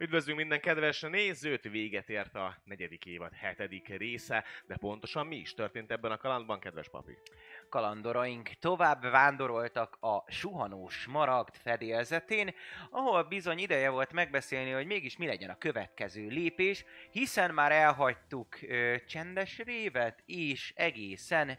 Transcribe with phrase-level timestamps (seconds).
[0.00, 1.62] Üdvözlünk minden kedves nézőt!
[1.62, 6.60] Véget ért a negyedik évad hetedik része, de pontosan mi is történt ebben a kalandban,
[6.60, 7.18] kedves papi?
[7.68, 12.54] kalandoraink tovább vándoroltak a suhanós maragd fedélzetén,
[12.90, 18.62] ahol bizony ideje volt megbeszélni, hogy mégis mi legyen a következő lépés, hiszen már elhagytuk
[18.62, 21.58] ö, csendes révet, és egészen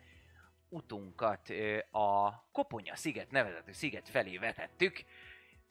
[0.70, 5.04] utunkat ö, a Koponya sziget nevezetű sziget felé vetettük,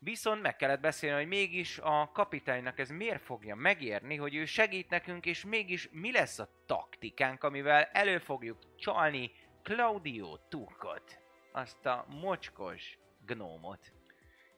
[0.01, 4.91] Viszont meg kellett beszélni, hogy mégis a kapitánynak ez miért fogja megérni, hogy ő segít
[4.91, 9.31] nekünk, és mégis mi lesz a taktikánk, amivel elő fogjuk csalni
[9.63, 11.21] Claudio Turkot,
[11.53, 13.93] azt a mocskos gnómot.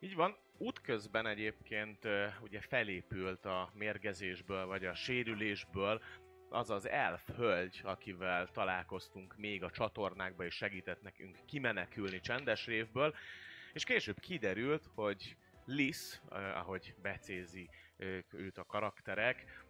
[0.01, 2.09] Így van, útközben egyébként
[2.41, 6.03] ugye felépült a mérgezésből, vagy a sérülésből
[6.49, 13.15] az az elf hölgy, akivel találkoztunk még a csatornákba, és segített nekünk kimenekülni csendes révből,
[13.73, 16.23] és később kiderült, hogy Liz,
[16.55, 17.71] ahogy becézi
[18.31, 19.65] őt a karakterek,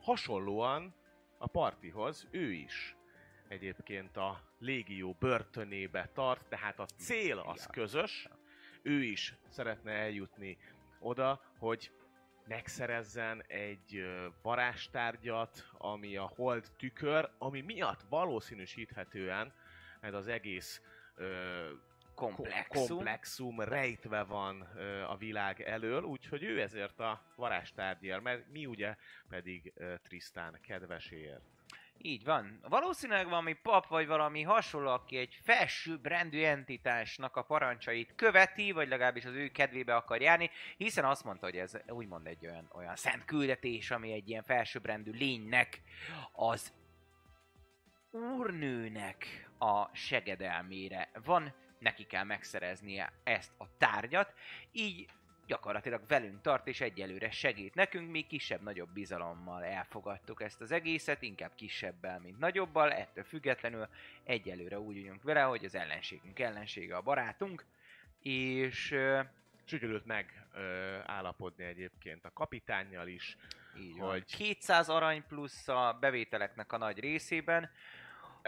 [0.00, 0.94] hasonlóan
[1.38, 2.96] a partihoz ő is
[3.48, 8.28] egyébként a légió börtönébe tart, tehát a cél az közös,
[8.82, 10.58] ő is szeretne eljutni
[11.00, 11.92] oda, hogy
[12.46, 14.04] megszerezzen egy
[14.42, 19.52] varázstárgyat, ami a hold tükör, ami miatt valószínűsíthetően
[20.00, 20.82] ez az egész
[21.14, 21.70] ö,
[22.14, 22.86] Komplexum.
[22.86, 28.96] komplexum rejtve van ö, a világ elől, úgyhogy ő ezért a varázstárgyért, mert mi ugye
[29.28, 31.42] pedig ö, Trisztán kedveséért.
[32.04, 32.58] Így van.
[32.68, 38.88] Valószínűleg valami pap vagy valami hasonló, aki egy felsőbb rendű entitásnak a parancsait követi, vagy
[38.88, 42.96] legalábbis az ő kedvébe akar járni, hiszen azt mondta, hogy ez úgymond egy olyan, olyan
[42.96, 45.82] szent küldetés, ami egy ilyen felsőbbrendű lénynek
[46.32, 46.72] az
[48.10, 54.34] úrnőnek a segedelmére van, neki kell megszereznie ezt a tárgyat,
[54.72, 55.08] így
[55.46, 61.54] gyakorlatilag velünk tart, és egyelőre segít nekünk, mi kisebb-nagyobb bizalommal elfogadtuk ezt az egészet, inkább
[61.54, 63.88] kisebbel, mint nagyobbal, ettől függetlenül
[64.24, 67.64] egyelőre úgy vagyunk vele, hogy az ellenségünk ellensége a barátunk,
[68.22, 69.20] és ö,
[69.64, 73.36] Sikerült megállapodni egyébként a kapitánnyal is,
[73.78, 77.70] így Hogy- hogy 200 arany plusz a bevételeknek a nagy részében,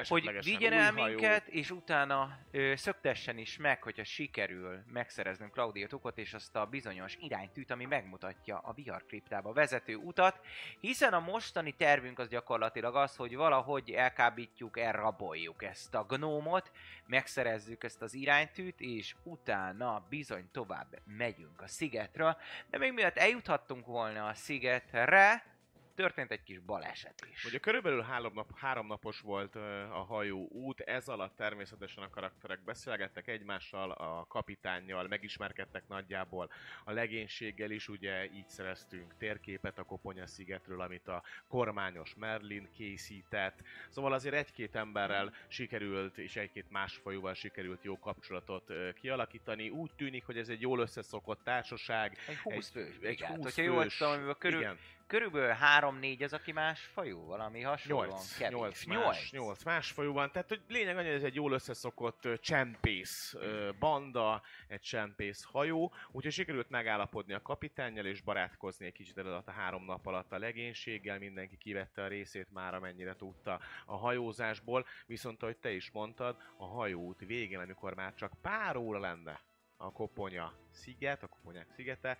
[0.08, 6.18] hogy vigyen el minket, és utána ö, szöktessen is meg, hogyha sikerül megszereznünk Claudio Tukot
[6.18, 10.40] és azt a bizonyos iránytűt, ami megmutatja a viharkriptába vezető utat,
[10.80, 16.70] hiszen a mostani tervünk az gyakorlatilag az, hogy valahogy elkábítjuk, elraboljuk ezt a gnómot,
[17.06, 22.36] megszerezzük ezt az iránytűt, és utána bizony tovább megyünk a szigetről,
[22.70, 25.53] de még mielőtt eljuthattunk volna a szigetre,
[25.94, 27.44] történt egy kis baleset is.
[27.44, 29.56] Ugye körülbelül három, nap, három napos volt
[29.90, 36.50] a hajó út, ez alatt természetesen a karakterek beszélgettek egymással, a kapitánnyal, megismerkedtek nagyjából
[36.84, 43.58] a legénységgel is, ugye így szereztünk térképet a Koponya szigetről, amit a kormányos Merlin készített.
[43.88, 49.68] Szóval azért egy-két emberrel sikerült, és egy-két más fajóval sikerült jó kapcsolatot kialakítani.
[49.68, 52.18] Úgy tűnik, hogy ez egy jól összeszokott társaság.
[52.28, 53.36] Egy 20 fős egy brigád.
[53.36, 58.08] 20 Hogyha jól fős- tudom, körül, Igen, körülbelül 3-4 az, aki más fajú, valami hasonlóan
[58.08, 58.84] 8, kevés.
[58.84, 63.34] 8, más, 8 más fajóban, tehát hogy lényeg annyi, ez egy jól összeszokott csempész
[63.78, 69.52] banda, egy csempész hajó, úgyhogy sikerült megállapodni a kapitánnyal és barátkozni egy kicsit alatt a
[69.52, 75.42] három nap alatt a legénységgel, mindenki kivette a részét már amennyire tudta a hajózásból, viszont
[75.42, 79.40] ahogy te is mondtad, a hajóút végén, amikor már csak pár óra lenne
[79.76, 82.18] a Koponya sziget, a Koponyák szigete,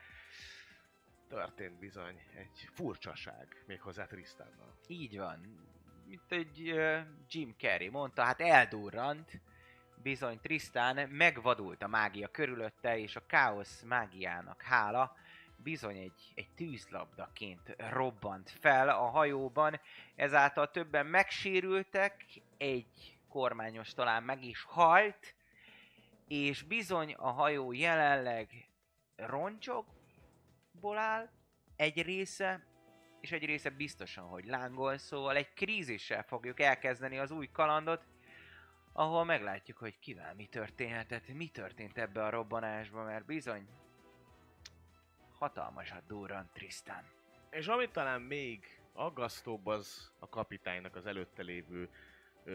[1.29, 4.79] történt bizony egy furcsaság, méghozzá Trisztánnal.
[4.87, 5.63] Így van.
[6.07, 6.99] Mint egy uh,
[7.29, 9.41] Jim Carrey mondta, hát eldurrant.
[10.03, 15.17] Bizony Tristan megvadult a mágia körülötte, és a káosz mágiának hála
[15.65, 19.81] bizony egy, egy tűzlabdaként robbant fel a hajóban,
[20.15, 22.25] ezáltal többen megsérültek,
[22.57, 25.35] egy kormányos talán meg is halt,
[26.29, 28.69] és bizony a hajó jelenleg
[30.75, 31.29] roncsokból áll,
[31.77, 32.65] egy része,
[33.21, 38.05] és egy része biztosan, hogy lángol, szóval egy krízissel fogjuk elkezdeni az új kalandot,
[38.93, 43.69] ahol meglátjuk, hogy kivel mi történhetett, mi történt ebbe a robbanásba, mert bizony
[45.39, 47.05] hatalmasat durrant Tristan.
[47.51, 51.91] És amit talán még aggasztóbb az a kapitánynak az előtte lévő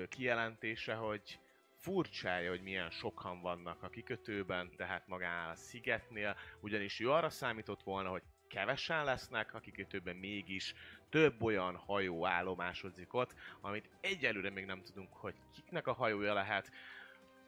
[0.09, 1.39] kijelentése, hogy
[1.79, 7.83] furcsája, hogy milyen sokan vannak a kikötőben, tehát magánál a szigetnél, ugyanis ő arra számított
[7.83, 10.73] volna, hogy kevesen lesznek, a kikötőben mégis
[11.09, 16.71] több olyan hajó állomásodik ott, amit egyelőre még nem tudunk, hogy kiknek a hajója lehet.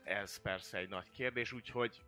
[0.03, 2.01] Ez persze egy nagy kérdés, úgyhogy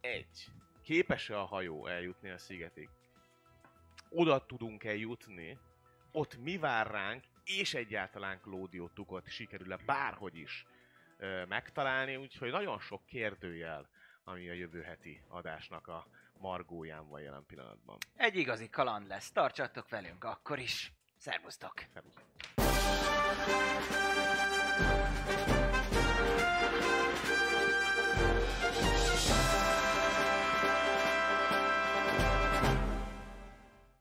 [0.00, 0.46] egy.
[0.82, 2.88] Képes-e a hajó eljutni a szigetig?
[4.10, 5.58] oda tudunk-e jutni,
[6.12, 10.66] ott mi vár ránk, és egyáltalán Claudio Tukot sikerül-e bárhogy is
[11.48, 13.88] megtalálni, úgyhogy nagyon sok kérdőjel,
[14.24, 16.06] ami a jövő heti adásnak a
[16.38, 17.98] margóján van jelen pillanatban.
[18.16, 19.30] Egy igazi kaland lesz.
[19.30, 20.92] Tartsatok velünk akkor is.
[21.16, 21.74] Szervusztok!
[21.92, 22.14] Szervusz.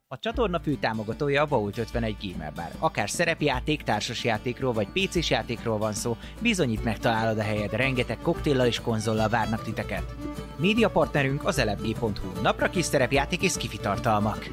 [0.09, 2.71] A csatorna fő támogatója a Vault 51 Gamer Bar.
[2.79, 8.81] Akár szerepjáték, társasjátékról vagy pc játékról van szó, bizonyít megtalálod a helyed, rengeteg koktéllal és
[8.81, 10.15] konzollal várnak titeket.
[10.57, 14.47] Média partnerünk az elefg.hu, napra kis szerepjáték és skifi tartalmak.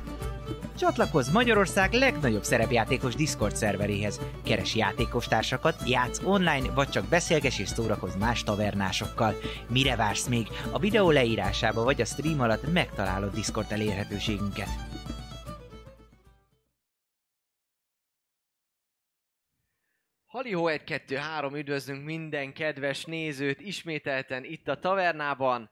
[0.79, 4.21] Csatlakozz Magyarország legnagyobb szerepjátékos Discord szerveréhez.
[4.45, 9.35] Keres játékostársakat, játsz online, vagy csak beszélges és szórakozz más tavernásokkal.
[9.69, 10.47] Mire vársz még?
[10.71, 14.94] A videó leírásába vagy a stream alatt megtalálod Discord elérhetőségünket.
[20.35, 25.71] Halihó 1, 2, 3, üdvözlünk minden kedves nézőt ismételten itt a tavernában.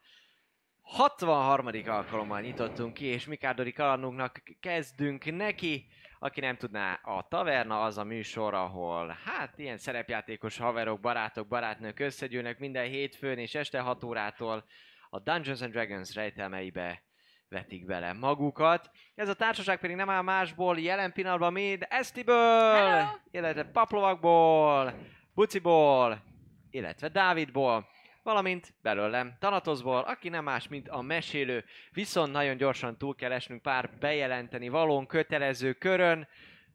[0.81, 1.67] 63.
[1.87, 5.87] alkalommal nyitottunk ki, és Mikárdori kalandunknak kezdünk neki.
[6.19, 12.00] Aki nem tudná, a taverna az a műsor, ahol hát ilyen szerepjátékos haverok, barátok, barátnők
[12.00, 14.64] összegyűlnek minden hétfőn és este 6 órától
[15.11, 17.03] a Dungeons and Dragons rejtelmeibe
[17.52, 18.90] vetik bele magukat.
[19.14, 23.06] Ez a társaság pedig nem áll másból jelen pillanatban, mint Esztiből, Hello!
[23.31, 24.94] illetve Paplovakból,
[25.34, 26.22] Buciból,
[26.70, 27.88] illetve Dávidból,
[28.22, 33.62] valamint belőlem Tanatosból, aki nem más, mint a mesélő, viszont nagyon gyorsan túl kell esnünk
[33.62, 36.28] pár bejelenteni valón kötelező körön.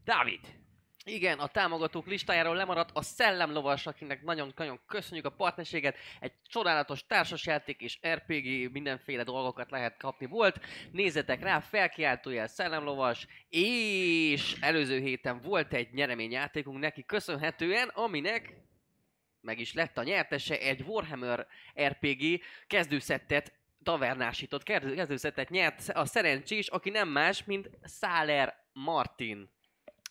[0.04, 0.40] Dávid!
[1.10, 5.98] Igen, a támogatók listájáról lemaradt a Szellemlovas, akinek nagyon-nagyon köszönjük a partnerséget.
[6.20, 10.60] Egy csodálatos társasjáték és RPG, mindenféle dolgokat lehet kapni volt.
[10.92, 18.54] Nézzetek rá, felkiáltójel Szellemlovas, és előző héten volt egy nyereményjátékunk neki köszönhetően, aminek
[19.42, 21.48] meg is lett a nyertese egy Warhammer
[21.82, 23.54] RPG kezdőszettet
[23.84, 29.56] tavernásított kezdő- kezdőszettet nyert a szerencsés, aki nem más, mint Száler Martin.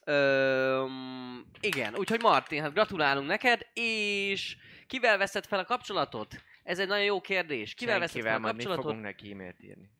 [0.08, 4.56] Öm, igen, úgyhogy Martin, hát gratulálunk neked, és
[4.86, 6.42] kivel veszed fel a kapcsolatot?
[6.62, 7.74] Ez egy nagyon jó kérdés.
[7.74, 8.84] Kivel veszed fel a kapcsolatot?
[8.84, 9.90] fogunk neki e-mailt írni.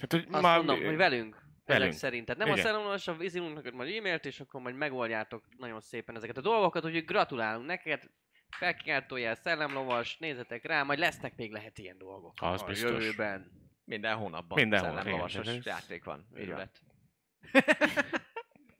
[0.00, 1.34] Hát, hogy Azt már- mondom, hogy velünk.
[1.64, 1.92] Ezek velünk.
[1.98, 2.24] szerint.
[2.26, 2.60] Tehát nem Igen.
[2.60, 3.16] a szellemolvas, a
[3.54, 8.02] neked majd e-mailt, és akkor majd megoldjátok nagyon szépen ezeket a dolgokat, úgyhogy gratulálunk neked.
[8.58, 12.34] Felkiáltójel, szellemlovas, nézzetek rá, majd lesznek még lehet ilyen dolgok.
[12.40, 12.90] Az a biztos.
[12.90, 13.50] jövőben.
[13.84, 14.58] Minden hónapban.
[14.60, 16.26] Minden hónap, Szellemlovasos játék van.
[16.38, 16.48] Így van.
[16.48, 16.80] Őrület.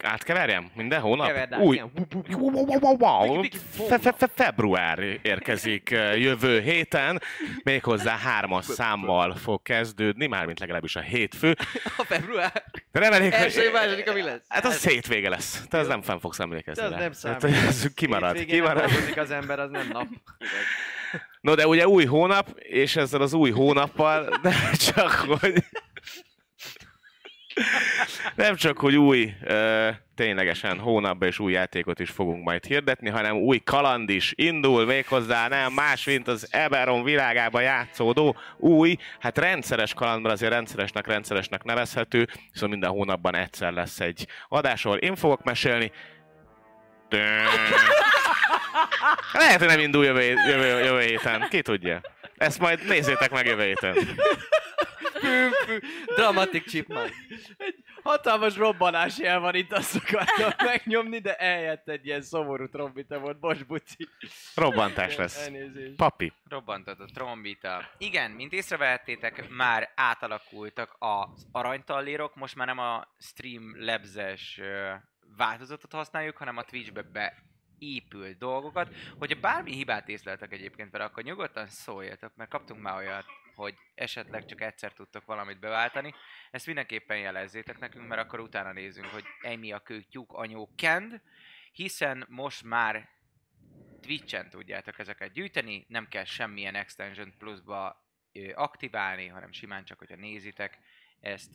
[0.06, 0.70] Átkeverjem?
[0.75, 1.26] Minden hónap?
[1.26, 1.75] Keverd át, Új.
[1.75, 1.92] igen.
[1.92, 3.56] Piki-piki,
[3.88, 7.20] Fe- fe- fe- Február érkezik jövő héten,
[7.62, 11.56] méghozzá hármas számmal fog kezdődni, mármint legalábbis a hétfő.
[11.96, 12.64] A február.
[12.92, 14.40] De reméljük, Első, második, mi lesz?
[14.48, 15.62] Hát az hétvége lesz.
[15.68, 16.98] Te az nem fenn fogsz emlékezni De az rá.
[16.98, 17.44] nem számít.
[17.44, 18.90] Ez kimarad, Hétvégén nem kimarad.
[18.90, 20.06] dolgozik az ember, az nem nap.
[21.40, 25.10] No de ugye új hónap, és ezzel az új hónappal nem csak,
[25.40, 25.64] hogy...
[28.34, 29.34] Nem csak, hogy új,
[30.14, 35.48] ténylegesen hónapban és új játékot is fogunk majd hirdetni, hanem új kaland is indul, méghozzá
[35.48, 41.62] nem más, mint az Eberron világába játszódó új, hát rendszeres kaland, mert azért rendszeresnek rendszeresnek
[41.62, 45.92] nevezhető, viszont minden hónapban egyszer lesz egy adás, ahol én fogok mesélni.
[47.08, 47.44] Dön.
[49.32, 51.46] Lehet, hogy nem indul jövő, jövő, jövő héten.
[51.50, 52.00] Ki tudja.
[52.36, 53.96] Ezt majd nézzétek meg jövő héten.
[55.26, 55.78] Fű, fű,
[56.14, 57.11] Dramatic Chipmunk.
[58.02, 63.38] Hatalmas robbanás jel van itt, azt akartam megnyomni, de eljött egy ilyen szomorú trombita volt.
[63.38, 64.09] Bocs, buci.
[64.54, 65.47] Robbantás lesz.
[65.47, 65.97] Elnézést.
[65.97, 66.33] Papi.
[66.49, 67.90] Robbantott a trombita.
[67.99, 74.92] Igen, mint észrevehettétek, már átalakultak az aranytallérok, most már nem a Streamlabs-es ö,
[75.37, 77.02] változatot használjuk, hanem a Twitch-be
[77.78, 78.95] beépült dolgokat.
[79.18, 83.25] Hogyha bármi hibát észleltek egyébként vele, akkor nyugodtan szóljatok, mert kaptunk már olyat,
[83.56, 86.14] hogy esetleg csak egyszer tudtok valamit beváltani.
[86.50, 91.20] Ezt mindenképpen jelezzétek nekünk, mert akkor utána nézünk, hogy emi a kő tyúk anyó kend,
[91.72, 93.08] hiszen most már
[94.00, 98.04] Twitch-en tudjátok ezeket gyűjteni, nem kell semmilyen Extension Plus-ba
[98.54, 100.78] aktiválni, hanem simán csak, hogyha nézitek
[101.20, 101.50] ezt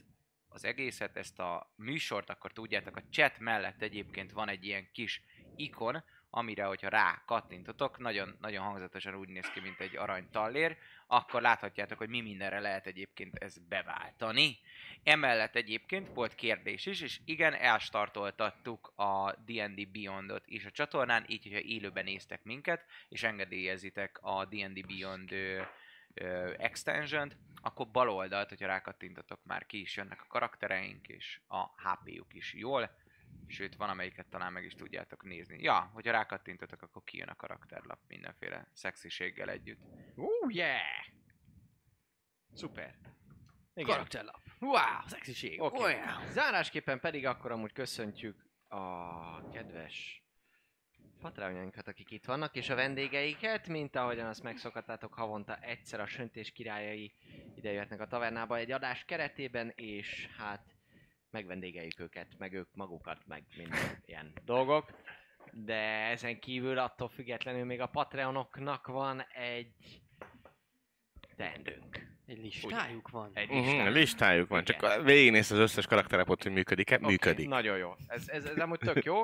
[0.49, 5.21] az egészet, ezt a műsort, akkor tudjátok, a chat mellett egyébként van egy ilyen kis
[5.55, 6.03] ikon,
[6.33, 11.97] amire, hogyha rá kattintotok, nagyon, nagyon hangzatosan úgy néz ki, mint egy aranytallér, akkor láthatjátok,
[11.97, 14.57] hogy mi mindenre lehet egyébként ezt beváltani.
[15.03, 21.43] Emellett egyébként volt kérdés is, és igen, elstartoltattuk a D&D Beyondot is a csatornán, így,
[21.43, 25.61] hogyha élőben néztek minket, és engedélyezitek a D&D Beyond ö,
[26.13, 26.53] ö,
[27.61, 32.53] akkor bal oldalt, hogyha rákattintotok, már ki is jönnek a karaktereink, és a HP-juk is
[32.53, 32.91] jól.
[33.47, 35.61] Sőt, van amelyiket talán meg is tudjátok nézni.
[35.61, 39.81] Ja, hogyha rákattintotok, akkor kijön a karakterlap mindenféle szexiséggel együtt.
[40.15, 40.81] Uh, yeah!
[42.53, 42.95] Szuper.
[43.73, 43.89] Igen.
[43.89, 44.41] Karakterlap.
[44.59, 45.61] Wow, szexiség.
[45.61, 45.77] Oké.
[45.77, 45.93] Okay.
[45.93, 46.27] Okay.
[46.29, 50.23] Zárásképpen pedig akkor amúgy köszöntjük a kedves
[51.21, 56.51] patreonjainkat, akik itt vannak, és a vendégeiket, mint ahogyan azt megszokhattátok, havonta egyszer a Söntés
[56.51, 57.13] királyai
[57.55, 60.70] ide jöhetnek a tavernába egy adás keretében, és hát
[61.31, 64.89] megvendégeljük őket, meg ők magukat, meg minden ilyen dolgok.
[65.51, 65.75] De
[66.09, 70.01] ezen kívül attól függetlenül még a Patreonoknak van egy
[71.35, 72.09] teendőnk.
[72.25, 73.31] Egy listájuk van.
[73.33, 73.93] Egy Uh-huh, listájuk.
[73.95, 74.79] listájuk van, Igen.
[74.79, 76.95] csak végignézd az összes karakterepot, hogy működik-e?
[76.95, 77.47] Oké, Működik.
[77.47, 77.93] Nagyon jó.
[78.07, 79.19] Ez, ez, ez amúgy tök jó.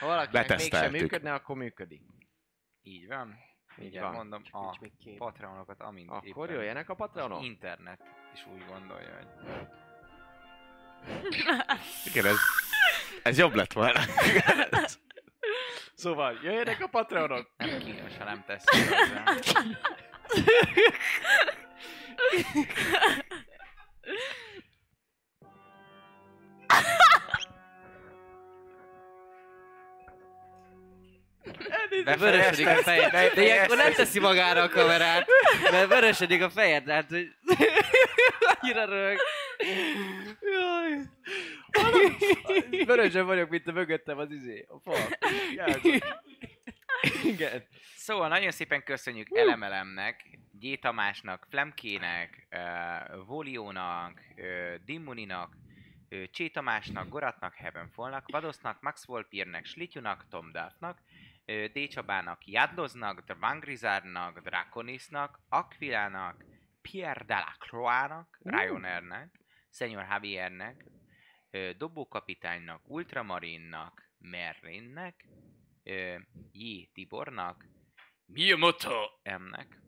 [0.00, 2.02] Ha valakinek mégsem működne, akkor működik.
[2.82, 3.36] Így van.
[3.78, 4.12] Így Igen, van.
[4.12, 4.78] mondom, a.
[5.16, 7.42] Patreonokat, amint Akkor éppen jöjjenek a Patreonok.
[7.44, 8.00] internet
[8.34, 9.26] is úgy gondolja, hogy
[12.04, 12.36] Igen, ez,
[13.22, 14.00] ez jobb lett volna.
[15.94, 17.50] Szóval, jöjjenek a Patreonok!
[17.56, 19.24] nem kínos, ha nem teszik hozzá.
[32.18, 33.10] Vörösödik a fejed.
[33.10, 35.26] De ilyenkor nem teszi magára a kamerát,
[35.70, 37.28] mert vörösödik a fejed, tehát hogy
[38.60, 39.18] annyira rög.
[40.40, 40.98] Jaj.
[42.84, 44.66] Vörösen vagyok, mint a mögöttem az izé.
[44.68, 45.08] A fal.
[47.24, 47.62] Igen.
[47.96, 50.78] Szóval nagyon szépen köszönjük Elemelemnek, G.
[50.78, 55.56] Tamásnak, Flemkének, uh, Voliónak, uh, Dimmuninak,
[56.10, 60.98] uh, Csé Tamásnak, Goratnak, Heavenfallnak, Vadosznak, Max Volpirnek, Slityunak, Tom Duffnak,
[61.46, 61.88] uh, D.
[61.88, 66.44] Csabának, Jadloznak, Dvangrizárnak, Draconisnak, Aquilának,
[66.82, 69.30] Pierre Delacroix-nak, Ryonernek,
[69.76, 70.84] Senior Javiernek,
[71.76, 75.28] Dobókapitánynak, Ultramarinnak, Merrinnek,
[75.82, 76.18] ö,
[76.52, 76.88] J.
[76.92, 77.66] Tibornak,
[78.26, 79.80] Miyamoto M-nek,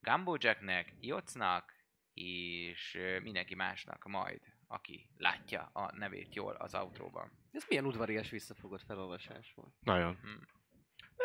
[0.00, 1.74] Gumbo Jacknek, Jocnak,
[2.14, 7.30] és mindenki másnak majd, aki látja a nevét jól az outróban.
[7.52, 9.74] Ez milyen udvarias visszafogott felolvasás volt.
[9.80, 10.18] Nagyon.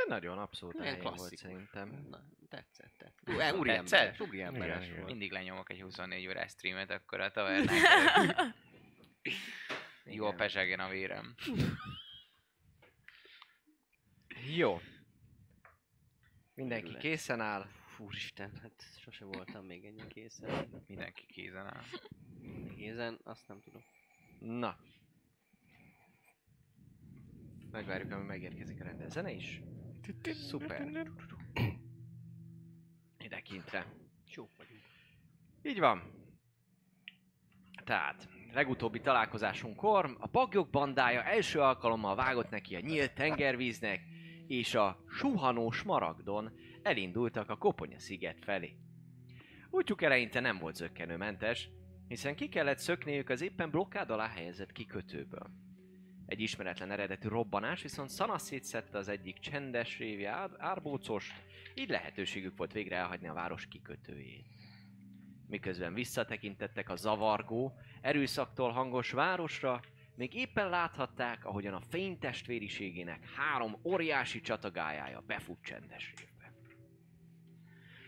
[0.08, 1.40] De nagyon abszolút Ilyen elég volt klasszikus.
[1.42, 2.08] szerintem.
[2.10, 3.54] Na, tetszett, tetszett.
[3.56, 4.00] Ú, Úri Tetszett?
[4.00, 5.10] emberes, úri emberes Igen, volt.
[5.10, 7.76] Mindig lenyomok egy 24 órás streamet, akkor a tavernán
[10.06, 10.38] Jól Igen.
[10.38, 11.36] pesegen a vérem.
[14.56, 14.80] Jó.
[16.54, 17.68] Mindenki készen áll.
[17.98, 20.84] Úristen, hát sose voltam még ennyi készen.
[20.88, 21.84] Mindenki kézen áll.
[22.76, 23.82] Kézen, azt nem tudom.
[24.40, 24.78] Na.
[27.72, 29.62] Megvárjuk, amíg megérkezik a rendes zene is.
[30.24, 31.12] Szuper.
[33.18, 33.86] Ide kintre.
[34.58, 34.82] Vagyunk.
[35.64, 36.02] Így van.
[37.84, 44.02] Tehát, legutóbbi találkozásunkkor a bagyok bandája első alkalommal vágott neki a nyílt tengervíznek,
[44.48, 48.76] és a suhanós maragdon elindultak a Koponya sziget felé.
[49.70, 51.70] Útjuk eleinte nem volt zöggenőmentes,
[52.08, 55.50] hiszen ki kellett szökniük az éppen blokkád alá helyezett kikötőből.
[56.32, 61.34] Egy ismeretlen eredetű robbanás viszont szana szétszette az egyik csendes révi ár- árbócost,
[61.76, 64.46] így lehetőségük volt végre elhagyni a város kikötőjét.
[65.48, 69.82] Miközben visszatekintettek a zavargó, erőszaktól hangos városra,
[70.16, 76.54] még éppen láthatták, ahogyan a fénytestvériségének három óriási csatagájája befut csendes révbe.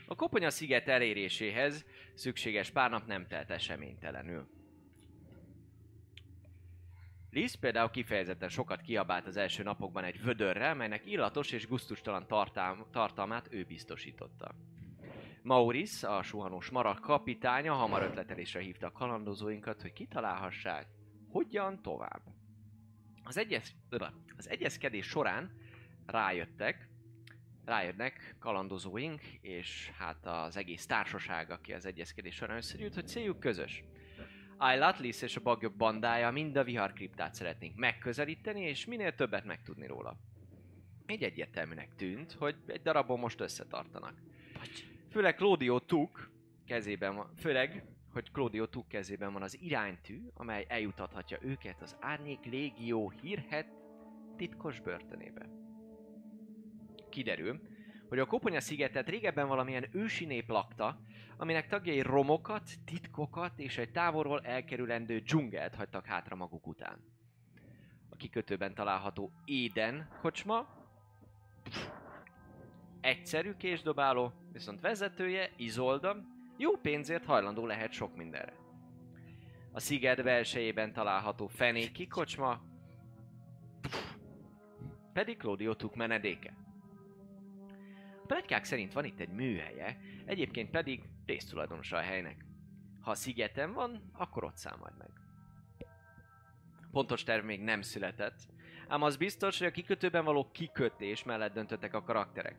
[0.06, 4.63] A Koponya sziget eléréséhez szükséges pár nap nem telt eseménytelenül.
[7.34, 12.86] Liz például kifejezetten sokat kiabált az első napokban egy vödörrel, melynek illatos és guztustalan tartám,
[12.92, 14.56] tartalmát ő biztosította.
[15.42, 20.88] Maurice, a suhanós marak kapitánya hamar ötletelésre hívta a kalandozóinkat, hogy kitalálhassák,
[21.30, 22.22] hogyan tovább.
[23.24, 25.52] Az, egyes, öö, az egyezkedés során
[26.06, 26.90] rájöttek,
[27.66, 33.84] rájönnek kalandozóink, és hát az egész társaság, aki az egyezkedés során összegyűlt, hogy céljuk közös.
[34.98, 40.18] Liz és a bagyok bandája mind a viharkriptát szeretnénk megközelíteni, és minél többet megtudni róla.
[41.08, 44.14] Így egyértelműnek tűnt, hogy egy darabon most összetartanak.
[45.12, 46.30] Főleg Claudio Tuk
[46.66, 52.46] kezében van, főleg, hogy Claudio Tuk kezében van az iránytű, amely eljutathatja őket az Árnyék
[52.46, 53.68] Légió hírhet
[54.38, 55.50] titkos börtönébe.
[57.10, 57.62] Kiderül,
[58.14, 61.00] hogy a Koponya szigetet régebben valamilyen ősi nép lakta,
[61.38, 67.00] aminek tagjai romokat, titkokat és egy távolról elkerülendő dzsungelt hagytak hátra maguk után.
[68.10, 70.68] A kikötőben található Éden kocsma
[73.02, 76.18] egyszerű késdobáló, viszont vezetője, Izolda,
[76.58, 78.56] jó pénzért hajlandó lehet sok mindenre.
[79.72, 82.62] A sziget belsejében található fenék kikocsma,
[85.14, 86.63] pedig Claudio Tuk menedéke.
[88.28, 92.46] Pletykák szerint van itt egy műhelye, egyébként pedig résztulajdonosa a helynek.
[93.02, 95.10] Ha a szigeten van, akkor ott majd meg.
[96.92, 98.40] Pontos terv még nem született,
[98.88, 102.56] ám az biztos, hogy a kikötőben való kikötés mellett döntöttek a karakterek.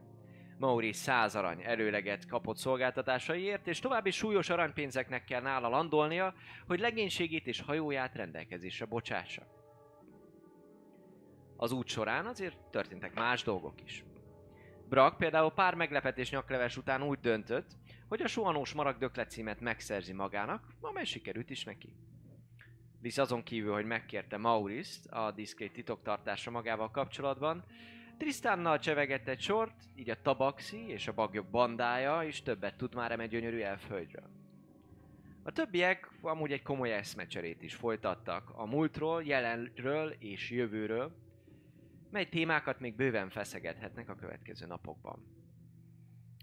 [0.59, 6.35] Mauri 100 arany erőleget kapott szolgáltatásaiért, és további súlyos aranypénzeknek kell nála landolnia,
[6.67, 9.43] hogy legénységét és hajóját rendelkezésre bocsássa.
[11.57, 14.05] Az út során azért történtek más dolgok is.
[14.89, 17.71] Brak például pár meglepetés nyakleves után úgy döntött,
[18.09, 21.93] hogy a suhanós maragdöklet címet megszerzi magának, amely sikerült is neki.
[23.01, 27.65] Visz azon kívül, hogy megkérte Maurice-t a diszkrét titoktartásra magával kapcsolatban,
[28.19, 33.13] Tristánnal csevegett egy sort, így a Tabaxi és a bagyok bandája is többet tud már
[33.13, 34.31] eme gyönyörű elfhölgyről.
[35.43, 41.24] A többiek amúgy egy komoly eszmecserét is folytattak a múltról, jelenről és jövőről,
[42.15, 45.23] mely témákat még bőven feszegethetnek a következő napokban.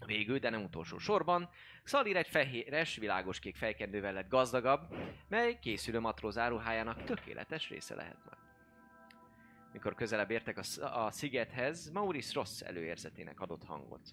[0.06, 1.48] Végül, de nem utolsó sorban,
[1.84, 4.94] Szalir egy fehéres, világos-kék fejkendővel lett gazdagabb,
[5.28, 8.38] mely készülő matróz áruhájának tökéletes része lehet majd.
[9.72, 14.08] Mikor közelebb értek a, sz- a szigethez, Maurice rossz előérzetének adott hangot.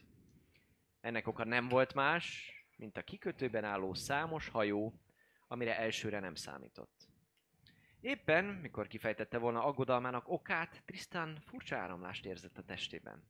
[1.01, 4.93] Ennek oka nem volt más, mint a kikötőben álló számos hajó,
[5.47, 6.98] amire elsőre nem számított.
[8.01, 13.23] Éppen, mikor kifejtette volna aggodalmának okát, Tristan furcsa áramlást érzett a testében.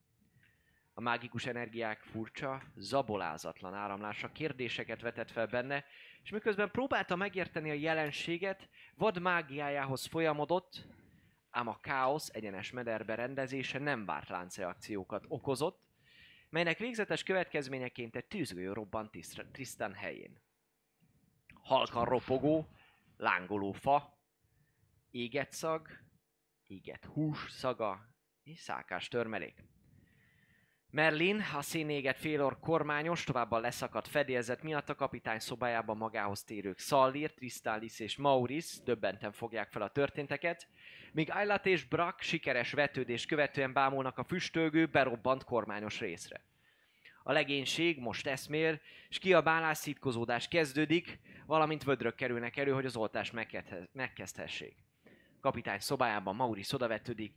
[0.94, 5.86] A mágikus energiák furcsa, zabolázatlan áramlása kérdéseket vetett fel benne,
[6.24, 10.88] és miközben próbálta megérteni a jelenséget, vad mágiájához folyamodott,
[11.50, 15.82] ám a káosz egyenes mederbe rendezése nem várt láncreakciókat okozott,
[16.50, 19.12] melynek végzetes következményeként egy tűzgolyó robbant
[19.52, 20.42] Tristan helyén.
[21.62, 22.68] Halkan ropogó,
[23.18, 24.19] lángoló fa,
[25.12, 25.88] égett szag,
[26.68, 28.10] égett hús szaga
[28.44, 29.64] és szákás törmelék.
[30.92, 37.34] Merlin, a szénégett félor kormányos, továbbá leszakadt fedélzet miatt a kapitány szobájában magához térők Szallir,
[37.34, 40.68] Tristalis és Maurice döbbenten fogják fel a történteket,
[41.12, 46.46] míg Aylat és Brak sikeres vetődés követően bámulnak a füstölgő, berobbant kormányos részre.
[47.24, 53.34] A legénység most eszmér, és kiabálás, szitkozódás kezdődik, valamint vödrök kerülnek elő, hogy az oltást
[53.92, 54.89] megkezdhessék.
[55.40, 57.34] Kapitány szobájában Maurice odavetődik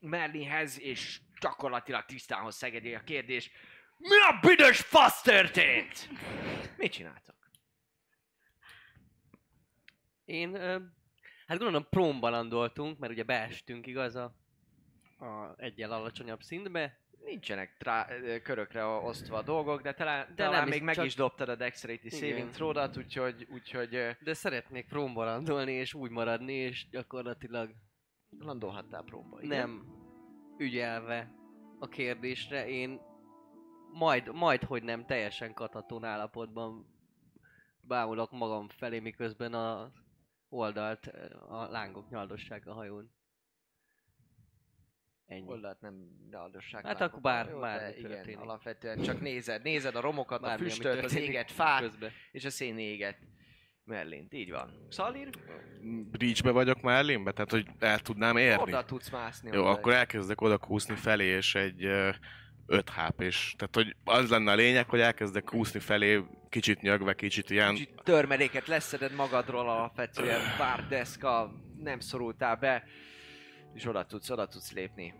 [0.00, 3.50] Merlinhez, és gyakorlatilag tisztához szegedi a kérdés.
[3.98, 6.08] Mi a büdös fasz történt?
[6.76, 7.50] Mit csináltak?
[10.24, 10.56] Én,
[11.46, 14.34] hát gondolom prómba landoltunk, mert ugye beestünk, igaz, a,
[15.18, 17.00] a egyel alacsonyabb szintbe.
[17.28, 21.04] Nincsenek trá- körökre osztva a dolgok, de talán, de nem talán is, még meg csak-
[21.04, 22.18] is dobtad a Dexterity Igen.
[22.18, 27.70] Saving Throw-dat, úgyhogy, úgyhogy De szeretnék prómba landolni, és úgy maradni, és gyakorlatilag
[28.38, 29.38] landolhattál próba.
[29.42, 29.84] nem
[30.58, 31.32] ügyelve
[31.78, 32.68] a kérdésre.
[32.68, 33.00] Én
[33.92, 36.86] majd, majd hogy nem teljesen kataton állapotban
[37.80, 39.92] bámulok magam felé, miközben a
[40.48, 41.06] oldalt
[41.48, 43.10] a lángok nyaldossák a hajón.
[45.28, 45.48] Ennyi.
[45.48, 45.94] Oldalt nem
[46.30, 46.86] leadosság.
[46.86, 48.38] Hát akkor bár- de igen, történik.
[48.38, 52.10] alapvetően csak nézed, nézed a romokat, Bármi, a füstöt, az égett fát, Közben.
[52.32, 53.18] és a szén égett
[53.84, 54.34] Merlint.
[54.34, 54.86] Így van.
[54.90, 55.28] Szalir?
[56.10, 57.32] Breachbe vagyok már elémbe?
[57.32, 58.62] Tehát, hogy el tudnám érni?
[58.62, 59.50] Oda tudsz mászni.
[59.52, 59.70] Jó, oda.
[59.70, 62.10] akkor elkezdek oda kúszni felé, és egy ö,
[62.66, 67.14] 5 hp és Tehát, hogy az lenne a lényeg, hogy elkezdek kúszni felé, kicsit nyögve,
[67.14, 67.74] kicsit ilyen...
[67.74, 72.84] Kicsit törmeléket leszeded magadról alapvetően, pár deszka, nem szorultál be,
[73.74, 75.14] és oda tudsz, oda tudsz lépni.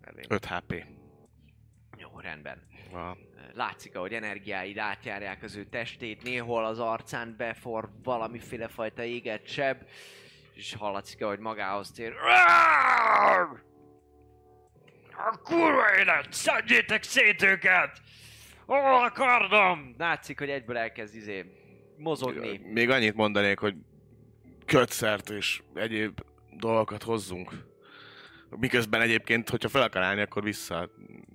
[0.00, 0.24] Merlin.
[0.28, 0.84] 5 HP.
[1.96, 2.62] Jó, rendben.
[2.90, 3.18] Van.
[3.54, 9.86] Látszik, ahogy energiáid átjárják az ő testét, néhol az arcán befor valamiféle fajta égett seb,
[10.54, 12.14] és hallatszik, ahogy magához tér.
[15.16, 16.32] A kurva élet!
[16.32, 18.00] Szedjétek szét őket!
[18.66, 19.94] Hol a kardom?
[19.98, 21.44] Látszik, hogy egyből elkezd izé
[21.96, 22.58] mozogni.
[22.58, 23.74] Még annyit mondanék, hogy
[24.66, 27.70] kötszert és egyéb dolgokat hozzunk.
[28.58, 30.90] Miközben egyébként, hogyha fel akar állni, akkor vissza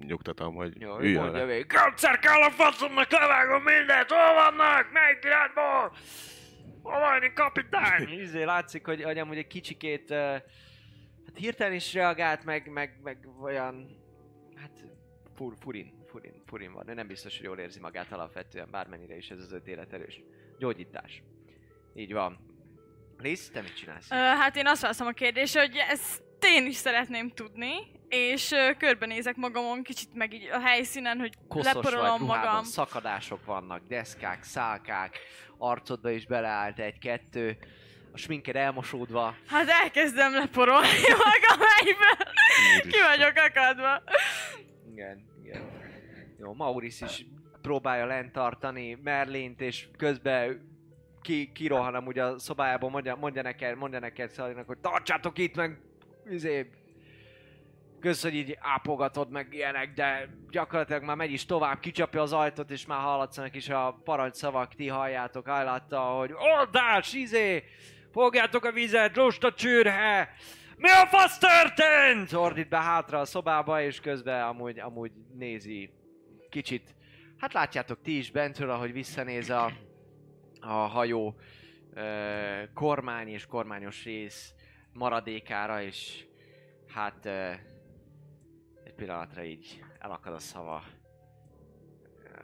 [0.06, 1.45] nyugtatom, hogy Jó, üljön le.
[1.45, 1.67] végig.
[1.67, 4.10] Kötszer kell a faszomnak, levágom mindent!
[4.10, 4.91] Hol vannak?
[4.91, 5.97] Melyik irányból?
[6.82, 8.10] Hol van, kapitány?
[8.21, 10.10] Izé, látszik, hogy, hogy amúgy egy kicsikét...
[10.10, 10.17] Uh,
[11.25, 13.97] hát hirtelen is reagált, meg, meg, meg olyan...
[14.56, 14.86] Hát
[15.36, 16.89] fur, furin, furin, furin van.
[16.89, 20.21] Ő nem biztos, hogy jól érzi magát alapvetően, bármennyire is ez az öt élet erős.
[20.60, 21.23] Gyógyítás.
[21.95, 22.39] Így van.
[23.17, 24.12] Liz, te mit csinálsz?
[24.12, 27.73] Ö, hát én azt válaszom a kérdésre, hogy ezt én is szeretném tudni,
[28.10, 32.63] és ö, körbenézek magamon kicsit meg így a helyszínen, hogy Koszos leporolom vagy magam.
[32.63, 35.19] szakadások vannak, deszkák, szálkák,
[35.58, 37.58] arcodba is beleállt egy-kettő,
[38.12, 39.36] a sminked elmosódva.
[39.47, 40.88] Hát elkezdem leporolni
[41.26, 42.34] magam egyből.
[42.91, 44.04] Ki vagyok akadva.
[44.91, 45.71] Igen, igen.
[46.39, 47.26] Jó, Maurice is
[47.62, 50.76] próbálja lent tartani Merlint, és közben
[51.21, 55.80] ki, kirohan ugye a szobájából, mondja, mondja neked, mondja neked Szalinak, hogy tartsátok itt, meg
[56.32, 56.70] izé,
[58.00, 62.72] kösz, hogy így ápogatod meg ilyenek, de gyakorlatilag már megy is tovább, kicsapja az ajtót,
[62.72, 67.63] és már hallatszanak is a parancsszavak, ti halljátok, ajlátta, hogy oldás, izé,
[68.12, 70.34] fogjátok a vizet, a csőrhe,
[70.78, 72.34] mi a fasz történt?
[72.34, 75.90] Ordít be hátra a szobába, és közben amúgy, amúgy nézi
[76.50, 76.96] kicsit.
[77.38, 79.72] Hát látjátok ti is bentről, ahogy visszanéz a,
[80.60, 81.36] a hajó
[81.94, 82.04] ö,
[82.74, 84.54] kormány és kormányos rész
[84.97, 86.25] maradékára, és
[86.88, 87.25] hát
[88.83, 90.83] egy pillanatra így elakad a szava.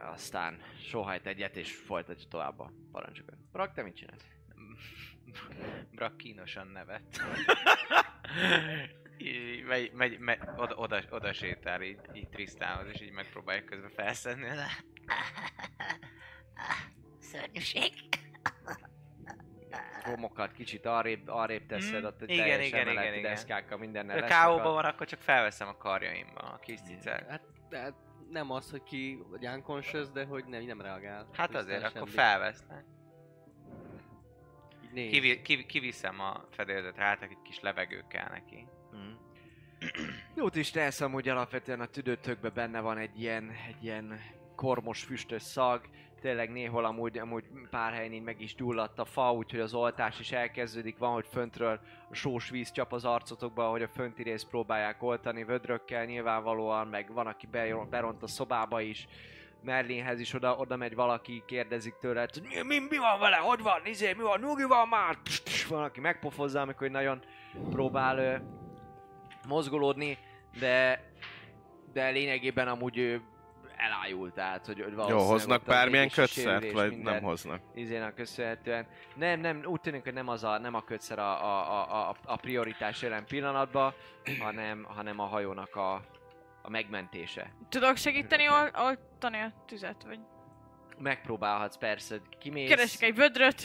[0.02, 3.38] Aztán sohajt egyet, és folytatja tovább a parancsokat.
[3.52, 4.28] Brak, te mit csinálsz?
[5.96, 7.04] Brak kínosan nevet.
[9.18, 13.90] Így megy, megy, megy, oda, oda, oda sétál így, így Trisztánhoz, és így megpróbálja közben
[13.90, 14.48] felszedni.
[17.20, 17.92] Szörnyűség.
[20.06, 23.22] Romokat kicsit arrébb, arrébb teszed, Mm, ott egy igen, teljes igen, igen, igen.
[23.22, 24.56] deszkákkal mindennel Ha leszakad.
[24.56, 27.30] K.O.-ban van, akkor csak felveszem a karjaimba a kis cicát.
[27.30, 27.94] Hát, de hát
[28.30, 31.28] nem az, hogy ki vagy unconscious, de hogy nem, nem reagál.
[31.34, 32.86] Hát azért, akkor felvesznek.
[34.94, 38.68] Kivi, kiv, kiviszem a fedélzetre, hát egy kis levegő kell neki.
[38.96, 39.12] Mm.
[40.36, 44.20] Jót is tesz, amúgy alapvetően a tüdőtökben benne van egy ilyen, egy ilyen
[44.56, 45.90] kormos, füstös szag.
[46.24, 50.20] Tényleg néhol amúgy, amúgy pár helyen így meg is gyulladt a fa, úgyhogy az oltás
[50.20, 50.98] is elkezdődik.
[50.98, 55.44] Van, hogy föntről a sós víz csap az arcotokba, hogy a fönti részt próbálják oltani
[55.44, 57.48] vödrökkel nyilvánvalóan, meg van, aki
[57.90, 59.08] beront a szobába is.
[59.62, 63.62] Merlinhez is oda, oda megy valaki, kérdezik tőle, hogy mi, mi, mi van vele, hogy
[63.62, 65.18] van, izé, mi van, nyugi van már,
[65.70, 67.22] van, aki megpofozza, amikor nagyon
[67.70, 68.44] próbál
[69.48, 70.18] mozgolódni,
[70.60, 71.04] de,
[71.94, 73.22] de lényegében amúgy ő
[73.84, 77.62] elájult, tehát hogy, hogy Jó, hoznak bármilyen kötszert, vagy minden nem hoznak?
[77.74, 78.88] Izének köszönhetően.
[79.16, 82.16] Nem, nem, úgy tűnik, hogy nem, az a, nem a kötszer a, a, a, a,
[82.26, 83.94] a prioritás jelen pillanatban,
[84.40, 85.94] hanem, hanem a hajónak a,
[86.62, 87.54] a megmentése.
[87.70, 90.20] Tudok segíteni ol- oltani a tüzet, vagy
[91.00, 92.70] Megpróbálhatsz persze, kimész.
[92.70, 93.62] keresek egy vödröt.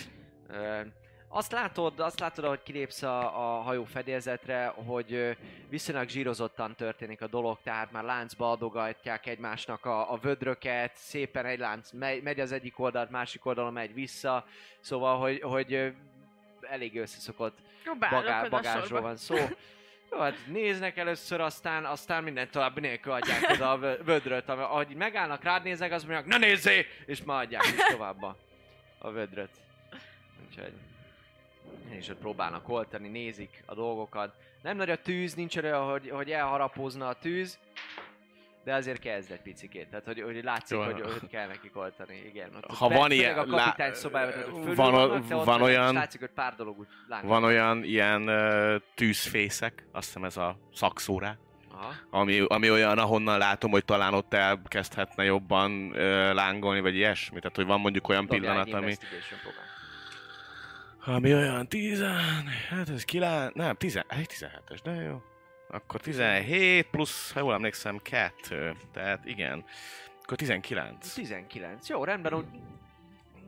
[0.49, 0.81] Ö,
[1.29, 5.37] azt látod, azt látod, ahogy kilépsz a, a hajó fedélzetre, hogy
[5.69, 11.59] viszonylag zsírozottan történik a dolog, tehát már láncba adogatják egymásnak a, a vödröket, szépen egy
[11.59, 14.45] lánc megy, megy az egyik oldalt, másik oldalon megy vissza,
[14.81, 15.93] szóval, hogy, hogy
[16.61, 17.59] elég összeszokott
[17.99, 19.01] bagá, sorba.
[19.01, 19.37] van szó.
[20.11, 24.49] Jó, hát néznek először, aztán, aztán minden további nélkül adják oda a vö- vödröt.
[24.49, 26.87] Ahogy megállnak, rád néznek, azt mondják, ne nézzé!
[27.07, 28.37] És már adják is tovább a,
[28.99, 29.51] a vödröt.
[30.47, 30.73] Úgyhogy
[31.91, 34.35] és ott próbálnak oltani, nézik a dolgokat.
[34.63, 37.59] Nem nagy a tűz, nincs olyan, hogy, hogy elharapózna a tűz,
[38.65, 39.89] de azért kezd egy picikét.
[39.89, 40.83] Tehát, hogy, hogy látszik, Jó.
[40.85, 42.23] hogy, hogy kell nekik oltani.
[42.27, 42.51] Igen.
[42.57, 46.31] Ott Ha van ilyen- A kapitány lá- szobájában, van vannak, van és olyan- Látszik, hogy
[46.35, 47.31] pár dolog úgy lángol.
[47.31, 51.37] Van olyan ilyen uh, tűzfészek, azt hiszem ez a szakszó rá,
[51.73, 51.93] Aha.
[52.11, 55.97] ami, ami olyan, ahonnan látom, hogy talán ott elkezdhetne jobban uh,
[56.33, 57.39] lángolni, vagy ilyesmi.
[57.41, 58.97] Tehát, hogy van mondjuk olyan Dobjál pillanat, ami,
[59.43, 59.67] próbál.
[61.05, 62.03] Ami olyan 10,
[62.69, 65.23] hát ez 9, nem, 10, egy 17-es, de jó.
[65.71, 69.65] Akkor 17 plusz, ha jól emlékszem, 2, tehát igen.
[70.23, 71.13] Akkor 19.
[71.15, 71.89] 19.
[71.89, 72.45] Jó, rendben, úgy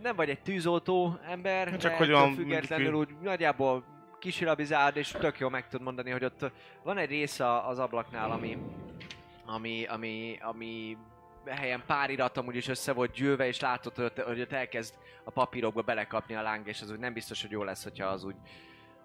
[0.02, 3.84] nem vagy egy tűzoltó ember, Hát csak hogy van függetlenül úgy nagyjából
[4.18, 6.50] kisilabizálod, és tök jól meg tudod mondani, hogy ott
[6.82, 8.58] van egy rész a- az ablaknál, ami,
[9.46, 10.96] ami, ami, ami
[11.54, 15.82] helyen pár irat amúgy is össze volt gyűlve, és látod, hogy ott, elkezd a papírokba
[15.82, 18.36] belekapni a láng, és az úgy nem biztos, hogy jó lesz, hogyha az úgy,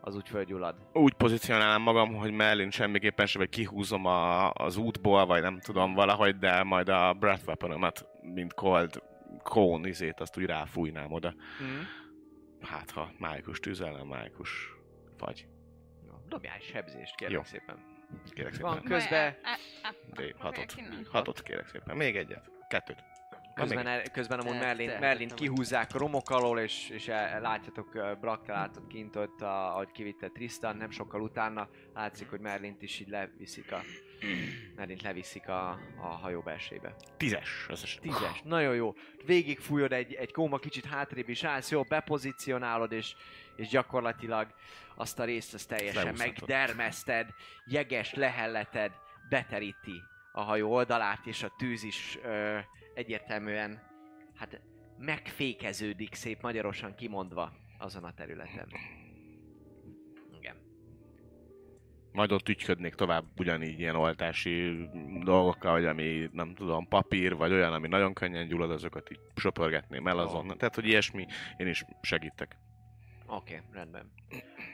[0.02, 0.76] az úgy fölgyullad.
[0.94, 5.94] Úgy pozícionálom magam, hogy mellén semmiképpen sem, hogy kihúzom a, az útból, vagy nem tudom
[5.94, 9.02] valahogy, de majd a breath weaponomat, mint cold
[9.44, 11.34] cone izét, azt úgy ráfújnám oda.
[11.64, 11.82] Mm.
[12.62, 14.70] Hát, ha májkus tüzellem, májkus
[15.18, 15.48] fagy.
[16.08, 17.44] Jó, dobjál egy sebzést, kérlek Jó.
[17.44, 17.95] szépen.
[18.34, 18.90] Kérek Van szépen.
[18.90, 19.36] közben,
[20.14, 20.74] D, hatot.
[20.78, 21.08] innen.
[21.12, 21.98] Hatot kérek szépen.
[21.98, 22.50] Még egyet.
[22.68, 23.04] Kettőt.
[23.56, 28.18] Van Közben, el, közben amúgy Merlin, Merlin kihúzzák a romok alól, és, és el, látjátok,
[28.20, 33.00] Brakta látott kint ott, a, ahogy kivitte Tristan, nem sokkal utána látszik, hogy Merlint is
[33.00, 33.80] így leviszik a...
[34.76, 36.96] Merlint leviszik a, a hajó belsébe.
[37.18, 37.66] Tízes.
[37.70, 38.02] Összesen.
[38.02, 38.94] Tízes, nagyon jó.
[39.26, 43.16] Végig fújod egy, egy kóma, kicsit hátrébb is állsz, jó, bepozícionálod, és,
[43.56, 44.48] és gyakorlatilag
[44.96, 46.50] azt a részt azt teljesen Leúszhatod.
[46.50, 47.30] megdermeszted,
[47.66, 48.92] jeges lehelleted,
[49.30, 50.02] beteríti
[50.32, 52.58] a hajó oldalát, és a tűz is ö,
[52.94, 53.82] egyértelműen
[54.36, 54.62] hát
[54.98, 58.68] megfékeződik szép magyarosan kimondva azon a területen.
[62.16, 64.90] Majd ott ügyködnék tovább ugyanígy ilyen oltási
[65.24, 70.08] dolgokkal, vagy ami nem tudom, papír, vagy olyan, ami nagyon könnyen gyullad, azokat így söpörgetném
[70.08, 70.58] el azon.
[70.58, 71.26] Tehát, hogy ilyesmi,
[71.58, 72.58] én is segítek.
[73.28, 74.12] Oké, okay, rendben.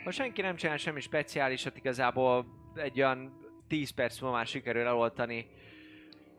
[0.04, 5.48] Ha senki nem csinál semmi speciálisat, igazából egy olyan 10 perc múlva már sikerül eloltani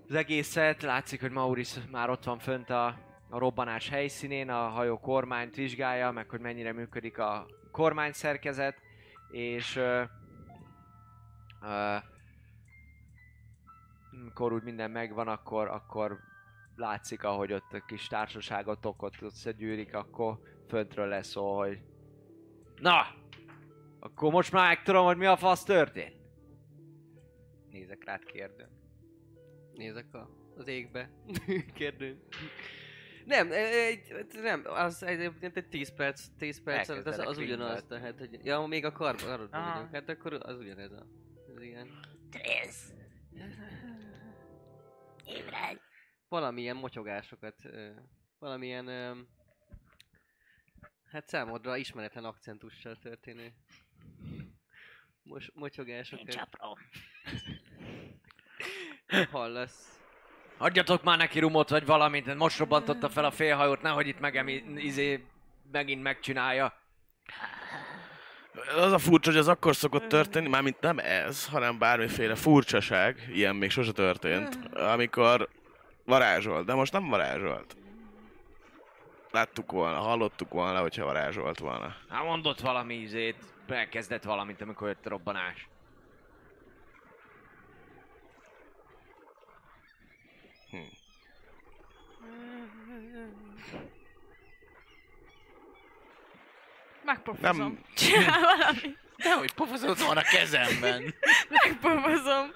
[0.08, 0.82] az egészet.
[0.82, 2.86] Látszik, hogy Maurice már ott van fönt a,
[3.30, 8.80] a robbanás helyszínén, a hajó kormányt vizsgálja, meg hogy mennyire működik a kormány szerkezet,
[9.30, 9.80] és
[14.12, 16.18] amikor úgy minden megvan, akkor, akkor
[16.76, 21.80] látszik, ahogy ott a kis társaságotok ott összegyűrik, akkor föntről lesz szó, hogy
[22.80, 23.06] Na!
[24.00, 26.16] Akkor most már megtudom, hogy mi a fasz történt.
[27.70, 28.68] Nézek rád kérdőn.
[29.74, 31.10] Nézek a, az égbe.
[31.74, 32.22] Kérdőn.
[33.24, 38.18] Nem, e- egy, nem, az egyébként egy 10 perc, 10 perc az, az ugyanaz, tehát,
[38.18, 41.06] hogy, ja, még a karban, arról vagyok, hát akkor az ugyanez a,
[41.62, 42.04] ilyen.
[42.30, 42.92] Trész.
[45.24, 45.78] Ébredj.
[46.28, 47.90] Valamilyen motyogásokat, ö,
[48.38, 48.86] valamilyen,
[51.10, 53.52] hát számodra ismeretlen akcentussal történő
[55.22, 56.78] mos, Én motyogásokat csaprom.
[59.30, 60.00] hallasz.
[60.56, 65.24] Adjatok már neki rumot, vagy valamit, most robbantotta fel a félhajót, nehogy itt megem, izé,
[65.72, 66.80] megint megcsinálja.
[68.54, 73.56] Az a furcsa, hogy az akkor szokott történni, mármint nem ez, hanem bármiféle furcsaság, ilyen
[73.56, 75.48] még sose történt, amikor
[76.04, 77.76] varázsolt, de most nem varázsolt.
[79.30, 81.96] Láttuk volna, hallottuk volna, hogyha varázsolt volna.
[82.08, 83.36] Hát mondott valami izét,
[83.68, 85.68] elkezdett valamit, amikor jött a robbanás.
[97.04, 97.56] Megpofozom.
[97.56, 98.96] Nem- Csinál valami.
[99.16, 101.14] Dehogy pofozott van a kezemben.
[101.62, 102.52] Megpofozom.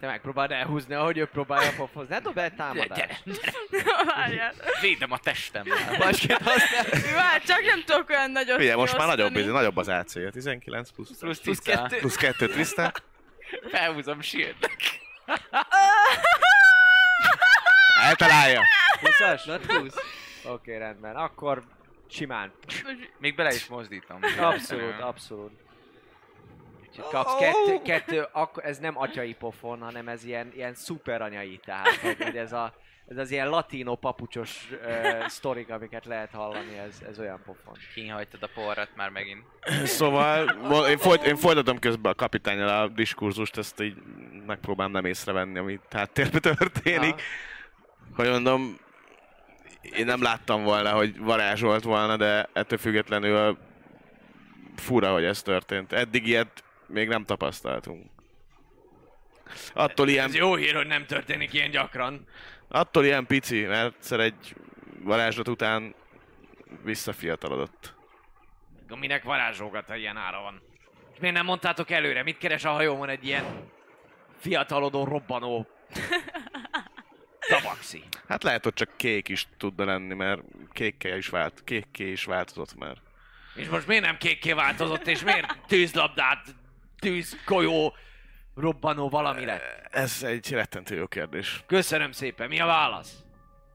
[0.00, 2.12] Te megpróbáld elhúzni, ahogy ő próbálja pofozni.
[2.14, 3.22] Hát dob el támadást.
[4.16, 4.52] Várjál.
[4.80, 5.96] Védem a testemmel.
[5.98, 7.12] Másként használ.
[7.14, 11.18] Várj, csak nem tudok olyan nagyot Ugye, most már nagyobb, nagyobb az AC, 19 plusz,
[11.18, 11.96] Plusz Plusz 10 kettő.
[11.98, 12.92] plusz 2 Trista.
[13.70, 14.56] Felhúzom shield
[18.02, 18.60] Eltalálja!
[19.02, 19.44] 20-as?
[19.46, 19.94] Na 20.
[20.44, 21.16] Oké, rendben.
[21.16, 21.62] Akkor
[22.08, 22.52] simán.
[23.18, 24.20] Még bele is mozdítom.
[24.38, 25.52] Abszolút, abszolút.
[26.96, 31.60] Úgyhogy kapsz kettő, kettő, akkor ez nem atyai pofon, hanem ez ilyen, ilyen szuper anyai,
[31.64, 32.74] tehát hogy ez, a,
[33.08, 37.74] ez az ilyen latino papucsos uh, sztorik, amiket lehet hallani, ez, ez olyan pofon.
[37.94, 39.44] Kínhajtad a porrat már megint.
[39.98, 40.48] Szóval
[40.88, 43.96] én, folyt, én folytatom közben a kapitányal a diskurzust, ezt így
[44.46, 47.22] megpróbálom nem észrevenni, ami háttérben történik.
[48.16, 48.76] Hogy mondom,
[49.92, 53.58] én nem láttam volna, hogy varázsolt volna, de ettől függetlenül
[54.76, 55.92] fura, hogy ez történt.
[55.92, 58.06] Eddig ilyet még nem tapasztaltunk.
[59.74, 62.26] Attól ilyen, Ez jó hír, hogy nem történik ilyen gyakran.
[62.68, 64.54] attól ilyen pici, mert egyszer egy
[65.02, 65.94] varázslat után
[66.82, 67.94] visszafiatalodott.
[69.00, 70.62] Minek varázsolgat, ha ilyen ára van?
[71.12, 72.22] És miért nem mondtátok előre?
[72.22, 73.44] Mit keres a hajómon egy ilyen
[74.38, 75.66] fiatalodó, robbanó
[77.48, 78.04] tabaxi?
[78.28, 80.40] Hát lehet, hogy csak kék is tudna lenni, mert
[80.72, 82.96] kékké is, vált, kékké is változott már.
[83.54, 86.54] És most miért nem kékké változott, és miért tűzlabdát,
[86.98, 87.96] tűzgolyó,
[88.54, 89.88] robbanó valami lett?
[89.90, 91.62] Ez egy rettentő jó kérdés.
[91.66, 93.12] Köszönöm szépen, mi a válasz?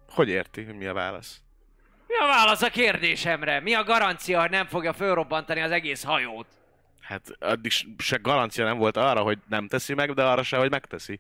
[0.10, 1.42] Hogy érti, hogy mi a válasz?
[2.08, 3.60] Mi a válasz a kérdésemre?
[3.60, 6.48] Mi a garancia, hogy nem fogja fölrobbantani az egész hajót?
[7.02, 10.70] Hát addig se garancia nem volt arra, hogy nem teszi meg, de arra se, hogy
[10.70, 11.20] megteszi.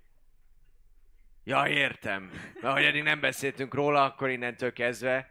[1.49, 2.31] Ja, értem.
[2.61, 5.29] Mert hogy eddig nem beszéltünk róla, akkor innentől kezdve...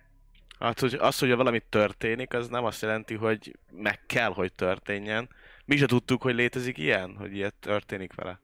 [0.59, 5.29] Hát, hogy az, hogy valami történik, az nem azt jelenti, hogy meg kell, hogy történjen.
[5.65, 8.41] Mi se tudtuk, hogy létezik ilyen, hogy ilyet történik vele.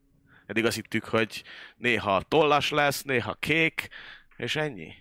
[0.47, 1.43] Eddig azt hittük, hogy
[1.77, 3.89] néha tollas lesz, néha kék,
[4.37, 4.95] és ennyi.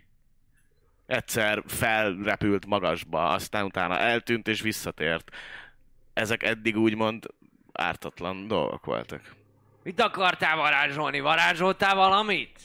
[1.05, 5.35] Egyszer felrepült magasba, aztán utána eltűnt és visszatért.
[6.13, 7.25] Ezek eddig úgymond
[7.71, 9.41] ártatlan dolgok voltak.
[9.83, 11.19] Mit akartál varázsolni?
[11.19, 12.59] Varázsoltál valamit?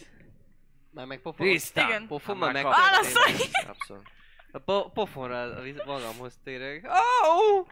[0.90, 1.46] Már meg pofon.
[1.46, 1.82] Tiszta.
[1.82, 2.06] Igen.
[2.06, 2.64] Pofon már meg.
[2.64, 3.34] Válaszolj!
[3.66, 4.06] Abszolút.
[4.52, 5.54] A po- pofonra
[5.86, 6.86] magamhoz térek.
[7.24, 7.66] Oh!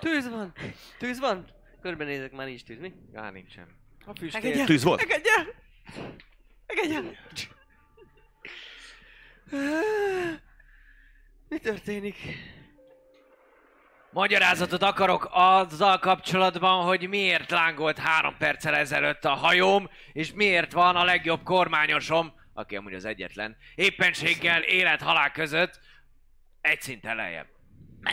[0.00, 0.52] Tűz van!
[0.98, 1.46] Tűz van!
[1.82, 2.92] Körbenézek, már nincs tűz, mi?
[3.12, 3.66] Já, nincsen.
[4.06, 4.64] A füstér...
[4.64, 5.00] Tűz volt?
[5.00, 5.32] Engedje!
[6.66, 7.20] Engedje!
[11.48, 12.16] Mi történik?
[14.10, 20.96] Magyarázatot akarok azzal kapcsolatban, hogy miért lángolt három perccel ezelőtt a hajóm, és miért van
[20.96, 25.80] a legjobb kormányosom, aki amúgy az egyetlen, éppenséggel élet-halál között
[26.60, 27.46] egy szinten lejjebb.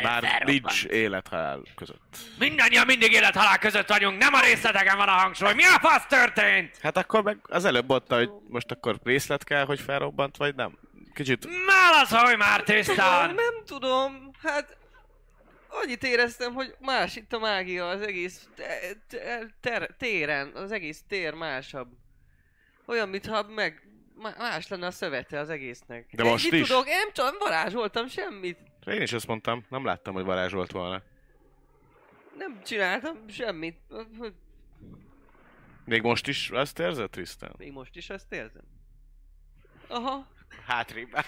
[0.01, 2.17] Bár nincs élethalál között.
[2.39, 5.53] Mindannyian mindig élet-halál között vagyunk, nem a részleteken van a hangsúly.
[5.53, 6.77] Mi a fasz történt?
[6.81, 10.77] Hát akkor meg az előbb mondta, hogy most akkor részlet kell, hogy felrobbant, vagy nem?
[11.13, 13.33] Kicsit Válaszolj már tisztán!
[13.33, 14.77] nem tudom, hát
[15.83, 21.03] annyit éreztem, hogy más itt a mágia az egész te- te- ter- téren, az egész
[21.07, 21.87] tér másabb.
[22.85, 23.81] Olyan, mintha meg
[24.15, 26.07] má- más lenne a szövete az egésznek.
[26.11, 26.67] De most is?
[26.67, 28.57] tudok, én nem tudom, varázsoltam semmit.
[28.85, 31.01] én is ezt mondtam, nem láttam, hogy varázsolt volna.
[32.37, 33.77] Nem csináltam semmit.
[35.85, 37.51] Még most is azt érzed, Tristan?
[37.57, 38.63] Még most is azt érzem.
[39.87, 40.27] Aha.
[40.67, 41.09] Hátrébb.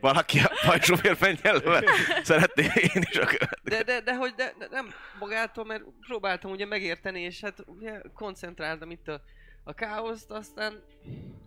[0.00, 0.50] Valaki a
[1.64, 1.84] mert
[2.22, 3.60] szeretném én is a követ.
[3.62, 8.00] De, de, de, hogy de, de, nem magától, mert próbáltam ugye megérteni, és hát ugye
[8.14, 9.20] koncentráltam itt a,
[9.64, 10.82] a káoszt, aztán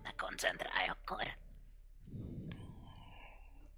[0.04, 1.24] Ne koncentrálj akkor.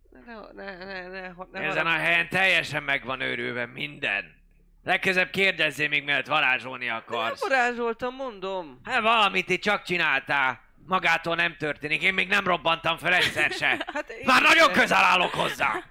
[0.10, 0.20] ne,
[0.54, 4.40] ne, ne, ne, ne, ne Ezen a helyen teljesen meg van őrülve minden.
[4.84, 7.42] Legközebb kérdezzél még, mielőtt varázsolni Nem akarsz.
[7.42, 8.80] varázsoltam, mondom.
[8.84, 10.60] Hát valamit itt csak csináltál.
[10.86, 13.68] Magától nem történik, én még nem robbantam fel egyszer se.
[13.94, 15.84] Hát Már nagyon közel állok hozzá.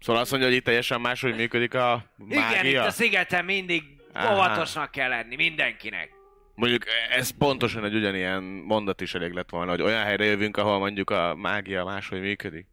[0.00, 2.82] Szóval azt mondja, hogy itt teljesen máshogy működik a Igen, itt mágia?
[2.82, 4.34] a szigeten mindig Aha.
[4.34, 6.10] óvatosnak kell lenni, mindenkinek.
[6.54, 10.78] Mondjuk ez pontosan egy ugyanilyen mondat is elég lett volna, hogy olyan helyre jövünk, ahol
[10.78, 12.66] mondjuk a mágia máshogy működik.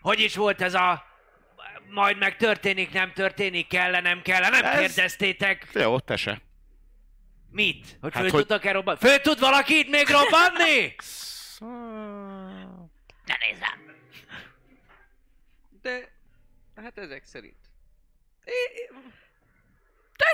[0.00, 1.04] Hogy is volt ez a...
[1.90, 5.66] Majd meg történik, nem történik, kell nem kell nem Ez- kérdeztétek.
[5.74, 6.40] Jó, te se.
[7.56, 7.96] Mit?
[8.00, 8.98] Hogy Hát, föl hogy- tudtak-e robbanni?
[8.98, 10.94] Föl tud valaki itt még robbanni?
[13.24, 13.96] Ne nézz rám.
[15.82, 16.12] De,
[16.76, 17.56] hát ezek szerint.
[18.44, 18.52] É,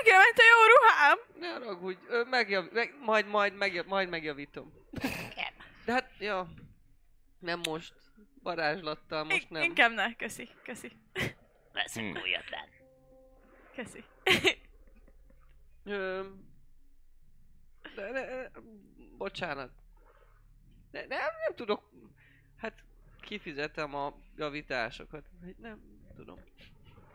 [0.05, 1.17] ment a jó ruhám!
[1.39, 1.97] ne haragudj,
[2.29, 4.73] megjav, meg, majd, majd, megjav, majd megjavítom.
[5.85, 6.47] De hát, ja,
[7.39, 7.93] nem most.
[8.43, 9.63] Varázslattal most nem.
[9.63, 10.91] Inkább ne, köszi, köszi,
[11.73, 12.23] Veszünk Hmm.
[12.23, 12.65] újat rá.
[13.75, 14.03] köszi.
[15.83, 16.23] Ö,
[17.95, 18.51] de, de,
[19.17, 19.71] bocsánat.
[20.91, 21.89] De, nem, nem tudok.
[22.57, 22.83] Hát
[23.21, 25.25] kifizetem a javításokat.
[25.41, 25.79] Hát Nem
[26.15, 26.39] tudom.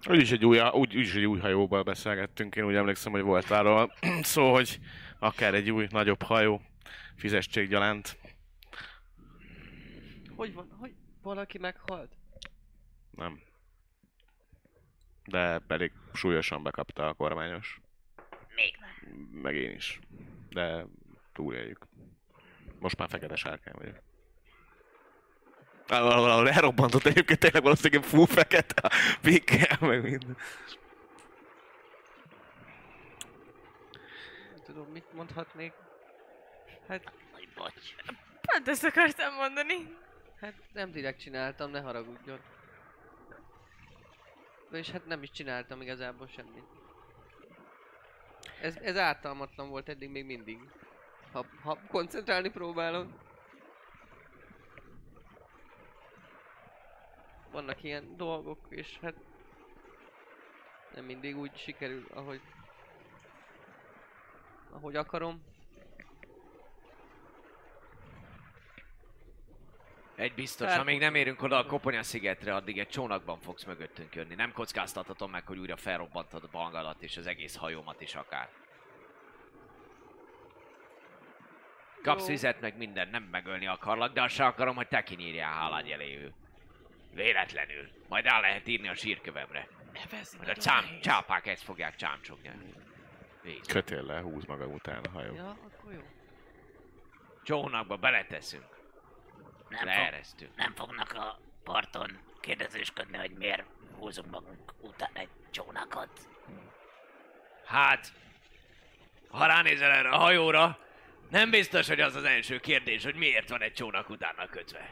[0.09, 3.93] Úgyis egy új, úgy, úgyis egy új hajóval beszélgettünk, én úgy emlékszem, hogy volt arról
[4.23, 4.81] szó, hogy
[5.19, 6.61] akár egy új, nagyobb hajó,
[7.17, 8.19] fizességgyalánt.
[10.37, 10.77] Hogy van?
[10.79, 12.13] Hogy valaki meghalt?
[13.11, 13.41] Nem.
[15.25, 17.81] De pedig súlyosan bekapta a kormányos.
[18.55, 19.15] Még nem.
[19.43, 20.01] Meg én is.
[20.51, 20.87] De
[21.33, 21.87] túléljük.
[22.79, 23.97] Most már fekete sárkány vagyok.
[25.87, 28.91] Valahol elrobbantott egyébként tényleg valószínűleg full fekete a
[29.23, 30.37] pikkel, meg minden.
[34.51, 35.73] Nem tudom, mit mondhatnék.
[36.89, 37.95] Hát, Nagy bocs.
[38.41, 39.97] Pont ezt akartam mondani.
[40.41, 42.41] hát nem direkt csináltam, ne haragudjon.
[44.73, 46.78] És hát nem is csináltam igazából semmit.
[48.61, 50.59] Ez, ez ártalmatlan volt eddig még mindig.
[51.33, 53.09] Ha, ha koncentrálni próbálok.
[57.51, 59.15] Vannak ilyen dolgok, és hát
[60.95, 62.41] nem mindig úgy sikerül, ahogy
[64.71, 65.43] ahogy akarom.
[70.19, 74.15] Egy biztos, Hát- amíg nem érünk oda a Koponya szigetre, addig egy csónakban fogsz mögöttünk
[74.15, 74.35] jönni.
[74.35, 78.49] Nem kockáztathatom meg, hogy újra felrobbantod a bangalat és az egész hajómat is akár.
[82.03, 82.29] Kapsz Jó.
[82.29, 86.33] vizet, meg minden, nem megölni akarlak, de azt se akarom, hogy te kinyírjál hálád jeléül.
[87.15, 87.89] Véletlenül.
[88.09, 89.69] Majd rá lehet írni a sírkövemre.
[90.37, 92.51] Majd a csám, csápák ezt fogják csámcsogni.
[93.43, 93.67] Víz.
[93.67, 95.35] Kötéllel húz maga után a hajó.
[95.35, 96.03] Ja, akkor jó.
[97.43, 98.78] Csónakba beleteszünk.
[99.69, 100.57] Nem, fog, Leeresztünk.
[100.57, 103.65] nem fognak a parton kérdezősködni, hogy miért
[103.99, 106.11] húzunk magunk után egy csónakot.
[107.65, 108.13] Hát,
[109.29, 110.79] ha ránézel erre a hajóra,
[111.31, 114.91] nem biztos, hogy az az első kérdés, hogy miért van egy csónak utána kötve.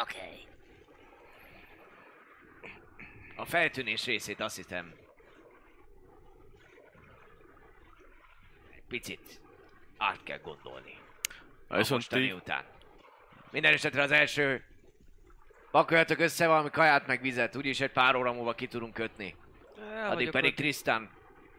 [0.00, 0.16] Oké.
[0.16, 0.46] Okay.
[3.36, 4.94] A feltűnés részét azt hiszem...
[8.72, 9.40] Egy picit
[9.96, 10.98] át kell gondolni.
[11.68, 12.64] A Viszont mostani így, után.
[13.54, 14.64] Minden esetre az első.
[15.70, 19.36] Pakoljatok össze valami kaját meg vizet, úgyis egy pár óra múlva ki tudunk kötni.
[19.92, 20.56] El Addig pedig ott.
[20.56, 21.10] Tristan,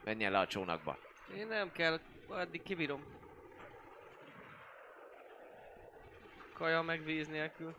[0.03, 0.97] menjen le a csónakba.
[1.37, 3.03] Én nem kell, addig kibírom.
[6.53, 7.75] Kaja meg víz nélkül.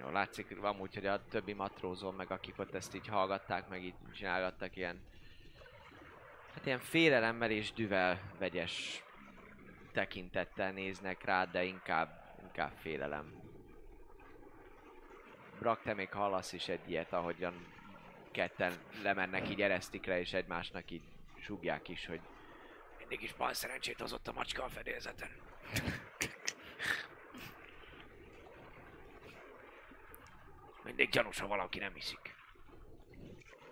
[0.00, 3.94] Jó, látszik amúgy, hogy a többi matrózon meg akik ott ezt így hallgatták, meg így
[4.14, 5.00] csinálgattak ilyen
[6.54, 9.04] Hát ilyen félelemmel és düvel vegyes
[9.92, 13.40] tekintettel néznek rád, de inkább, inkább félelem.
[15.58, 17.66] Brak, te még hallasz is egy ilyet, ahogyan
[18.30, 18.72] ketten
[19.02, 21.02] lemennek így eresztikre, és egymásnak így
[21.38, 22.20] súgják is, hogy
[22.98, 25.30] mindig is bal szerencsét hozott a macska a fedélzeten.
[30.84, 32.34] Mindig gyanús, ha valaki nem hiszik.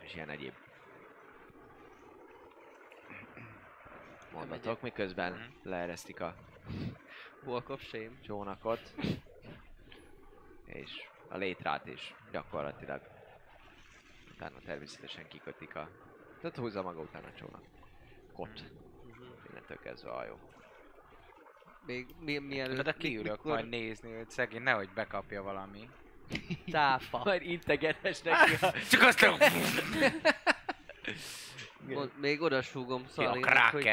[0.00, 0.67] És ilyen egyéb.
[4.38, 6.34] Mondatok, miközben leeresztik a
[7.44, 8.10] Walk of shame.
[8.22, 8.94] csónakot.
[10.64, 10.90] És
[11.28, 13.00] a létrát is gyakorlatilag.
[14.34, 15.88] Utána természetesen kikötik a...
[16.40, 17.62] Tehát húzza maga után a csónak.
[18.32, 18.64] Kot.
[19.50, 20.38] Innentől kezdve a hajó.
[21.86, 22.84] Még mi, mielőtt...
[22.84, 25.88] De kiülök mikor majd nézni, hogy szegény nehogy bekapja valami.
[26.70, 27.22] Tápa.
[27.24, 28.72] Majd integetes neki a...
[28.90, 29.26] Csak azt
[32.20, 33.90] még odasúgom a Szalinak, hogy...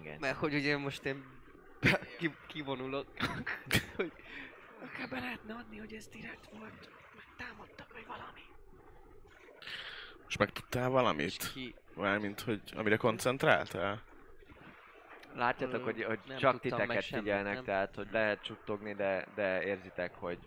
[0.00, 0.16] Igen.
[0.20, 1.24] Mert hogy ugye most én
[2.18, 3.06] ki, kivonulok,
[3.96, 4.12] hogy
[4.84, 8.40] akár be lehetne adni, hogy ez direkt volt, meg támadtak, vagy valami.
[10.24, 11.52] Most megtudtál valamit?
[11.52, 14.02] Ki, Mármint, hogy amire koncentráltál?
[15.34, 17.64] Látjátok, Ö, hogy, hogy nem csak titeket figyelnek, nem?
[17.64, 20.38] tehát hogy lehet csuttogni, de, de érzitek, hogy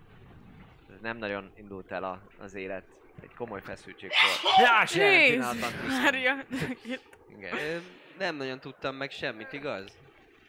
[1.01, 2.83] nem nagyon indult el a, az élet.
[3.21, 4.57] Egy komoly feszültség volt.
[4.67, 5.57] Jás, Jézus.
[5.87, 6.35] Mária!
[7.37, 7.81] Igen.
[8.17, 9.97] Nem nagyon tudtam meg semmit, igaz?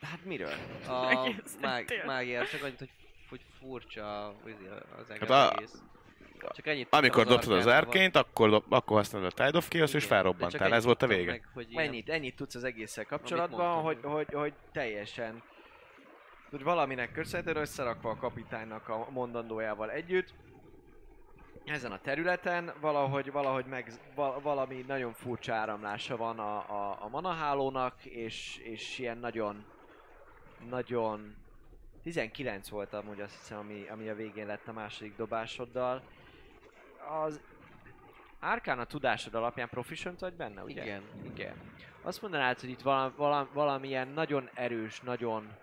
[0.02, 0.52] Hát miről?
[0.88, 2.90] A mág, mágiára csak annyit, hogy,
[3.28, 4.34] hogy furcsa az,
[5.00, 5.28] az egész.
[5.28, 9.94] Hát a- Csak ennyit Amikor dobtad az árként, akkor, akkor használod a Tide of Chaos
[9.94, 10.72] és Igen, csak felrobbantál.
[10.74, 11.30] Ez volt a vége.
[11.30, 14.12] Meg, hogy ilyen- Ennyit, ennyit tudsz az egésszel kapcsolatban, mondtam.
[14.12, 15.42] hogy, hogy, hogy teljesen
[16.50, 20.34] hogy valaminek köszönhetően összerakva a kapitánynak a mondandójával együtt,
[21.70, 27.08] ezen a területen valahogy, valahogy meg, val, valami nagyon furcsa áramlása van a, a, a
[27.08, 29.64] manahálónak, és, és ilyen nagyon,
[30.68, 31.36] nagyon
[32.02, 36.02] 19 volt amúgy azt hiszem, ami, ami a végén lett a második dobásoddal.
[37.24, 37.40] Az
[38.40, 40.82] Árkán a tudásod alapján proficient vagy benne, ugye?
[40.82, 41.02] Igen.
[41.22, 41.54] Igen.
[42.02, 45.56] Azt mondanád, hogy itt vala, vala, valamilyen nagyon erős, nagyon,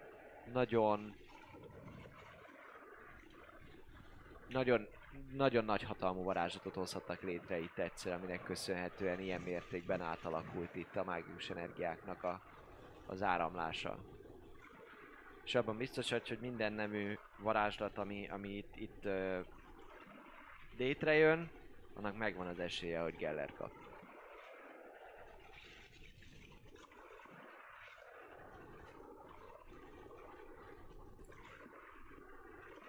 [0.53, 1.15] nagyon,
[4.49, 4.87] nagyon,
[5.31, 11.03] nagyon nagy hatalmú varázslatot hozhattak létre itt egyszer, aminek köszönhetően ilyen mértékben átalakult itt a
[11.03, 12.41] mágius energiáknak a,
[13.05, 13.97] az áramlása.
[15.43, 19.39] És abban biztos vagy, hogy minden nemű varázslat, ami, ami itt, itt ö,
[20.77, 21.49] létrejön,
[21.93, 23.71] annak megvan az esélye, hogy Geller kap.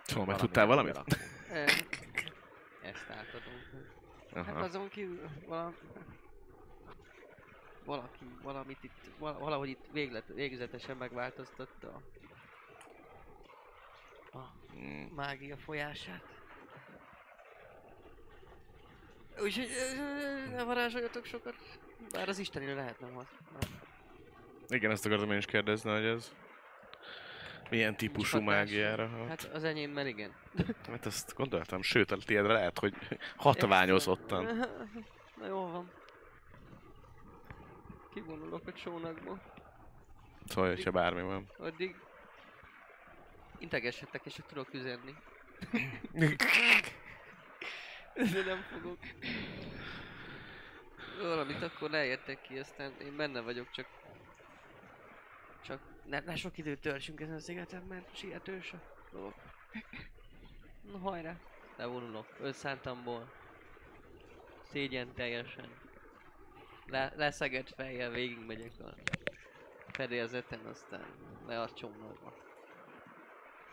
[0.02, 1.00] Szóval Valami megtudtál valamit?
[2.86, 3.84] Ezt átadom.
[4.46, 5.72] Hát azon kívül vala...
[7.84, 12.02] valaki valamit itt, val- valahogy itt véglet, végzetesen megváltoztatta
[14.32, 15.06] a, a Mm.
[15.14, 16.22] mágia folyását.
[19.42, 19.68] Úgyhogy
[20.50, 21.54] ne varázsoljatok sokat,
[22.12, 23.30] bár az isteni lehetne most.
[24.68, 26.32] Igen, ezt akartam én is kérdezni, hogy ez
[27.70, 29.28] milyen típusú mágiára hat.
[29.28, 30.32] Hát az enyémmel igen.
[30.90, 32.94] Hát ezt gondoltam, sőt, a tiédre lehet, hogy
[33.36, 34.44] hatványozottan.
[35.40, 35.90] Na jó van.
[38.14, 39.40] Kivonulok a csónakból.
[40.46, 41.46] Szóval, hogyha bármi van.
[41.58, 41.94] Addig
[43.58, 45.14] integessetek és tudok üzenni.
[48.14, 48.98] De nem fogok.
[51.20, 53.86] Valamit akkor leértek ki, aztán én benne vagyok, csak...
[55.66, 58.80] Csak ne, ne sok időt töltsünk ezen a szigeten, mert sietős a
[59.12, 59.34] dolog.
[60.92, 61.36] Na hajrá!
[61.76, 63.32] Levonulok, összántamból.
[64.62, 65.68] Szégyen teljesen.
[66.86, 68.94] Le, leszegett fejjel végigmegyek a
[69.92, 71.06] fedélzeten, aztán
[71.46, 72.34] le a csomagba.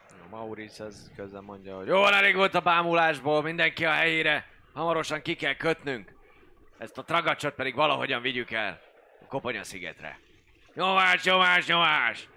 [0.09, 4.47] A Maurice az közben mondja, hogy jó, elég volt a bámulásból, mindenki a helyére.
[4.73, 6.13] Hamarosan ki kell kötnünk.
[6.77, 8.81] Ezt a tragacsot pedig valahogyan vigyük el.
[9.21, 10.19] A Koponya szigetre.
[10.73, 12.29] Nyomás, nyomás, nyomás!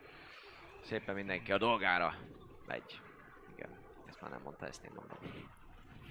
[0.84, 2.14] Szépen mindenki a dolgára.
[2.66, 3.00] Megy.
[3.56, 3.70] Igen.
[4.08, 5.18] Ezt már nem mondta, ezt én mondom.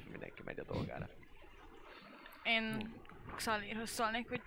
[0.10, 1.10] Mindenki megy a dolgára.
[2.44, 2.94] Én
[3.36, 4.42] Xalirhoz szólnék, hogy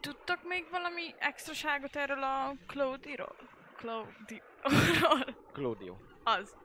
[0.00, 3.36] tudtak még valami extraságot erről a Claudiról?
[3.76, 5.36] Claudiról?
[5.52, 5.96] Claudio.
[6.24, 6.56] Az.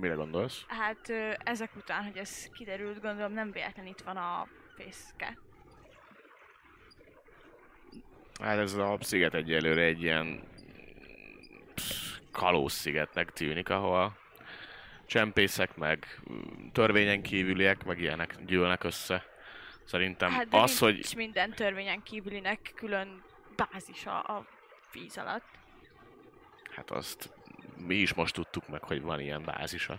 [0.00, 0.64] Mire gondolsz?
[0.68, 4.46] Hát ezek után, hogy ez kiderült, gondolom nem véletlen itt van a
[4.76, 5.38] fészke.
[8.42, 10.42] Hát ez a sziget egyelőre egy ilyen
[12.32, 14.16] kalóz szigetnek tűnik, ahol
[15.06, 16.20] csempészek, meg
[16.72, 19.24] törvényen kívüliek, meg ilyenek gyűlnek össze.
[19.84, 23.22] Szerintem Hát de az, hogy minden törvényen kívülinek külön
[23.56, 24.46] bázisa a
[24.92, 25.44] víz alatt.
[26.70, 27.32] hát azt
[27.76, 29.98] mi is most tudtuk meg, hogy van ilyen bázisa.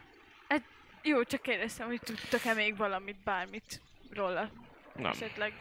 [1.08, 3.82] Jó, csak kérdeztem, hogy tudtok-e még valamit, bármit
[4.12, 4.50] róla
[4.96, 5.54] Nem, esetleg.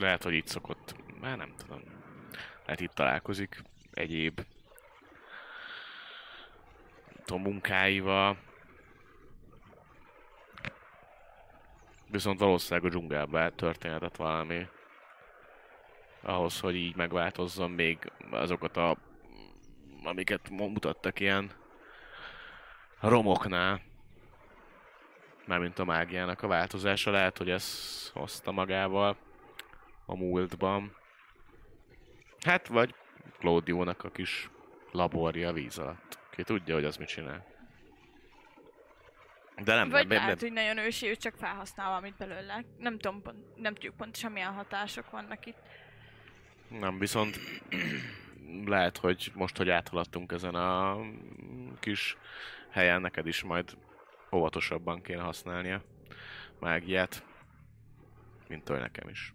[0.00, 1.82] Lehet, hogy itt szokott, már nem tudom.
[2.64, 3.62] Lehet itt találkozik
[3.92, 4.40] egyéb
[7.24, 8.36] tudom, munkáival.
[12.10, 14.66] Viszont valószínűleg a dzsungelben történhetett valami.
[16.22, 18.96] Ahhoz, hogy így megváltozzon még azokat a
[20.04, 21.50] amiket mutattak ilyen
[23.00, 23.80] romoknál.
[25.46, 27.10] Mármint a mágiának a változása.
[27.10, 29.16] Lehet, hogy ez hozta magával
[30.06, 30.96] a múltban.
[32.40, 32.94] Hát, vagy
[33.38, 34.50] Claudio-nak a kis
[34.90, 36.18] laborja a víz alatt.
[36.30, 37.46] Ki tudja, hogy az mit csinál.
[39.64, 42.64] De nem, Vagy nem, nem, lehet, hogy nagyon ősi, ő csak felhasznál valamit belőle.
[42.78, 45.58] Nem tudom, pont, nem tudjuk pontosan milyen hatások vannak itt.
[46.68, 47.38] Nem, viszont
[48.64, 50.98] lehet, hogy most, hogy áthaladtunk ezen a
[51.80, 52.16] kis
[52.70, 53.76] helyen, neked is majd
[54.32, 55.82] óvatosabban kéne használnia
[56.60, 57.24] mágiát,
[58.48, 59.32] mint hogy nekem is.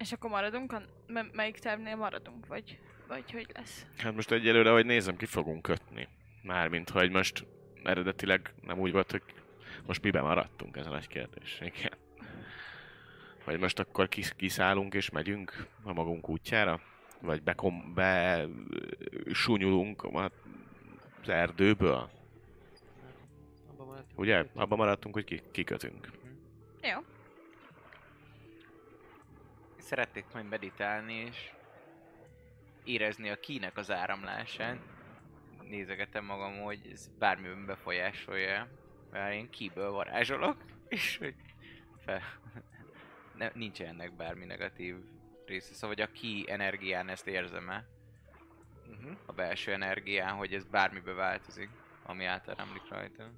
[0.00, 2.78] És akkor maradunk, a, m- melyik tervnél maradunk, vagy,
[3.08, 3.86] vagy hogy lesz?
[3.98, 6.08] Hát most egyelőre, hogy nézem, ki fogunk kötni.
[6.42, 7.46] Mármint, hogy most
[7.82, 9.22] eredetileg nem úgy volt, hogy
[9.86, 11.60] most miben maradtunk, ez a nagy kérdés.
[11.60, 11.92] Igen.
[13.44, 16.80] Hogy most akkor kis, kiszállunk és megyünk a magunk útjára?
[17.20, 18.46] Vagy bekom, be
[19.32, 20.04] súnyulunk
[21.22, 22.10] az erdőből?
[23.76, 24.04] Abba.
[24.14, 24.44] Ugye?
[24.54, 26.10] Abban maradtunk, hogy ki, kikötünk.
[26.82, 26.98] Jó.
[29.90, 31.52] Szeretnék majd meditálni és
[32.84, 34.78] érezni a kínek az áramlását.
[35.62, 38.68] Nézegetem magam, hogy ez bármiben befolyásolja,
[39.10, 40.56] mert én kiből varázsolok,
[40.88, 41.34] és hogy
[42.04, 42.22] fel...
[43.34, 44.96] Ne, nincs ennek bármi negatív
[45.46, 47.86] része, szóval hogy a ki energián ezt érzem-e,
[48.88, 49.16] Uh-huh.
[49.26, 51.70] a belső energián, hogy ez bármibe változik,
[52.02, 53.30] ami átáramlik rajta.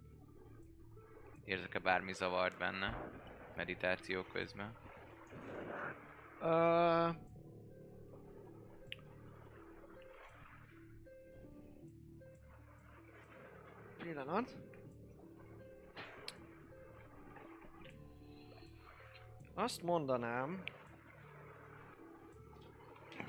[1.45, 3.11] Érzek-e bármi zavart benne,
[3.57, 4.82] meditáció közben?
[6.43, 7.15] Uh,
[13.99, 14.51] pillanat.
[19.55, 20.63] Azt mondanám,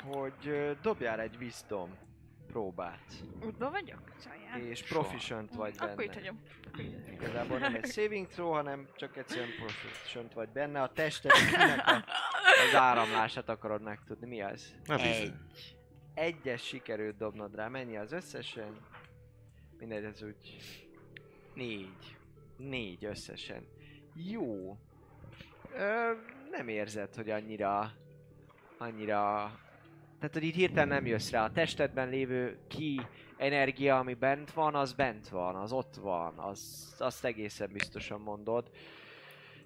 [0.05, 1.97] hogy dobjál egy wisdom
[2.47, 3.13] próbát,
[3.45, 3.99] Útba vagyok?
[4.23, 4.59] Csajjál.
[4.59, 5.01] és Soha.
[5.01, 5.91] proficient vagy benne.
[5.91, 6.41] Akkor itt hagyom.
[7.11, 10.81] Igazából nem egy saving throw, hanem csak egyszerűen proficient vagy benne.
[10.81, 12.03] A tested kinek a,
[12.67, 14.27] az áramlását akarod megtudni.
[14.27, 14.75] Mi az?
[14.85, 15.33] Na, bizony.
[16.13, 17.67] Egyes sikerült dobnod rá.
[17.67, 18.77] Mennyi az összesen?
[19.79, 20.59] Mindegy, ez úgy
[21.53, 22.17] Négy.
[22.57, 23.67] négy összesen.
[24.15, 24.77] Jó.
[25.73, 26.11] Ö,
[26.51, 27.91] nem érzed, hogy annyira...
[28.77, 29.51] Annyira...
[30.19, 31.43] Tehát, hogy itt hirtelen nem jössz rá.
[31.43, 33.01] A testedben lévő ki
[33.37, 38.69] energia, ami bent van, az bent van, az ott van, az, azt egészen biztosan mondod.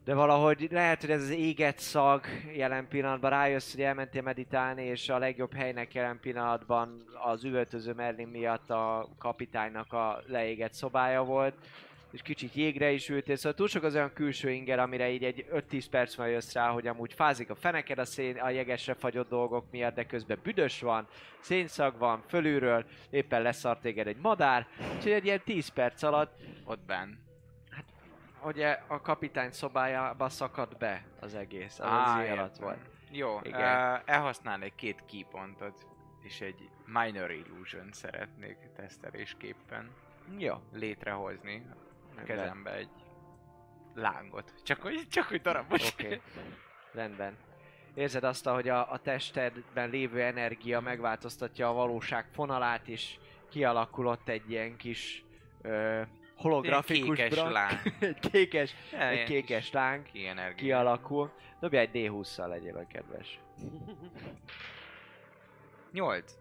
[0.08, 5.10] De valahogy lehet, hogy ez az éget szag jelen pillanatban rájössz, hogy elmentél meditálni, és
[5.10, 11.54] a legjobb helynek jelen pillanatban az üvöltöző Merlin miatt a kapitánynak a leégett szobája volt
[12.12, 15.46] és kicsit jégre is ültél, szóval túl sok az olyan külső inger, amire így egy
[15.54, 19.30] 5-10 perc múlva jössz rá, hogy amúgy fázik a feneked a, szén, a jegesre fagyott
[19.30, 21.08] dolgok miatt, de közben büdös van,
[21.40, 26.86] szénszag van, fölülről, éppen leszart téged egy madár, úgyhogy egy ilyen 10 perc alatt Ott
[26.86, 27.27] benn.
[28.48, 32.90] Ugye a kapitány szobájába szakadt be az egész, az Á, éj alatt volt.
[33.12, 33.94] Jó, Igen.
[33.94, 35.88] uh, elhasználnék két keypontot,
[36.22, 39.92] és egy Minor Illusion szeretnék tesztelésképpen
[40.38, 40.56] Jó.
[40.74, 41.66] létrehozni
[42.18, 42.90] a kezembe egy
[43.94, 44.54] lángot.
[44.64, 45.92] Csak hogy, csak hogy darabos.
[45.92, 46.06] Oké.
[46.06, 46.22] Okay.
[46.94, 47.38] Rendben.
[47.94, 53.18] Érzed azt, hogy a, a testedben lévő energia megváltoztatja a valóság fonalát, és
[53.50, 55.24] kialakul ott egy ilyen kis
[55.62, 56.02] ö,
[56.38, 57.52] holografikus kékes brak.
[57.52, 57.80] láng.
[58.00, 61.32] egy kékes, Ja, egy kékes láng Ki kialakul.
[61.60, 63.40] Dobj egy D20-szal legyél a kedves.
[65.92, 66.38] 8.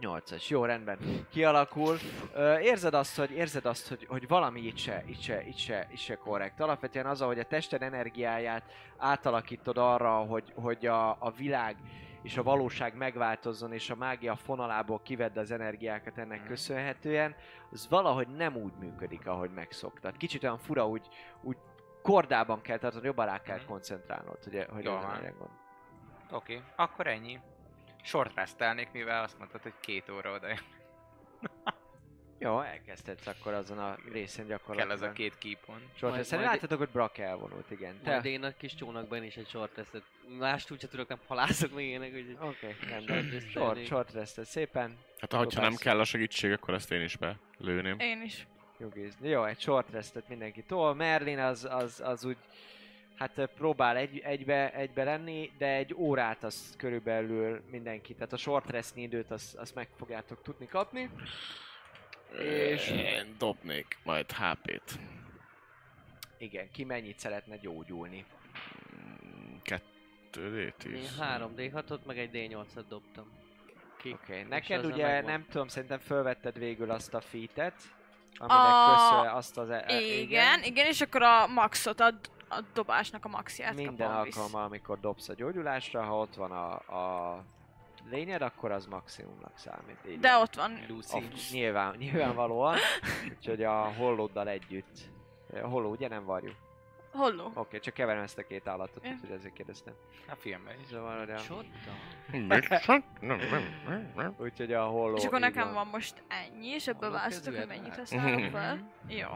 [0.00, 0.98] 8-as, jó, rendben.
[1.30, 1.96] Kialakul.
[2.34, 5.88] Ö, érzed azt, hogy, érzed azt, hogy, hogy valami itt se, itt, se, itt, se,
[5.90, 6.60] itt se korrekt.
[6.60, 8.62] Alapvetően az, hogy a tested energiáját
[8.96, 11.76] átalakítod arra, hogy, hogy a, a világ
[12.22, 16.48] és a valóság megváltozzon, és a mágia fonalából kivedd az energiákat ennek Mhm.
[16.48, 17.34] köszönhetően,
[17.70, 20.16] az valahogy nem úgy működik, ahogy megszoktad.
[20.16, 21.08] Kicsit olyan fura, úgy,
[21.42, 21.56] úgy
[22.02, 23.66] kordában kell tartani, jobban rá kell Mhm.
[23.66, 25.50] koncentrálnod, hogy, hogy Jól ezen van.
[26.30, 26.66] Oké, okay.
[26.76, 27.40] akkor ennyi.
[28.02, 30.46] Short restelnék, mivel azt mondtad, hogy két óra oda
[32.42, 34.96] Jó, elkezdhetsz akkor azon a részen kell gyakorlatilag.
[34.96, 35.80] ez a két keepon.
[35.96, 38.00] Short Majd- majd- láthatok, hogy Brak elvonult, igen.
[38.02, 38.10] Te?
[38.10, 40.02] Majd én a kis csónakban is egy short restet.
[40.38, 42.36] Mást úgyse tudok, nem halászok meg ilyenek, úgyhogy...
[42.40, 43.22] Oké, rendben.
[43.22, 43.50] Short restelnék.
[43.50, 44.98] Short, short restet szépen.
[45.18, 47.98] Hát ahogyha nem kell a segítség, akkor ezt én is belőném.
[47.98, 48.46] Én is.
[48.78, 49.28] Nyugizni.
[49.28, 50.94] Jó, egy short restet mindenki tol.
[50.94, 52.36] Merlin az, az, az úgy
[53.16, 58.70] hát próbál egy, egybe, egybe lenni, de egy órát az körülbelül mindenki, tehát a short
[58.70, 61.10] restni időt azt, azt meg fogjátok tudni kapni.
[62.38, 64.98] És Én dobnék majd HP-t.
[66.38, 68.24] igen, ki mennyit szeretne gyógyulni.
[68.94, 70.84] Mm, Kettő D10.
[70.94, 73.24] Én 3D6-ot, meg egy D8-at dobtam.
[73.94, 74.42] Oké, okay.
[74.42, 75.30] Neked ugye megvan.
[75.30, 77.74] nem tudom, szerintem fölvetted végül azt a featet,
[78.36, 79.70] aminek A- köszönhetően azt az...
[79.70, 82.14] E- e- Igen, igen, és akkor a maxot, a,
[82.48, 86.72] a dobásnak a maxját Minden kapom alkalommal, amikor dobsz a gyógyulásra, ha ott van a,
[86.72, 87.44] a
[88.10, 89.98] lényed, akkor az maximumnak számít.
[90.08, 90.40] Így De van.
[90.40, 90.78] ott van.
[90.88, 91.16] Lucy.
[91.16, 91.22] A,
[91.52, 92.76] nyilván, nyilvánvalóan,
[93.36, 94.98] úgyhogy a hollóddal együtt.
[95.62, 96.50] A holló ugye nem varjú?
[97.12, 97.44] Holló.
[97.44, 99.10] Oké, okay, csak keverem ezt a két állatot, Ja.
[99.10, 99.94] úgyhogy ezért kérdeztem.
[100.28, 100.86] A filmben is.
[100.86, 101.66] Szóval, hogy a, Csoda.
[104.38, 105.16] úgyhogy a holló...
[105.16, 108.90] És akkor nekem van most ennyi, és ebből választok, hogy mennyit használok fel.
[109.08, 109.28] Jó.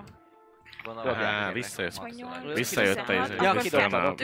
[0.93, 2.01] Á, visszajött.
[2.55, 3.35] Visszajött a izé.
[3.41, 4.15] Ja, kidobtam.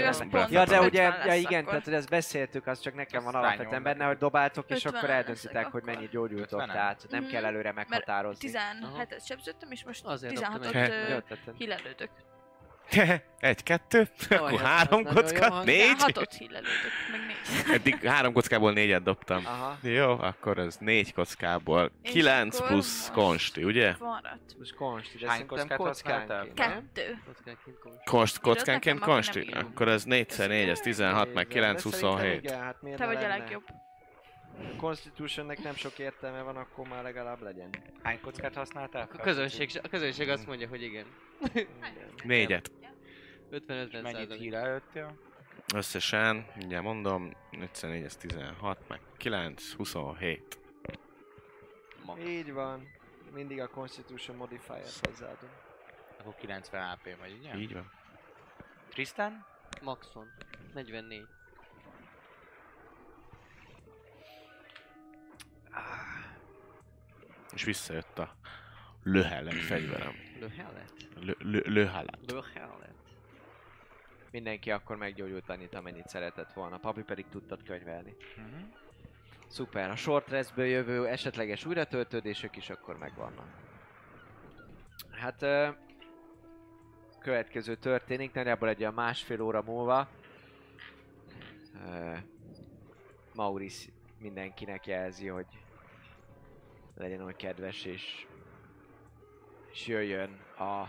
[0.51, 3.83] Ja, de 50 ugye, ja igen, tehát hogy ezt beszéltük, az csak nekem van alapvetően
[3.83, 5.83] benne, hogy dobáltok, és 50 akkor eldöntitek, hogy akkor.
[5.83, 6.73] mennyit gyógyultok, 50-en?
[6.73, 7.31] tehát nem Mhm.
[7.33, 8.51] kell előre meghatározni.
[8.51, 10.73] 17-et sebződtem, és most Azért 16-ot
[11.29, 11.55] dobtam
[13.41, 15.95] egy- kettő, akkor három kocka, négy.
[15.99, 17.75] 16-ot hillelődök, meg négy.
[17.77, 19.43] Eddig három kockából négyet dobtam.
[19.47, 21.91] Aha, Jó, akkor ez négy kockából.
[22.03, 23.95] És Kilenc plusz konsti, ugye?
[23.99, 24.55] Maradt.
[24.59, 26.47] most konsti, de Hány kockát használtál?
[26.55, 27.23] Kettő.
[28.05, 29.41] Konst, kockánként konsti?
[29.41, 32.43] Akkor ez 4 4 ez 16, meg Igen, 9, de szerintem 27.
[32.43, 33.63] Igen, hát miért Te vagy a legjobb.
[34.77, 37.69] Constitutionnek nem sok értelme van, akkor már legalább legyen.
[38.03, 39.09] Hány kockát használtál?
[39.13, 41.05] A közönség, a közönség azt mondja, hogy igen.
[42.25, 42.71] Négyet.
[43.51, 44.41] 50-50 Mennyit százalék.
[44.41, 45.17] hír előttél?
[45.75, 50.59] Összesen, ugye mondom, 4 4 ez 16, meg 9, 27.
[52.05, 52.21] Max.
[52.25, 52.89] Így van.
[53.33, 55.53] Mindig a Constitution modifier-t hozzáadunk.
[56.19, 57.55] Akkor 90 HP vagy, ugye?
[57.57, 57.91] Így van.
[58.89, 59.47] Tristan?
[59.83, 60.27] Maxon.
[60.75, 61.27] 44.
[67.55, 68.35] És visszajött a
[69.03, 70.15] löhellen fegyverem.
[70.41, 70.93] Löhelet.
[71.21, 72.19] Lö- lö- Löhellen.
[72.27, 72.95] Löhelet.
[74.31, 76.79] Mindenki akkor meggyógyult annyit, amennyit szeretett volna.
[76.79, 78.17] Papi pedig tudtad könyvelni.
[78.37, 78.63] Mhm.
[79.47, 83.49] Szuper, a short restből jövő esetleges újratöltődések is akkor megvannak.
[85.11, 85.43] Hát...
[85.43, 85.69] Ö,
[87.21, 90.09] következő történik, nagyjából egy olyan másfél óra múlva.
[91.87, 92.17] Ö,
[93.35, 95.47] Maurice mindenkinek jelzi, hogy
[96.95, 98.27] legyen olyan kedves, és,
[99.73, 100.89] és jöjjön a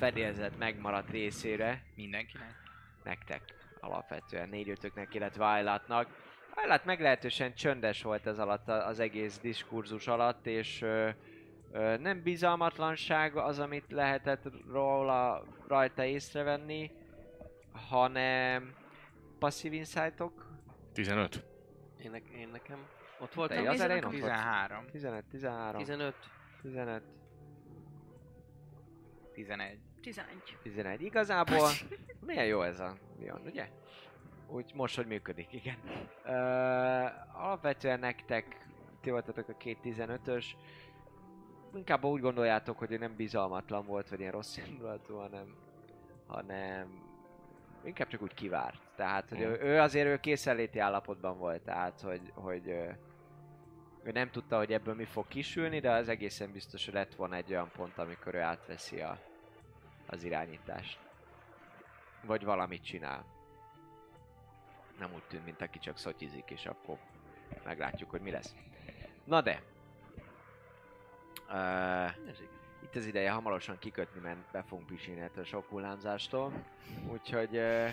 [0.00, 2.54] fedélzet megmaradt részére Mindenkinek?
[3.04, 3.42] nektek
[3.80, 6.08] alapvetően négy-ötöknek, illetve Violetnak.
[6.54, 11.08] Violet meglehetősen csöndes volt ez alatt az egész diskurzus alatt, és ö,
[11.72, 16.90] ö, nem bizalmatlanság az, amit lehetett róla rajta észrevenni,
[17.72, 18.74] hanem
[19.38, 20.46] passzív insightok.
[20.92, 21.44] 15.
[22.02, 22.78] Én, ne- én nekem
[23.18, 23.66] ott voltam.
[23.66, 24.22] az elején ott a- volt?
[24.32, 24.86] 13.
[24.90, 26.14] 15, 13, 15.
[26.62, 27.02] 15,
[29.32, 29.78] 11.
[30.00, 30.56] 11.
[30.62, 31.02] 11.
[31.02, 31.68] Igazából
[32.26, 33.68] milyen jó ez a Leon, ugye?
[34.48, 35.76] Úgy most, hogy működik, igen.
[36.24, 36.30] Ö,
[37.32, 38.66] alapvetően nektek,
[39.00, 40.44] ti voltatok a két 15-ös,
[41.74, 45.56] inkább úgy gondoljátok, hogy ő nem bizalmatlan volt, vagy ilyen rossz indulatú, hanem,
[46.26, 47.02] hanem
[47.84, 48.80] inkább csak úgy kivárt.
[48.96, 52.68] Tehát, hogy ő, ő azért ő készenléti állapotban volt, tehát, hogy, hogy
[54.02, 57.36] ő nem tudta, hogy ebből mi fog kisülni, de az egészen biztos, hogy lett volna
[57.36, 59.18] egy olyan pont, amikor ő átveszi a,
[60.10, 60.98] az irányítást.
[62.22, 63.24] Vagy valamit csinál.
[64.98, 66.98] Nem úgy tűnt, mint aki csak szotyizik, és akkor
[67.64, 68.54] meglátjuk, hogy mi lesz.
[69.24, 69.62] Na de.
[71.48, 72.10] Uh,
[72.82, 76.52] itt az ideje hamarosan kikötni, mert be fogunk pisilni a sok hullámzástól.
[77.10, 77.88] Úgyhogy uh,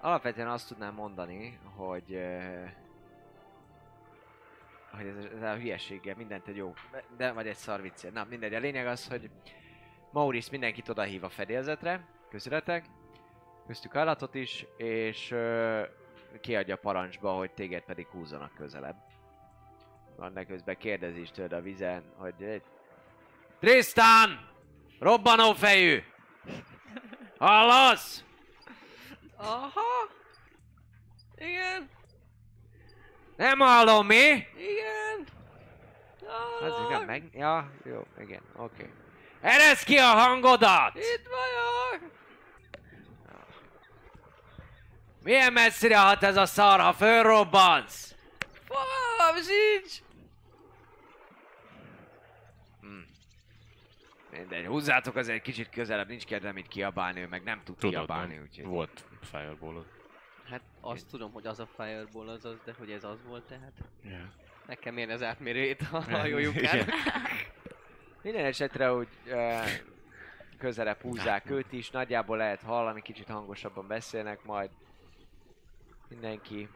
[0.00, 2.70] alapvetően azt tudnám mondani, hogy uh,
[4.90, 6.74] hogy ez, ez a hülyeséggel mindent egy jó,
[7.16, 8.10] de vagy egy szar viccél.
[8.10, 9.30] Na mindegy, a lényeg az, hogy
[10.14, 12.84] Maurice mindenkit odahív a fedélzetre, közületek,
[13.66, 15.82] köztük állatot is, és ö,
[16.40, 18.96] kiadja parancsba, hogy téged pedig húzzanak közelebb.
[20.16, 22.62] Annak közben kérdezi is tőled a vizen, hogy "Hey,
[23.60, 24.48] Tristan!
[24.98, 26.02] Robbanó fejű!
[27.38, 28.24] Hallasz?
[29.36, 30.08] Aha!
[31.36, 31.90] Igen!
[33.36, 34.46] Nem hallom, mi?
[34.56, 35.26] Igen!
[36.60, 37.28] Az igen, meg...
[37.32, 38.82] Ja, jó, igen, oké.
[38.82, 39.03] Okay.
[39.44, 40.94] Eresz ki a hangodat!
[40.94, 42.10] Itt vagyok!
[45.22, 48.14] Milyen messzire hat ez a szar, ha fölrobbansz?
[48.64, 49.92] Fogalmam sincs!
[52.80, 52.86] Hm.
[54.30, 58.34] Mindegy, húzzátok azért kicsit közelebb, nincs kedvem itt kiabálni, ő meg nem tud Tudod, kiabálni,
[58.34, 58.42] nem?
[58.42, 58.64] úgyhogy...
[58.64, 59.84] Volt fireball
[60.50, 63.72] Hát azt tudom, hogy az a Fireball az az, de hogy ez az volt tehát.
[64.02, 64.78] Yeah.
[64.80, 66.88] Kell mérni az átmérőjét a hajójukán.
[68.24, 69.64] Minden esetre, hogy uh,
[70.58, 74.70] közelebb húzzák őt is, nagyjából lehet hallani, kicsit hangosabban beszélnek majd.
[76.08, 76.68] Mindenki,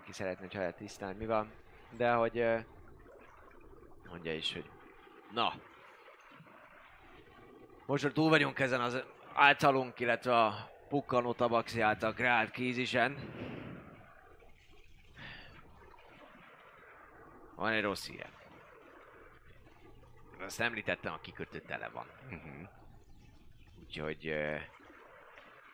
[0.00, 1.50] aki szeretné, hogy hallja tisztán, mi van.
[1.96, 2.60] De hogy uh,
[4.08, 4.70] mondja is, hogy
[5.32, 5.52] na,
[7.86, 9.02] most, hogy túl vagyunk ezen az
[9.34, 13.18] általunk, illetve a pukkanó tabaxi által kreált krízisen,
[17.54, 18.35] van egy rossz hírem.
[20.40, 22.06] Azt említettem, a kikötő tele van.
[22.24, 22.68] Uh-huh.
[23.80, 24.60] Úgyhogy uh,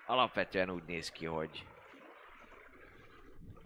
[0.07, 1.67] alapvetően úgy néz ki, hogy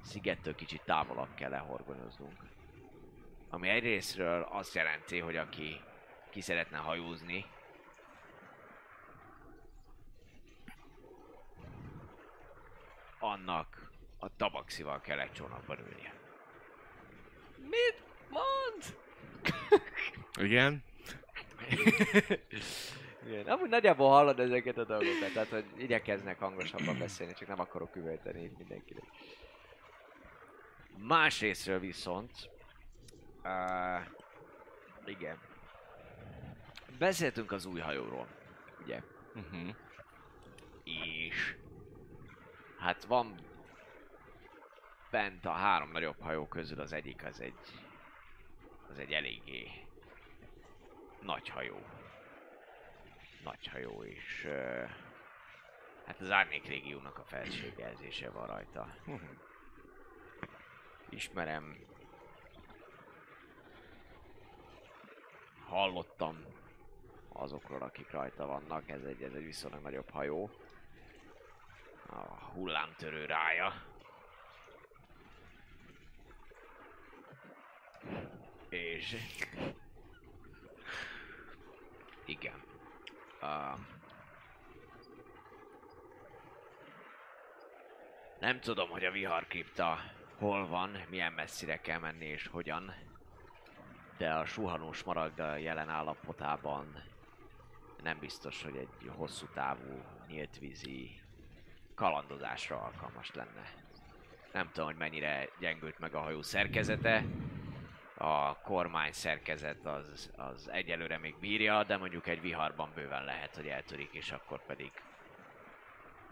[0.03, 2.43] szigettől kicsit távolabb kell lehorgonyoznunk.
[3.51, 5.81] Ami egyrésztről azt jelenti, hogy aki
[6.31, 7.47] ki szeretne hajózni,
[13.19, 16.13] annak a tabaxival kell egy csónakba ülnie.
[17.57, 19.06] Mit mond?
[20.41, 20.85] Igen?
[23.27, 27.97] Igen, amúgy nagyjából hallod ezeket a dolgokat, tehát hogy igyekeznek hangosabban beszélni, csak nem akarok
[27.97, 29.05] üvölteni itt mindenkinek.
[30.99, 32.51] Másrésztről viszont,
[33.45, 34.07] uh,
[35.05, 35.39] igen,
[36.99, 38.27] beszéltünk az új hajóról,
[38.83, 39.01] ugye,
[39.37, 39.75] Uh-huh.
[40.85, 41.57] és
[42.79, 43.35] hát van
[45.11, 47.55] bent a három nagyobb hajó közül az egyik az egy,
[48.91, 49.71] az egy eléggé
[51.21, 51.79] nagy hajó.
[53.45, 54.05] Nagy hajó,
[54.45, 54.91] uh,
[56.07, 58.95] hát az Árnyék régiónak a felségjelzése van rajta.
[61.09, 61.77] Ismerem.
[65.65, 66.45] Hallottam
[67.29, 68.91] azokról, akik rajta vannak.
[68.91, 70.51] Ez egy, ez egy viszonylag nagyobb hajó.
[72.07, 72.21] A
[72.53, 73.73] hullámtörő rája.
[78.69, 79.17] És...
[82.25, 82.63] Igen.
[83.43, 83.79] Uh,
[88.41, 89.99] nem tudom, hogy a viharkripta
[90.39, 92.95] hol van, milyen messzire kell menni és hogyan.
[94.19, 97.03] De a suhanós maragda jelen állapotában
[98.03, 101.21] nem biztos, hogy egy hosszú távú, nyíltvízi
[101.95, 103.73] kalandozásra alkalmas lenne.
[104.53, 107.25] Nem tudom, hogy mennyire gyengült meg a hajó szerkezete.
[108.19, 113.69] A kormány szerkezet az, az egyelőre még bírja, de mondjuk egy viharban bőven lehet, hogy
[113.69, 114.93] eltörik, és akkor pedig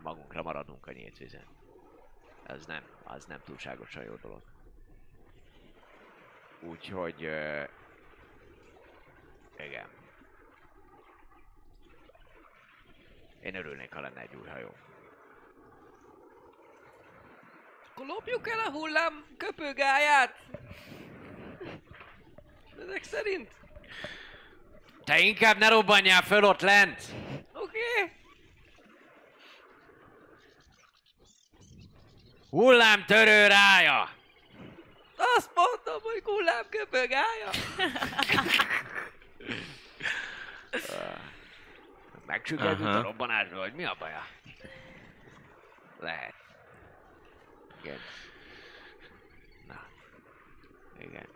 [0.03, 1.47] magunkra maradunk a nyílt vízen.
[2.47, 4.43] Ez nem, az nem túlságosan jó dolog.
[6.61, 7.25] Úgyhogy...
[7.25, 7.65] ö,
[9.59, 9.89] igen.
[13.41, 14.75] Én örülnék, ha lenne egy új hajó.
[17.91, 20.47] Akkor lopjuk el a hullám köpőgáját!
[22.83, 23.51] Ezek szerint?
[25.05, 27.03] Te inkább ne robbanjál föl ott lent!
[27.53, 27.79] Oké!
[27.99, 28.13] Okay.
[32.51, 34.11] Hullámtörő rája!
[35.37, 37.51] Azt mondtam, hogy hullám köpőgája!
[42.27, 42.99] Megsükedült Aha.
[42.99, 44.27] a robbanásról, hogy mi a baja?
[46.01, 46.35] Lehet.
[47.83, 47.99] Igen.
[49.67, 49.87] Na.
[50.99, 51.27] Igen.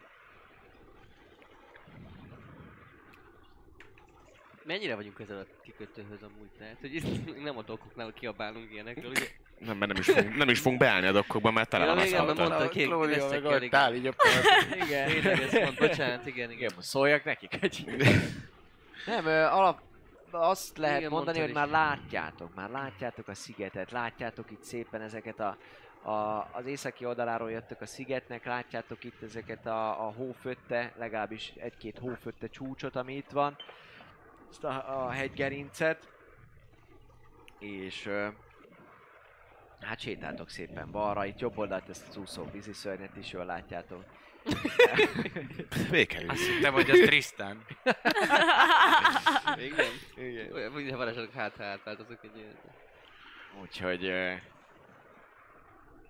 [4.68, 6.48] Mennyire vagyunk közel a kikötőhöz amúgy?
[6.58, 9.26] Tehát, hogy itt nem a dokkoknál kiabálunk ilyenekről, ugye?
[9.58, 12.04] Nem, mert nem is fogunk, nem is fogunk beállni a dokkokba, mert tele van a
[12.04, 13.94] igen, mert mondta, ki veszek el, igen.
[13.94, 15.08] Igen.
[15.10, 16.50] Tényleg ezt mond, bocsánat, igen, igen.
[16.50, 17.84] Igen, most szóljak nekik egy.
[19.06, 19.80] Nem, ö, alap,
[20.30, 25.40] azt lehet Igen, mondani, hogy már látjátok, már látjátok a szigetet, látjátok itt szépen ezeket
[25.40, 25.56] a,
[26.10, 31.98] a az északi oldaláról jöttök a szigetnek, látjátok itt ezeket a, a hófötte, legalábbis egy-két
[31.98, 33.56] hófötte csúcsot, ami itt van,
[34.50, 36.08] ezt a, a hegygerincet,
[37.58, 38.28] és ö,
[39.80, 44.04] hát sétáltok szépen balra, itt jobb oldalt ezt az úszó víziszörnyet is jól látjátok.
[45.90, 46.30] Békerül.
[46.30, 47.64] Azt hittem, hogy az Tristan.
[49.56, 49.90] Igen.
[50.16, 50.52] Igen.
[50.52, 52.56] Olyan, ugye varázslók hát hát változok egy ilyen.
[53.60, 54.04] Úgyhogy...
[54.04, 54.32] ö,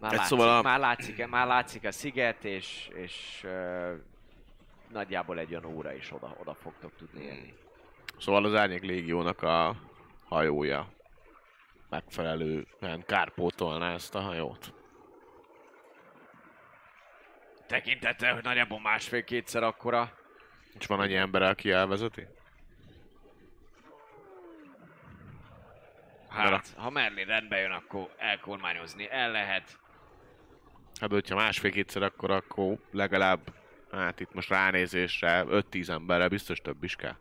[0.01, 3.93] Már, látszik, szóval a- már, látszik, már látszik a sziget, és, és uh,
[4.89, 7.55] nagyjából egy olyan óra is oda, oda fogtok tudni érni.
[8.19, 9.77] Szóval az Árnyék Légiónak a
[10.29, 10.97] hajója
[11.89, 14.75] megfelelően kárpótolná ezt a hajót.
[17.67, 20.13] Tekintettel, hogy nagyjából másfél-kétszer akkora.
[20.79, 22.27] És van annyi ember, aki elvezeti?
[26.29, 29.79] Hát, ha Merlin rendbe jön, akkor elkormányozni el lehet.
[31.01, 33.41] Hát, hogyha másfél-kétszer, akkor akkor legalább,
[33.91, 37.17] hát itt most ránézésre 5-10 emberre biztos több is kell.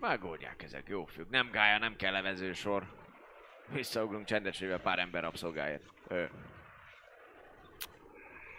[0.00, 1.30] Megoldják ezek, jó függ.
[1.30, 2.84] Nem gája, nem kell levezősor.
[3.68, 5.82] Visszaugrunk csendesével pár ember rabszolgáért.
[6.08, 6.24] Ö.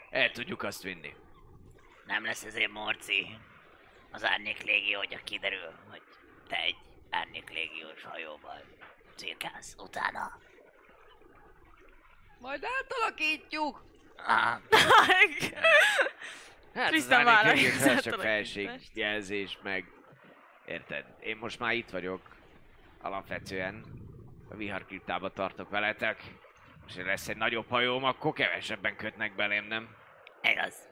[0.09, 1.15] El tudjuk azt vinni.
[2.05, 3.37] Nem lesz ezért morci.
[4.11, 6.01] Az árnyék légió, hogyha kiderül, hogy
[6.47, 6.75] te egy
[7.09, 8.61] árnyék légiós hajóval
[9.15, 10.37] cirkálsz utána.
[12.39, 13.83] Majd átalakítjuk!
[14.17, 14.59] Ah,
[16.73, 18.51] Hát Tristan az árnyék légiós az csak találkozást.
[18.51, 19.85] felségjelzés, meg...
[20.71, 21.05] Érted?
[21.19, 22.21] Én most már itt vagyok.
[23.01, 23.83] Alapvetően
[24.49, 26.21] a viharkriptába tartok veletek.
[26.87, 29.95] És ha lesz egy nagyobb hajóm, akkor kevesebben kötnek belém, nem?
[30.41, 30.89] igaz.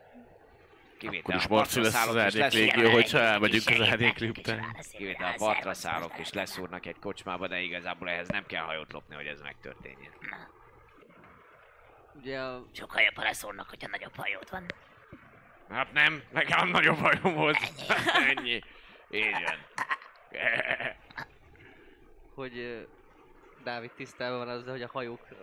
[0.98, 3.68] Kivétel Akkor is a Marci partra lesz az árnyék lesz- légió, Igen, hogyha egy elmegyünk
[3.68, 8.10] az árnyék válasz, Kivétel a partra az szállok és az leszúrnak egy kocsmába, de igazából
[8.10, 10.12] ehhez nem kell hajót lopni, hogy ez megtörténjen.
[12.14, 14.66] Ugye a Sokkal jobb, ha leszólnak, hogyha nagyobb hajót van.
[15.70, 17.58] Hát nem, nekem nagyobb hajóm volt.
[18.28, 18.52] Ennyi.
[18.64, 18.79] Így
[19.10, 19.66] van.
[22.34, 22.88] hogy
[23.64, 25.38] Dávid tisztában van azzal, hogy a hajókra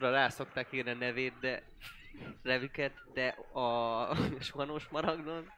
[0.10, 1.62] rá szokták írni a nevét, de
[2.42, 5.52] nevüket, de a suhanós maragnon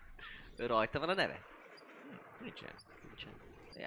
[0.56, 1.42] rajta van a neve.
[2.40, 2.89] Nincsen.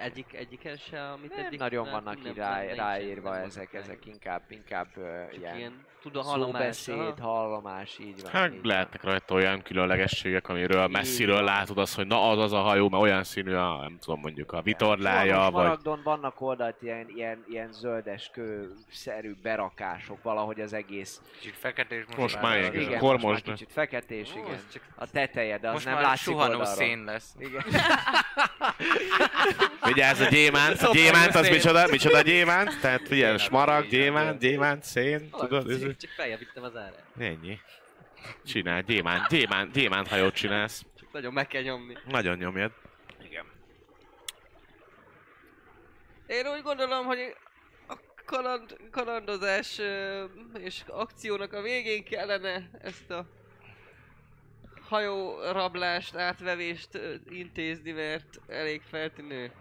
[0.00, 3.42] Egyik, egyiken se, amit Nem eddig nagyon vannak nem- így rá, nem- nem- ráírva nem
[3.44, 6.76] ezek, vannak ezek inkább, inkább uh, Csak ilyen, ilyen, tud a hallomás.
[6.76, 8.30] szóbeszéd, hallomás, így van.
[8.30, 8.66] Hát így van.
[8.66, 13.02] lehetnek rajta olyan különlegességek, amiről messziről látod azt, hogy na az az a hajó, mert
[13.02, 15.62] olyan színű a, nem tudom, mondjuk a vitorlája, Soros vagy...
[15.64, 21.20] Maragdon vannak oldalt ilyen, ilyen, ilyen zöldes kő-szerű berakások, valahogy az egész.
[21.38, 22.74] Kicsit feketés most, Most már igen.
[22.80, 24.54] Igen, Akkor most már most kicsit feketés, Ó, igen.
[24.54, 26.74] ez csak A teteje, de az Most nem már látszik suhanó oldalról.
[26.74, 27.34] szén lesz.
[27.38, 27.62] Igen.
[29.84, 35.30] Vigyázz a gyémánt, a gyémánt az micsoda, micsoda gyémánt, tehát figyelj, smarag, gyémánt, gyémánt, szén,
[35.30, 37.04] tudod, ez Csak feljebb vittem az árát.
[37.18, 37.60] ennyi.
[38.46, 40.84] Csinál, gyémánt, gyémánt, gyémánt hajót csinálsz.
[40.98, 41.96] Csak nagyon meg kell nyomni.
[42.08, 42.72] Nagyon nyomjad.
[43.24, 43.44] igen.
[46.26, 47.36] Én úgy gondolom, hogy
[47.88, 49.80] a kaland, kalandozás
[50.58, 53.26] és akciónak a végén kellene ezt a
[54.88, 56.88] hajó rablást, átvevést
[57.30, 59.52] intézni, mert elég feltűnő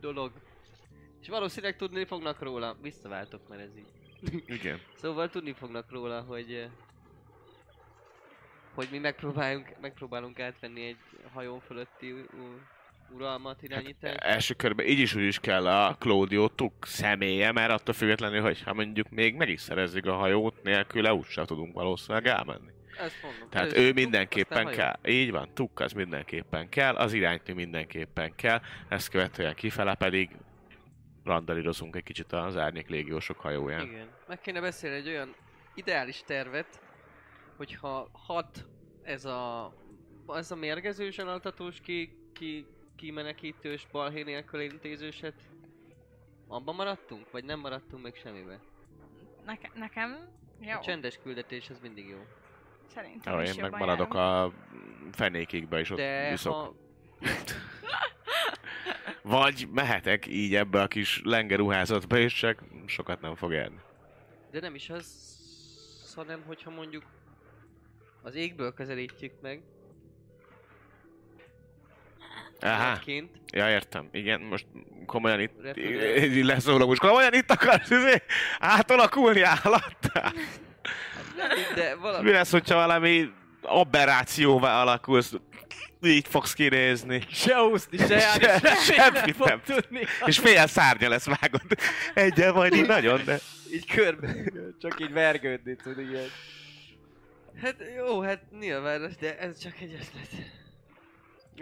[0.00, 0.32] dolog.
[1.20, 2.76] És valószínűleg tudni fognak róla.
[2.82, 3.92] Visszaváltok, mert ez így.
[4.58, 4.80] Igen.
[4.94, 6.64] Szóval tudni fognak róla, hogy ö,
[8.74, 10.96] hogy mi megpróbáljunk, megpróbálunk átvenni egy
[11.32, 12.14] hajón fölötti
[13.14, 14.16] uralmat, irányítást.
[14.16, 18.62] Első körben így is úgy is kell a Claudio Tuk személye, mert attól függetlenül, hogy
[18.62, 22.70] ha mondjuk még meg is szerezzük a hajót, nélküle úgysem tudunk valószínűleg elmenni.
[22.98, 23.48] Ezt mondom.
[23.50, 24.98] Tehát ő tuk, mindenképpen kell.
[25.04, 30.30] Így van, Tuk az mindenképpen kell, az iránytű mindenképpen kell, ezt követően kifele pedig
[31.24, 33.86] randalírozunk egy kicsit az árnyék légiósok hajóján.
[33.86, 34.08] Igen.
[34.26, 35.34] Meg kéne beszélni egy olyan
[35.74, 36.80] ideális tervet,
[37.56, 38.66] hogyha hat
[39.02, 39.72] ez a,
[40.28, 45.34] ez a mérgezős, elaltatós, ki, ki, kimenekítős, balhé nélkül intézőset,
[46.48, 47.30] abban maradtunk?
[47.30, 48.60] Vagy nem maradtunk meg semmibe?
[49.46, 50.28] Neke, nekem
[50.60, 50.70] jó.
[50.70, 52.26] A csendes küldetés az mindig jó.
[52.94, 54.52] Szerintem Jó, is én meg maradok a
[55.12, 56.52] fenékikbe is ott De viszok.
[56.52, 56.74] ha,
[59.22, 63.80] Vagy mehetek így ebbe a kis lengeruházatba, és csak sokat nem fog érni.
[64.50, 65.06] de nem is az,
[66.16, 67.02] hanem hogyha mondjuk
[68.22, 69.62] az égből közelítjük meg,
[72.60, 74.08] Aha, Ként, ja értem.
[74.12, 74.66] Igen, most
[75.06, 76.14] komolyan itt Repülő.
[76.22, 78.22] így leszólok, most komolyan itt akarsz izé,
[78.58, 80.32] átalakulni állattá?
[81.74, 82.24] de valami...
[82.24, 83.30] Mi lesz, hogyha valami
[83.62, 85.32] aberrációvá alakulsz?
[86.02, 87.22] Így fogsz kinézni.
[87.30, 89.60] Se úszni, se járni, Se- se, semmit nem.
[89.64, 90.00] tudni.
[90.24, 91.62] És fél szárnya lesz vágod.
[92.14, 93.38] Egyen majd így nagyon, de...
[93.72, 94.34] Így körbe.
[94.80, 96.26] Csak így vergődni tud, igen.
[97.62, 100.46] Hát jó, hát nyilván, de ez csak egy ötlet.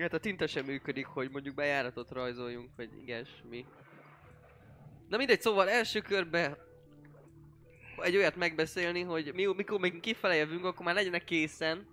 [0.00, 3.64] Hát a tinta sem működik, hogy mondjuk bejáratot rajzoljunk, vagy ilyesmi.
[5.08, 6.56] Na mindegy, szóval első körben
[7.98, 11.86] egy olyat megbeszélni, hogy mi, mikor még kifele jövünk, akkor már legyenek készen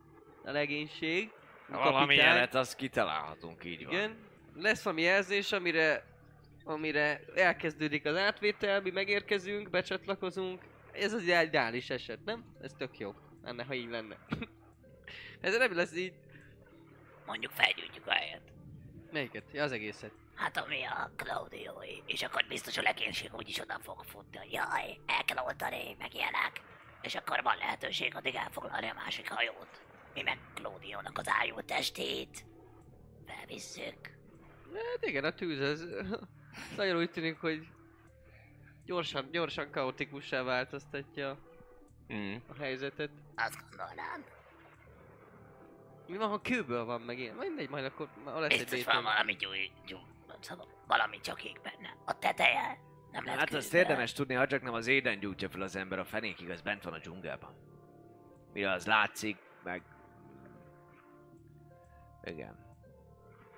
[0.43, 1.31] a legénység.
[1.71, 3.93] a Valami jelet, azt kitalálhatunk, így van.
[3.93, 4.15] Igen.
[4.55, 6.05] Lesz valami jelzés, amire,
[6.63, 12.43] amire elkezdődik az átvétel, mi megérkezünk, becsatlakozunk, Ez az ideális eset, nem?
[12.61, 13.13] Ez tök jó.
[13.43, 14.17] Lenne, ha így lenne.
[15.41, 16.13] Ez nem lesz így.
[17.25, 18.41] Mondjuk felgyújtjuk a helyet.
[19.11, 19.43] Melyiket?
[19.51, 20.11] Ja, az egészet.
[20.35, 21.97] Hát ami a Claudiói.
[22.05, 26.13] És akkor biztos a legénység úgyis oda fog futni, hogy jaj, el kell oltani, meg
[26.13, 26.61] ilyenek.
[27.01, 29.81] És akkor van lehetőség addig elfoglalni a másik hajót.
[30.13, 32.45] Mi meg Claudiónak az ájú testét.
[33.27, 34.09] Felvisszük.
[34.73, 35.83] Hát igen, a tűz ez
[36.77, 37.67] nagyon úgy tűnik, hogy
[38.85, 41.37] gyorsan, gyorsan kaotikussá változtatja
[42.13, 42.35] Mm.
[42.47, 43.09] a helyzetet.
[43.35, 44.23] Azt gondolnám.
[46.07, 47.35] Mi van, ha kőből van meg ilyen?
[47.35, 49.03] Mindegy, majd akkor ma lesz egy Biztos van béton.
[49.03, 49.99] valami gyúj, gyúj,
[50.43, 51.97] szóval valami csokik benne.
[52.05, 52.79] A teteje
[53.11, 55.99] nem lesz Hát azt érdemes tudni, ha csak nem az éden gyújtja fel az ember
[55.99, 57.49] a fenékig, az bent van a dzsungelben.
[58.53, 59.81] Mire az látszik, meg...
[62.23, 62.61] Igen.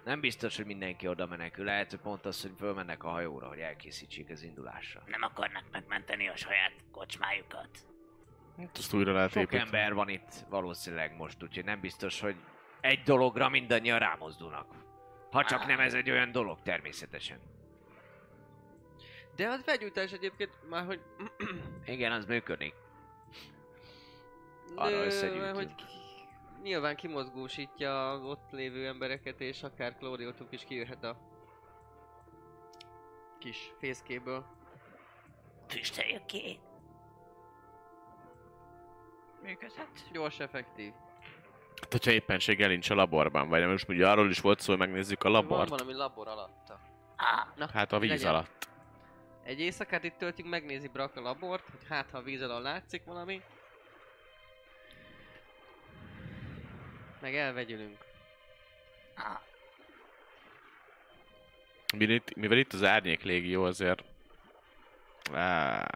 [0.03, 1.65] Nem biztos, hogy mindenki oda menekül.
[1.65, 5.03] Lehet, hogy pont az, hogy fölmennek a hajóra, hogy elkészítsék az indulásra.
[5.05, 7.69] Nem akarnak megmenteni a saját kocsmájukat.
[8.57, 9.63] Hát azt újra lehet Sok építeni.
[9.63, 12.35] ember van itt valószínűleg most, úgyhogy nem biztos, hogy
[12.81, 14.84] egy dologra mindannyian rámozdulnak.
[15.35, 17.39] Ha csak nem ez egy olyan dolog, természetesen.
[19.35, 21.01] De a felgyújtás egyébként már, hogy...
[21.85, 22.73] Igen, az működik.
[24.75, 25.55] Arra összegyűjtünk.
[25.55, 25.73] hogy
[26.63, 31.17] nyilván kimozgósítja az ott lévő embereket, és akár Claudiotok is kijöhet a
[33.39, 34.45] kis fészkéből.
[35.67, 36.59] Füsteljük ki.
[39.41, 40.09] Működhet.
[40.11, 40.93] Gyors, effektív.
[41.81, 45.23] Hát, hogyha éppenséggel nincs a laborban, vagy most ugye arról is volt szó, hogy megnézzük
[45.23, 45.69] a Van labort.
[45.69, 46.79] valami labor alatta.
[47.15, 48.29] Ah, Na, Hát a víz legyen.
[48.29, 48.67] alatt.
[49.43, 53.03] Egy éjszakát itt töltünk, megnézi Brak a labort, hogy hát ha a víz alól látszik
[53.05, 53.41] valami.
[57.21, 57.97] Meg elvegyülünk.
[59.15, 59.39] ah.
[61.97, 64.03] Mivel itt, mivel itt az árnyék légió azért...
[65.33, 65.87] Á,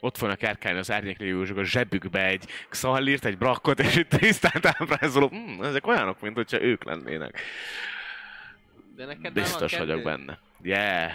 [0.00, 4.62] ott fognak kárkálni az árnyék légiósok a zsebükbe egy xallírt, egy brakkot, és itt tisztán
[4.62, 5.28] ábrázoló.
[5.28, 7.40] Hmm, ezek olyanok, mint hogyha ők lennének.
[8.96, 10.38] De neked Biztos vagyok benne.
[10.62, 11.12] Yeah.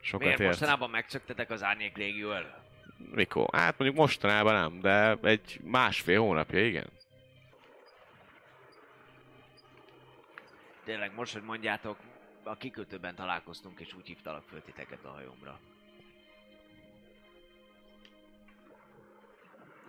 [0.00, 0.48] Sokat Miért ért.
[0.48, 2.64] mostanában megszöktetek az árnyék légió elől?
[3.10, 3.48] Mikor?
[3.52, 6.86] Hát mondjuk mostanában nem, de egy másfél hónapja, igen.
[10.84, 11.96] Tényleg most, hogy mondjátok,
[12.42, 15.58] a kikötőben találkoztunk, és úgy hívtalak föl titeket a hajómra.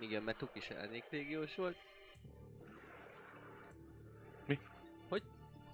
[0.00, 1.76] Igen, mert Tuk is elnék légiós volt.
[4.46, 4.58] Mi?
[5.08, 5.22] Hogy?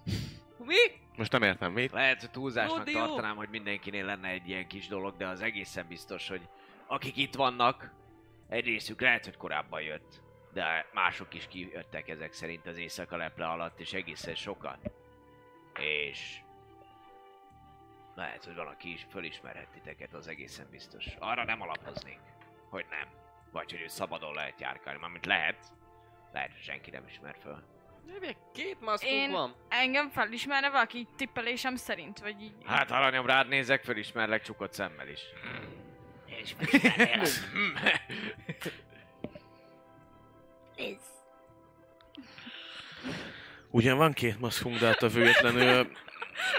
[0.67, 0.75] Mi?
[1.17, 1.91] Most nem értem mit.
[1.91, 2.99] Lehet, hogy túlzásnak Ródió?
[2.99, 6.41] tartanám, hogy mindenkinél lenne egy ilyen kis dolog, de az egészen biztos, hogy
[6.87, 7.91] akik itt vannak,
[8.49, 10.23] egy részük lehet, hogy korábban jött.
[10.53, 14.79] De mások is kijöttek ezek szerint az éjszaka leple alatt, és egészen sokan.
[15.79, 16.39] És
[18.15, 21.05] lehet, hogy valaki is fölismerhet titeket, az egészen biztos.
[21.19, 22.19] Arra nem alapoznék,
[22.69, 23.24] hogy nem.
[23.55, 25.55] Vagy hogy ő szabadon lehet járkálni, mármint lehet.
[26.33, 27.63] Lehet, hogy senki nem ismer föl.
[28.05, 29.55] De még két maszkunk Én- van.
[29.69, 32.53] Engem felismerne valaki így tippelésem szerint, vagy így...
[32.65, 35.19] Hát aranyom, rád nézek, fölismerlek csukott szemmel is.
[36.27, 37.21] Felismernél.
[40.75, 41.01] Liz.
[43.69, 45.91] Ugyan van két maszkunk, de attól függetlenül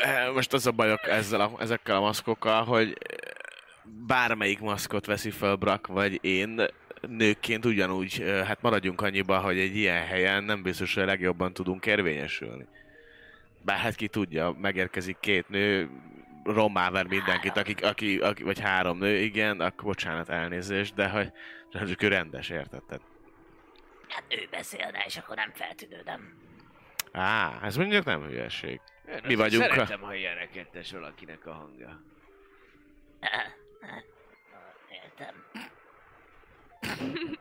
[0.03, 3.17] eh, most az a bajok ezzel a, ezekkel a maszkokkal, hogy eh,
[3.85, 6.67] bármelyik maszkot veszi fel Brak vagy én,
[7.09, 11.87] nőkként ugyanúgy, hát maradjunk annyiba, hogy egy ilyen helyen nem biztos, hogy a legjobban tudunk
[11.87, 12.67] érvényesülni.
[13.65, 15.91] Bár hát ki tudja, megérkezik két nő,
[16.45, 21.33] rommá ver mindenkit, aki, aki, aki, vagy három nő, igen, akkor bocsánat, elnézést, de hogy
[21.73, 22.83] csak ő rendes, érted?
[22.83, 23.03] Tehát,
[24.09, 26.35] Hát ő beszélne, és akkor nem feltűnődöm.
[27.13, 28.81] Á, ez mondjuk nem hülyeség.
[29.09, 32.03] Én Mi vagyunk a- Szeretem, ha ilyen rekettes valakinek a hangja.
[35.05, 35.35] Értem.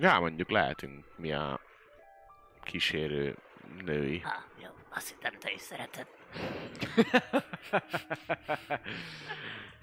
[0.00, 1.60] Ja, mondjuk lehetünk mi a
[2.62, 3.36] kísérő
[3.84, 4.18] női.
[4.18, 6.06] Ha, jó, azt hittem te is szereted.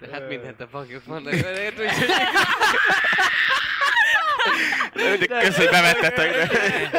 [0.00, 1.36] De hát mindent a fogjuk mondani.
[1.36, 1.90] Érted,
[4.92, 6.48] hogy Köszönöm, hogy bevettetek.
[6.48, 6.90] De...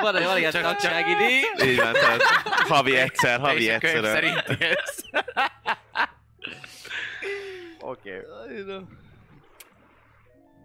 [0.00, 1.70] van, van ilyen tagsági díj.
[1.70, 2.22] Így van, tehát
[2.68, 4.14] havi egyszer, havi És a könyv egyszer.
[4.14, 5.04] szerint ez.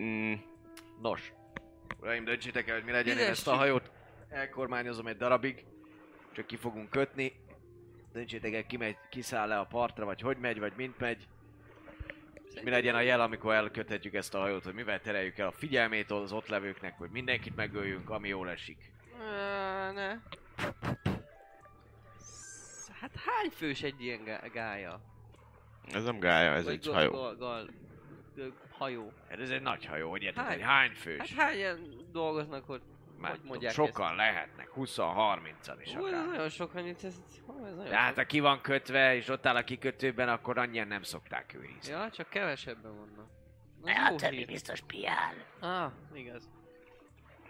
[0.03, 0.33] Mm,
[1.01, 1.33] Nos.
[2.01, 3.17] Uraim, döntsétek el, hogy mi legyen.
[3.17, 3.91] Én ezt a hajót
[4.29, 5.65] elkormányozom egy darabig.
[6.31, 7.33] Csak ki fogunk kötni.
[8.13, 11.27] Döntsétek el, ki megy, kiszáll le a partra, vagy hogy megy, vagy mint megy.
[12.63, 16.11] Mi legyen a jel, amikor elköthetjük ezt a hajót, hogy mivel tereljük el a figyelmét
[16.11, 18.91] az ott levőknek, hogy mindenkit megöljünk, ami jól esik.
[19.93, 20.07] Ne.
[22.99, 25.01] Hát hány fős egy ilyen gá- gája?
[25.93, 27.11] ez nem gája, ez Vagy egy gal- hajó.
[28.83, 29.11] Hajó.
[29.29, 30.53] Hát ez egy nagy hajó, hogy érted, Hány?
[30.53, 31.33] egy hány fős?
[31.33, 32.83] Hát hányan dolgoznak ott?
[33.17, 36.25] Már hogy tudom, mondják sokan lehetnek, 20-30-an is Ú, ez akár.
[36.25, 37.15] nagyon sok, annyit, ez,
[37.45, 40.57] hú, ez nagyon De hát ha ki van kötve, és ott áll a kikötőben, akkor
[40.57, 41.91] annyian nem szokták őrizni.
[41.93, 43.29] Ja, csak kevesebben vannak.
[43.83, 44.45] A jó többi hír.
[44.45, 45.33] biztos piál.
[45.59, 46.49] Ah, igaz.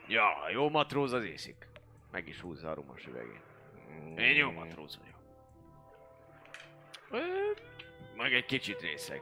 [0.08, 1.68] Ja, a jó matróz az észik.
[2.12, 3.42] Meg is húzza a rumos üvegét.
[4.18, 5.22] Én jó matróz vagyok.
[8.16, 9.22] Meg egy kicsit részeg.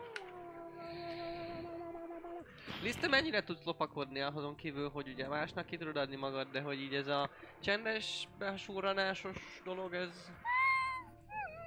[2.81, 6.61] Liz, te mennyire tudsz lopakodni azon kívül, hogy ugye másnak ki tudod adni magad, de
[6.61, 10.31] hogy így ez a csendes, besúranásos dolog, ez...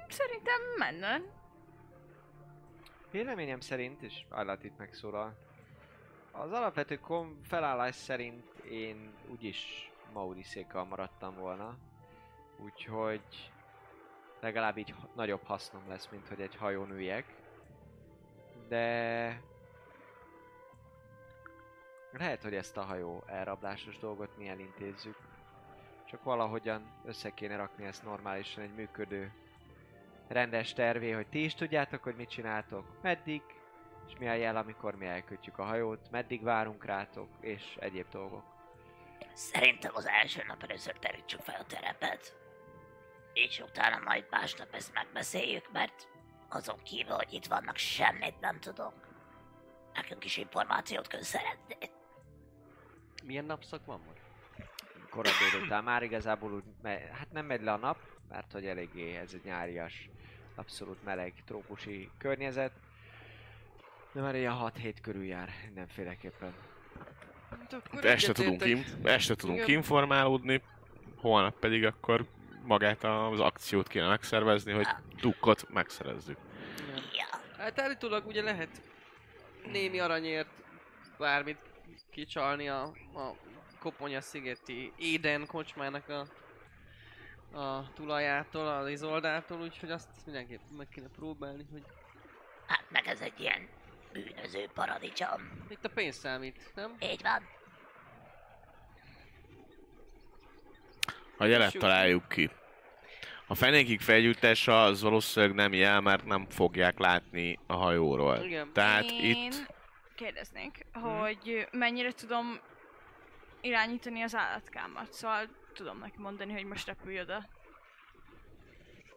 [0.07, 1.21] Szerintem menne.
[3.11, 5.37] Véleményem szerint, és Állat itt megszólal,
[6.31, 11.77] az alapvető kom felállás szerint én úgyis Mauriszékkal maradtam volna.
[12.57, 13.51] Úgyhogy
[14.39, 17.25] legalább így nagyobb hasznom lesz, mint hogy egy hajón üljek.
[18.67, 19.53] De...
[22.17, 25.17] Lehet, hogy ezt a hajó elrablásos dolgot mi elintézzük.
[26.05, 29.31] Csak valahogyan össze kéne rakni ezt normálisan egy működő
[30.27, 33.41] rendes tervé, hogy ti is tudjátok, hogy mit csináltok, meddig,
[34.07, 38.43] és mi a jel, amikor mi elkötjük a hajót, meddig várunk rátok, és egyéb dolgok.
[39.33, 42.37] Szerintem az első nap először terítsük fel a terepet.
[43.33, 46.09] És utána majd másnap ezt megbeszéljük, mert
[46.49, 48.93] azon kívül, hogy itt vannak, semmit nem tudok.
[49.93, 51.75] Nekünk is információt kell szeretni.
[53.25, 54.21] Milyen napszak van most?
[55.09, 57.97] Korai délután már igazából úgy, me- hát nem megy le a nap,
[58.29, 60.09] mert hogy eléggé ez egy nyárias,
[60.55, 62.71] abszolút meleg, trópusi környezet.
[64.11, 66.53] De már ilyen 6-7 körül jár mindenféleképpen.
[68.01, 69.69] De este tudunk, in, este tudunk Igen.
[69.69, 70.61] informálódni,
[71.15, 72.25] holnap pedig akkor
[72.63, 74.87] magát az akciót kéne megszervezni, hogy
[75.21, 76.37] dukkot megszerezzük.
[76.95, 78.81] Ja, Hát állítólag ugye lehet
[79.71, 80.49] némi aranyért
[81.17, 81.57] bármit
[82.11, 82.83] kicsalni a,
[83.13, 83.35] a
[83.79, 86.27] Koponya szigeti Éden kocsmának a,
[87.59, 91.83] a tulajától, az Izoldától, úgyhogy azt mindenképp meg kéne próbálni, hogy
[92.67, 93.67] hát meg ez egy ilyen
[94.13, 95.65] bűnöző paradicsom.
[95.69, 96.95] itt a pénz számít, nem?
[96.99, 97.47] Így van.
[101.37, 102.49] A jelet találjuk ki.
[103.47, 108.43] A fenékig felgyújtása az valószínűleg nem jel, mert nem fogják látni a hajóról.
[108.43, 108.73] Igen.
[108.73, 109.74] Tehát Én itt
[110.15, 112.59] kérdeznék, hogy mennyire tudom
[113.61, 115.13] irányítani az állatkámat.
[115.13, 117.47] Szóval tudom neki mondani, hogy most repülj oda.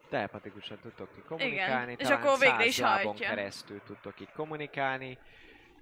[0.08, 3.28] Telepatikusan tudtok ki kommunikálni, és talán akkor végre is hajtja.
[3.28, 5.18] keresztül tudtok így kommunikálni.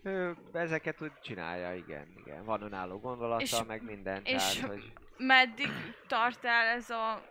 [0.02, 2.44] Ő ezeket úgy csinálja, igen, igen.
[2.44, 4.92] Van önálló gondolata, És- meg minden, és- tehát, hogy...
[5.16, 5.68] Meddig
[6.06, 7.22] tart el ez a...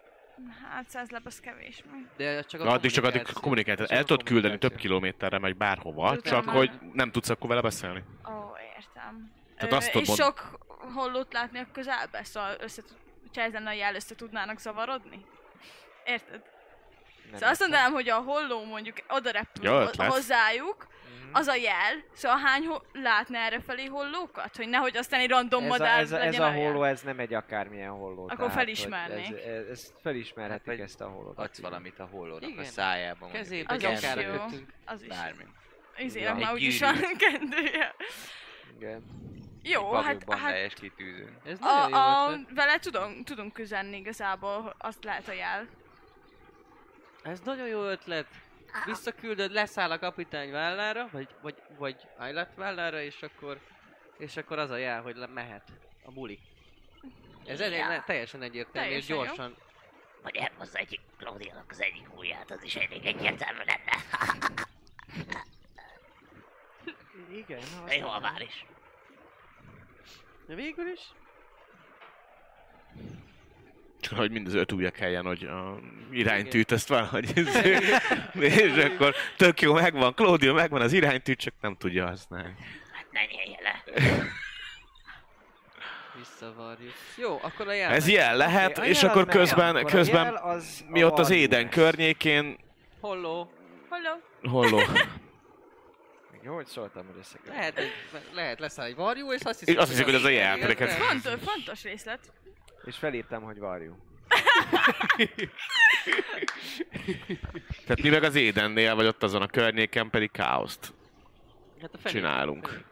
[0.71, 1.83] Hát száz lap, az kevés.
[2.17, 6.23] De csak Na, addig csak addig Csak el tudod küldeni több kilométerre, megy bárhova, Tudom
[6.23, 6.55] csak már.
[6.55, 8.03] hogy nem tudsz akkor vele beszélni.
[8.29, 8.31] Ó,
[8.77, 9.31] értem.
[9.57, 10.59] Tehát Ö, azt és mond- sok
[10.95, 12.81] hollót látni a közelbe, szóval össze
[13.33, 15.25] lenne a jel, össze tudnának zavarodni?
[16.05, 16.41] Érted?
[17.29, 20.87] Nem Szóval azt mondanám, hogy a holló mondjuk oda repül Jó hozzájuk,
[21.25, 21.29] Mhm.
[21.35, 24.55] az a jel, szóval hány ho- látna errefelé hollókat?
[24.55, 27.01] Hogy nehogy aztán egy random ez madár a, ez, a, ez legyen a holló, ez
[27.01, 28.23] nem egy akármilyen holló.
[28.23, 29.29] Akkor tehát, felismernék.
[29.37, 31.37] Ez, ez, ezt felismerhetik Hát, vagy ezt a hollót.
[31.37, 32.59] Adsz valamit a hollónak Igen.
[32.63, 33.19] a szájában.
[33.19, 33.89] mondjuk Kezébe Az is
[34.25, 34.31] jó.
[34.31, 34.73] kötünk.
[34.85, 35.07] Az is.
[35.07, 35.43] Bármi.
[35.97, 36.45] Izének Ja.
[36.45, 37.95] már úgyis van kendője.
[38.79, 39.03] Igen.
[39.63, 41.37] Jó, hát, hát kitűzőn.
[41.45, 45.67] Ez a, jó a, vele tudunk, tudunk üzenni igazából, azt lehet a jel.
[47.25, 48.27] Ez nagyon jó ötlet.
[48.85, 53.59] Visszaküldöd, leszáll a kapitány vállára, vagy, vagy, vagy Aylat vállára, és akkor,
[54.17, 55.71] és akkor az a jel, hogy le mehet
[56.05, 56.39] a buli.
[57.45, 57.87] Ez elég, Ja.
[57.87, 59.23] ne, teljesen egyértelmű, és Teljesen jó.
[59.23, 59.55] gyorsan.
[60.21, 63.93] Vagy elhozza egyik Claudiának az egyik ujját, az is elég egyértelmű lenne.
[67.43, 68.65] Igen, De jó, a vár is.
[70.47, 71.01] De végül is,
[74.09, 75.79] Csak hogy mind az öt ujjak helyen, hogy a
[76.11, 77.37] iránytűt ezt valahogy
[78.39, 82.55] és akkor tök jó megvan, Claudio megvan az iránytűt, csak nem tudja használni.
[82.91, 83.83] Hát ne nyelje le.
[86.17, 86.93] visszavarjuk.
[87.17, 87.91] Jó, akkor a jel.
[87.91, 91.03] Ez ilyen lehet, Oké, a és jel akkor az közben, akkor közben jel az mi
[91.03, 91.73] ott az Éden lesz.
[91.73, 92.57] környékén,
[92.99, 93.51] Holló.
[93.89, 94.21] Holló.
[94.43, 94.81] holló.
[96.43, 97.47] Jó, hogy szóltam, hogy összeköt.
[97.47, 97.81] Lehet,
[98.33, 100.57] lehet leszáll egy varjú, és azt És hiszik, azt hiszik, hogy ez a jel,
[100.87, 102.19] Fontos, fontos részlet.
[102.85, 103.97] És felírtam, hogy varjú.
[107.85, 110.93] Tehát mi meg az Édennél, vagy ott azon a környéken pedig káoszt
[111.81, 112.67] Hát a fenék- csinálunk.
[112.67, 112.83] fenék.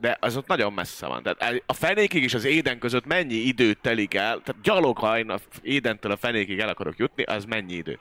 [0.00, 1.22] De az ott nagyon messze van.
[1.22, 5.30] Tehát a fenékig és az Éden között mennyi idő telik el, tehát gyalog, ha én
[5.30, 7.98] a Édentől a fenékig el akarok jutni, az mennyi idő?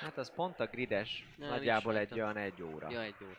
[0.00, 2.90] Hát az pont a grides, Nem, nagyjából egy olyan egy óra.
[2.90, 3.36] Ja, egy óra.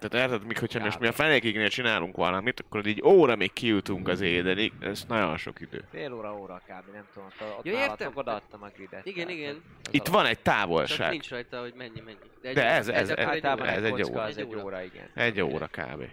[0.00, 4.08] Tehát érted, mikor hogyha most mi a fenékignél csinálunk valamit, akkor így óra még kijutunk
[4.08, 5.84] az édenig, ez nagyon sok idő.
[5.90, 6.92] Fél óra, óra kb.
[6.92, 9.06] Nem tudom, ott, ott Ja, nálatok odaadtam a gridet.
[9.06, 9.62] Igen, tehát igen.
[9.90, 11.10] Itt alap- van egy Csak távolság.
[11.10, 12.16] nincs rajta, hogy mennyi, mennyi.
[12.42, 13.76] egy De ez- ez- ez- egy Általában óra.
[13.76, 14.22] ez egy óra.
[14.22, 15.08] az egy óra, igen.
[15.14, 16.04] Egy óra kb.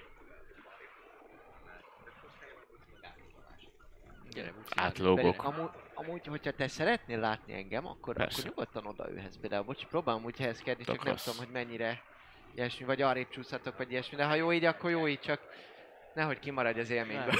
[4.31, 4.53] Gyere.
[4.75, 5.43] Átlógok.
[5.43, 8.39] Amúgy, amúgy, hogyha te szeretnél látni engem, akkor, Persze.
[8.39, 9.63] akkor nyugodtan odaülhetsz például.
[9.63, 12.01] Bocs, próbálom úgy helyezkedni, csak nem tudom, hogy mennyire
[12.55, 14.17] ilyesmi, vagy arrébb csúszhatok, vagy ilyesmi.
[14.17, 15.41] De ha jó így, akkor jó így, csak
[16.13, 17.33] nehogy kimaradj az élményből.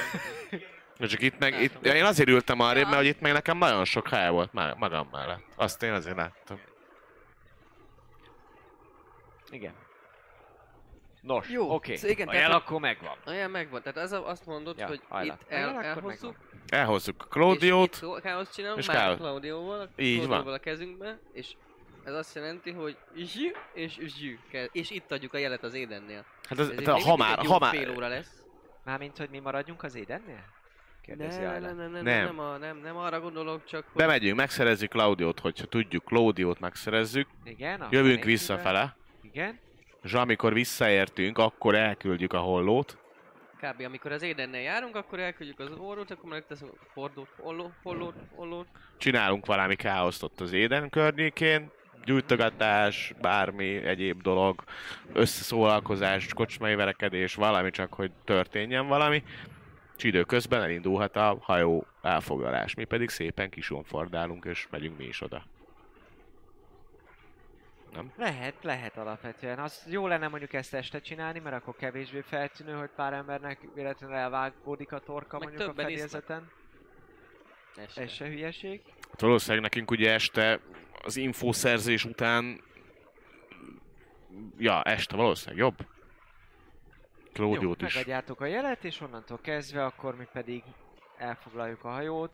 [0.98, 3.86] De csak itt meg, itt, én azért ültem arrébb, mert hogy itt meg nekem nagyon
[3.86, 5.44] sok hely volt már magam mellett.
[5.56, 6.60] Azt én azért láttam.
[9.50, 9.74] Igen.
[11.22, 11.96] Nos, Jó, oké.
[11.96, 13.18] szóval igen, a tehát- jel akkor megvan.
[13.28, 15.34] Olyan megvan, tehát az a, azt mondod, Ja, hogy hajrá.
[15.34, 16.36] itt A jel el, akkor elhozzuk,
[16.68, 19.18] Elhozzuk a és Claudiót, itt káoszt csinálunk, és már.
[19.18, 20.48] Claudióval, Így van.
[20.48, 21.56] A kezünkbe, és
[22.08, 24.68] ez azt jelenti, hogy zsű és zsű kell.
[24.72, 26.26] És itt adjuk a jelet az édennél.
[26.50, 28.42] hát ez, Ezért te, még ha mindig már, egy jó ha már, fél óra lesz.
[28.84, 30.44] Mármint, hogy mi maradjunk az édennél?
[31.02, 31.68] Kérdezi Nem, Ayla.
[31.68, 32.26] nem, nem, nem, Nem.
[32.26, 36.60] nem, nem, a, nem, nem arra gondolok, csak hogy bemegyünk, megszerezzük Claudiót, hogyha tudjuk Claudiót
[36.60, 39.60] megszerezzük, Igen, a jövünk visszafele, Igen.
[40.04, 42.98] és amikor visszaértünk, akkor elküldjük a hollót,
[43.62, 43.82] kb.
[43.86, 48.68] amikor az édennél járunk, akkor elküldjük az orrót, akkor megteszünk a fordót, olló, hollót, ollót.
[48.98, 51.72] csinálunk valami káoszt ott az éden környékén,
[52.08, 54.64] gyújtogatás, bármi egyéb dolog,
[55.14, 59.24] összeszólalkozás, kocsmai verekedés, valami csak, hogy történjen valami.
[59.98, 62.74] És időközben elindulhat a hajó elfoglalás.
[62.74, 65.44] Mi pedig szépen kisonfordálunk, és megyünk mi is oda.
[68.18, 69.60] Lehet, lehet alapvetően.
[69.60, 74.16] Az jó lenne mondjuk ezt este csinálni, mert akkor kevésbé feltűnő, hogy pár embernek véletlenül
[74.16, 76.42] elvágódik a torka Meg mondjuk a többen isznak.
[77.78, 78.02] Este.
[78.02, 78.82] Ez se hülyeség.
[79.10, 80.60] Hát valószínűleg nekünk ugye este
[81.04, 82.62] az infószerzés után...
[84.58, 85.88] Ja, este valószínűleg jobb.
[87.34, 87.94] Claudiót is.
[87.94, 90.64] megadjátok a jelet, és onnantól kezdve akkor mi pedig
[91.18, 92.34] elfoglaljuk a hajót.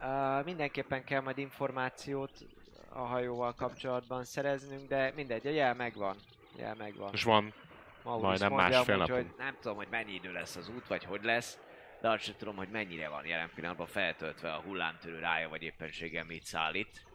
[0.00, 2.46] Uh, mindenképpen kell majd információt
[2.88, 6.16] a hajóval kapcsolatban szereznünk, de mindegy, a jel megvan.
[6.56, 7.12] Jel megvan.
[7.12, 7.54] És van
[8.02, 11.24] Maurice majdnem mondja másfél hogy nem tudom, hogy mennyi idő lesz az út, vagy hogy
[11.24, 11.58] lesz,
[12.00, 16.24] de azt sem tudom, hogy mennyire van jelen pillanatban feltöltve a hullámtörő rája, vagy éppenséggel
[16.24, 17.06] mit szállít.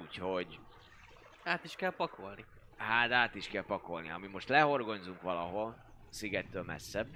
[0.00, 0.58] Úgyhogy
[1.44, 2.44] Át is kell pakolni.
[2.76, 4.08] hát át is kell pakolni.
[4.08, 7.08] Ha mi most lehorgonyzunk valahol, szigettől messzebb,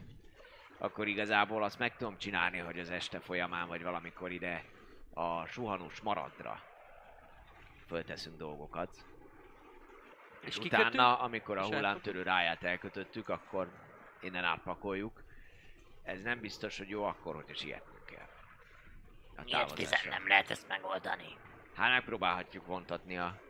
[0.78, 4.64] akkor igazából azt meg tudom csinálni, hogy az este folyamán, vagy valamikor ide
[5.14, 6.62] a suhanós maradra
[7.86, 9.04] fölteszünk dolgokat.
[10.40, 10.88] És, És kikötünk?
[10.88, 13.68] utána, amikor a hullámtörő ráját elkötöttük, akkor
[14.20, 15.23] innen átpakoljuk.
[16.04, 18.28] Ez nem biztos, hogy jó akkor, hogyha sietnünk kell.
[19.36, 21.36] A Miért tizen nem lehet ezt megoldani?
[21.76, 23.40] Hát megpróbálhatjuk vontatni a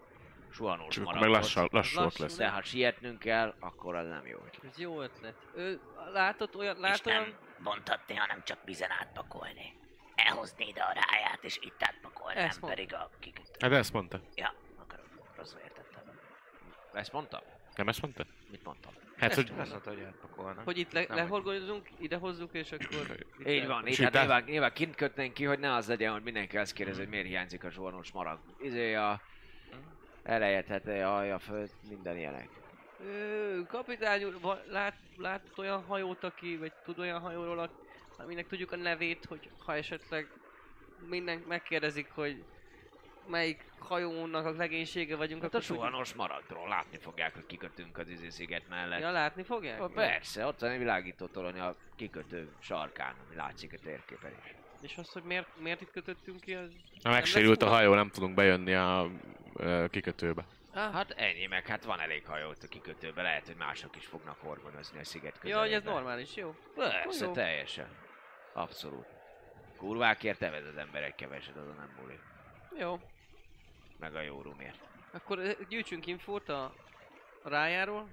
[0.50, 1.28] suhanós Csak maradot.
[1.28, 2.36] meg lassú, lassú ott lesz.
[2.36, 4.38] De ha sietnünk kell, akkor az nem jó.
[4.46, 4.64] ötlet.
[4.72, 5.34] Ez jó ötlet.
[5.54, 5.80] Ő,
[6.12, 7.34] látod olyan, és lát nem olyan...
[7.62, 9.76] bontatni, hanem csak vizen átpakolni.
[10.14, 13.50] Elhozni ide a ráját, és itt átpakolni, Ezt nem pedig a kikötő.
[13.58, 14.20] Hát ezt mondta.
[14.34, 15.02] Ja, akkor
[15.36, 16.02] rosszul értettem.
[16.92, 17.40] Ezt mondtam?
[17.74, 18.24] Nem ezt mondta?
[18.50, 18.92] Mit mondtam?
[19.16, 20.62] Hát, hogy Azt mondta, hogy elpakolna.
[20.64, 21.28] Hogy itt le,
[21.98, 23.26] ide hozzuk, és akkor...
[23.46, 26.58] Így van, így hát nyilván, nyilván kint kötnénk ki, hogy ne az legyen, hogy mindenki
[26.58, 28.38] azt kérdezi, hogy miért hiányzik a zsuhanós marag.
[28.62, 29.20] Izé a
[30.22, 32.48] elejetete, alja, föld, minden ilyenek.
[33.06, 37.70] Ö, kapitány úr, lát, lát olyan hajót, aki, vagy tud olyan hajóról,
[38.18, 40.28] aminek tudjuk a nevét, hogy ha esetleg
[41.08, 42.44] minden megkérdezik, hogy
[43.26, 48.08] melyik hajónak a legénysége vagyunk, Hát a tudjuk- suhanós maragról látni fogják, hogy kikötünk az
[48.08, 49.00] izé sziget mellett.
[49.00, 49.78] Ja, látni fogják?
[49.78, 54.54] Ja, persze, ott van egy világító torony a kikötő sarkán, ami látszik a térképen is.
[54.80, 56.70] És az, hogy miért, miért itt kötöttünk ki, az...
[57.02, 59.10] ha megsérült a hajó, nem tudunk bejönni a
[59.54, 60.44] ö, kikötőbe.
[60.74, 64.06] Ah, Hát ennyi, meg hát van elég hajó ott a kikötőbe, lehet, hogy mások is
[64.06, 65.62] fognak horgonozni a sziget ja, közelében.
[65.62, 66.54] hogy ez normális, jó?
[66.74, 67.32] Persze, Jó.
[67.32, 67.88] teljesen.
[68.52, 69.06] Abszolút.
[69.76, 72.20] Kurvákért evez az ember egy keveset, azon nem múlik.
[72.78, 73.00] Jó.
[74.04, 74.78] Meg a jó rumért.
[75.12, 76.74] Akkor gyűjtsünk infót a
[77.42, 78.08] rájáról.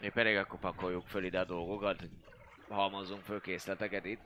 [0.00, 2.10] Mi pedig akkor pakoljuk föl ide a dolgokat, hogy
[2.68, 4.20] halmozzunk föl készleteket itt.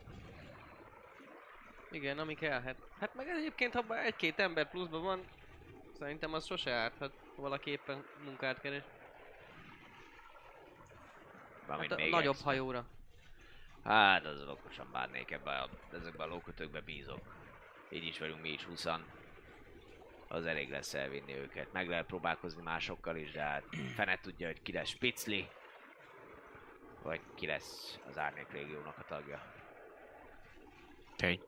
[1.91, 2.77] Igen, ami kellhet.
[3.01, 5.25] Hát meg egyébként, ha egy-két ember pluszban van,
[5.99, 8.85] szerintem az sose árthat, ha valaki éppen munkát keres.
[11.67, 12.51] Valamint Hát a még nagyobb extra.
[12.51, 12.87] hajóra.
[13.85, 17.21] Hát az okosan bánnék ebbe a, ezekben a lókötőkbe bízok.
[17.91, 18.87] Így is vagyunk mi is 20
[20.29, 21.73] Az elég lesz elvinni őket.
[21.73, 23.65] Meg lehet próbálkozni másokkal is, de hát
[23.95, 25.49] fene tudja, hogy ki lesz Spicli.
[27.03, 29.53] Vagy ki lesz az Árnyék Légiónak a tagja.
[31.17, 31.41] Tény.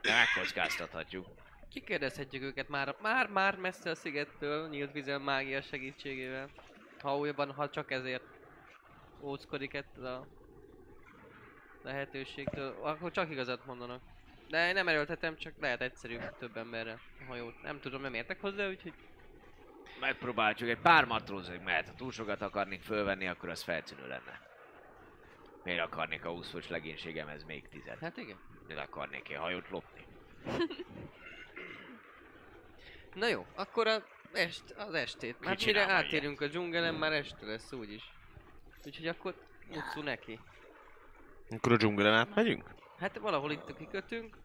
[0.00, 1.26] De megkockáztathatjuk.
[1.68, 6.50] Kikérdezhetjük őket már, már, már messze a szigettől, nyílt vizen mágia segítségével.
[7.00, 8.24] Ha újban, ha csak ezért
[9.20, 10.26] óckodik ettől a
[11.82, 14.11] lehetőségtől, akkor csak igazat mondanak.
[14.48, 17.62] De nem erőltetem, csak lehet egyszerűbb több emberre a hajót.
[17.62, 18.92] Nem tudom, nem értek hozzá, úgyhogy
[20.00, 21.86] Megpróbáljuk egy pár matrózig mehet.
[21.86, 24.40] Ha túl sokat akarnék fölvenni, akkor az feltűnő lenne.
[25.64, 27.98] Miért akarnék a 20 fős legénységemhez még tizet?
[27.98, 28.38] hát igen.
[28.66, 30.06] Miért akarnék én hajót lopni?
[33.14, 35.40] Na jó, akkor a est, az estét.
[35.40, 38.12] Már Ki mire átérünk a dzsungelen, már este lesz úgyis.
[38.84, 39.34] Úgyhogy akkor
[39.70, 40.40] utcu neki.
[41.50, 42.64] Akkor a dzsungelen átmegyünk?
[43.02, 44.36] Hát valahol itt a kikötünk.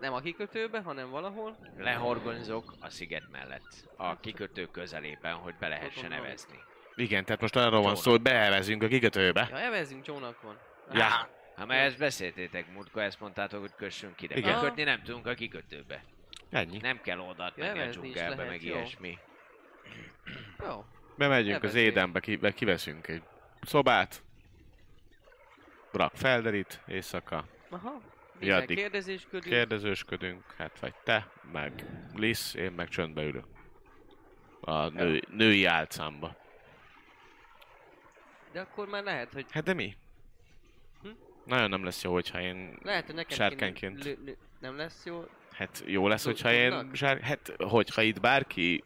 [0.00, 1.56] Nem a kikötőbe, hanem valahol.
[1.76, 3.88] Lehorgonyzok a sziget mellett.
[3.96, 6.58] A kikötő közelében, hogy be lehessen Tudom, nevezni.
[6.94, 9.46] Igen, tehát most arról van szó, hogy beelvezünk a kikötőbe.
[9.50, 10.56] Ja, evezzünk csónakon.
[10.92, 11.28] Ja.
[11.56, 14.36] Ha már ezt beszéltétek múltkor, ezt mondtátok, hogy kössünk ide.
[14.36, 14.54] Igen.
[14.54, 16.04] Kikötni nem tudunk a kikötőbe.
[16.50, 16.78] Ennyi.
[16.78, 18.74] Nem kell oldalt Ja, menni a evezni dzsungelbe, meg jó.
[18.74, 19.18] ilyesmi.
[20.58, 20.84] Jó.
[21.16, 21.88] Bemegyünk az Evezés.
[21.88, 23.22] édenbe, ki, kiveszünk egy
[23.62, 24.22] szobát.
[25.96, 27.44] Rak felderít éjszaka.
[27.70, 28.00] Aha.
[28.40, 29.44] Ja, addig kérdezésködünk.
[29.44, 33.44] Kérdezősködünk, hát vagy te, meg Liz, én meg csöndbe ülök.
[34.60, 36.36] A nő, női álcámba.
[38.52, 39.46] De akkor már lehet, hogy...
[39.50, 39.96] Hát de mi?
[41.02, 41.08] Hm?
[41.44, 42.78] Nagyon nem lesz jó, hogyha én...
[42.82, 44.04] Lehet, hogy nekem Sárkányként.
[44.04, 45.24] lő- lő- nem lesz jó.
[45.52, 46.90] Hát jó lesz, hogyha én...
[46.92, 48.84] Zsár, hát, hogyha itt bárki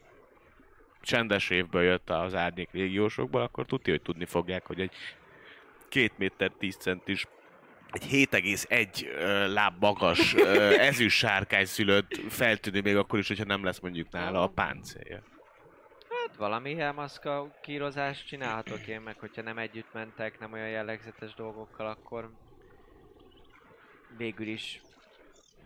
[1.01, 4.93] csendes évből jött az árnyék régiósokból, akkor tudja, hogy tudni fogják, hogy egy
[5.91, 7.27] két méter 10 centis
[7.91, 10.33] egy 7,1 ö, láb magas
[10.89, 15.21] ezüst sárkány szülött feltűnő még akkor is, hogyha nem lesz mondjuk nála a páncélja.
[16.09, 21.87] Hát valami elmaszka kírozást csinálhatok én, meg hogyha nem együtt mentek, nem olyan jellegzetes dolgokkal,
[21.87, 22.31] akkor
[24.17, 24.81] végül is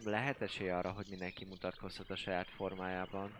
[0.06, 3.32] lehet esély arra, hogy mindenki mutatkozhat a saját formájában.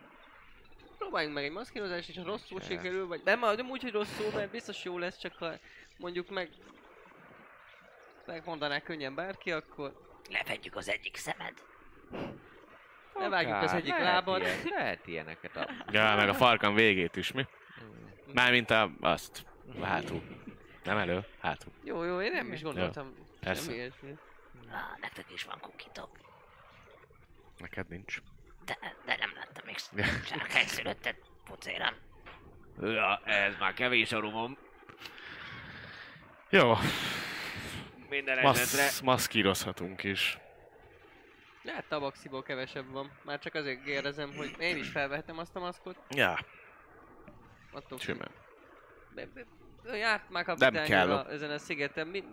[0.98, 4.50] Próbáljunk meg egy maszkírozást, és ha rosszul sikerül, vagy nem, nem úgy, hogy rosszul, mert
[4.50, 5.52] biztos jó lesz, csak ha
[5.98, 6.48] mondjuk meg
[8.26, 11.54] megmondaná könnyen bárki, akkor Lefedjük az egyik szemed.
[13.14, 14.40] levágjuk az egyik lehet lábad.
[14.40, 15.70] Ilyen, lehet ilyeneket a...
[15.90, 17.46] Ja, meg a farkam végét is, mi?
[18.32, 19.46] Mármint a, azt,
[19.82, 20.22] hátul.
[20.84, 21.72] Nem elő, hátul.
[21.84, 23.62] Jó, jó, én nem is gondoltam persze.
[23.62, 24.16] semmi ilyesmi.
[24.70, 26.18] Ah, nektek is van kukitok.
[27.58, 28.20] Neked nincs.
[28.64, 29.76] De, de nem láttam még
[30.28, 31.94] sárkány szülöttet pucéram.
[32.80, 34.56] Ja, ez már kevés a rumom.
[36.50, 36.74] Jó,
[38.08, 38.52] Minden esetre.
[38.82, 40.38] masz, maszkírozhatunk is.
[41.66, 43.10] Hát tabaxiból kevesebb van.
[43.24, 45.96] Már csak azért kérdezem, hogy én is felvehetem azt a maszkot.
[46.10, 46.38] Ja,
[47.72, 48.30] Attól simán.
[49.92, 51.12] Járt már Nem kapitányra kell.
[51.12, 52.06] a- ezen a szigeten.
[52.06, 52.24] Mi,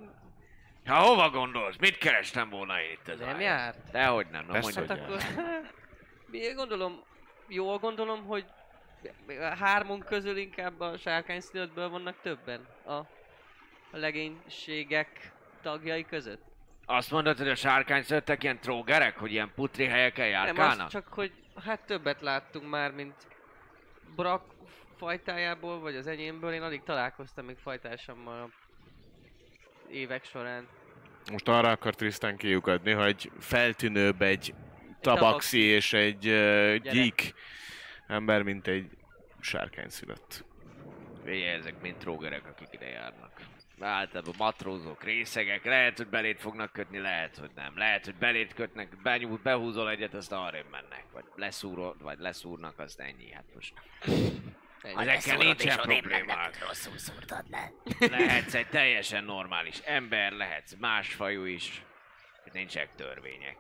[0.85, 1.77] Ha hova gondolsz?
[1.77, 3.41] Mit kerestem volna én itt az nem áján?
[3.41, 3.91] járt?
[3.91, 5.15] Dehogy nem, na Persze, mondj, Hát hogy
[6.33, 6.55] akkor...
[6.55, 7.03] Gondolom,
[7.47, 8.45] jól gondolom, hogy
[9.59, 13.07] hármunk közül inkább a sárkány szülöttből vannak többen a, a
[13.91, 15.31] legénységek
[15.63, 16.41] tagjai között.
[16.85, 20.85] Azt mondod, hogy a sárkány szöttek ilyen trógerek, hogy ilyen putri helyeken Nem, járkálnak?
[20.85, 21.31] az csak, hogy
[21.65, 23.15] hát többet láttunk már, mint
[24.15, 24.43] Brak
[24.97, 26.53] fajtájából, vagy az enyémből.
[26.53, 28.49] Én alig találkoztam még fajtársammal a
[29.91, 30.67] évek során.
[31.31, 34.53] Most arra akar Tristan kiukadni, hogy feltűnőbb egy
[35.01, 35.59] tabaxi tabaxi.
[35.59, 37.33] és egy uh, gyík
[38.07, 38.89] ember, mint egy
[39.39, 40.45] sárkány szülött.
[41.23, 43.32] Figyelj, ezek mind trógerek, akik ide járnak.
[43.83, 47.77] Általában matrózok, részegek, lehet, hogy belét fognak kötni, lehet, hogy nem.
[47.77, 51.05] Lehet, hogy belét kötnek, benyújt, behúzol egyet, azt arrébb mennek.
[51.11, 53.31] Vagy leszúrod, vagy leszúrnak, azt ennyi.
[53.31, 53.73] Hát most
[54.83, 57.71] Ezekkel nincsen mennek, rosszul szúrtad le.
[57.99, 61.83] lehetsz egy teljesen normális ember, lehetsz más fajú is.
[62.53, 63.57] Nincsenek törvények.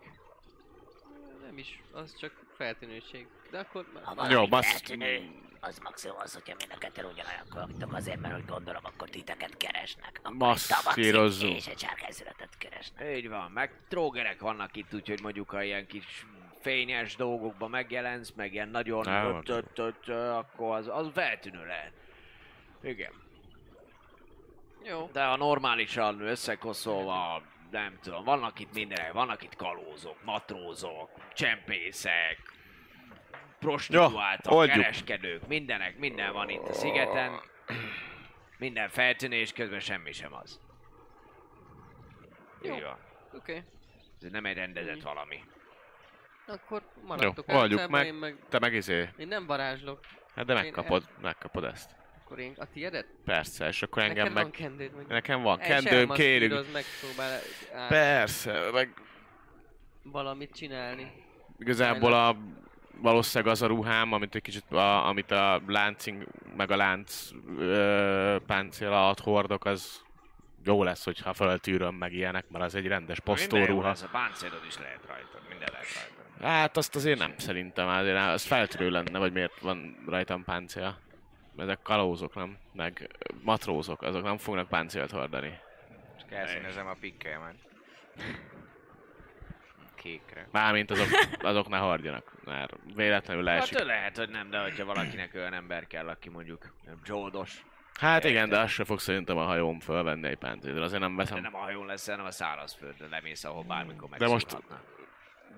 [1.45, 3.27] Nem is, az csak feltűnőség.
[3.51, 3.85] De akkor...
[4.03, 5.31] Ha Jó, basz- feltűnő,
[5.65, 9.57] az maximum az, hogyha mind a ketten ugyanolyankor vagytok azért, mert hogy gondolom, akkor titeket
[9.57, 10.19] keresnek.
[10.23, 13.15] Akkor tabaxit és egy sárkányszületet keresnek.
[13.17, 16.25] Így van, meg trógerek vannak itt, úgyhogy mondjuk ha ilyen kis
[16.61, 21.93] fényes dolgokban megjelensz, meg ilyen nagyon öt, öt, öt, akkor az, az feltűnő lehet.
[22.83, 23.11] Igen.
[24.83, 25.09] Jó.
[25.11, 27.41] De a normálisan összekoszolva,
[27.71, 32.53] nem tudom, vannak itt mindenek, vannak itt kalózok, matrózok, csempészek,
[33.63, 34.77] prostituáltak, oldjuk.
[34.79, 37.39] kereskedők, mindenek, minden van itt a szigeten.
[38.57, 40.59] Minden feltűnés közben semmi sem az.
[42.61, 42.75] Jó.
[42.75, 42.83] Így.
[42.83, 42.97] Oké.
[43.33, 43.61] Okay.
[44.21, 45.01] Ez nem egy rendezett Ennyi.
[45.01, 45.43] valami.
[46.47, 48.05] Akkor maradtok Jó, oldjuk meg.
[48.05, 48.37] Én, meg...
[48.49, 49.99] Te meg izé, én nem varázslok.
[50.35, 51.95] hát de Én megkapod, megkapod ezt.
[52.23, 53.05] Akkor én a tiédet?
[53.25, 54.43] Persze, és akkor engem Neked meg...
[54.43, 55.07] van kendőd, meg...
[55.07, 56.71] Nekem van És kendőm, kérünk.
[56.71, 57.39] megpróbál
[57.73, 58.93] át Persze, meg
[60.03, 61.11] valamit csinálni.
[61.57, 62.37] Igazából a
[63.01, 67.29] valószínűleg az a ruhám, amit egy kicsit, a, amit a láncing, meg a lánc
[67.59, 70.01] ö, páncél alatt hordok, az
[70.63, 73.87] jó lesz, hogyha föltűröm meg ilyenek, mert az egy rendes posztóruha.
[73.87, 76.47] lesz, a páncélod is lehet rajta, minden lehet rajta.
[76.47, 80.97] Hát azt azért nem szerintem, azért az feltűrő lenne, vagy miért van rajtam páncél.
[81.57, 82.57] Ezek kalózok, nem?
[82.73, 83.09] Meg
[83.41, 85.59] matrózok, azok nem fognak páncélt hordani.
[86.19, 87.55] Csak elszínezem a pikkelmet.
[90.03, 90.47] Kékre.
[90.51, 91.07] Mármint azok,
[91.41, 93.77] azok ne hordjanak, mert véletlenül leesik.
[93.77, 97.63] Hát lehet, hogy nem, de hogyha valakinek olyan ember kell, aki mondjuk nem zsoldos,
[97.99, 101.23] Hát igen, de azt se fog szerintem a hajóm fölvenni egy páncélt, azért nem de
[101.23, 104.57] veszem nem a hajón lesz, hanem a szárazföldre lemész, ahol bármikor De most-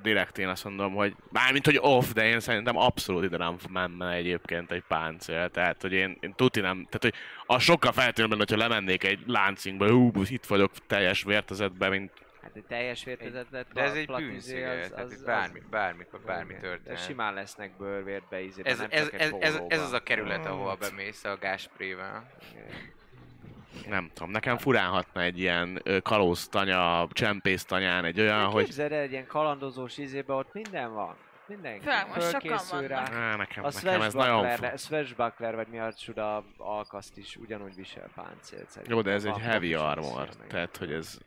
[0.02, 4.12] direkt én azt mondom, hogy mármint, hogy off, de én szerintem abszolút ide nem menne
[4.12, 5.50] egyébként egy páncél.
[5.50, 7.14] Tehát, hogy én, én tuti nem, tehát, hogy
[7.56, 12.12] az sokkal feltűnőbb, hogyha lemennék egy láncingba, hú, itt vagyok teljes vértezetben, mint
[12.46, 16.62] Hát egy teljes vértezetet De ez egy bűnsziget, tehát itt bármi, bármikor bármi Igen.
[16.62, 17.02] történhet.
[17.02, 20.76] De simán lesznek bőrvértbe ízében, Ez, nem ez, ez, ez, ez az a kerület, ahol
[20.76, 22.30] bemész a gásprével.
[23.88, 28.64] nem tudom, nekem furán hatna egy ilyen ö, kalóz tanya, csempész tanyán, egy olyan, hogy
[28.64, 31.16] Képzeld el, egy ilyen kalandozós izébe ott minden van.
[31.48, 33.04] Mindenki Főleg most sokan fölkészül rá.
[33.12, 38.10] Á, nekem, A nekem ez nagyon Swashbuckler, vagy mi a csuda alkaszt is ugyanúgy visel
[38.16, 38.98] páncélt szerintem.
[38.98, 41.18] Jó, de ez egy heavy armor, tehát, hogy ez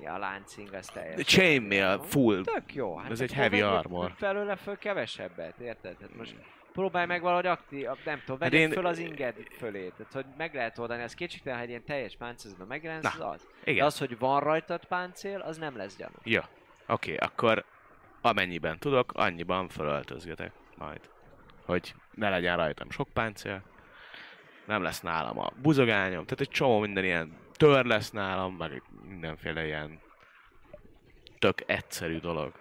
[0.00, 1.24] Ja, a láncing az teljesen.
[1.24, 2.96] chainmail, full, Tök jó.
[2.96, 4.12] Hát Ez egy heavy armor.
[4.16, 5.96] Felőle föl kevesebbet, érted?
[6.00, 6.34] Hát most
[6.72, 9.88] próbálj meg valahogy aktív, nem tudom, Hát vegyed én- föl az inged fölé.
[9.96, 13.46] Tehát, hogy meg lehet oldani, ez kétségtelen, ha egy ilyen teljes páncélzatban megjelensz, az az.
[13.64, 13.86] De igen.
[13.86, 16.14] az, hogy van rajtad páncél, az nem lesz gyanú.
[16.22, 16.40] Jó,
[16.86, 17.64] oké, akkor
[18.20, 21.00] amennyiben tudok, annyiban felöltözgetek majd.
[21.64, 23.62] Hogy ne legyen rajtam sok páncél,
[24.66, 29.64] nem lesz nálam a buzogányom, tehát egy csomó minden ilyen tör lesz nálam, meg mindenféle
[29.66, 30.00] ilyen
[31.38, 32.52] tök egyszerű dolog.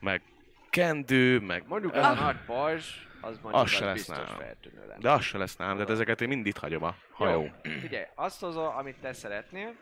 [0.00, 0.22] Meg
[0.70, 1.64] kendő, meg...
[1.66, 2.86] Mondjuk Ah, az a nagy pajzs,
[3.20, 4.36] az mondjuk Az se lesz biztos nálam.
[4.36, 4.98] feltűnő lenne.
[5.00, 7.42] De az se lesz nálam, tehát ezeket én mind itt hagyom a hajó.
[7.42, 7.50] Jó,
[7.80, 9.74] figyelj, azt hozol, amit te szeretnél,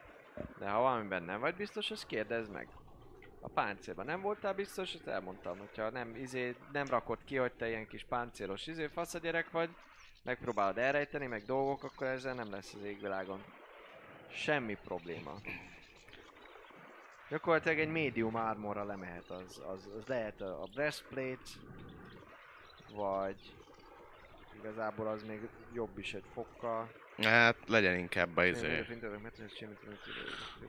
[0.58, 2.68] de ha valamiben nem vagy biztos, azt kérdezd meg.
[3.40, 7.68] A páncélban nem voltál biztos, azt elmondtam, hogyha nem, izé, nem rakod ki, hogy te
[7.68, 9.68] ilyen kis páncélos izé, fasz a gyerek vagy,
[10.22, 13.44] megpróbálod elrejteni, meg dolgok, akkor ezzel nem lesz az égvilágon.
[14.32, 15.34] Semmi probléma.
[17.28, 21.50] Gyakorlatilag egy medium armorra lemehet, az, az, az lehet a, a breastplate,
[22.94, 23.54] vagy
[24.58, 25.40] igazából az még
[25.72, 26.90] jobb is egy fokkal.
[27.22, 28.84] Hát legyen inkább a izé.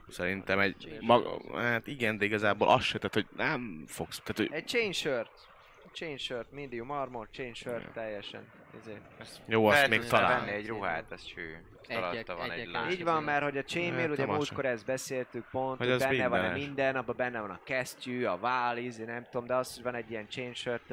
[0.08, 4.58] Szerintem egy maga, hát igen, de igazából az se, tehát hogy nem fogsz, tehát hogy
[4.58, 5.53] Egy chain shirt.
[5.92, 8.42] Chain shirt, medium armor, chain shirt, teljesen.
[8.80, 9.00] Ezért.
[9.46, 10.44] jó, azt még talán.
[10.44, 11.62] venni egy ruhát, az cső.
[11.88, 12.68] Alatta van egy.
[12.90, 16.28] Így van, mert hogy a chainmail, Hát, ugye múltkor ezt beszéltük pont, Hogy hogy benne
[16.28, 16.66] van mindenes.
[16.66, 19.94] minden, abban benne van a kesztyű, a vál, ízi, nem tudom, de az, hogy van
[19.94, 20.92] egy ilyen chain shirt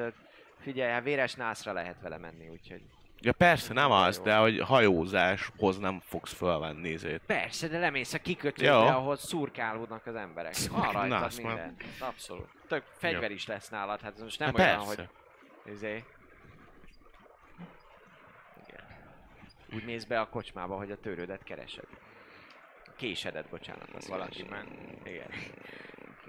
[0.60, 2.82] figyelj, hát véres nászra lehet vele menni, úgyhogy...
[3.24, 7.20] Ja persze, nem az, de hogy hajózáshoz nem fogsz fölvenni izét.
[7.26, 8.78] Persze, de lemész a kikötőbe, Jó.
[8.78, 10.54] ahol szurkálódnak az emberek.
[10.70, 11.76] Van Na, rajtad már- minden.
[12.00, 12.48] Abszolút.
[12.68, 15.08] Tök fegyver is lesz nálad, hát ez most nem Hát olyan, persze.
[15.64, 16.04] hogy izé...
[18.68, 18.84] Igen.
[19.74, 21.86] Úgy mész be a kocsmába, hogy a törődet keresed.
[22.96, 23.88] Késedet, bocsánat.
[23.94, 24.68] azt Valaki keresed.
[25.04, 25.28] Igen.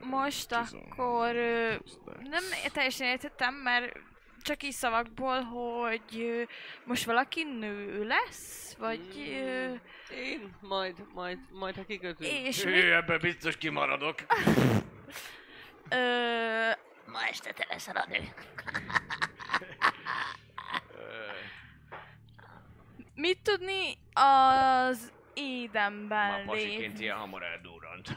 [0.02, 1.74] Most akkor ö,
[2.06, 2.44] nem
[2.74, 3.98] teljesen értettem, mert
[4.44, 6.48] csak így szavakból, hogy
[6.84, 9.02] most valaki nő lesz, vagy...
[9.18, 9.74] Ö,
[10.16, 12.32] Én majd, majd, majd ha kikötünk.
[12.32, 14.16] és mi, Hű, ebben biztos kimaradok.
[15.90, 16.70] ö,
[17.06, 18.34] Ma este te leszel a nő.
[23.16, 27.02] mit tudni az édenben Már pasiként lévő...
[27.04, 28.14] ilyen hamar eldurrant.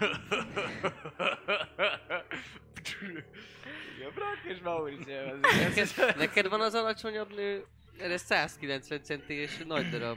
[3.96, 7.64] Igen, Brock és Mauricio Neked, neked van az alacsonyabb nő,
[7.98, 10.16] ez 190 centi és nagy darab.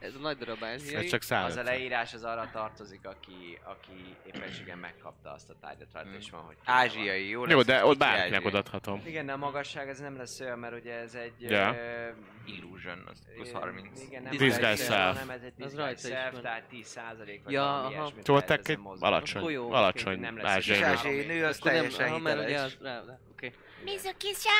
[0.00, 1.04] Ez a nagy darab ázsiai.
[1.04, 1.56] Ez csak Az száz.
[1.56, 6.14] a leírás az arra tartozik, aki, aki éppenséggel megkapta azt a tárgyat rajta, Mm.
[6.14, 7.52] és van, hogy Ázsiai, jó lesz?
[7.52, 9.02] Jó, de ott bárkinek odaadhatom.
[9.06, 11.32] Igen, de a magasság ez nem lesz olyan, mert ugye ez egy...
[11.38, 11.74] Ja.
[11.74, 12.08] ö,
[12.46, 14.00] Illusion, az plusz ö, 30.
[14.02, 15.18] Igen, nem Disguise self.
[15.18, 17.88] hanem ez egy Az disguise is self, tehát 10% vagy Ja,
[18.26, 20.82] lehet te egy alacsony, Jó, alacsony nem lesz ázsiai.
[20.82, 22.76] Ázsiai nő, az Akkor nem, teljesen hiteles.
[22.80, 23.52] az, oké.
[23.84, 24.50] Mizukisha?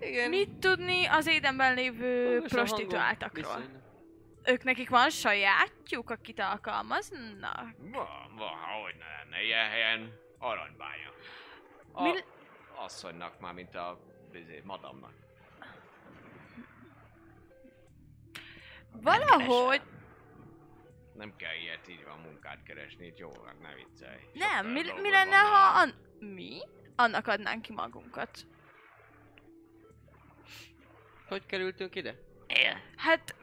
[0.00, 0.28] Igen.
[0.28, 3.54] Mit tudni az édenben lévő Hangos prostituáltakról?
[3.56, 3.80] viszonylag.
[4.44, 7.74] Ők nekik van sajátjuk, akit alkalmaznak?
[7.78, 9.42] Van, van, hogy ne lenne.
[9.42, 11.10] Ilyen helyen aranybánya.
[11.92, 12.24] A Mi-
[12.74, 14.00] asszonynak már, mint a
[14.32, 15.12] bizé, madamnak.
[18.92, 19.82] Valahogy
[21.14, 23.30] Nem kell ilyet így van munkát keresni, itt jó,
[23.62, 24.18] ne viccelj.
[24.32, 25.94] Nem, mi, mi lenne, ha an...
[26.18, 26.60] mi?
[26.96, 28.46] Annak adnánk ki magunkat.
[31.30, 32.14] Hogy kerültünk ide?
[32.46, 32.80] Én.
[32.96, 33.34] Hát,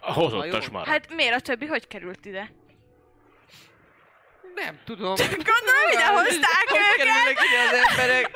[0.00, 0.86] A hozottas marad.
[0.88, 2.52] hát miért a többi hogy került ide?
[4.54, 5.14] Nem tudom.
[5.14, 6.96] Gondolom, ide hozták Hogy őket!
[6.96, 8.30] kerülnek ide az emberek?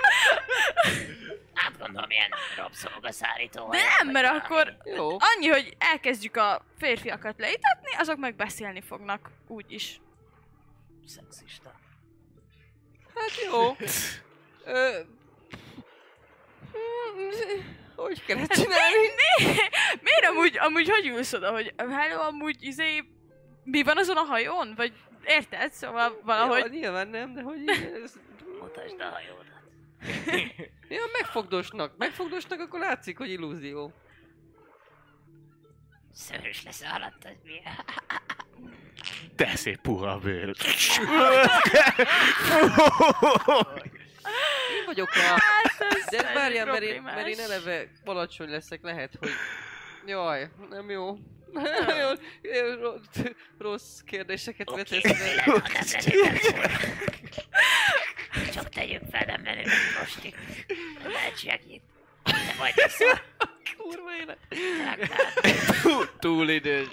[1.55, 3.71] Hát gondolom ilyen rabszolgaszállító.
[3.71, 4.45] De nem, mert valami.
[4.45, 5.09] akkor Jó.
[5.11, 10.01] annyi, hogy elkezdjük a férfiakat leítatni, azok meg beszélni fognak, úgyis.
[11.07, 11.73] Szexista.
[13.15, 13.77] Hát jó.
[14.75, 15.01] Ö...
[18.03, 18.97] Hogy kell ezt csinálni?
[20.03, 23.05] Miért amúgy, amúgy hogy ülsz oda, hogy hello, amúgy izé,
[23.65, 24.73] mi van azon a hajón?
[24.77, 24.93] Vagy
[25.25, 25.73] érted?
[25.73, 26.71] Szóval Jó, valahogy...
[26.71, 27.69] nyilván nem, de hogy
[28.03, 28.15] ez...
[28.61, 29.49] Mutasd a hajódat.
[30.89, 31.97] Ja, megfogdosnak.
[31.97, 33.93] Megfogdosnak, akkor látszik, hogy illúzió.
[36.13, 37.63] Szőrös lesz alatt, az mi?
[39.37, 40.57] De szép puha bőr.
[44.79, 45.21] Én vagyok a...
[45.21, 49.31] Hát, ez De várjál, mert én, mert én eleve alacsony leszek, lehet, hogy...
[50.07, 51.17] Jaj, nem jó.
[52.43, 52.91] Jó,
[53.59, 56.05] rossz, kérdéseket Oké, vetesz?
[58.53, 60.37] Csak tegyük fel, nem menünk prostik.
[61.05, 61.83] Lehet segít.
[62.25, 63.21] De majd vissza.
[63.77, 64.39] Kurva élet.
[66.19, 66.89] Túl idős.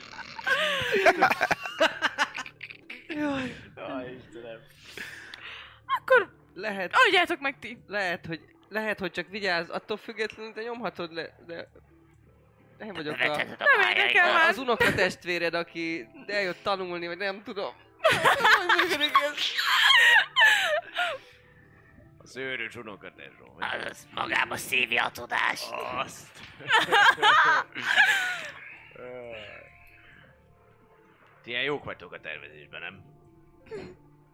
[3.07, 3.55] Jaj,
[5.85, 7.77] Akkor lehet, adjátok meg ti.
[7.87, 11.67] lehet, hogy, lehet, hogy csak vigyázz, attól függetlenül te nyomhatod le, de...
[12.77, 13.27] Nem vagyok a...
[13.27, 14.49] Nem érdekel már.
[14.49, 17.73] Az unokatestvéred, aki eljött tanulni, vagy nem tudom.
[18.01, 19.37] Hogy működik ez?
[22.17, 23.57] Az őrös unokatesó.
[23.89, 25.71] Az magába szívja a tudást.
[25.71, 26.27] Azt.
[31.43, 33.03] Ti ilyen jók vagytok a tervezésben, nem?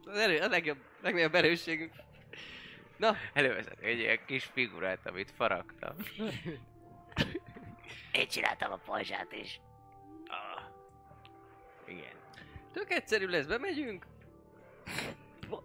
[0.06, 1.92] Az erő, a legjobb, legnagyobb erősségünk.
[3.04, 5.96] Na, Előveszek egy ilyen kis figurát, amit faragtam.
[8.12, 9.60] Én csináltam a pajzsát is.
[10.28, 10.64] Ah.
[11.86, 12.14] Igen.
[12.74, 14.06] tök egyszerű lesz, bemegyünk.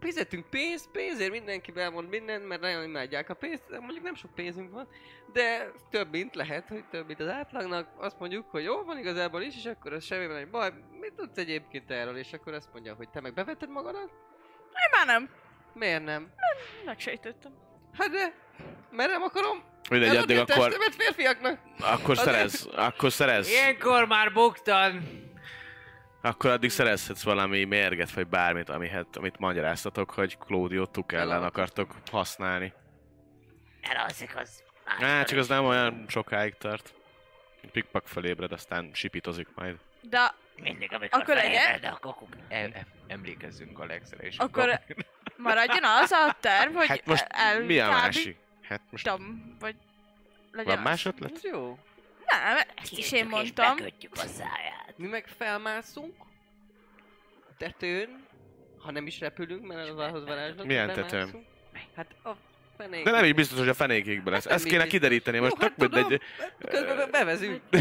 [0.00, 4.34] Fizetünk pénzt, pénzért mindenki elmond mindent, mert nagyon imádják a pénzt, de mondjuk nem sok
[4.34, 4.88] pénzünk van,
[5.32, 7.88] de több mint lehet, hogy több mint az átlagnak.
[7.96, 10.72] Azt mondjuk, hogy jó, van igazából is, és akkor az semmi egy baj.
[11.00, 12.16] Mit tudsz egyébként erről?
[12.16, 14.10] És akkor azt mondja, hogy te meg bevetted magadat?
[14.66, 15.30] Én már nem.
[15.74, 16.30] Miért nem?
[16.84, 17.52] Megsejtettem.
[17.92, 18.32] Hát de,
[18.90, 21.58] mert nem akarom Mindegy, addig a akkor, férfiaknak.
[21.80, 25.02] akkor szerez, akkor szerez, Ilyenkor már buktan!
[26.22, 31.94] akkor addig szerezhetsz valami mérget, vagy bármit, amihet, amit magyaráztatok, hogy Claudio tuk ellen akartok
[32.10, 32.72] használni.
[33.80, 34.62] Elalszik az.
[34.84, 36.94] Hát, csak az nem olyan sokáig tart.
[37.72, 39.76] Pikpak felébred, aztán sipitozik majd.
[40.02, 41.60] De Mindig, amikor Akkor legyen?
[41.62, 42.28] felébred, akkor kuk.
[42.48, 44.80] Em- em- emlékezzünk Alexre, és akkor
[45.38, 48.36] maradjon az a terv, hogy Hát most el, mi a másik?
[48.68, 49.74] Hát most Tam, vagy
[50.52, 51.32] legyen van más ötlet?
[51.34, 51.78] Ez jó.
[52.26, 53.76] Nem, ezt is én és mondtam.
[54.10, 54.94] a száját.
[54.96, 56.14] Mi meg felmászunk
[57.40, 58.26] a tetőn,
[58.78, 60.66] ha nem is repülünk, mert az ahhoz varázslat.
[60.66, 61.46] Milyen tetőn?
[61.96, 62.30] Hát a
[62.76, 63.04] fenék.
[63.04, 64.44] De nem így biztos, hogy a fenékékben lesz.
[64.44, 66.22] Hát Ezt kéne így kideríteni, most Jó, tök hát tudom, mindegy.
[66.68, 67.60] Közben be- bevezünk.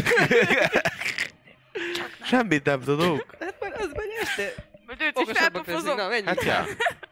[2.24, 3.26] Semmit nem tudunk.
[3.40, 4.54] Hát már az megy este.
[4.86, 5.86] Vagy őt is Okosabbak leszünk.
[5.86, 5.96] felpofozom.
[5.96, 6.28] Na, menjünk.
[6.28, 6.64] Hát ja.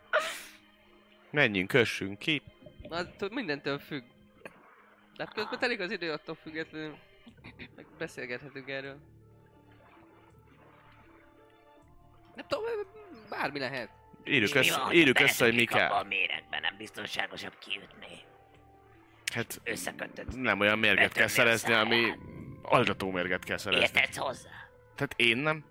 [1.37, 2.43] Menjünk, kössünk ki.
[2.89, 4.03] Na, tud- mindentől függ.
[5.17, 6.97] De hát közben telik az idő attól függetlenül.
[7.77, 8.99] Meg beszélgethetünk erről.
[12.35, 12.65] Nem tudom,
[13.31, 13.89] bármi lehet.
[14.25, 15.91] Írjuk, össze, írjuk össze, hogy mi kell.
[15.91, 18.19] a méregben, nem biztonságosabb kiütni.
[19.35, 20.37] Hát Összekötött.
[20.37, 22.13] nem olyan mérget kell szerezni, ami
[22.63, 23.85] altató mérget kell szerezni.
[23.85, 24.51] Értetsz hozzá?
[24.95, 25.65] Tehát én nem,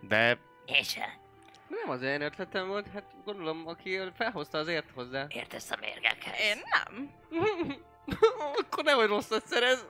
[0.00, 1.24] de Én sem.
[1.68, 5.26] Nem az én ötletem volt, hát gondolom, aki felhozta, az ért hozzá.
[5.28, 6.40] Értesz a mérgekhez?
[6.40, 7.10] Én nem.
[8.60, 9.86] Akkor nehogy rosszat szerez.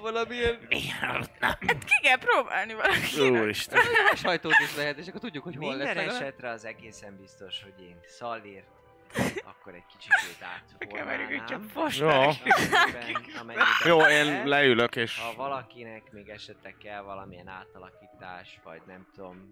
[0.00, 1.26] Valamilyen Milyen rossz?
[1.38, 3.42] Na, Ki kell próbálni valakinek.
[3.42, 3.80] úristen.
[4.14, 7.84] sajtót is lehet, és akkor tudjuk, hogy hol lesz Minden esetre az egészen biztos, hogy
[7.84, 8.64] én Szallír
[9.44, 11.70] akkor egy kicsit átformálnám.
[13.84, 15.18] Jó, jó, én leülök és...
[15.18, 19.48] Ha valakinek még esetleg kell valamilyen átalakítás, vagy nem tudom,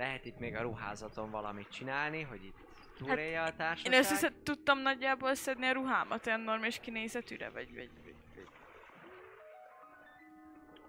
[0.00, 2.56] lehet itt még a ruházaton valamit csinálni, hogy itt
[2.96, 3.92] túlélje a Én társaság.
[3.92, 8.46] össze tudtam nagyjából szedni a ruhámat olyan normális kinézetűre, vagy, vagy, vagy, vagy.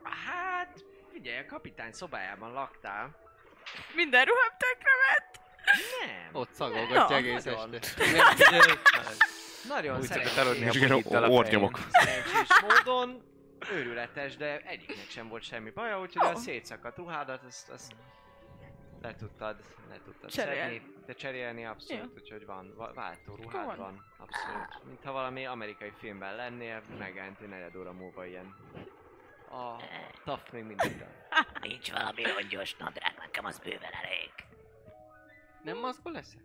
[0.03, 3.15] Hát, figyelj, a kapitány szobájában laktál.
[3.95, 5.39] Minden ruhám tökre ment.
[5.99, 6.41] Nem.
[6.41, 7.77] Ott szagolgatja egész este.
[9.67, 11.79] Nagyon Úgy szeretném szokott aludni a És igen, bugittal a ornyomok.
[11.89, 13.23] Szerencsés módon
[13.71, 16.39] őrületes, de egyiknek sem volt semmi baja, úgyhogy a Ó.
[16.39, 17.91] szétszakadt ruhádat, azt, azt
[19.01, 20.77] le tudtad, le tudtad Cserélni.
[20.77, 22.11] szedni, de cserélni abszolút, Jó.
[22.15, 23.77] úgyhogy van, va- váltó ruhád van.
[23.77, 24.83] van, abszolút.
[24.83, 28.55] Mintha valami amerikai filmben lennél, megjelent egy negyed óra múlva ilyen.
[29.51, 29.75] A
[30.23, 31.09] taft még mindig van.
[31.69, 34.31] Nincs valami rongyos nadrág, nekem az bőven elég.
[35.63, 36.35] Nem maszkba lesz?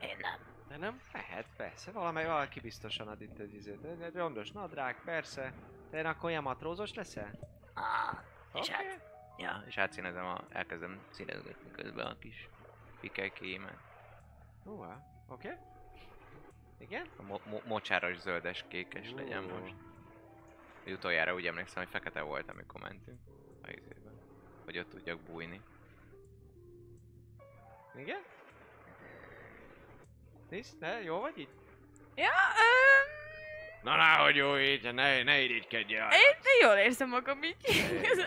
[0.00, 0.38] Én nem.
[0.68, 1.00] De nem?
[1.12, 3.84] Lehet, persze, valamely valaki biztosan ad itt egy izét.
[3.84, 5.52] Egy- rondos nadrág, persze.
[5.90, 7.30] De én akkor ilyen matrózos leszel?
[7.74, 8.18] Ah,
[8.54, 8.72] és Oké.
[8.72, 9.00] hát,
[9.40, 12.48] ja, És átszínezem, a, elkezdem színezgetni közben a kis
[13.00, 13.78] pikekéimet.
[14.64, 15.48] Húha, oké.
[15.48, 15.58] Okay.
[16.78, 17.06] Igen?
[17.16, 19.58] A mo- mo- mocsáros, zöldes, kékes legyen Ó.
[19.58, 19.74] most.
[20.82, 23.18] Hogy utoljára úgy emlékszem, hogy fekete volt, amikor mentünk
[23.62, 24.10] a izébe.
[24.64, 25.60] Hogy ott tudjak bújni.
[27.94, 28.22] Igen?
[30.48, 31.52] Nézd, ne, jó vagy itt?
[32.14, 33.19] Ja, öm,
[33.82, 36.08] Na, na, hogy jó így, ne, ne irigykedjél.
[36.12, 37.56] én jól érzem magam így.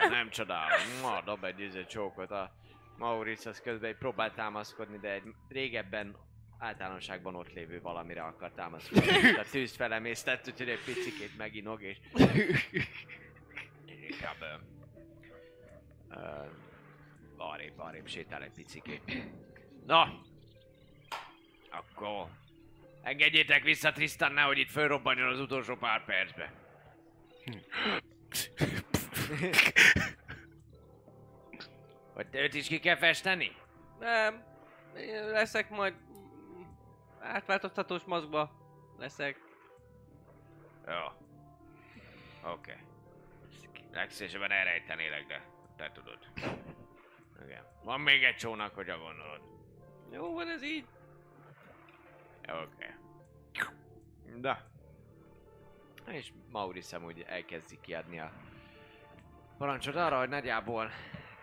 [0.10, 0.80] Nem csodálom.
[1.02, 2.52] Ma dob egy izé csókot a
[2.98, 6.16] Maurice az közben egy próbált támaszkodni, de egy régebben
[6.60, 9.36] általánosságban ott lévő valamire akar támaszkodni.
[9.38, 11.98] a tűzt felemésztett, úgyhogy egy picikét meginog, és
[14.10, 14.42] inkább
[16.10, 16.46] ö,
[17.38, 19.02] arrébb, arrébb sétál egy picikét.
[19.86, 20.22] Na!
[21.70, 22.28] Akkor...
[23.04, 26.54] Engedjétek vissza Tristan, nehogy itt fölrobbanjon az utolsó pár percbe.
[32.14, 33.56] Vagy te őt is ki kell festeni?
[34.00, 34.44] Nem.
[34.98, 35.94] Én leszek majd
[37.20, 38.52] átváltoztatós maszkba.
[38.98, 39.40] Leszek.
[40.88, 41.06] Jó.
[42.52, 42.72] Oké.
[42.72, 42.82] Okay.
[43.92, 45.42] Legszívesebben elrejtenélek, de
[45.78, 46.20] te tudod.
[47.46, 47.64] Igen.
[47.84, 49.42] Van még egy csónak, hogy a gondolod.
[50.12, 50.86] Jó van ez így.
[52.48, 52.96] Oké.
[53.52, 54.40] Okay.
[54.42, 54.58] Da.
[56.06, 58.32] És Maurice úgy elkezdi kiadni a
[59.58, 60.90] parancsot arra, hogy nagyjából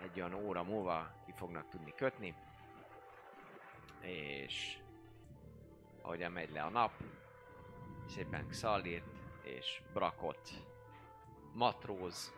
[0.03, 2.35] egy olyan óra múlva ki fognak tudni kötni.
[4.01, 4.79] És
[6.03, 6.93] ahogyan megy le a nap,
[8.07, 9.05] szépen Xalirt
[9.43, 10.51] és Brakot,
[11.53, 12.35] matróz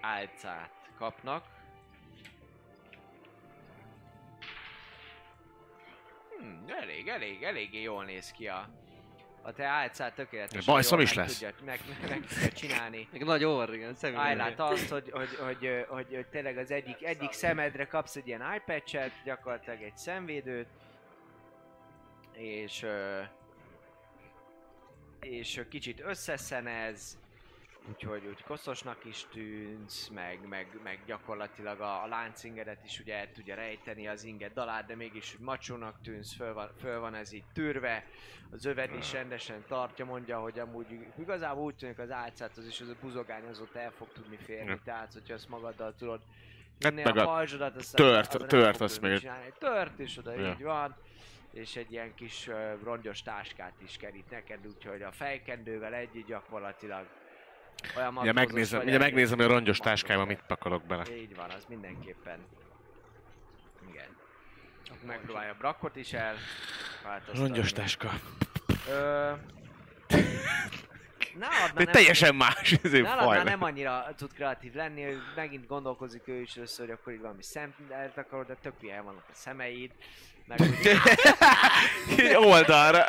[0.00, 1.61] álcát kapnak.
[6.42, 8.68] Hmm, elég, elég, eléggé jól néz ki a,
[9.42, 11.38] a te álcát tökéletesen Bajszom is meg lesz.
[11.38, 13.08] Tudja, meg, meg, meg tudja csinálni.
[13.12, 13.96] Meg nagy orr, igen.
[14.14, 18.54] Ájlát azt, hogy, hogy, hogy, hogy, hogy, tényleg az egyik, egyik szemedre kapsz egy ilyen
[18.54, 20.68] iPad-et, gyakorlatilag egy szemvédőt,
[22.32, 22.86] és
[25.20, 27.18] és kicsit összeszenez,
[27.88, 33.32] úgyhogy úgy koszosnak is tűnsz, meg, meg, meg gyakorlatilag a, a láncingedet is ugye el
[33.32, 37.32] tudja rejteni az inged dalát, de mégis úgy macsónak tűnsz, föl van, föl van ez
[37.32, 38.06] így tűrve,
[38.50, 42.80] az öved is rendesen tartja, mondja, hogy amúgy igazából úgy tűnik az álcát, az is
[42.80, 46.20] az a buzogány az ott el fog tudni férni, tehát hogyha azt magaddal tudod
[46.80, 47.34] Hát meg a a
[47.74, 49.52] azt tört- nem tört azt még- csinálni.
[49.58, 50.50] Tört is oda Ja.
[50.50, 50.96] így van,
[51.52, 57.06] és egy ilyen kis uh, rongyos táskát is kerít neked, úgyhogy a fejkendővel együtt gyakorlatilag
[57.96, 60.26] olyan Ugye megnézem, ugye megnézem, hogy a rongyos vagy.
[60.26, 61.16] mit pakolok bele.
[61.16, 62.38] Így van, az mindenképpen.
[63.90, 64.16] Igen.
[64.84, 66.34] Akkor megpróbálja Brakot is el.
[67.34, 68.10] Rongyos táska.
[68.88, 69.32] Ö...
[71.38, 73.44] Náladna De nem, teljesen más, ezért náladna faj.
[73.44, 77.42] nem annyira tud kreatív lenni, ő megint gondolkozik ő is össze, hogy akkor így valami
[77.42, 79.90] szemet akarod, de tök ilyen vannak a szemeid.
[82.52, 83.04] Oldalra.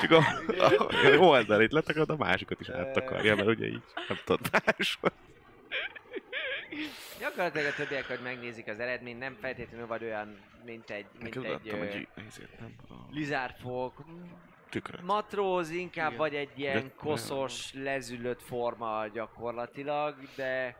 [0.00, 0.24] Csak a,
[0.64, 5.12] a oldal itt letakarod, a másikat is áttakarja, mert ugye így nem tudod máshogy.
[7.20, 11.46] gyakorlatilag a többiek, hogy megnézik az eredményt, nem feltétlenül vagy olyan, mint egy, mint egy
[11.46, 12.94] adtam egy ezért nem a
[14.70, 15.02] tükröt.
[15.02, 16.18] matróz inkább Igen.
[16.18, 20.76] vagy egy ilyen De- koszos, lezülött forma gyakorlatilag, de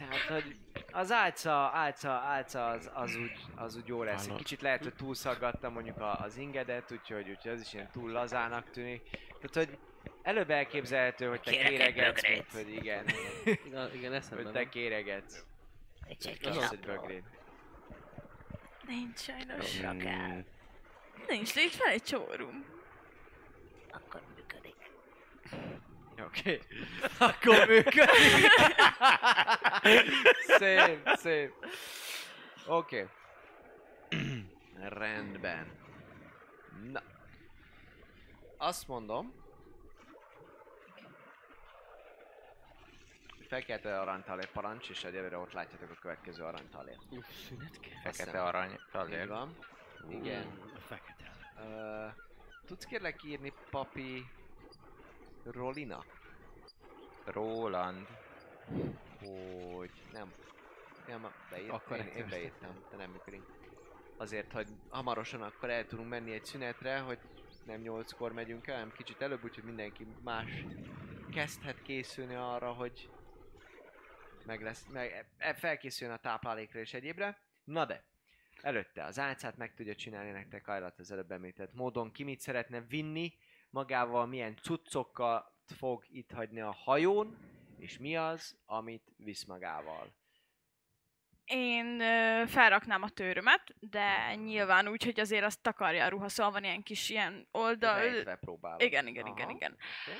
[0.00, 0.56] tehát, hogy
[0.92, 4.26] az álca, álca, álca az, az, úgy, az úgy jó lesz.
[4.26, 8.10] Egy kicsit lehet, hogy túlszaggattam mondjuk a, az ingedet, úgyhogy, úgyhogy az is ilyen túl
[8.10, 9.02] lazának tűnik.
[9.40, 9.78] Tehát, hogy
[10.22, 13.04] előbb elképzelhető, hogy te Kérek egy kéregetsz, mint hogy igen,
[13.64, 14.52] Igen, igen eszembe hogy van.
[14.52, 15.44] te kéregetsz.
[16.08, 16.94] Egy kis az apró.
[16.94, 17.24] bögrét.
[18.86, 19.80] Nincs sajnos.
[19.80, 20.44] Jobbra kell.
[21.28, 22.64] Nincs, itt van egy csórum.
[23.90, 24.90] Akkor működik.
[26.24, 26.60] Oké.
[27.18, 28.50] Akkor működik.
[30.58, 31.52] szép, szép.
[32.66, 33.08] Oké.
[34.88, 35.66] Rendben.
[36.92, 37.02] Na.
[38.56, 39.32] Azt mondom.
[43.48, 46.44] Fekete aranytalé parancs, és egyelőre ott látjátok a következő
[47.80, 48.12] kell.
[48.12, 49.28] Fekete arany Így talér.
[49.28, 49.56] van.
[50.08, 50.58] Igen.
[50.88, 51.32] Fekete.
[51.64, 52.06] Ö,
[52.66, 54.30] tudsz kérlek írni papi
[55.44, 56.04] Rolina?
[57.24, 58.06] Roland.
[59.74, 60.32] hogy nem
[61.10, 63.42] Ja, ma beírt, Akkor én, én beírtam, de nem működik.
[64.16, 67.18] Azért, hogy hamarosan akkor el tudunk menni egy szünetre, hogy
[67.64, 70.64] nem 8-kor megyünk el, hanem kicsit előbb, úgyhogy mindenki más
[71.32, 73.10] kezdhet készülni arra, hogy
[74.46, 77.38] meg lesz, meg e- felkészüljön a táplálékra és egyébre.
[77.64, 78.04] Na de,
[78.60, 82.12] előtte az álcát meg tudja csinálni nektek Ajlat az előbb említett módon.
[82.12, 83.32] Ki mit szeretne vinni,
[83.70, 87.36] magával milyen cuccokkal fog itt hagyni a hajón,
[87.78, 90.18] és mi az, amit visz magával.
[91.44, 96.52] Én ö, felraknám a törömet, de nyilván úgy, hogy azért azt takarja a ruha, szóval
[96.52, 97.98] van ilyen kis ilyen oldal...
[97.98, 98.80] Rejtve próbálod.
[98.80, 99.56] Igen, igen, igen, Aha.
[99.56, 99.72] igen.
[99.72, 100.18] Oké.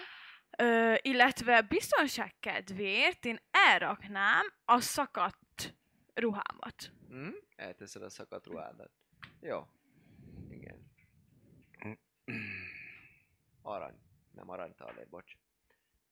[0.58, 5.74] Ö, illetve biztonság kedvéért én elraknám a szakadt
[6.14, 6.92] ruhámat.
[7.08, 7.28] Hm?
[7.56, 8.90] Elteszed a szakadt ruhádat.
[9.40, 9.66] Jó.
[10.48, 10.90] Igen.
[13.62, 13.98] Arany.
[14.30, 15.36] Nem aranytalér, bocs.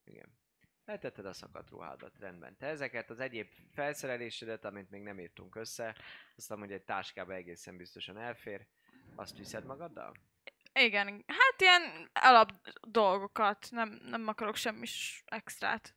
[0.04, 0.36] Igen.
[0.84, 2.56] Eltetted a szakadt ruhádat, rendben.
[2.56, 5.96] Te ezeket az egyéb felszerelésedet, amit még nem írtunk össze,
[6.36, 8.66] azt hogy egy táskába egészen biztosan elfér,
[9.14, 10.14] azt viszed magaddal?
[10.72, 14.86] Igen, hát ilyen alap dolgokat, nem, nem akarok semmi
[15.24, 15.96] extrát,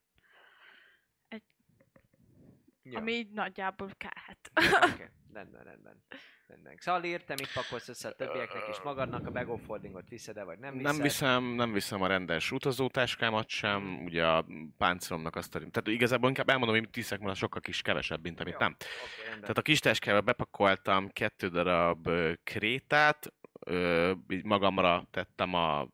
[2.84, 2.98] Jó.
[2.98, 4.52] ami így nagyjából kellhet.
[4.54, 5.08] Oké, okay.
[5.34, 6.02] Rendben, rendben.
[6.48, 6.76] rendben.
[6.76, 9.26] Xalir, te mit pakolsz össze a többieknek is magadnak?
[9.28, 10.92] A bag of holdingot viszed-e, vagy nem viszed?
[10.92, 14.46] Nem viszem, nem viszem a rendes utazótáskámat sem, ugye a
[14.78, 15.60] páncélomnak azt a...
[15.60, 18.60] Tehát igazából inkább elmondom, hogy mit viszek, mert sokkal kis kevesebb, mint amit Jó.
[18.60, 18.76] nem.
[19.20, 19.42] Rendben.
[19.42, 22.10] Tehát a kis táskába bepakoltam kettő darab
[22.44, 24.12] krétát, ö,
[24.44, 25.88] magamra tettem a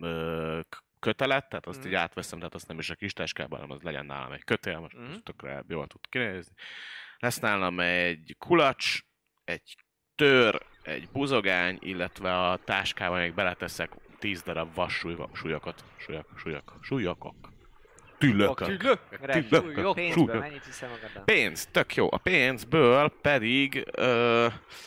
[0.00, 0.60] ö,
[0.98, 1.88] kötelet, tehát azt Mhm.
[1.88, 4.78] így átveszem, tehát azt nem is a kis táskában, hanem az legyen nálam egy kötél,
[4.78, 5.10] most Mhm.
[5.10, 5.14] mm.
[5.24, 6.54] tökre jól tud kinézni.
[7.22, 8.98] Lesz nálam egy kulacs,
[9.44, 9.76] egy
[10.14, 16.78] tör, egy buzogány, illetve a táskában még beleteszek 10 darab vas súlyok, súlyokat, súlyok, súlyok,
[16.80, 17.34] súlyokok.
[18.18, 18.82] Tüllökök.
[19.20, 19.62] Rendben.
[19.62, 19.94] Tüllökök.
[19.94, 20.40] Pénzből Súlyok.
[20.42, 21.24] mennyit hiszel magaddal?
[21.24, 22.08] Pénz, tök jó.
[22.10, 24.46] A pénzből pedig, ö,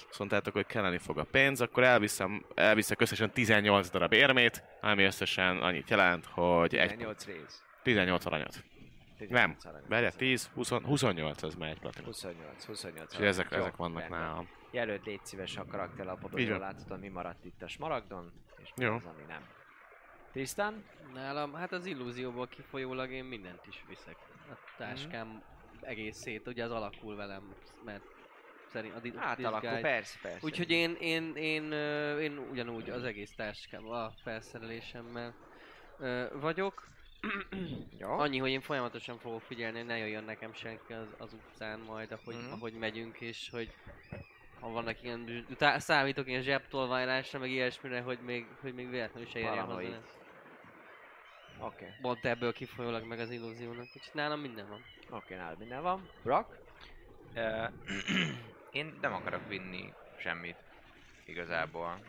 [0.10, 5.04] azt mondtátok, hogy kelleni fog a pénz, akkor elviszem, elviszek összesen 18 darab érmét, ami
[5.04, 7.64] összesen annyit jelent, hogy egy 18 rész.
[7.84, 8.64] 18 aranyat.
[9.18, 9.84] Nem, 18 arany.
[9.88, 12.06] várjál, 10, 20, 28 az már egy platinum.
[12.08, 13.14] 28, 28.
[13.14, 14.20] És ezek, Jó, ezek vannak rendben.
[14.20, 14.50] nálam.
[14.72, 18.32] Jelöld légy szíves a karakterlapodon, jól látod, mi maradt itt a smaragdon,
[18.64, 18.94] és mi Jó.
[18.96, 19.42] az, ami nem.
[20.32, 20.84] Tristan?
[21.14, 24.16] Nálam, hát az illúzióból kifolyólag én mindent is viszek.
[24.52, 25.44] A táskám
[25.82, 27.54] egész szét, ugye az alakul velem,
[27.86, 28.04] mert
[28.72, 29.82] szerint a di- Átalakul, disguise.
[29.82, 30.40] persze, persze.
[30.46, 35.34] Úgyhogy én, én, én, ö, én ugyanúgy az egész táskám, a felszerelésemmel
[36.00, 36.88] ö, vagyok.
[38.00, 38.10] Jó.
[38.10, 42.12] Annyi, hogy én folyamatosan fogok figyelni, hogy ne jöjjön nekem senki az, az utcán majd,
[42.12, 42.52] ahogy, Mhm.
[42.52, 43.74] ahogy megyünk, és hogy
[44.60, 49.30] ha vannak ilyen, zs- tá- számítok ilyen zsebtolvajlásra, meg ilyesmire, hogy még, hogy még véletlenül
[49.30, 50.00] se érjen hozzá.
[51.60, 54.84] Oké, Pont ebből kifolyólag meg az illúziónak, úgyhogy nálam minden van.
[55.10, 56.10] oké, nálad minden van.
[56.24, 56.58] Brock?
[57.34, 57.66] Ö,
[58.72, 60.56] Én nem akarok vinni semmit.
[61.26, 62.00] Igazából.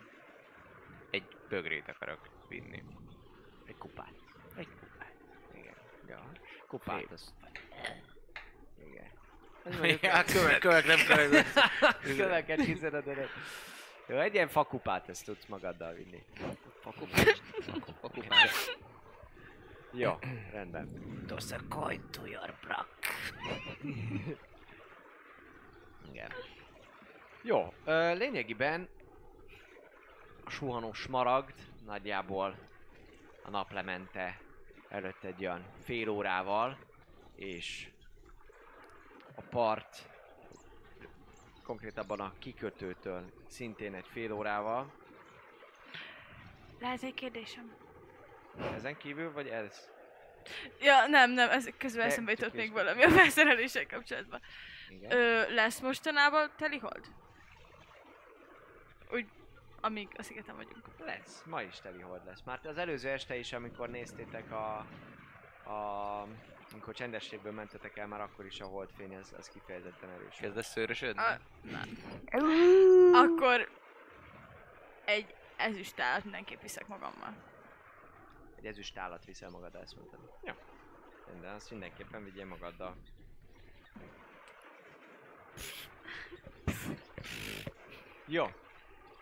[1.10, 2.82] Egy bögrét akarok vinni.
[3.66, 4.12] Egy kupát.
[4.56, 4.85] Egy kupát.
[6.08, 6.30] Ja.
[6.68, 7.10] Kupát, Szép.
[7.10, 7.34] az...
[8.86, 9.98] Igen.
[10.00, 11.46] Ja, kövek, kövek, nem kövek.
[12.16, 13.30] Köveket a döröt.
[14.06, 16.24] Jó, egy ilyen fakupát ezt tudsz magaddal vinni.
[16.80, 17.42] Fakupát.
[18.00, 18.50] Fakupát.
[19.92, 20.18] Jó,
[20.50, 21.24] rendben.
[21.26, 22.88] Toss a coin to your Brock.
[26.10, 26.32] Igen.
[27.42, 28.88] Jó, ö, lényegében
[30.44, 31.54] a suhanós smaragd
[31.86, 32.58] nagyjából
[33.42, 34.40] a naplemente
[34.96, 36.78] előtt egy olyan fél órával,
[37.34, 37.88] és
[39.34, 40.08] a part
[41.62, 44.92] konkrétabban a kikötőtől szintén egy fél órával.
[46.80, 47.74] Lehet egy kérdésem?
[48.74, 49.88] Ezen kívül, vagy ez?
[50.80, 54.40] Ja, nem, nem, ez közben De- eszembe jutott még valami a felszereléssel kapcsolatban.
[54.88, 55.12] Igen.
[55.12, 57.04] Ö, lesz mostanában telihold?
[59.10, 59.26] Úgy,
[59.80, 60.84] amíg a szigeten vagyunk.
[60.98, 62.42] Lesz, ma is teli hold lesz.
[62.44, 64.76] Már az előző este is, amikor néztétek a,
[65.70, 66.26] a
[66.72, 70.36] amikor csendességből mentetek el, már akkor is a holdfény, ez, ez kifejezetten erős.
[70.36, 71.22] Kezdesz szőrösödni?
[71.22, 71.38] A,
[73.16, 73.68] akkor
[75.04, 77.34] egy ezüst állat mindenképp viszek magammal.
[78.56, 80.20] Egy ezüst állat viszel magaddal, ezt mondtad.
[80.42, 80.52] Jó.
[81.26, 82.96] Rendben, azt mindenképpen vigyél magaddal.
[88.26, 88.46] Jó.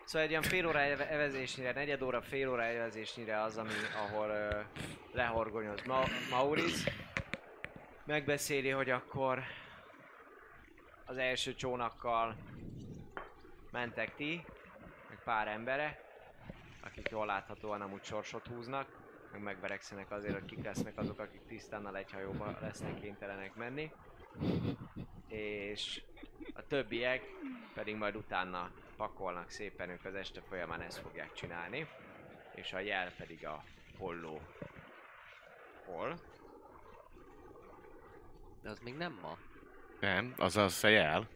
[0.05, 3.71] Szóval egy ilyen fél óra eve- evezésnyire, negyed óra, fél óra evezésnyire az, ami,
[4.07, 4.59] ahol ö,
[5.11, 6.91] lehorgonyoz Ma- Maurice.
[8.05, 9.39] Megbeszéli, hogy akkor
[11.05, 12.35] az első csónakkal
[13.71, 14.45] mentek ti,
[15.09, 15.99] meg pár embere,
[16.83, 18.87] akik jól láthatóan amúgy sorsot húznak,
[19.31, 23.91] meg megverekszenek azért, hogy kik lesznek azok, akik tisztánnal egy hajóba lesznek kénytelenek menni.
[25.27, 26.01] és
[26.53, 27.21] a többiek
[27.73, 31.87] pedig majd utána pakolnak szépen, ők az este folyamán ezt fogják csinálni,
[32.55, 33.63] és a jel pedig a
[33.97, 34.41] holló.
[35.85, 36.19] Hol?
[38.61, 39.37] De az még nem ma.
[39.99, 41.27] Nem, az az a jel.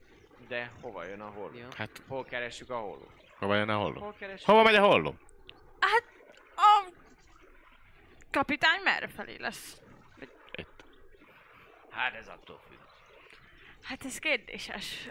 [0.48, 1.57] De hova jön a holló?
[1.57, 1.68] Ja.
[1.77, 3.14] Hát, Hol keressük a hollót?
[3.38, 3.99] hova jön a holló?
[4.02, 4.48] Hol keressük?
[4.48, 5.15] Hova megy a holló?
[6.56, 6.91] A
[8.31, 9.81] kapitány merre felé lesz?
[10.52, 10.84] Itt.
[11.90, 12.61] Hát ez attól.
[13.81, 15.10] Hát ez kérdéses.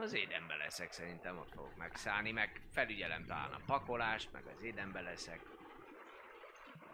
[0.00, 5.00] Az édenbe leszek, szerintem ott fogok megszállni, meg felügyelem talán a pakolást, meg az édenbe
[5.00, 5.40] leszek.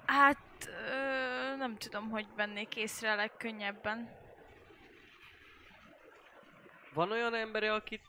[0.07, 4.11] Hát ö, nem tudom, hogy vennék észre a legkönnyebben.
[6.94, 8.01] Van olyan embere, aki,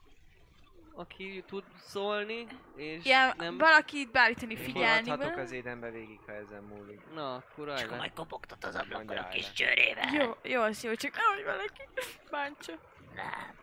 [0.94, 3.36] aki tud szólni, és Ilyen, nem...
[3.38, 3.58] nem...
[3.58, 5.08] valakit beállítani, figyelni.
[5.10, 7.02] maradhatok az édenbe végig, ha ezen múlik.
[7.14, 7.98] Na, akkor És állj akkor le.
[7.98, 10.14] majd kopogtat az ablakon a kis csőrével.
[10.14, 11.82] Jó, jó, az jó, csak nehogy valaki
[12.32, 12.74] bántsa.
[13.14, 13.58] Nem.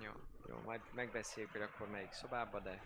[0.00, 0.12] Jó,
[0.48, 2.82] jó, majd megbeszéljük, hogy akkor melyik szobába, de,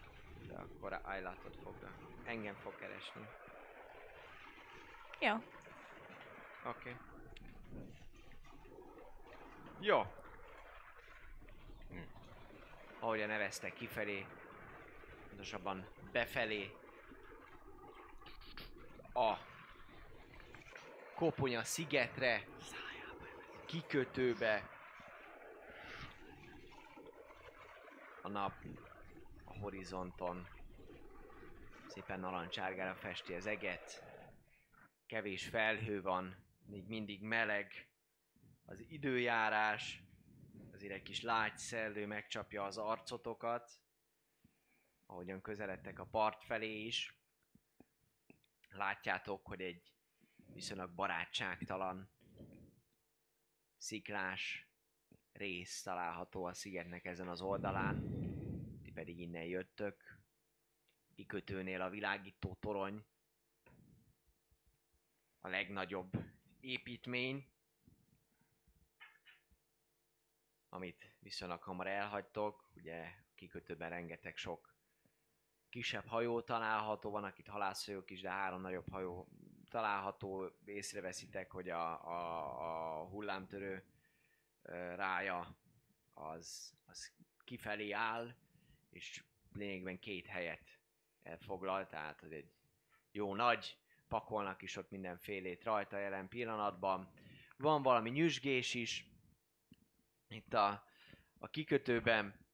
[0.47, 1.93] de akkor Aylatot fognak.
[2.25, 3.29] Engem fog keresni.
[5.21, 5.35] Jó.
[5.35, 5.45] Oké.
[6.65, 6.97] Okay.
[9.81, 10.03] Jó.
[11.91, 11.99] Hm.
[12.99, 14.27] Ahogy neveztek kifelé,
[15.29, 16.77] pontosabban befelé,
[19.13, 19.39] a
[21.15, 22.45] Koponya szigetre,
[23.67, 24.78] kikötőbe,
[28.29, 28.65] a nap
[29.45, 30.49] a horizonton
[31.87, 34.05] szépen narancsárgára festi az eget,
[35.07, 36.37] kevés felhő van,
[36.67, 37.89] még mindig meleg,
[38.65, 40.03] az időjárás,
[40.73, 43.71] azért egy kis lágy szellő megcsapja az arcotokat,
[45.07, 47.21] ahogyan közeledtek a part felé is.
[48.69, 49.93] Látjátok, hogy egy
[50.53, 52.11] viszonylag barátságtalan,
[53.77, 54.68] sziklás
[55.39, 58.03] rész található a szigetnek ezen az oldalán.
[58.83, 60.21] Ti pedig innen jöttök.
[61.15, 63.05] Kikötőnél a világító torony,
[65.41, 66.11] a legnagyobb
[66.61, 67.47] építmény,
[70.69, 72.71] amit viszonylag hamar elhagytok.
[72.75, 74.77] Ugye a kikötőben rengeteg sok
[75.69, 79.29] kisebb hajó található, van itt halászhajók is, de három nagyobb hajó
[79.71, 80.51] található.
[80.65, 83.85] Észreveszitek, hogy a, a, a hullámtörő
[84.97, 85.57] rája
[86.15, 87.13] az, az
[87.45, 88.35] kifelé áll,
[88.91, 90.79] és lényegben két helyet
[91.23, 92.53] elfoglal, tehát az egy
[93.11, 93.79] jó nagy,
[94.09, 97.13] pakolnak is ott mindenfélét rajta jelen pillanatban.
[97.57, 99.11] Van valami nyüzsgés is,
[100.29, 100.85] itt a,
[101.39, 102.47] a kikötőben,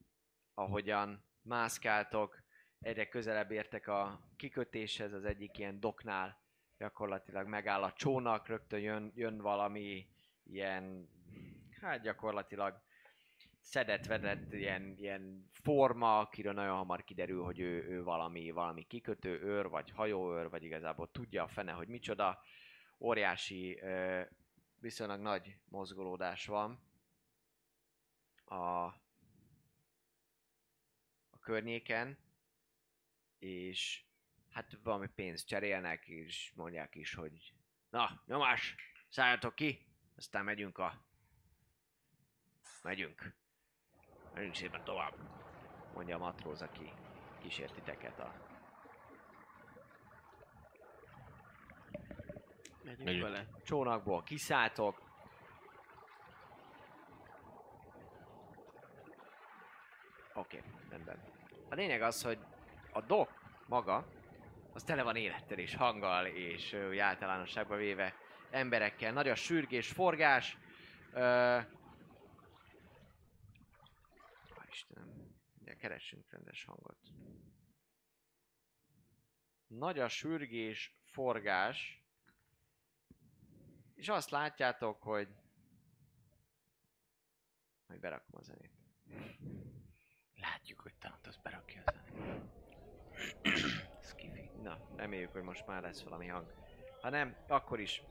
[0.54, 2.42] ahogyan mászkáltok,
[2.80, 6.42] egyre közelebb értek a kikötéshez, az egyik ilyen doknál
[6.78, 10.08] gyakorlatilag megáll a csónak, rögtön jön, jön valami
[10.42, 11.08] ilyen,
[11.84, 12.82] hát gyakorlatilag
[13.60, 19.68] szedett-vedett ilyen, ilyen forma, akiről nagyon hamar kiderül, hogy ő, ő valami, valami kikötő őr,
[19.68, 22.42] vagy hajóőr, vagy igazából tudja a fene, hogy micsoda.
[22.98, 23.80] Óriási,
[24.80, 26.80] viszonylag nagy mozgolódás van
[28.44, 28.84] a,
[31.30, 32.18] a környéken,
[33.38, 34.04] és
[34.50, 37.54] hát valami pénzt cserélnek, és mondják is, hogy
[37.88, 38.74] na, nyomás,
[39.08, 39.86] szálljatok ki,
[40.16, 41.12] aztán megyünk a...
[42.84, 43.34] Megyünk.
[44.34, 45.14] Megyünk szépen tovább,
[45.94, 46.92] mondja a matróz, aki
[47.42, 48.32] kísért titeket a...
[52.82, 53.22] Megyünk Megyünk.
[53.22, 53.46] bele.
[53.62, 55.02] csónakból kiszálltok.
[60.34, 61.22] Oké, okay, rendben.
[61.70, 62.38] A lényeg az, hogy
[62.92, 63.30] a dok
[63.66, 64.06] maga,
[64.72, 68.14] az tele van élettel és hanggal, és úgy általánosságban véve
[68.50, 69.12] emberekkel.
[69.12, 70.58] Nagy a sürgés, forgás.
[71.12, 71.20] Ö...
[71.20, 71.66] Á,
[74.74, 76.98] Istenem, ugye keressünk rendes hangot.
[79.66, 82.04] Nagy a sürgés, forgás.
[83.94, 85.28] És azt látjátok, hogy...
[87.86, 88.72] Majd berakom a zenét.
[90.34, 92.42] Látjuk, hogy Tantos berakja a zenét.
[94.02, 94.50] Skiffy.
[94.62, 96.54] Na, reméljük, hogy most már lesz valami hang.
[97.00, 98.02] Ha nem, akkor is.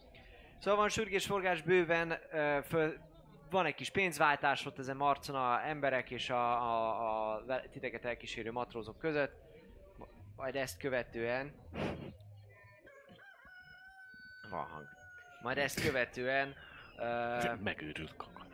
[0.59, 3.12] Szóval van sürgésforgás bőven, ö, föl,
[3.53, 8.51] van egy kis pénzváltás ott ezen Marcon a emberek és a, a, a titeket elkísérő
[8.51, 9.41] matrózok között.
[10.35, 11.53] Majd ezt követően...
[14.49, 14.87] Van hang.
[15.41, 16.55] Majd ezt követően...
[16.97, 18.47] Ö, Megőrült kakony.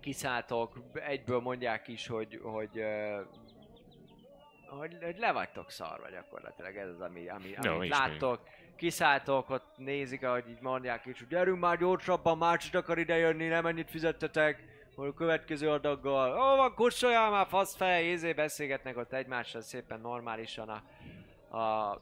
[0.00, 2.84] kiszálltok, egyből mondják is, hogy, hogy,
[4.78, 8.40] hogy, hogy le vagytok szarva gyakorlatilag, ez az, ami, ami, Jó, amit láttok.
[8.76, 13.46] Kiszálltok, ott nézik, ahogy így mondják hogy gyerünk már gyorsabban, más is akar ide jönni,
[13.46, 14.62] nem ennyit fizettetek,
[14.96, 20.68] a következő adaggal, ó, van kussoljál már, fasz fej, izé beszélgetnek ott egymással szépen normálisan
[20.68, 20.82] a,
[21.56, 22.00] a,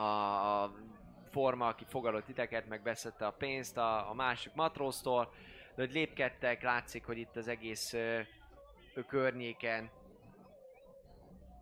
[0.00, 0.72] a,
[1.30, 5.32] forma, aki fogadott titeket, meg a pénzt a, a másik matróztól,
[5.74, 8.20] de hogy lépkedtek, látszik, hogy itt az egész ö,
[8.94, 9.90] ö, környéken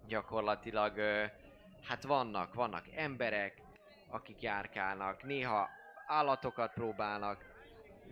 [0.09, 0.99] gyakorlatilag
[1.83, 3.63] hát vannak, vannak emberek,
[4.09, 5.69] akik járkálnak, néha
[6.07, 7.53] állatokat próbálnak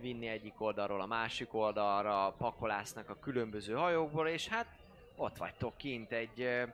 [0.01, 4.67] vinni egyik oldalról a másik oldalra, pakolásznak a különböző hajókból, és hát
[5.17, 6.67] ott vagytok kint egy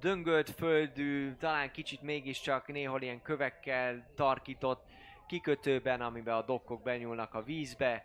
[0.00, 4.84] döngölt földű, talán kicsit mégiscsak néhol ilyen kövekkel tarkított
[5.26, 8.04] kikötőben, amiben a dokkok benyúlnak a vízbe.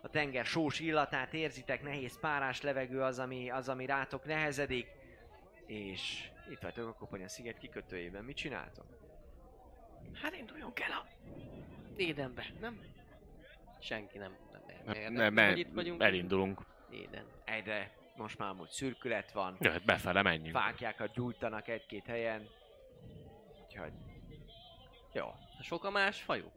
[0.00, 4.86] A tenger sós illatát érzitek, nehéz párás levegő az, ami, az, ami rátok nehezedik.
[5.68, 8.24] És itt vagytok a Koponya sziget kikötőjében.
[8.24, 8.86] Mit csináltok?
[10.22, 11.06] Hát induljunk el a
[11.96, 12.80] Édenbe, nem?
[13.80, 16.02] Senki nem, nem, nem, Ne, nem, itt vagyunk.
[16.02, 16.60] elindulunk.
[16.90, 17.24] Éden.
[17.44, 20.56] Egyre most már amúgy szürkület van, Jöhet befele, menjünk.
[20.56, 22.48] fákjákat gyújtanak egy-két helyen.
[23.64, 23.92] Úgyhogy...
[25.12, 25.34] Jó.
[25.62, 26.52] Sok a más fajú?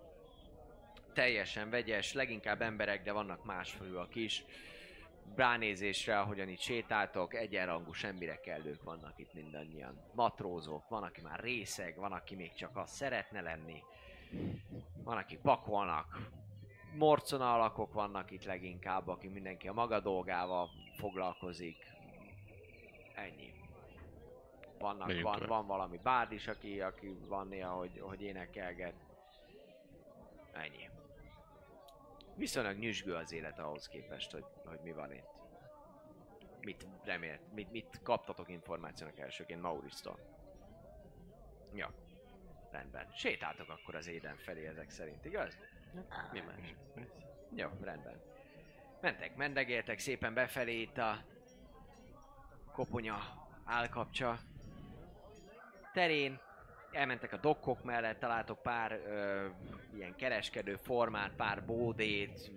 [1.13, 4.43] teljesen vegyes, leginkább emberek, de vannak másfajúak is.
[5.35, 10.01] Ránézésre, ahogyan itt sétáltok, egyenrangú semmire kellők vannak itt mindannyian.
[10.15, 13.83] Matrózok, van, aki már részeg, van, aki még csak azt szeretne lenni.
[15.03, 16.29] Van, akik pakolnak.
[16.97, 21.77] Morcona alakok vannak itt leginkább, aki mindenki a maga dolgával foglalkozik.
[23.15, 23.53] Ennyi.
[24.79, 28.95] Vannak, Megyünk van, van valami bárd is, aki, aki van néha, hogy, hogy énekelget.
[30.53, 30.89] Ennyi.
[32.41, 35.29] Viszonylag nyüzsgő az élet ahhoz képest, hogy, hogy mi van itt.
[36.61, 40.19] Mit remélt, mit, mit kaptatok információnak elsőként Maurisztól?
[41.73, 41.93] Ja.
[42.71, 43.11] Rendben.
[43.13, 45.57] Sétáltok akkor az éden felé ezek szerint, igaz?
[46.31, 46.75] Mi más?
[47.55, 48.21] Jó, rendben.
[49.01, 51.23] Mentek, mendegéltek szépen befelé itt a
[52.71, 53.19] koponya
[53.63, 54.39] állkapcsa
[55.93, 56.39] terén.
[56.91, 59.45] Elmentek a dokkok mellett, találtok pár ö,
[59.95, 62.51] ilyen kereskedő formát, pár bódét,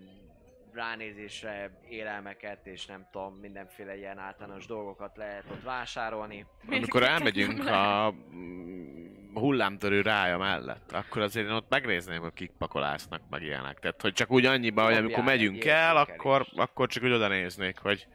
[0.74, 6.46] ránézésre élelmeket, és nem tudom, mindenféle ilyen általános dolgokat lehet ott vásárolni.
[6.66, 13.20] Amikor elmegyünk a mm, hullámtörő rája mellett, akkor azért én ott megnézném, hogy kik pakolásznak,
[13.30, 13.78] meg ilyenek.
[13.78, 17.78] Tehát, hogy csak úgy annyiban, hogy amikor megyünk el, akkor, akkor csak úgy oda néznék,
[17.78, 18.06] hogy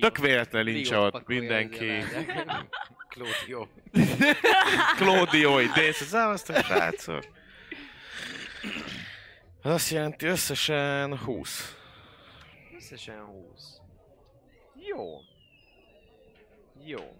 [0.00, 1.90] tök véletlen nincs ott mindenki.
[3.16, 3.66] Claudio.
[4.96, 7.24] Claudio, idéz, az a srácok.
[9.62, 11.76] Ez azt jelenti összesen 20.
[12.76, 13.80] Összesen 20.
[14.74, 15.20] Jó.
[16.84, 17.16] Jó.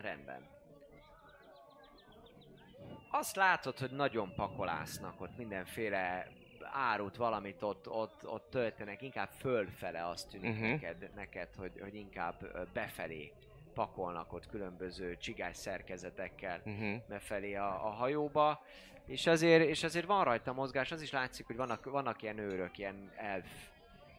[0.00, 0.48] Rendben.
[3.10, 6.28] Azt látod, hogy nagyon pakolásznak ott mindenféle
[6.72, 10.68] árut, valamit ott, ott, ott töltenek, inkább fölfele azt tűnik uh-huh.
[10.68, 13.32] neked, neked hogy, hogy inkább befelé
[13.74, 17.02] pakolnak ott különböző csigás szerkezetekkel Uh-huh.
[17.08, 18.62] befelé a, a hajóba,
[19.06, 22.78] és azért, és azért van rajta mozgás, az is látszik, hogy vannak, vannak ilyen őrök,
[22.78, 23.46] ilyen elf,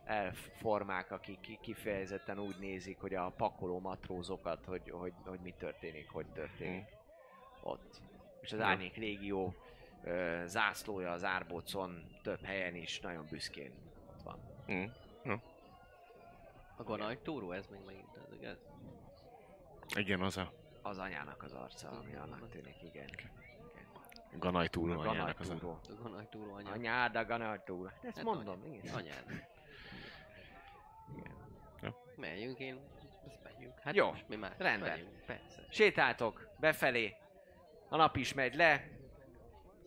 [0.06, 5.53] elf formák, akik ki- kifejezetten úgy nézik, hogy a pakoló matrózokat, hogy, hogy, hogy mi
[5.57, 6.86] történik, hogy történik
[7.64, 8.02] ott.
[8.41, 8.60] És az.
[8.60, 9.56] Árnyék Légió
[10.03, 13.72] ö, zászlója az árbocon több helyen is nagyon büszkén
[14.10, 14.40] ott van.
[14.72, 14.84] Mm.
[16.77, 18.57] A Gonaj túró, ez még megint az igaz?
[19.95, 20.51] Igen, az a
[20.81, 23.09] Az anyának az arca, ami annak tűnik, igen.
[24.39, 25.55] ganaj túló A anyának az a...
[25.55, 25.79] Ganajtúró.
[25.97, 26.71] A Gonaj túró anya.
[26.71, 27.89] Anyád a ganajtúró.
[28.01, 28.95] Ezt Hát mondom, anya- igen.
[28.95, 29.47] Anyád.
[32.15, 32.79] Megyünk én,
[33.27, 33.79] ezt megyünk.
[33.79, 34.51] Hát Jó, mi más?
[34.57, 34.89] rendben.
[34.89, 35.65] Megyünk, persze.
[35.69, 37.15] Sétáltok befelé,
[37.89, 38.87] a nap is megy le,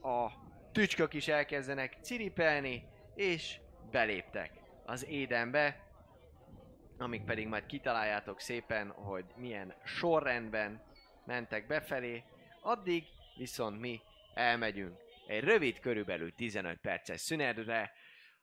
[0.02, 0.30] a
[0.72, 3.60] tücskök is elkezdenek ciripelni, és
[3.90, 4.52] beléptek
[4.86, 5.80] az édenbe,
[6.98, 10.82] amíg pedig majd kitaláljátok szépen, hogy milyen sorrendben
[11.26, 12.22] mentek befelé,
[12.60, 13.04] addig
[13.36, 14.00] viszont mi
[14.34, 14.96] elmegyünk
[15.26, 17.92] egy rövid, körülbelül 15 perces szünetre,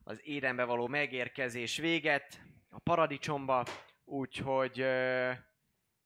[0.04, 3.66] az édenbe való megérkezés véget a paradicsomba,
[4.06, 5.32] úgyhogy ö,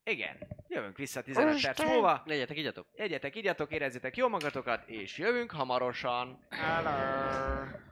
[0.04, 2.22] igen, jövünk vissza 15 perc múlva.
[2.26, 2.88] Legyetek, igyatok.
[2.96, 6.46] Egyetek, igyatok, érezzétek jól magatokat, és jövünk hamarosan.
[6.50, 7.88] Hello.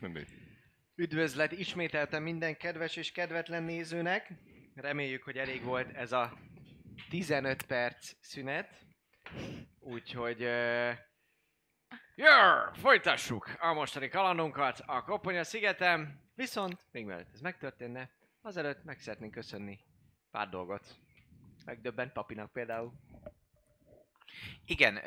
[0.00, 0.28] Mindegy.
[0.94, 4.32] Üdvözlet ismételten minden kedves és kedvetlen nézőnek.
[4.74, 6.38] Reméljük, hogy elég volt ez a
[7.08, 8.86] 15 perc szünet.
[9.78, 10.42] Úgyhogy...
[10.42, 10.92] Uh...
[12.14, 16.20] Jör, folytassuk a mostani kalandunkat a Koponya szigetem.
[16.34, 18.10] Viszont, még mielőtt ez megtörténne,
[18.40, 19.78] azelőtt meg szeretnénk köszönni
[20.30, 20.96] pár dolgot.
[21.64, 22.92] Megdöbbent papinak például.
[24.64, 25.02] Igen, uh,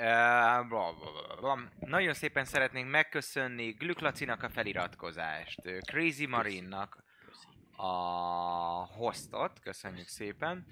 [0.67, 1.69] bla, bla, bla, bla.
[1.79, 7.03] nagyon szépen szeretnénk megköszönni Glüklacinak a feliratkozást, Crazy Marinnak
[7.75, 7.91] a
[8.85, 10.65] hostot, köszönjük szépen.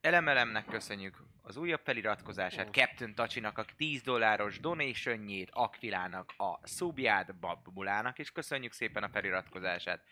[0.00, 8.18] Elemelemnek köszönjük az újabb feliratkozását, Captain Tacsinak a 10 dolláros donationjét, Akvilának a subját, Babbulának
[8.18, 10.04] is köszönjük szépen a feliratkozását.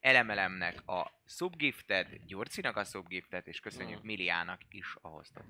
[0.00, 5.44] Elemelemnek a subgiftet, Gyurcinak a subgiftet, és köszönjük Miliának is a hostot.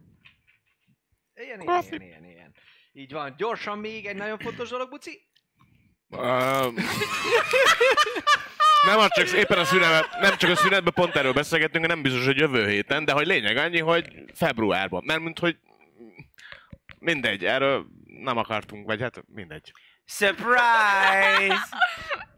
[1.35, 2.55] Ilyen, ilyen, ilyen, ilyen, ilyen.
[2.93, 3.35] Így van.
[3.36, 5.28] Gyorsan még egy nagyon fontos dolog, Buci.
[6.09, 6.74] Um,
[8.86, 12.24] nem az csak éppen a szünetben, nem csak a szünetben pont erről beszélgettünk, nem biztos,
[12.24, 15.02] hogy jövő héten, de hogy lényeg annyi, hogy februárban.
[15.05, 15.59] Mert mint hogy
[16.98, 19.73] mindegy, erről nem akartunk, vagy hát mindegy.
[20.05, 21.69] Surprise!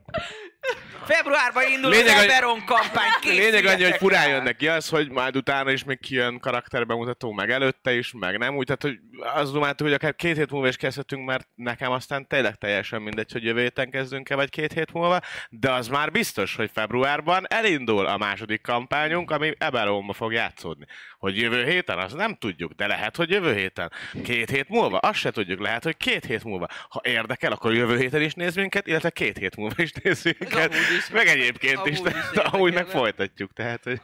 [1.06, 3.10] Februárban indul Lényeg, az Eberon kampány,
[3.42, 4.30] Lényeg annyi, hogy furán rá!
[4.30, 8.56] jön neki az, hogy majd utána is még kijön karakterbemutató, meg előtte is, meg nem.
[8.56, 8.98] Úgy, tehát, hogy
[9.34, 13.32] azt dumáltuk, hogy akár két hét múlva is kezdhetünk, mert nekem aztán tényleg teljesen mindegy,
[13.32, 15.20] hogy jövő héten kezdünk-e, vagy két hét múlva,
[15.50, 20.84] de az már biztos, hogy februárban elindul a második kampányunk, ami Eberomba fog játszódni.
[21.18, 23.92] Hogy jövő héten, azt nem tudjuk, de lehet, hogy jövő héten.
[24.24, 26.66] Két hét múlva, azt se tudjuk, lehet, hogy két hét múlva.
[26.88, 30.52] Ha érdekel, akkor jövő héten is néz minket, illetve két hét múlva is néz minket.
[30.74, 34.00] amúgy is- Meg egyébként is, amúgy is tehát amúgy meg folytatjuk, tehát, hogy...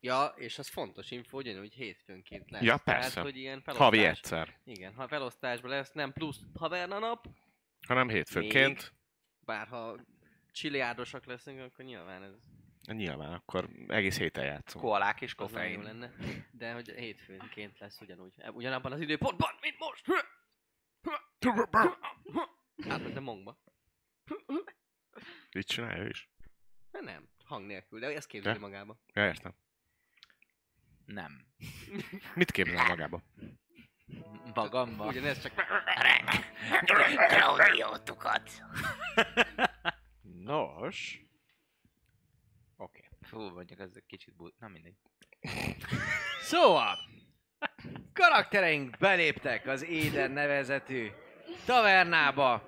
[0.00, 2.62] Ja, és az fontos info, ugyanúgy hétfőnként lesz.
[2.62, 3.08] Ja, persze.
[3.10, 3.86] Tehát, hogy ilyen felosztás.
[3.88, 7.26] Havi egyszer, Igen, ha felosztásban lesz, nem plusz haverna nap,
[7.86, 8.92] hanem hétfőnként.
[9.40, 9.96] bár ha
[10.52, 12.32] csiliárdosak leszünk, akkor nyilván ez
[12.86, 14.84] Nyilván, akkor egész héten játszunk.
[14.84, 15.82] Koalák és koffein.
[15.82, 16.10] lenne.
[16.50, 18.34] De hogy hétfőnként lesz ugyanúgy.
[18.52, 20.04] Ugyanabban az időpontban, mint most.
[22.88, 23.58] Átmentem mongba.
[25.52, 26.28] Így csinálja ő is.
[26.92, 28.60] Hát nem, hang nélkül, de ezt képzeli De?
[28.60, 28.98] magába.
[29.12, 29.54] Ja, értem.
[31.04, 31.46] Nem.
[32.34, 33.22] Mit képzel magába?
[34.54, 35.06] Magamba.
[35.06, 35.52] Ugyanez csak...
[37.28, 38.50] Claudiótukat.
[40.20, 41.20] Nos.
[42.76, 43.08] Oké.
[43.20, 44.48] Fú, mondjuk ez egy kicsit bu...
[44.58, 44.96] Na mindegy.
[46.40, 46.96] Szóval,
[48.12, 51.10] karaktereink beléptek az Éden nevezetű
[51.64, 52.62] tavernába,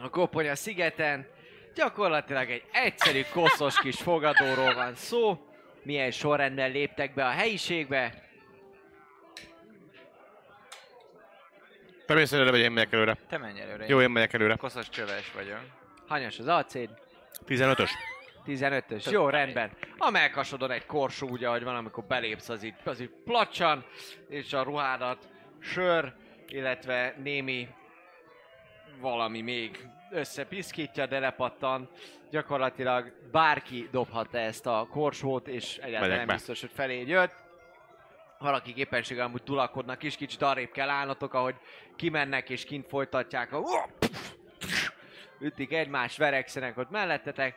[0.00, 1.26] a Koponya szigeten.
[1.74, 5.48] Gyakorlatilag egy egyszerű koszos kis fogadóról van szó.
[5.82, 8.26] Milyen sorrendben léptek be a helyiségbe.
[12.06, 13.16] Te mész előre, vagy én megyek előre?
[13.28, 13.84] Te menj előre.
[13.88, 14.56] Jó, én megyek előre.
[14.56, 15.60] Koszos csöves vagyok.
[16.06, 16.90] Hanyas az acéd?
[17.46, 17.90] 15-ös.
[18.46, 19.10] 15-ös.
[19.10, 19.70] Jó, rendben.
[19.98, 23.84] A melkasodon egy korsó, ugye, ahogy van, amikor belépsz, az itt, az itt placsan,
[24.28, 25.28] és a ruhádat
[25.60, 26.12] sör,
[26.48, 27.68] illetve némi
[29.00, 31.88] valami még összepiszkítja, de lepattan.
[32.30, 37.34] Gyakorlatilag bárki dobhatta ezt a korsót, és egyáltalán nem biztos, hogy felé jött.
[38.38, 41.54] Valaki éppenséggel amúgy tulakodnak is, kicsit arrébb kell állnotok, ahogy
[41.96, 43.62] kimennek és kint folytatják a
[45.40, 47.56] ütik egymást, verekszenek ott mellettetek,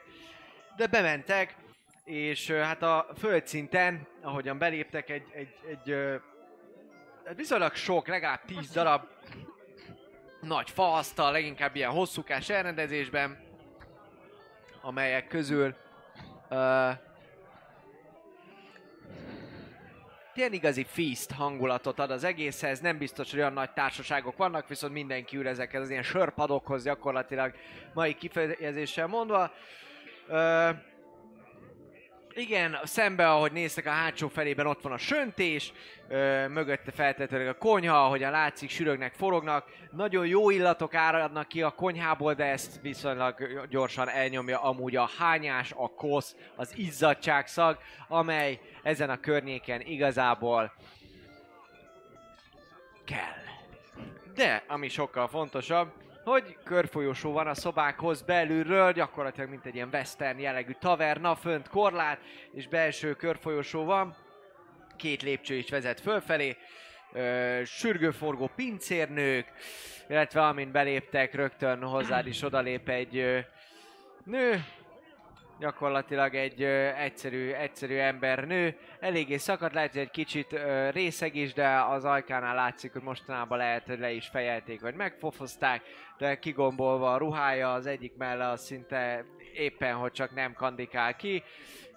[0.76, 1.56] de bementek,
[2.04, 6.16] és hát a földszinten, ahogyan beléptek, egy, egy, egy ö,
[7.26, 9.08] hát viszonylag sok, legalább 10 darab
[10.42, 13.38] nagy faasztal, leginkább ilyen hosszúkás elrendezésben,
[14.82, 15.76] amelyek közül
[16.50, 16.90] ö,
[20.34, 24.94] ilyen igazi feast hangulatot ad az egészhez, nem biztos, hogy olyan nagy társaságok vannak, viszont
[24.94, 27.54] mindenki ül ezekhez az ilyen sörpadokhoz gyakorlatilag
[27.94, 29.52] mai kifejezéssel mondva.
[30.28, 30.70] Ö,
[32.36, 35.74] igen, szembe, ahogy néztek a hátsó felében, ott van a söntés,
[36.08, 39.70] ö, mögötte feltetőleg a konyha, ahogyan látszik, sürögnek, forognak.
[39.92, 45.72] Nagyon jó illatok áradnak ki a konyhából, de ezt viszonylag gyorsan elnyomja amúgy a hányás,
[45.76, 47.78] a kosz, az izzadság szag,
[48.08, 50.74] amely ezen a környéken igazából
[53.06, 53.40] kell.
[54.36, 55.92] De, ami sokkal fontosabb,
[56.24, 62.20] hogy körfolyósó van a szobákhoz belülről, gyakorlatilag mint egy ilyen western jellegű taverna, fönt korlát,
[62.52, 64.16] és belső körfolyósó van.
[64.96, 66.58] Két lépcső is vezet fölfelé,
[67.14, 69.52] ö, sürgőforgó pincérnők,
[70.10, 73.40] illetve amint beléptek, rögtön hozzád is odalép egy ö,
[74.24, 74.64] nő,
[75.62, 81.36] gyakorlatilag egy ö, egyszerű, egyszerű ember nő, eléggé szakadt, lehet, hogy egy kicsit ö, részeg
[81.36, 85.82] is, de az ajkánál látszik, hogy mostanában lehet, hogy le is fejelték, vagy megfofozták,
[86.18, 91.44] de kigombolva a ruhája, az egyik melle az szinte éppen, hogy csak nem kandikál ki,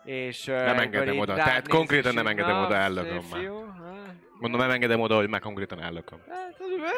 [0.04, 0.48] és...
[0.48, 3.50] ö, Nem engedem oda, tehát konkrétan nem engedem "Na, oda, ellököm már."
[4.40, 6.18] Mondom, nem engedem oda, hogy már konkrétan ellököm.
[6.28, 6.54] Hát,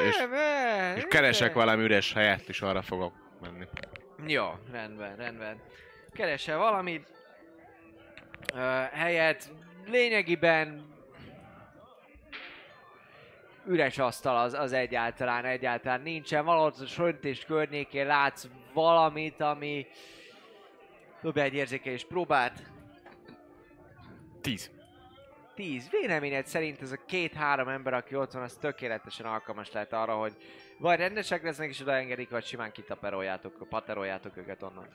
[0.09, 0.27] És-
[0.97, 3.65] És keresek valami üres helyet, és arra fogok menni.
[4.27, 5.61] Jó, rendben, rendben.
[6.17, 7.03] Keresel valami
[8.55, 8.59] ö,
[8.93, 9.53] helyet,
[9.87, 10.95] lényegiben
[13.67, 16.45] üres asztal az, az egyáltalán, egyáltalán nincsen.
[16.45, 19.87] Valahol a söntés környékén látsz valamit, ami...
[21.23, 22.63] Dobj egy érzékelés próbát.
[24.41, 24.71] Tíz.
[25.55, 25.91] 10.
[25.91, 30.37] Véleményed szerint ez a két-három ember, aki ott van, az tökéletesen alkalmas lehet arra, hogy
[30.79, 34.89] vagy rendesek lesznek és odaengedik, vagy simán kitaperoljátok, pateroljátok őket onnan.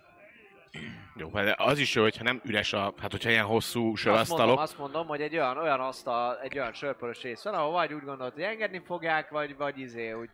[1.16, 2.94] Jó, hát az is jó, hogyha nem üres a...
[3.02, 6.60] Hát, hogyha ilyen hosszú Azt mondom, sörasztalok, azt mondom, hogy egy olyan, olyan asztal, egy
[6.60, 10.30] olyan sörpörös rész van, ahol vagy úgy gondolod, hogy engedni fogják, vagy, vagy izé, úgy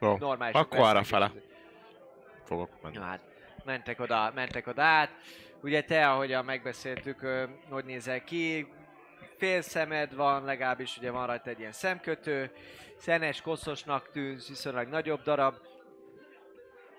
[0.00, 0.54] jó, normális.
[0.54, 1.32] akkor arra fele
[2.44, 2.96] fogok menni.
[2.96, 3.20] Na hát,
[3.64, 5.10] mentek oda, mentek oda át.
[5.62, 7.26] Ugye te, ahogyan megbeszéltük,
[7.70, 8.72] hogy nézel ki,
[9.36, 12.50] fél szemed van, legalábbis ugye van rajta egy ilyen szemkötő,
[12.96, 15.54] szenes, koszosnak tűnsz, viszonylag nagyobb darab.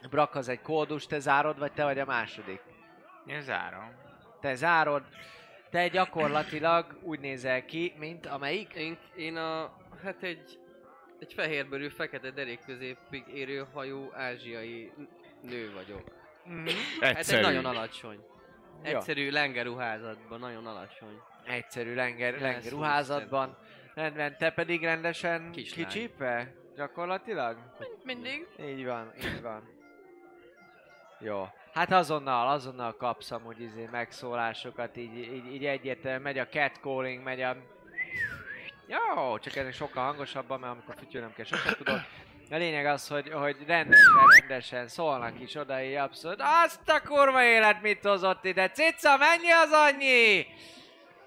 [0.09, 2.61] Brak az egy kódus, te zárod, vagy te vagy a második?
[3.31, 3.91] Én zárom.
[4.41, 5.03] Te zárod,
[5.69, 8.73] te gyakorlatilag úgy nézel ki, mint amelyik?
[8.73, 10.59] Én, én a, hát egy,
[11.19, 14.91] egy fehérbőrű, fekete derék középig érő hajú ázsiai
[15.41, 16.03] nő vagyok.
[17.01, 18.19] Hát egy nagyon alacsony.
[18.83, 18.89] Ja.
[18.89, 21.19] Egyszerű lengeruházatban, nagyon alacsony.
[21.45, 23.57] Egyszerű lenger, Lesz lenger ruházatban.
[23.93, 25.85] Rendben, te pedig rendesen Kislány.
[25.85, 26.53] kicsípve?
[26.75, 27.57] Gyakorlatilag?
[28.03, 28.47] Mindig.
[28.59, 29.69] Így van, így van.
[31.19, 31.47] Jó.
[31.73, 37.41] Hát azonnal, azonnal kapsz amúgy izé megszólásokat, így, így, így egyértelműen megy a catcalling, megy
[37.41, 37.55] a...
[38.87, 42.01] Jó, csak ennek sokkal hangosabban, mert amikor fütyülnöm kell, sosem tudod.
[42.51, 46.41] A lényeg az, hogy, hogy rendesen, rendesen szólnak is oda, így abszolút.
[46.63, 48.69] Azt a kurva élet mit hozott ide?
[48.69, 50.47] Cica, mennyi az annyi?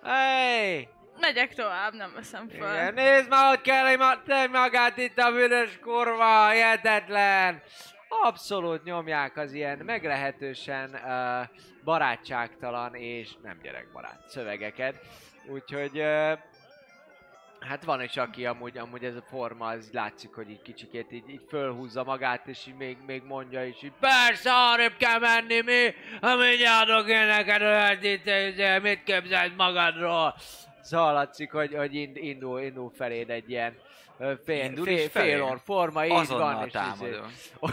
[0.02, 0.88] Hey!
[1.20, 2.74] Megyek tovább, nem veszem fel.
[2.74, 3.96] Igen, nézd már, hogy kell
[4.48, 7.62] magát itt a büdös kurva, hihetetlen!
[8.08, 11.48] Abszolút nyomják az ilyen meglehetősen uh,
[11.84, 14.94] barátságtalan és nem gyerekbarát szövegeket.
[15.48, 16.38] Úgyhogy uh,
[17.68, 21.28] hát van is, aki amúgy, amúgy ez a forma, az látszik, hogy így kicsikét így,
[21.28, 25.94] így fölhúzza magát, és így még, még mondja is, így persze, arrébb kell menni, mi?
[26.20, 30.34] Ha mindjárt adok én neked olyat mit képzelsz magadról?
[30.80, 33.76] Szóval látszik, hogy, hogy ind- indul, indul feléd egy ilyen
[34.18, 36.66] ö, fél, Indul fél, orr forma, így Azonnal van.
[36.66, 37.32] és támadom.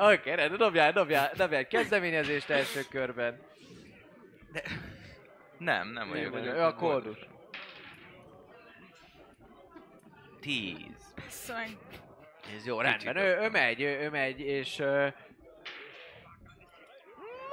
[0.00, 3.40] Oké, okay, rendben, dobjál, dobjál, dobjál egy kezdeményezést első körben.
[5.58, 6.32] Nem, nem vagyok.
[6.32, 6.54] Nem, vagyok.
[6.54, 7.18] ő a kódus.
[10.40, 11.14] Tíz.
[11.28, 11.64] Szóval
[12.56, 13.16] Ez jó, rendben.
[13.16, 14.78] Ő, ő megy, ő, ő megy, és...
[14.78, 15.08] Ö,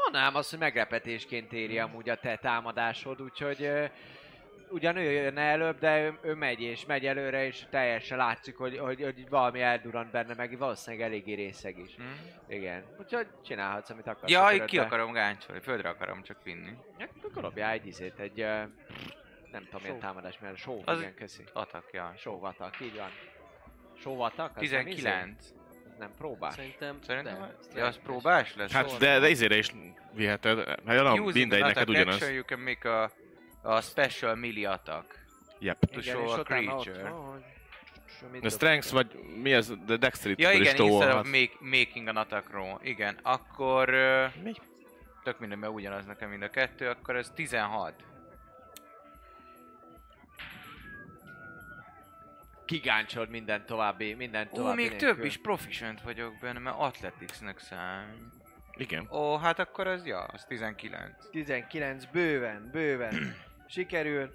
[0.03, 3.63] mondanám azt, hogy meglepetésként éri amúgy a te támadásod, úgyhogy...
[3.63, 3.85] Ö,
[4.69, 8.77] ugyan ő jön előbb, de ő, ő megy és megy előre, és teljesen látszik, hogy,
[8.77, 11.95] hogy, hogy valami eldurrant benne, meg valószínűleg eléggé részeg is.
[11.95, 12.03] Hm?
[12.47, 12.83] Igen.
[12.99, 14.31] Úgyhogy csinálhatsz, amit akarsz.
[14.31, 16.71] Ja, így ki akarom gáncsolni, földre akarom csak vinni.
[16.97, 18.37] Ja, akkor dobjál egy izét, egy...
[19.51, 21.43] Nem tudom milyen támadás, mert só, Az- igen, köszi.
[21.53, 22.13] Atak, ja.
[22.17, 23.09] Sóvatak, így van.
[23.99, 24.57] Sóvatak?
[24.57, 24.95] Az nem izé?
[24.95, 25.31] 19.
[25.39, 25.53] Az
[25.99, 26.51] nem próbál.
[26.51, 27.37] Szerintem, Szerintem,
[27.73, 28.71] de, ja, az próbás lesz?
[28.71, 29.71] Hát de, de izére is
[30.13, 30.67] viheted.
[30.85, 32.29] Hát mindegy, neked ugyanaz.
[32.29, 33.11] You can make a,
[33.65, 35.25] a special melee attack.
[35.59, 35.79] Yep.
[35.79, 37.13] To Igen, show a ott creature.
[38.31, 39.71] mit A strength vagy mi ez?
[39.85, 42.79] De dexterity Ja igen, is instead of make, making an attack roll.
[42.81, 43.89] Igen, akkor...
[44.43, 44.53] Mi?
[45.23, 47.93] Tök minden, mert ugyanaz nekem mind a kettő, akkor ez 16.
[52.65, 55.07] Kigáncsol minden további, minden Ó, további még nélkül.
[55.15, 58.31] több is proficient vagyok benne, mert athleticsnek szám.
[58.77, 59.07] Igen.
[59.11, 61.29] Ó, hát akkor az, ja, az 19.
[61.31, 63.13] 19, bőven, bőven.
[63.67, 64.33] Sikerül,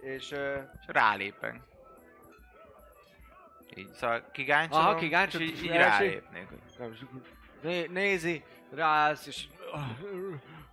[0.00, 0.30] és...
[0.30, 0.38] Uh,
[0.80, 1.60] És rálépek.
[3.74, 6.46] Így, szóval kigáncolom, Aha, kigáncsol, és így, így rálépnék.
[7.62, 8.44] né, nézi,
[8.74, 9.44] ráállsz, és...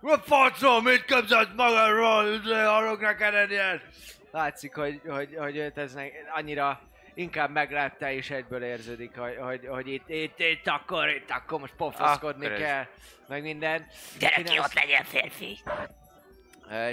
[0.00, 3.82] What facom, mit képzelsz magadról, hallok neked egy ilyen?
[4.30, 5.98] Látszik, hogy, hogy, hogy őt ez
[6.34, 6.80] annyira
[7.14, 11.74] inkább meglepte, és egyből érződik, hogy, hogy, hogy itt, itt, itt, akkor, itt, akkor most
[11.74, 12.86] pofoszkodni ez- kell,
[13.28, 13.86] meg minden.
[14.18, 15.58] Gyere ki, ott legyen férfi.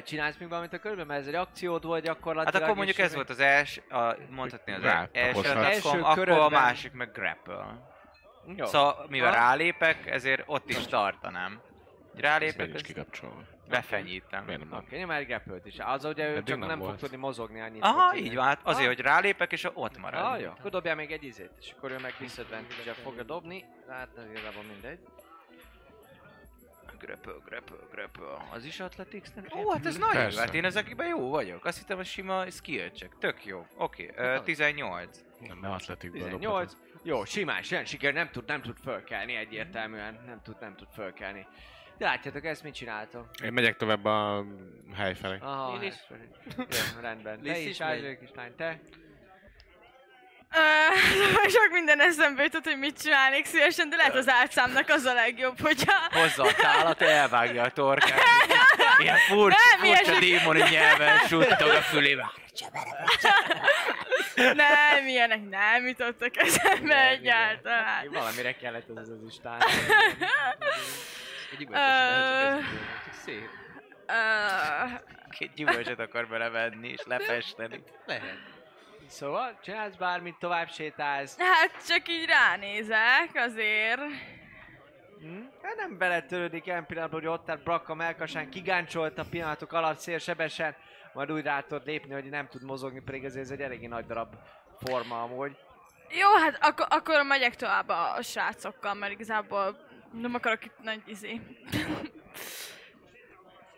[0.03, 2.53] Csinálsz még valamit a körben, mert ez egy akciód volt gyakorlatilag.
[2.53, 6.29] Hát akkor mondjuk ez volt az els, a, mondhatni az Rá, első attackom, Első akkor
[6.29, 7.65] a másik meg grapple.
[8.55, 8.65] Jó.
[8.65, 9.35] Szóval mivel Ha?
[9.35, 11.61] rálépek, ezért ott is tartanám.
[12.15, 13.43] Rálépek, ezt kikapcsolva?
[13.69, 14.43] befenyítem.
[14.45, 14.79] Miért nem?
[14.79, 15.75] Oké, nyomj egy grapple is.
[15.79, 17.83] Az ugye ő csak nem nem, fog tudni mozogni annyit.
[17.83, 18.95] Aha, fog így van, hát azért, Ah.
[18.95, 20.23] hogy rálépek, és ott marad.
[20.23, 20.49] Ah, jó.
[20.49, 23.65] Akkor dobjál még egy izét, és akkor ő meg disadvantage fogja dobni.
[23.89, 24.99] Hát ez igazából mindegy.
[27.05, 28.47] Grapple, grapple, grapple.
[28.51, 29.55] Az is Athleticsnek?
[29.55, 30.37] Ó, hát ez nagyon jó.
[30.37, 31.65] Hát én ezekben jó vagyok.
[31.65, 33.17] Azt hittem, hogy sima skill check.
[33.17, 33.65] Tök jó.
[33.77, 34.41] Oké, okay.
[34.43, 35.19] 18.
[35.39, 36.77] Nem, nem atletikből 18.
[37.03, 40.23] Jó, simán, sem siker, nem tud, nem tud fölkelni egyértelműen.
[40.25, 41.47] Nem tud, nem tud fölkelni.
[41.97, 43.27] De látjátok, ezt mit csináltok?
[43.43, 44.45] Én megyek tovább a
[44.93, 45.37] hely felé.
[45.41, 45.95] Aha, Én is.
[46.57, 47.41] Jó, rendben.
[47.43, 47.81] Te is.
[47.81, 48.79] Ázső kislány, te?
[50.55, 55.13] Ö, sok minden eszembe jutott, hogy mit csinálnék szívesen, de lehet az álcámnak az a
[55.13, 55.93] legjobb, hogyha...
[56.11, 58.19] Hozza a tálat, elvágja a torkát.
[59.01, 62.31] Ilyen furcsa, Nem, furcsa démoni nyelven suttog a fülébe.
[64.35, 68.09] Nem, ilyenek nem jutottak eszembe egyáltalán.
[68.11, 69.61] Valamire kellett az az Isten.
[71.51, 72.65] Egy Ö, üvöltös,
[73.23, 73.49] Szép.
[75.29, 77.83] Két gyümölcsöt akar belevenni és lefesteni.
[78.05, 78.54] Lehet.
[79.07, 81.37] Szóval, csinálsz bármit, tovább sétálsz.
[81.37, 84.01] Hát csak így ránézek azért.
[85.19, 85.41] Hm?
[85.61, 90.75] Hát nem beletörődik ilyen pillanatban, hogy ott állt Brakka melkasán, kigáncsolt a pillanatok alatt szélsebesen,
[91.13, 94.05] majd úgy rá tud lépni, hogy nem tud mozogni, pedig ez, ez egy eléggé nagy
[94.05, 94.35] darab
[94.85, 95.57] forma amúgy.
[96.09, 99.77] Jó, hát ak- akkor megyek tovább a srácokkal, mert igazából
[100.11, 101.41] nem akarok itt nagy izé.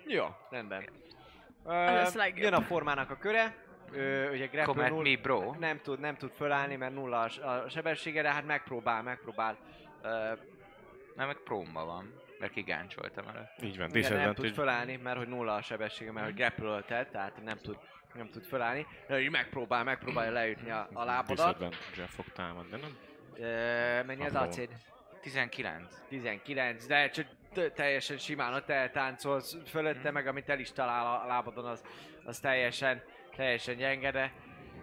[0.05, 0.89] Jó, rendben.
[1.65, 2.03] Ö,
[2.35, 3.55] jön a formának a köre,
[3.91, 5.55] ö, ugye grapple null- me, bro.
[5.59, 9.57] nem tud, nem tud fölállni, mert nulla a, sebessége, de hát megpróbál, megpróbál.
[10.01, 10.31] Ö,
[11.15, 12.13] Nem, meg prómba van.
[12.39, 13.61] Mert kigáncsoltam előtt.
[13.61, 17.43] Így van, igen, nem tud fölállni, mert hogy nulla a sebessége, mert hogy grapple tehát
[17.43, 17.77] nem tud,
[18.13, 18.87] nem tud fölállni.
[19.07, 21.35] De így megpróbál, megpróbálja leütni a, a lábadat.
[21.35, 22.97] Disadvantage-el fog támadni, nem?
[23.39, 24.69] Ö, mennyi az acid?
[25.21, 25.95] 19.
[26.07, 27.25] 19, de csak
[27.73, 31.83] teljesen simán ott eltáncolsz fölötte, meg amit el is talál a lábadon, az,
[32.25, 33.03] az teljesen,
[33.37, 34.31] teljesen gyenge, de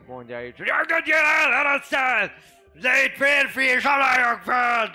[0.07, 2.33] mondja így, hogy engedjél el, eredszál!
[2.81, 4.91] De itt férfi és alályok fel!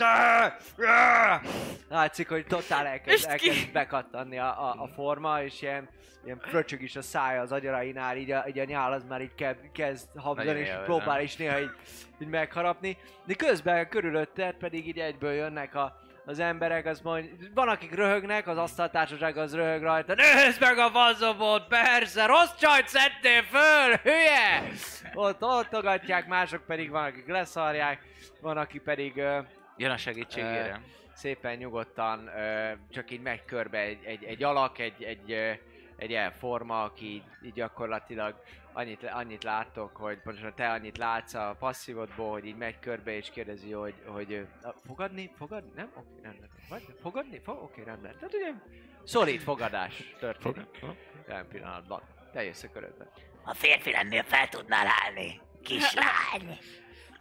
[0.77, 1.41] Ja!"
[1.89, 5.89] Látszik, hogy totál elkezd, elkezd bekattanni a, a, a forma, és ilyen,
[6.25, 9.35] ilyen fröcsög is a szája az agyarainál, így a, így a nyál az már így
[9.35, 11.71] kezd, kezd habzani, és próbál is néha így,
[12.19, 12.97] így megharapni.
[13.25, 15.99] De közben körülötted pedig így egyből jönnek a,
[16.30, 20.14] az emberek, az mondja, van akik röhögnek, az asztaltársaság az röhög rajta.
[20.14, 24.72] Nézd meg a fazomot, persze, rossz csajt szedtél föl, hülye!
[25.14, 28.01] Ott oltogatják, mások pedig van, akik leszarják,
[28.41, 29.40] van, aki pedig ö,
[29.77, 30.82] Jön a segítségére.
[31.14, 35.51] szépen nyugodtan ö, csak így megy körbe egy, egy, egy alak, egy, egy, ö,
[35.98, 38.35] egy ilyen forma, aki így gyakorlatilag
[38.73, 43.30] annyit, annyit láttok, hogy pontosan te annyit látsz a passzívodból, hogy így megy körbe és
[43.30, 45.31] kérdezi, hogy, hogy na, fogadni?
[45.38, 45.72] Fogadni?
[45.75, 45.91] Nem?
[45.95, 46.49] Oké, rendben.
[46.69, 46.85] Vagy?
[47.01, 47.41] Fogadni?
[47.43, 48.14] Fo- Oké, rendben.
[48.14, 48.51] Tehát ugye
[49.03, 50.65] szolid fogadás történik.
[50.80, 50.95] Fog?
[51.27, 52.01] Jelen pillanatban.
[52.33, 53.07] Te jössz a körödbe.
[53.43, 55.41] Ha férfi lennél, fel tudnál állni.
[55.64, 56.57] Kislány.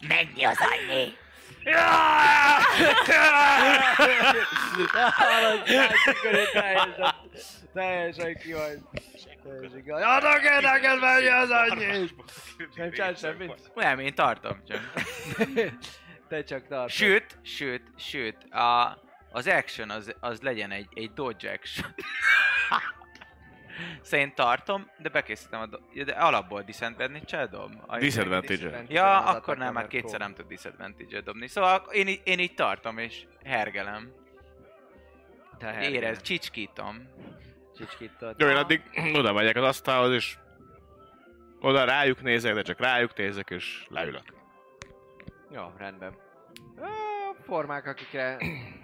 [0.09, 1.17] Mennyi az annyi?
[7.79, 8.79] teljesen, ki vagy.
[9.43, 10.03] Teljesen ki vagy.
[10.03, 12.11] Adok én neked mennyi az annyi!
[12.75, 13.71] Nem csinál semmit.
[13.75, 14.93] Nem, én tartom csak.
[16.29, 16.91] Te csak tartod.
[16.91, 18.99] Sőt, sőt, sőt, a,
[19.31, 21.95] az action az, az legyen egy, egy dodge action.
[24.03, 27.73] Szerint tartom, de bekészítem a do- ja, de alapból disadvantage-el dob.
[27.87, 28.85] A- Disadvantage-el.
[28.89, 31.49] Ja, akkor nem, hát kétszer nem tud disadvantage dobni.
[31.49, 34.13] Szóval én, í- én így tartom és hergelem.
[35.59, 35.93] Te hergel.
[35.93, 37.09] Érez, csicskítom.
[37.79, 38.35] Csicskítod.
[38.39, 38.83] Jó, én addig
[39.19, 40.39] oda megyek az asztalhoz, és
[41.61, 44.23] oda rájuk nézek, de csak rájuk nézek, és leülök.
[45.51, 46.15] Jó, rendben.
[46.77, 48.37] A formák, akikre,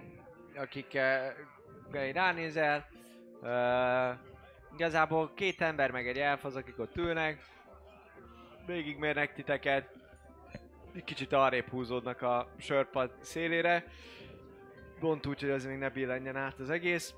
[0.64, 1.36] akikre
[1.90, 2.86] ránézel,
[3.40, 4.18] uh,
[4.74, 7.44] igazából két ember meg egy elf az, akik ott ülnek,
[8.66, 9.90] végigmérnek titeket,
[10.94, 13.84] egy kicsit arrébb húzódnak a sörpad szélére,
[15.00, 17.14] pont úgy, hogy az még ne billenjen át az egész,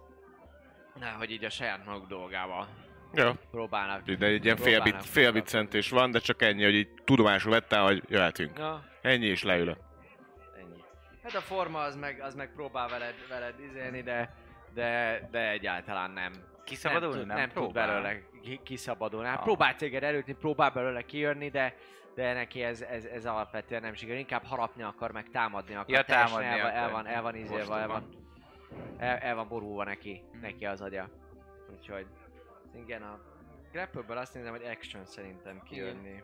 [1.01, 2.69] Na, hogy így a saját maguk dolgával
[3.15, 4.03] Jó, próbálnak.
[4.03, 6.89] de egy ilyen fél próbálnak bit, fél bit centés van, de csak ennyi, hogy így
[7.05, 8.59] tudomásul vettem, hogy jöhetünk.
[8.59, 9.77] Na, Ennyi, és leülök.
[10.59, 10.83] Ennyi.
[11.23, 14.35] Hát a forma az meg, az meg próbál veled, veled izélni, de,
[14.75, 16.33] de, de egyáltalán nem.
[16.65, 17.17] Kiszabadulni?
[17.17, 19.27] nem, Nem, nem tud belőle ki, kiszabadulni.
[19.27, 19.43] Hát Ah.
[19.45, 21.75] próbál téged elütni, próbál belőle kijönni, de,
[22.15, 24.19] de neki ez, ez, ez alapvetően nem sikerül.
[24.21, 25.89] Inkább harapni akar, meg támadni akar.
[25.95, 26.93] Ja, támadni el, van, el akar.
[26.93, 28.26] van, el van izélve, el van,
[28.99, 31.09] el, el van borulva neki, neki az agya.
[31.73, 32.07] Úgyhogy,
[32.75, 33.21] igen, a
[33.73, 36.23] grapple azt nézem, hogy action szerintem kijönni.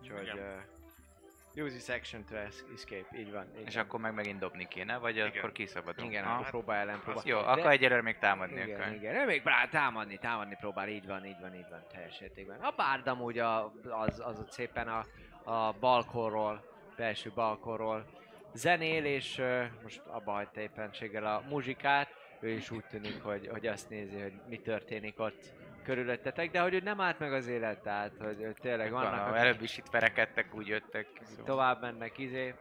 [0.00, 3.46] Úgyhogy, uh, Use this action to es- escape, így van.
[3.58, 3.84] Így És van.
[3.84, 5.28] akkor meg megint dobni kéne, vagy Igen.
[5.36, 6.10] akkor kiszabadunk?
[6.10, 6.34] Igen, Aha.
[6.34, 7.22] akkor próbál ellen próbál.
[7.26, 8.92] Jó, De- akkor egyelőre még támadni Igen, akar.
[8.92, 9.14] igen.
[9.14, 12.60] Ő még brá, támadni, támadni próbál, így van, így van, így van, teljes értékben.
[12.60, 15.04] A bárd amúgy a, az, az ott szépen a,
[15.50, 16.64] a balkonról,
[16.96, 18.04] belső balkonról
[18.54, 22.08] zenél, és uh, most abba hagyta éppenséggel a muzsikát,
[22.40, 25.52] ő is úgy tűnik, hogy, hogy azt nézi, hogy mi történik ott
[25.84, 29.28] körülöttetek, de hogy ő nem állt meg az élet, tehát hogy, hogy tényleg vannak, Van,
[29.28, 31.06] akik előbb is itt verekedtek, úgy jöttek.
[31.22, 31.44] Szóval.
[31.44, 32.54] tovább mennek izé,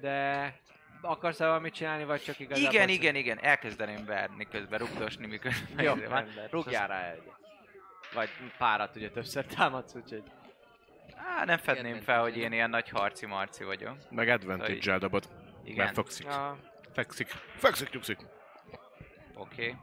[0.00, 0.54] de
[1.00, 2.72] akarsz -e valamit csinálni, vagy csak igazából...
[2.72, 5.84] Igen, igen, igen, elkezdeném verni közben, rugdosni miközben.
[5.84, 6.08] Jó, van.
[6.08, 6.48] rendben.
[6.50, 7.40] Rúgjál rá egyet.
[8.14, 8.28] Vagy
[8.58, 10.22] párat ugye többször támadsz, úgyhogy...
[11.16, 13.96] Á, nem fedném fel, hogy én ilyen nagy harci-marci vagyok.
[14.10, 15.24] Meg advantage-el dobod.
[15.64, 16.26] Igen, Mert fekszik.
[16.26, 16.56] Ja,
[16.92, 17.28] Fekszik.
[17.56, 18.18] Fekszik, nyugszik.
[19.34, 19.62] oké.
[19.62, 19.76] Okay.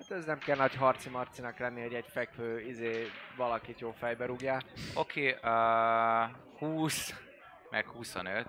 [0.00, 4.26] hát ez nem kell nagy harci marcinak lenni, hogy egy fekvő izé valakit jó fejbe
[4.26, 4.62] rúgjál.
[4.94, 7.14] Oké, okay, uh, 20,
[7.70, 8.46] meg 25.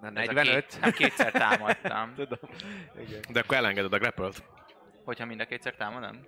[0.00, 0.66] Na, Ez a 45.
[0.66, 2.14] Két, hát kétszer támadtam.
[2.16, 2.50] Tudom.
[3.00, 3.20] Igen.
[3.30, 4.42] De akkor elengeded a grapple-t.
[5.04, 6.20] Hogyha mind a kétszer támadom?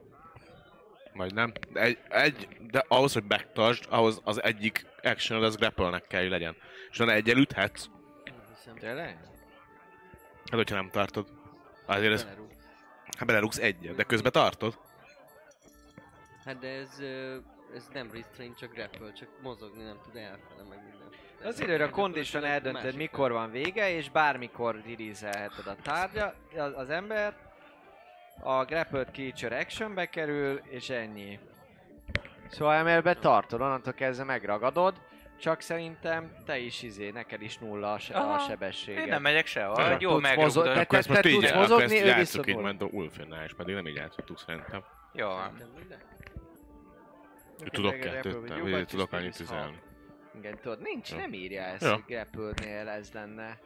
[1.17, 1.53] Vagy nem.
[1.73, 6.31] De egy, egy, de ahhoz, hogy megtartsd, ahhoz az egyik action az grapple-nek kell, hogy
[6.31, 6.57] legyen.
[6.91, 7.87] És van egyel üthetsz,
[8.81, 9.17] Tényleg?
[10.45, 11.27] hát hogyha nem tartod.
[11.87, 12.51] Azért ez, Belerúg.
[13.19, 14.79] hát belerúgsz egyet, de közben tartod.
[16.45, 16.99] Hát de ez,
[17.75, 21.09] ez nem restrain, csak grapple, csak mozogni nem tud elfele, meg minden.
[21.45, 26.91] Az időre a condition eldöntöd, mikor van vége, és bármikor release a tárgya, az, az
[26.91, 27.46] ember.
[28.41, 31.39] A grappled creature actionbe kerül, és ennyi.
[32.49, 34.95] Szóval emelbe tartod, onnantól kezdve megragadod,
[35.41, 38.39] csak szerintem te is izé, neked is nulla a, se- a Aha.
[38.39, 39.03] sebességed.
[39.03, 40.55] Én nem megyek sehol, Tudod, jó tudsz megrugdos.
[40.55, 42.67] mozog- Akkor ezt most te így, tudsz akkor ezt mozogni, így ő viszont így, nulla.
[42.67, 44.85] mert Ulfinnál is, pedig nem így játszottuk szerintem.
[45.13, 45.29] Jó
[47.71, 49.79] tudok kettőt, nem, vagy tudok annyit still üzelni.
[50.39, 53.59] Igen, tudod, nincs, nem írja ezt, hogy grapple-nél ez lenne.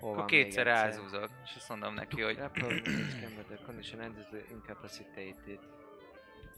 [0.00, 2.38] Hol Akkor kétszer elzúzok, és azt mondom neki, hogy.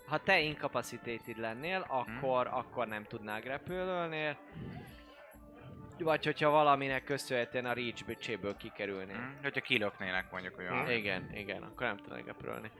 [0.07, 4.17] Ha te incapacitated lennél, akkor, akkor nem tudnál grapple
[5.99, 9.17] Vagy hogyha valaminek köszönhetően a reach ből kikerülnél.
[9.17, 10.91] hm, hogyha kilöknének mondjuk olyan.
[10.91, 12.71] Igen, igen, akkor nem tudnak grapple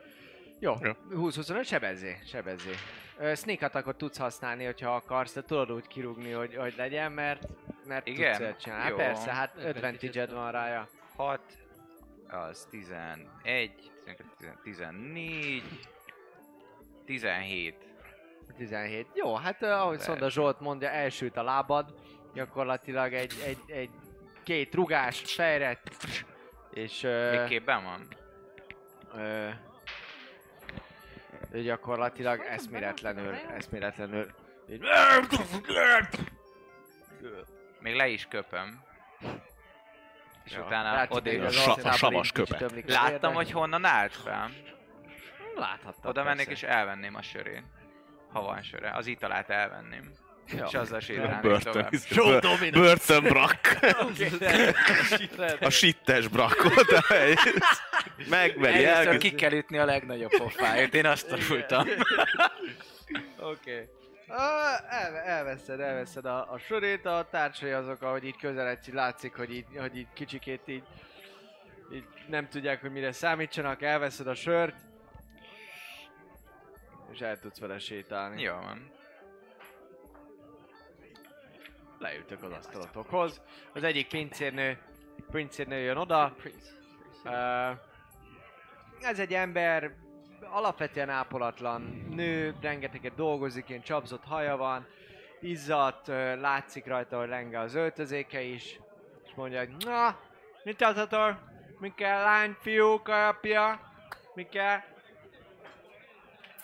[0.63, 0.93] Jó, Jó.
[1.11, 2.71] 20-25 sebezzé, sebezzé.
[3.19, 7.49] Ö, Sneak attackot tudsz használni, hogyha akarsz, de tudod úgy kirúgni, hogy, hogy legyen, mert,
[7.87, 8.37] mert Igen?
[8.37, 8.83] tudsz csinálni.
[8.83, 8.97] Hát Jó.
[8.97, 10.89] persze, hát advantage van rája.
[11.17, 11.41] 6,
[12.29, 13.73] az 11,
[14.05, 15.63] 12, 14,
[17.05, 17.75] 17.
[18.57, 19.07] 17.
[19.15, 19.99] Jó, hát uh, ahogy.
[19.99, 21.95] Szonda Zsolt mondja, elsült a lábad,
[22.35, 23.91] gyakorlatilag egy, egy, egy
[24.43, 25.81] két rugás fejre,
[26.71, 28.09] és Még uh, képben van?
[29.15, 29.55] uh,
[31.53, 34.27] ő gyakorlatilag eszméletlenül, eszméletlenül
[34.71, 34.83] így,
[37.81, 38.83] Még le is köpöm.
[40.45, 41.43] És Ja, utána odébb.
[41.43, 42.65] A sa- a savas így kicsit köpe.
[42.65, 44.51] ömlik a Láttam, hogy honnan állt fel.
[45.55, 47.63] Láthattam, Oda mennék és elvenném a sörét.
[48.33, 48.91] Ha van söre.
[48.91, 50.11] Az italát elvenném.
[50.57, 50.65] Jó.
[50.67, 51.91] És azzal sétálnék Börtön, tovább.
[52.51, 53.61] bör- börtön brak.
[55.61, 57.35] A sittes brak volt a hely.
[58.29, 59.21] Megveri, Először elkezd.
[59.21, 61.87] ki kell ütni a legnagyobb pofáért, én azt tanultam.
[63.53, 63.89] Oké.
[64.29, 69.35] Ah, El, elveszed, elveszed a, a sörét, a társai azok, ahogy így közeledsz, így látszik,
[69.35, 70.83] hogy így, hogy így kicsikét így,
[71.93, 74.77] így nem tudják, hogy mire számítsanak, elveszed a sört,
[77.13, 78.43] és el tudsz vele sétálni.
[78.43, 78.91] Jó van.
[81.99, 83.41] Leültök az asztalotokhoz.
[83.73, 84.79] Az egyik pincérnő,
[85.31, 86.37] pincérnő jön oda.
[87.25, 87.79] Uh,
[89.05, 89.91] ez egy ember,
[90.51, 94.87] alapvetően ápolatlan nő, rengeteget dolgozik, ilyen csapzott haja van,
[95.41, 96.07] izzadt,
[96.41, 98.81] látszik rajta, hogy lenge az öltözéke is,
[99.25, 100.19] és mondja, hogy na,
[100.65, 101.39] mit adhatok?
[101.79, 103.81] Mi kell, lány, fiú, kajapia?
[104.35, 104.79] Mi kell?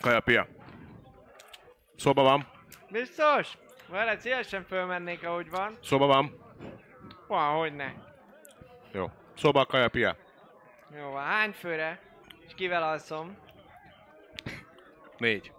[0.01, 0.47] Kajapia.
[1.95, 2.47] Szoba van.
[2.89, 3.57] Biztos?
[3.87, 5.77] Veled szívesen fölmennék, ahogy van.
[5.83, 6.45] Szoba van.
[7.27, 7.91] Van, hogy ne.
[8.91, 9.09] Jó.
[9.37, 10.15] Szoba, kajapia.
[10.97, 11.99] Jó van, hány főre?
[12.49, 13.37] És kivel alszom?
[15.17, 15.51] Négy.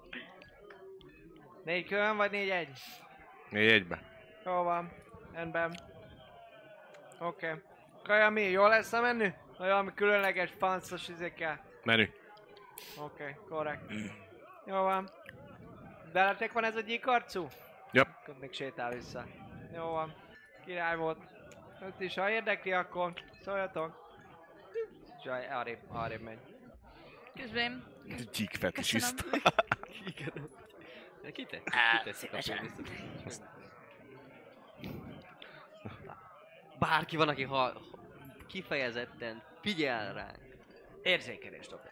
[1.64, 2.78] Négy külön vagy négy egy?
[3.50, 4.02] Négy egybe.
[4.44, 4.92] Jó van,
[5.32, 5.74] rendben.
[7.18, 7.46] Oké.
[7.46, 7.62] Okay.
[8.02, 8.42] Kaja mi?
[8.42, 9.28] Jó lesz a menü?
[9.58, 11.64] Vagy valami különleges fanszos izékkel?
[11.84, 12.08] Menü.
[12.98, 13.92] Oké, okay, korrekt.
[14.66, 15.08] Jó van.
[16.12, 17.48] Beletek van ez a gyíkarcú?
[17.92, 18.08] Yep.
[18.22, 19.24] Akkor még sétál vissza.
[19.74, 20.14] Jó van.
[20.64, 21.18] Király volt.
[21.80, 23.12] Öt is, ha érdekli, akkor
[23.42, 24.08] szóljatok.
[25.18, 26.49] És arrébb, arrébb megy.
[27.36, 27.84] Közben
[28.32, 29.14] Gyík fetisist.
[29.22, 30.48] köszönöm.
[31.32, 31.62] Kite?
[31.98, 32.38] Kiteszik a
[33.22, 33.48] péniszet.
[36.78, 37.80] bárki van, aki ha,
[38.48, 40.38] kifejezetten figyel ránk.
[41.02, 41.82] Érzékelést dobj.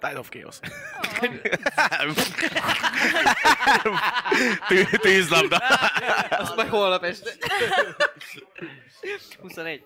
[0.00, 0.58] Tide of Chaos.
[4.68, 5.56] Tű- Tűzlabda.
[6.28, 7.30] Azt majd holnap este.
[9.40, 9.82] 21.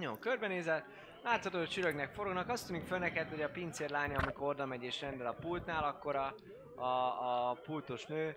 [0.00, 0.86] Jó, körbenézel,
[1.22, 4.82] láthatod, hogy csürögnek, forognak, azt tűnik föl neked, hogy a pincér lánya, amikor oda megy
[4.82, 6.34] és rendel a pultnál, akkor a,
[6.74, 8.36] a, a pultos nő,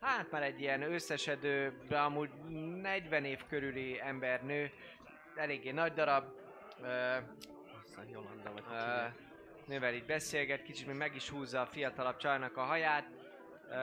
[0.00, 2.30] hát már egy ilyen összesedő, de amúgy
[2.82, 4.70] 40 év körüli ember nő,
[5.36, 6.24] eléggé nagy darab,
[6.82, 7.16] ö,
[7.82, 8.64] Aztán Jolanda vagy.
[8.72, 9.04] ö,
[9.66, 13.08] nővel így beszélget, kicsit még meg is húzza a fiatalabb csajnak a haját,
[13.70, 13.74] ö,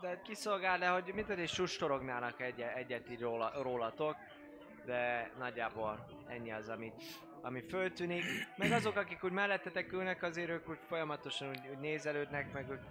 [0.00, 4.16] de kiszolgál le, hogy hogy egy sustorognának egy, egyet így róla, rólatok,
[4.86, 6.92] de nagyjából ennyi az, ami,
[7.42, 8.24] ami föltűnik.
[8.56, 12.82] Meg azok, akik úgy mellettetek ülnek, azért ők úgy folyamatosan úgy, úgy nézelődnek, meg ők,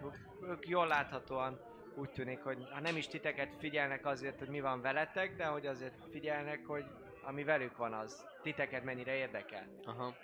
[0.49, 1.59] ők jól láthatóan
[1.95, 5.65] úgy tűnik, hogy ha nem is titeket figyelnek azért, hogy mi van veletek, de hogy
[5.65, 6.85] azért figyelnek, hogy
[7.21, 9.67] ami velük van az, titeket mennyire érdekel.
[9.85, 10.15] Aha.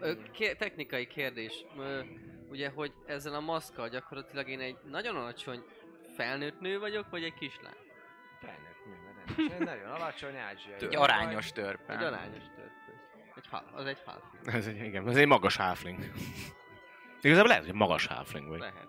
[0.00, 1.64] Ö, ké- technikai kérdés.
[1.78, 2.00] Ö,
[2.50, 5.64] ugye, hogy ezzel a maszkkal gyakorlatilag én egy nagyon alacsony
[6.16, 7.76] felnőtt nő vagyok, vagy egy kislány?
[8.40, 8.73] Felnőtt
[9.58, 10.76] nagyon alacsony ázsiai.
[10.80, 11.96] Egy arányos törpe.
[11.96, 12.72] Egy arányos törpő.
[13.36, 14.54] Egy hal, az egy halfling.
[14.54, 15.98] Ez egy, igen, ez egy magas halfling.
[17.20, 18.58] Igazából lehet, hogy magas halfling vagy.
[18.58, 18.88] Lehet.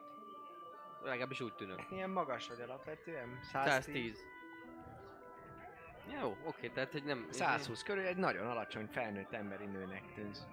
[1.04, 1.80] Legalábbis úgy tűnök.
[1.92, 3.40] Ilyen magas vagy alapvetően?
[3.42, 3.74] 110.
[3.74, 4.20] 110.
[6.22, 7.28] Jó, oké, tehát hogy nem...
[7.30, 10.46] 120 körül egy nagyon alacsony felnőtt emberi nőnek tűnsz.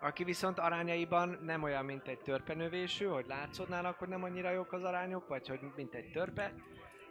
[0.00, 4.82] Aki viszont arányaiban nem olyan, mint egy törpenövésű, hogy látszódnának, hogy nem annyira jók az
[4.82, 6.54] arányok, vagy hogy mint egy törpe,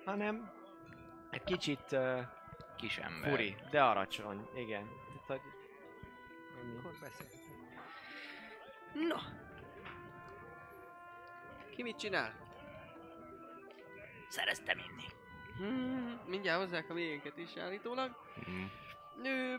[0.05, 0.51] hanem
[1.33, 2.19] egy kicsit uh,
[2.77, 3.29] Kis ember.
[3.29, 4.89] furi, de alacsony, igen.
[5.27, 5.41] Tehát.
[6.77, 7.39] Akkor beszéltek.
[8.93, 9.21] Na!
[11.69, 12.33] Ki mit csinál?
[14.29, 15.07] Szereztem inni.
[15.57, 18.15] Hmm, mindjárt hozzák a végénket is állítólag.
[18.49, 18.65] Mm.
[19.23, 19.55] Ö,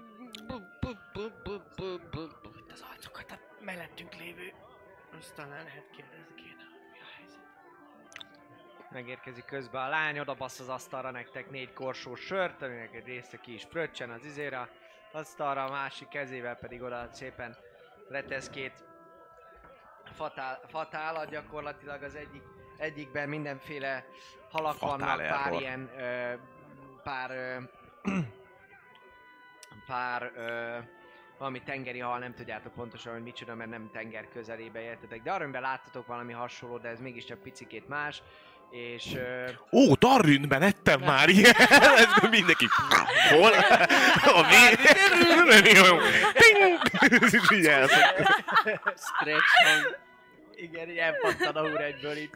[0.46, 2.48] bu, bu, bu, bu, bu, bu, bu.
[2.58, 4.52] Itt az arcokat a mellettünk lévő.
[5.18, 6.34] Azt talán lehet kérdezni
[8.94, 13.36] Megérkezik közben a lány, oda bassz az asztalra nektek négy korsó sört, aminek egy része
[13.36, 14.68] ki is fröccsen az izére az
[15.12, 17.56] asztalra, a másik kezével pedig oda szépen
[18.08, 18.84] letesz két
[20.12, 22.42] fatál, fatálat, gyakorlatilag az egyik,
[22.76, 24.04] egyikben mindenféle
[24.50, 25.60] halak Fatál vannak, pár error.
[25.60, 26.34] ilyen, ö,
[27.02, 27.56] pár, ö,
[29.86, 30.78] pár, ö,
[31.38, 35.60] valami tengeri hal, nem tudjátok pontosan, hogy micsoda, mert nem tenger közelébe értetek, de arra
[35.60, 38.22] láttatok valami hasonló, de ez mégiscsak picikét más,
[38.74, 41.54] és ö, Ó, Darrinben ettem már ilyen!
[42.04, 42.66] Ez mindenki...
[43.28, 43.52] Hol?
[44.24, 44.54] A mi?
[47.66, 47.98] Elszok.
[48.96, 49.98] Stretch hang.
[50.56, 52.34] igen, ilyen pattan a úr egyből itt.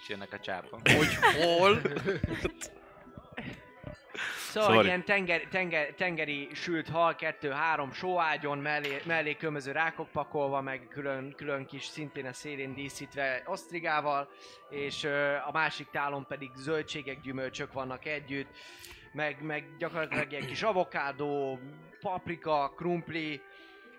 [0.00, 0.80] És jönnek a csápa.
[0.96, 1.80] Hogy hol?
[4.48, 4.86] Szóval Sorry.
[4.86, 11.34] ilyen tenger, tenger, tengeri sült hal, kettő-három sóágyon, mellé, mellé kömöző rákok pakolva, meg külön,
[11.36, 14.28] külön kis szintén a szélén díszítve osztrigával,
[14.70, 18.48] és ö, a másik tálon pedig zöldségek, gyümölcsök vannak együtt,
[19.12, 21.58] meg, meg gyakorlatilag ilyen kis avokádó,
[22.00, 23.40] paprika, krumpli,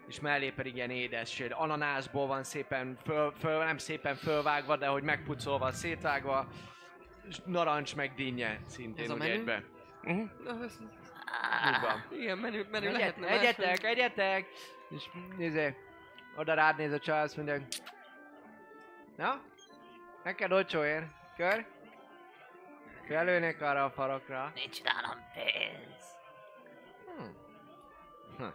[0.07, 5.03] és mellé pedig ilyen édes, ananászból van szépen, föl, föl, nem szépen fölvágva, de hogy
[5.03, 6.47] megpucolva, szétvágva,
[7.29, 9.39] és narancs meg dinnye szintén Ez a ugye menü?
[9.39, 9.63] egybe.
[10.01, 10.25] Mhm.
[12.11, 13.85] Igen, menü, menü Egyet, lehetne egyetek, máshogy.
[13.85, 14.47] egyetek!
[14.89, 15.75] És nézé,
[16.35, 17.57] oda rád néz a csaj, azt mondja,
[19.17, 19.41] Na?
[20.23, 21.05] Neked olcsóért?
[21.35, 21.65] Kör?
[23.07, 24.51] Felőnek arra a farokra.
[24.55, 26.05] Nincs nálam pénz.
[27.17, 27.23] Hm.
[28.37, 28.49] Hm.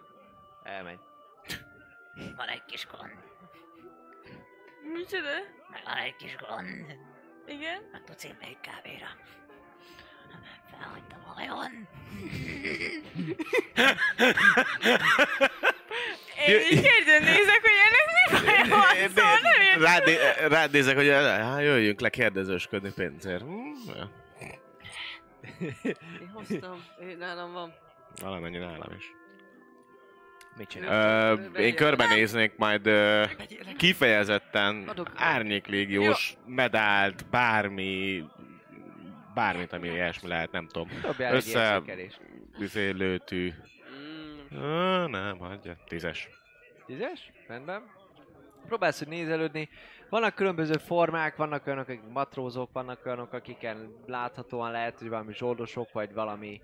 [0.63, 1.01] Elmegy.
[2.37, 3.13] Van egy kis gond.
[4.83, 5.39] Micsoda?
[5.71, 6.99] Meg van egy kis gond.
[7.47, 7.83] Igen?
[7.93, 9.07] Meg tudsz én még kávéra.
[10.83, 11.89] Felhagytam a hajón.
[16.47, 19.83] Én így kérdőn nézek, hogy ennek mi baj van, szóval nem.
[19.83, 20.03] Rád,
[20.53, 23.43] rád nézek, hogy hát, jöjjünk le kérdezősködni pénzért.
[23.43, 24.11] Hm, ja,
[26.21, 27.73] Én hoztam, én nálam van.
[28.23, 29.05] valamennyi nálam is.
[30.57, 31.39] Mit csinál?
[31.55, 33.25] Ö, én körbenéznék majd ö,
[33.77, 38.25] kifejezetten árnyéklégiós, medált, bármi,
[39.35, 40.89] bármit, ami ilyesmi lehet, nem tudom.
[41.03, 41.83] Dobjál Össze...
[42.59, 43.53] Üzé, lőtű.
[44.53, 45.77] Mm, Ö, nem, hagyja.
[45.87, 46.29] Tízes.
[46.87, 47.33] Tízes?
[47.47, 47.83] Rendben.
[48.67, 49.69] Próbálsz, hogy nézelődni.
[50.09, 55.93] Vannak különböző formák, vannak olyanok, akik matrózok, vannak olyanok, akiken láthatóan lehet, hogy valami zsoldosok,
[55.93, 56.61] vagy valami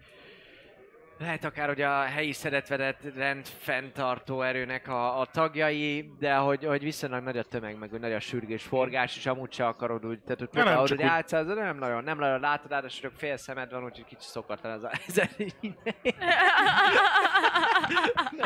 [1.19, 6.83] lehet akár, hogy a helyi szeretvedett rend fenntartó erőnek a, a tagjai, de hogy, hogy
[6.83, 10.21] viszonylag nagy a tömeg, meg hogy nagy a sürgés, forgás, és amúgy se akarod úgy,
[10.21, 13.71] tehát hogy nem, hogy úgy- átszállsz, de nem nagyon, nem nagyon látod, ráadásul fél szemed
[13.71, 15.15] van, úgyhogy kicsit szokatlan ez a ez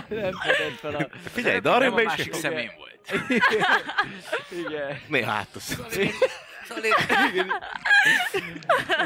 [0.08, 1.08] Nem fedett fel a...
[1.28, 3.12] Figyelj, de arra is másik szemén volt.
[4.66, 4.98] Igen.
[5.08, 5.78] Néha hátusz.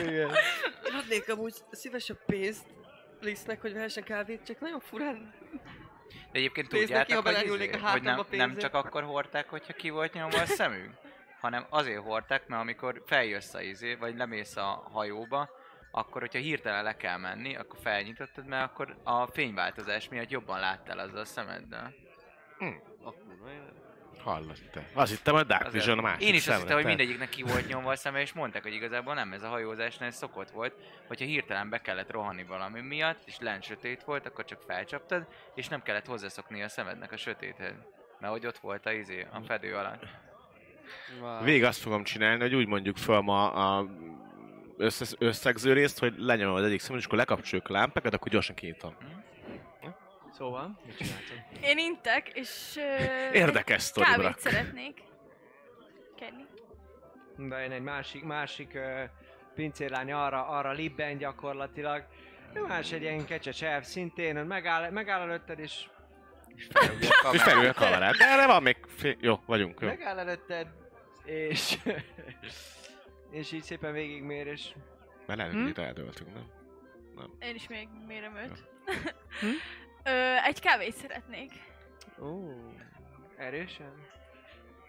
[0.02, 0.30] Igen.
[0.98, 2.75] Adnék amúgy szívesebb pénzt
[3.20, 5.34] Lisznek, hogy vehessen kávét, csak nagyon furán.
[6.10, 9.72] De egyébként tudjátok, ha hogy, izé, a hogy nem, hátamba nem csak akkor hordták, hogyha
[9.72, 10.94] ki volt nyomva a szemünk,
[11.40, 15.50] hanem azért hordták, mert amikor feljössz a izé, vagy lemész a hajóba,
[15.90, 20.98] akkor, hogyha hirtelen le kell menni, akkor felnyitottad, mert akkor a fényváltozás miatt jobban láttál
[20.98, 21.94] azzal a szemeddel.
[22.58, 23.85] Hallod
[24.70, 24.88] te.
[24.92, 27.66] Azt hittem, hogy Dark Vision a másik Én is azt hittem, hogy mindegyiknek ki volt
[27.66, 30.74] nyomva a szeme, és mondták, hogy igazából nem ez a hajózásnál ez szokott volt,
[31.06, 35.68] hogyha hirtelen be kellett rohanni valami miatt, és lent sötét volt, akkor csak felcsaptad, és
[35.68, 37.74] nem kellett hozzászokni a szemednek a sötéthez.
[38.20, 40.04] Mert hogy ott volt a izé, a fedő alatt.
[41.42, 43.86] Végig azt fogom csinálni, hogy úgy mondjuk föl ma a
[44.76, 48.54] össze, összegző részt, hogy lenyomom az egyik szemet, és akkor lekapcsoljuk a lámpákat, akkor gyorsan
[48.54, 48.96] kinyitom.
[50.36, 51.36] Szóval, mit csináltam?
[51.62, 52.76] Én intek, és...
[52.76, 54.38] ö, Érdekes sztori, Kávét Brak.
[54.38, 55.02] szeretnék.
[56.16, 56.44] Kenni.
[57.48, 59.02] De én egy másik, másik uh,
[59.54, 62.06] pincérlány arra, arra libben gyakorlatilag.
[62.66, 65.88] Más egy ilyen kecses elf szintén, megáll, megáll előtted és
[67.32, 68.16] És felül a kamerát.
[68.16, 69.16] De erre van még fél...
[69.20, 69.88] Jó, vagyunk, jó.
[69.88, 70.66] megáll előtted,
[71.24, 71.78] és...
[73.30, 74.68] és így szépen végigmér, és...
[75.26, 75.64] Mert lehet, Hm?
[75.64, 77.36] hogy eldöltünk, nem?
[77.38, 78.62] Én is még mérem őt.
[79.40, 79.46] Hm?
[80.06, 81.52] Ö, egy kávét szeretnék.
[82.20, 82.50] Ó,
[83.36, 83.92] erősen?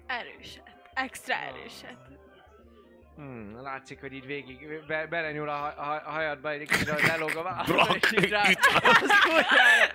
[0.08, 0.76] Erőset.
[0.94, 1.98] Extra erőset.
[3.16, 7.44] Hmm, látszik, hogy így végig be, belenyúl a, ha, a hajadba, egy kicsit lelóg a
[7.44, 9.94] vállal, és így rá, itt az ujjára,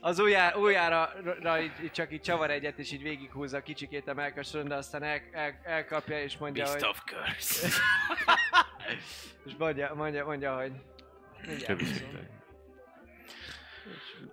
[0.00, 4.08] az ujjára, ujjára ra, így, így csak így csavar egyet, és így végighúzza a kicsikét
[4.08, 6.88] a melkason, de aztán el, el, elkapja, és mondja, Beast hogy...
[6.88, 7.68] of curse.
[9.46, 10.72] És mondja, mondja, mondja, hogy...
[11.46, 11.80] Mindjárt.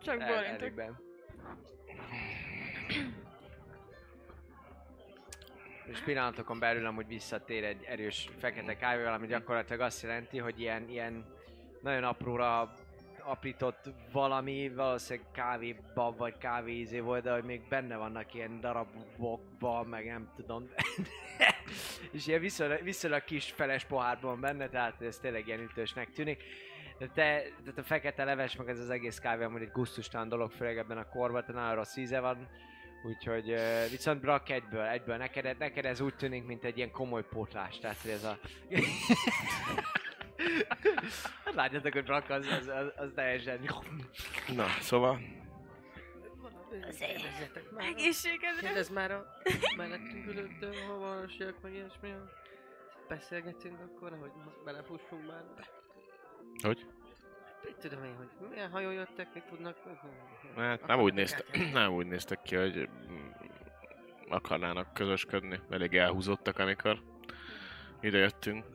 [0.02, 0.98] Csak elégben.
[5.86, 10.90] És pillanatokon belül amúgy visszatér egy erős fekete kávéval, ami gyakorlatilag azt jelenti, hogy ilyen,
[10.90, 11.26] ilyen
[11.82, 12.74] nagyon apróra
[13.28, 20.06] aprított valami, valószínűleg kávéban vagy kávézé volt, de hogy még benne vannak ilyen darabokban, meg
[20.06, 20.70] nem tudom.
[22.12, 26.44] és ilyen viszonylag, viszonylag kis feles pohárban benne, tehát ez tényleg ilyen ütősnek tűnik.
[26.98, 30.52] De te, tehát a fekete leves, meg ez az egész kávé amúgy egy gusztustalan dolog,
[30.52, 32.48] főleg ebben a korban, tehát nagyon rossz íze van.
[33.04, 37.24] Úgyhogy uh, viszont Brak egyből, egyből neked, neked ez úgy tűnik, mint egy ilyen komoly
[37.24, 38.38] pótlás, tehát hogy ez a...
[41.46, 43.60] hát látjátok, hogy Brak az, az, az, az teljesen...
[44.56, 45.20] Na, szóval...
[47.78, 48.62] Egészségedre.
[48.62, 49.26] Kérdezz már a
[49.78, 52.14] mellettünk ülőtől, ha valósiak, meg ilyesmi.
[53.08, 54.32] Beszélgetünk akkor, hogy
[54.66, 55.44] belefussunk már.
[56.62, 56.86] Hogy?
[57.64, 59.78] Mit tudom én, hogy milyen hajó jöttek, mit tudnak?
[60.56, 63.30] Hát nem úgy, néztek, nem úgy néztek ki, hogy mm,
[64.30, 65.60] akarnának közösködni.
[65.70, 67.02] Elég elhúzottak, amikor
[68.02, 68.66] ide jöttünk.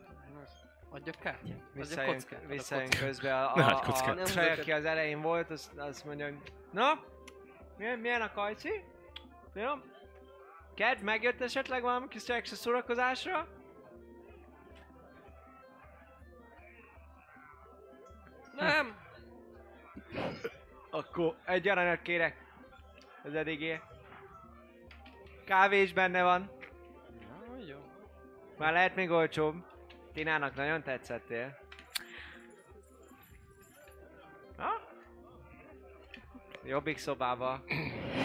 [0.91, 1.59] Adjak kártyát?
[1.73, 6.25] Visszajön, visszajön közben a, a, a, a csaj, aki az elején volt, azt, azt mondja,
[6.25, 6.39] hogy
[6.71, 7.05] Na?
[7.79, 8.85] Milyen, milyen a kajci?
[9.55, 9.71] Jó?
[10.75, 13.49] Ked, megjött esetleg valami kis extra szórakozásra?
[18.63, 18.97] Nem!
[20.91, 22.37] Akkor egy aranyat kérek.
[23.25, 23.81] Az edigé.
[25.45, 26.51] Kávé is benne van.
[27.21, 27.79] Na, jó.
[28.59, 29.55] Már lehet még olcsóbb.
[30.13, 31.59] Tinának nagyon tetszettél.
[34.57, 34.81] Ha?
[36.65, 37.65] Jobbik szobába.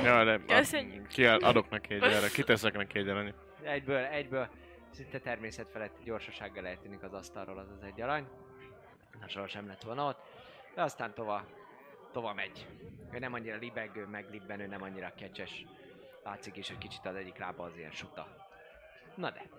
[0.04, 1.08] Ja, de Köszönjük.
[1.08, 3.36] ki adok neki egy erre, kiteszek neki egy aranyat.
[3.64, 4.50] Egyből, egyből.
[4.90, 8.28] Szinte természet feletti gyorsasággal eltűnik az asztalról az az egy arany.
[9.20, 10.20] Na soha sem lett volna ott.
[10.76, 11.46] De aztán tova,
[12.12, 12.68] tova megy.
[13.12, 15.66] Ő nem annyira libegő, meg libbenő, nem annyira kecses.
[16.24, 18.48] Látszik is, hogy kicsit az egyik lába az ilyen suta.
[19.16, 19.50] Na de,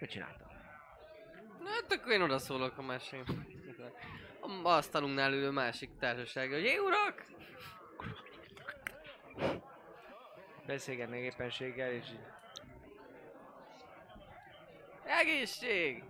[0.00, 0.46] mit csináltam?
[1.62, 3.22] Na hát akkor én odaszólok a másik.
[4.62, 7.24] A asztalunknál ülő másik társaság, hogy jó urak!
[10.66, 12.20] Beszélgetnék éppenséggel, és így
[15.04, 16.04] Egészség!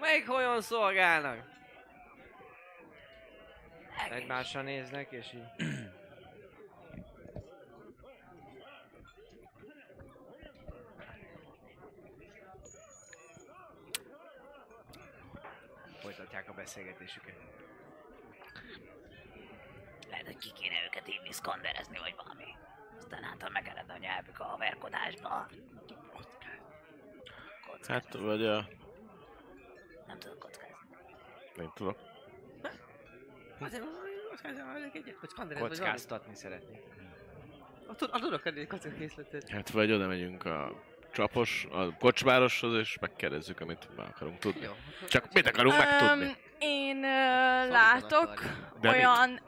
[0.00, 1.55] Melyik hogyan szolgálnak?
[4.10, 5.66] Egymásra néznek, és így...
[16.00, 17.34] Folytatják a beszélgetésüket.
[20.10, 22.56] Lehet, hogy ki kéne őket hívni, szkanderezni, vagy valami.
[22.96, 25.46] Aztán hát megered a nyelvük a haverkodásba.
[27.86, 28.68] Hát, vagy a...
[30.06, 30.96] Nem tudok kockázni.
[31.56, 32.15] Nem tudok.
[35.58, 36.82] Kockáztatni szeretnék.
[37.96, 39.48] Tudok adni kockakészletet.
[39.48, 44.60] Hát vagy oda megyünk a csapos, a kocsmároshoz, és megkérdezzük, amit meg akarunk tudni.
[44.60, 44.72] Jó.
[45.08, 46.24] Csak mit akarunk megtudni?
[46.24, 48.42] Öm, én ö, látok
[48.82, 49.40] olyan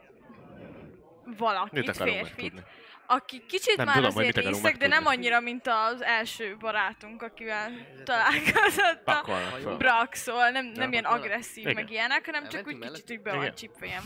[1.37, 2.63] valakit, férfit, megtudni?
[3.11, 7.21] Aki kicsit Nem már tudom, hogy azért részeg, de nem annyira, mint az első barátunk,
[7.21, 7.71] akivel
[8.03, 9.75] találkozott a fel.
[9.77, 10.89] Braxol, nem, nem Ja.
[10.89, 11.73] ilyen agresszív, Igen.
[11.73, 14.03] meg ilyenek, hanem csak úgy kicsit úgy be van csipfejem.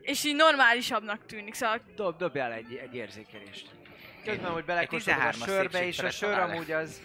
[0.00, 3.70] És így normálisabbnak tűnik, szóval Dob, dobjál egy, egy érzékelést.
[4.24, 7.00] Közben, hogy belekóstolod a 13-as sörbe, és a sör amúgy az,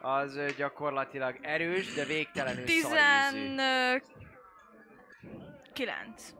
[0.00, 2.88] az gyakorlatilag erős, de végtelenül szarízű.
[5.72, 6.34] 19.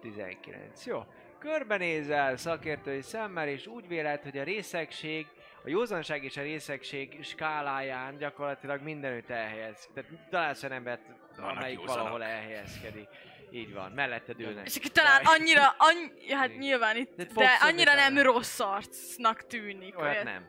[0.00, 0.86] 19.
[0.86, 1.02] Jó.
[1.50, 5.26] Körbenézel szakértői szemmel, és úgy véled, hogy a részegség,
[5.64, 9.88] a józanság és a részegség skáláján gyakorlatilag mindenütt elhelyez.
[9.94, 11.00] Tehát találsz olyan embert,
[11.36, 11.98] Vannak amelyik józanok.
[11.98, 13.08] valahol elhelyezkedik.
[13.50, 14.66] Így van, melletted ülnek.
[14.66, 16.58] És aki talán annyira, annyi, hát Igen.
[16.58, 18.32] nyilván itt, De de annyira nem talán.
[18.32, 19.98] rossz arcnak tűnik.
[19.98, 20.24] Olyat Olyan.
[20.24, 20.48] nem.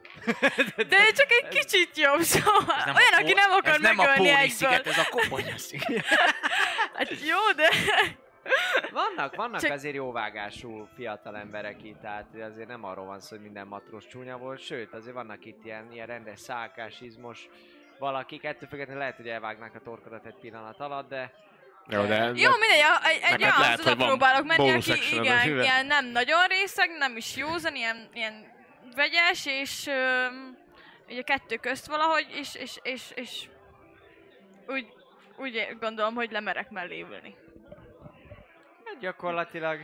[0.75, 3.99] De csak egy kicsit jobb, szóval Ez nem olyan, a aki nem akar ez nem
[3.99, 4.49] a megölni egyből.
[4.49, 6.05] sziget, ez a Koponya sziget.
[6.93, 7.69] Hát jó, de...
[8.91, 13.45] Vannak, vannak Csak- azért jóvágású fiatal emberek itt, tehát azért nem arról van szó, hogy
[13.45, 17.49] minden matrós csúnya volt, sőt, azért vannak itt ilyen, ilyen rendes szálkás, izmos
[17.99, 21.33] valakik, ettől függetlenül lehet, hogy elvágnák a torkodat egy pillanat alatt, de
[21.89, 22.15] Jó, de...
[22.15, 26.47] Jó, mindegy, egy, egy hát olyan lehet, hogy próbálok menni, aki igen, ilyen nem nagyon
[26.47, 28.55] részeg, nem is józan, ilyen, ilyen
[28.95, 30.57] vegyes, és öm,
[31.09, 33.49] ugye kettő közt valahogy, és, és, és, és
[34.67, 34.87] úgy,
[35.37, 37.35] úgy gondolom, hogy lemerek mellé ülni.
[38.99, 39.79] Gyakorlatilag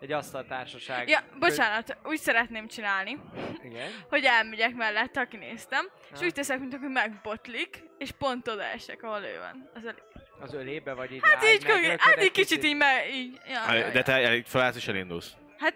[0.00, 1.08] egy asztaltársaság.
[1.08, 3.18] Ja, bocsánat, úgy szeretném csinálni,
[3.64, 3.90] Igen.
[4.10, 6.24] hogy elmegyek mellette, aki néztem, és Ha.
[6.24, 9.70] úgy teszek, mint aki megbotlik, és pont oda esek, ahol ő van.
[9.74, 10.02] Az elég.
[10.40, 13.90] Az ölébe vagy így Hát rád így, hát így kicsit így, me, így, ja, ja,
[13.90, 15.32] De te el- felállsz és elindulsz.
[15.58, 15.74] Hát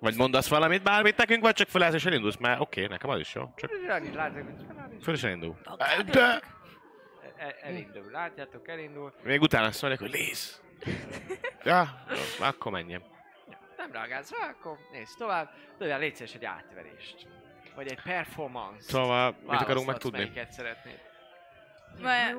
[0.00, 3.34] Vagy mondasz valamit, bármit nekünk, vagy csak felállsz és elindulsz, mert oké, nekem az is
[3.34, 3.52] jó.
[3.56, 5.56] Csak Annyit látok, hogy feláll, föl is elindul.
[6.12, 6.20] De
[7.36, 8.10] el- elindul.
[8.10, 9.14] Látjátok, elindul.
[9.22, 10.60] még utána szólják, hogy Liz.
[11.64, 13.02] Ja, jó, akkor menjem.
[13.76, 15.50] Nem reagálsz rá, akkor nézd tovább.
[15.78, 17.26] Dobjál légy szíves egy átverést.
[17.74, 18.80] Vagy egy performance.
[18.90, 20.18] Szóval, mit akarunk megtudni?
[20.18, 21.00] melyiket szeretnéd.
[22.00, 22.36] Mert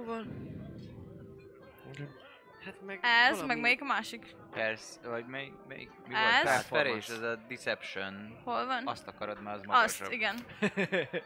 [2.66, 4.36] Hát meg ez, valami- meg melyik a másik?
[4.52, 6.22] Persze, vagy melyik, melyik, mi Ez?
[6.22, 6.44] volt?
[6.44, 7.14] Performance, Performance.
[7.14, 8.42] ez a Deception.
[8.44, 8.88] Hol van?
[8.88, 10.02] Azt akarod, mert az magasabb.
[10.08, 10.36] Azt, igen.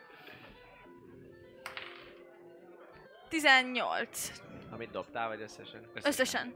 [3.29, 4.31] 18.
[4.71, 5.81] Amit dobtál, vagy összesen?
[5.93, 6.11] Összesen.
[6.11, 6.55] Összesen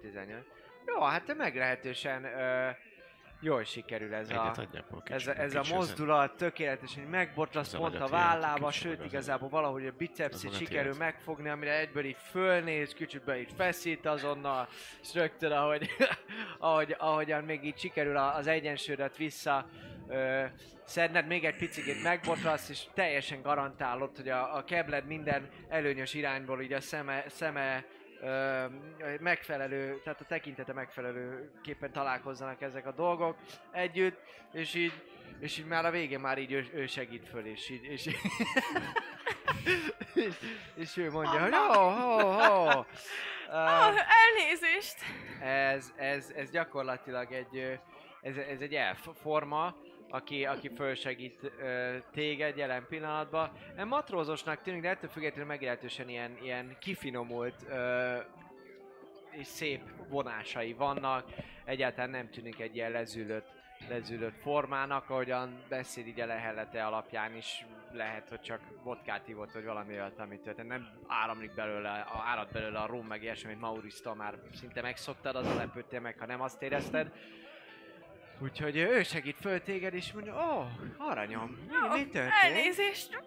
[0.00, 0.46] 18.
[0.86, 2.70] Jó, hát te meglehetősen ö,
[3.40, 8.70] jól sikerül ez a, Egyet ez, a, ez a mozdulat, tökéletesen a pont a vállába,
[8.70, 14.06] sőt igazából valahogy a magat sikerül megfogni, amire egyből így fölnéz, kicsit be így feszít
[14.06, 14.68] azonnal,
[15.02, 15.88] és rögtön ahogy,
[16.58, 19.66] ahogy, ahogyan még így sikerül az egyensúlyodat vissza
[20.08, 20.44] ö,
[20.84, 26.62] szedned, még egy picit megbotrasz, és teljesen garantálod, hogy a, a kebled minden előnyös irányból
[26.62, 27.84] így a szeme, szeme
[28.22, 28.64] ö,
[29.20, 33.36] megfelelő, tehát a tekintete megfelelőképpen találkozzanak ezek a dolgok
[33.70, 34.20] együtt,
[34.52, 34.92] és így,
[35.38, 38.16] és így már a végén már így ő, ő segít föl, és így, és, így
[40.14, 40.34] és,
[40.82, 42.84] és ő mondja, hogy ho, ho, ho.
[43.48, 44.96] Uh, elnézést!
[45.42, 47.78] ez, ez, ez gyakorlatilag egy,
[48.20, 49.74] ez, ez egy elf forma,
[50.12, 53.50] aki, aki fölsegít ö, téged jelen pillanatban.
[53.84, 58.16] Matrózosnak tűnik, de ettől függetlenül meglehetősen ilyen, ilyen kifinomult ö,
[59.30, 61.24] és szép vonásai vannak.
[61.64, 63.48] Egyáltalán nem tűnik egy ilyen lezülött,
[63.88, 69.64] lezülött formának, ahogyan beszéd így a lehellete alapján is lehet, hogy csak vodkát ivott, vagy
[69.64, 70.68] valami olyat, amit történt.
[70.68, 75.36] Nem áramlik belőle, a, árad belőle a rum, meg ilyesmi, amit Maurisztól már szinte megszoktad,
[75.36, 77.12] azon lepődtél meg, ha nem azt érezted.
[78.42, 80.66] Úgyhogy ő segít föl téged, és mondja, ó, oh,
[81.08, 82.32] aranyom, mi, mi történt?
[82.42, 83.22] Elnézést!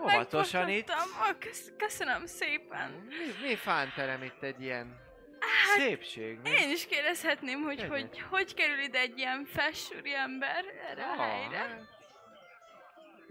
[0.00, 0.92] Óvatosan itt.
[1.38, 2.90] Kösz- Köszönöm szépen.
[2.90, 4.96] Mi, mi fánterem itt egy ilyen
[5.40, 6.50] Hát, szépség, mi?
[6.50, 7.88] Én is kérdezhetném, hogy Gyere.
[7.88, 11.56] hogy, hogy kerül ide egy ilyen fessúri ember erre a Ah, helyre.
[11.58, 11.80] hát,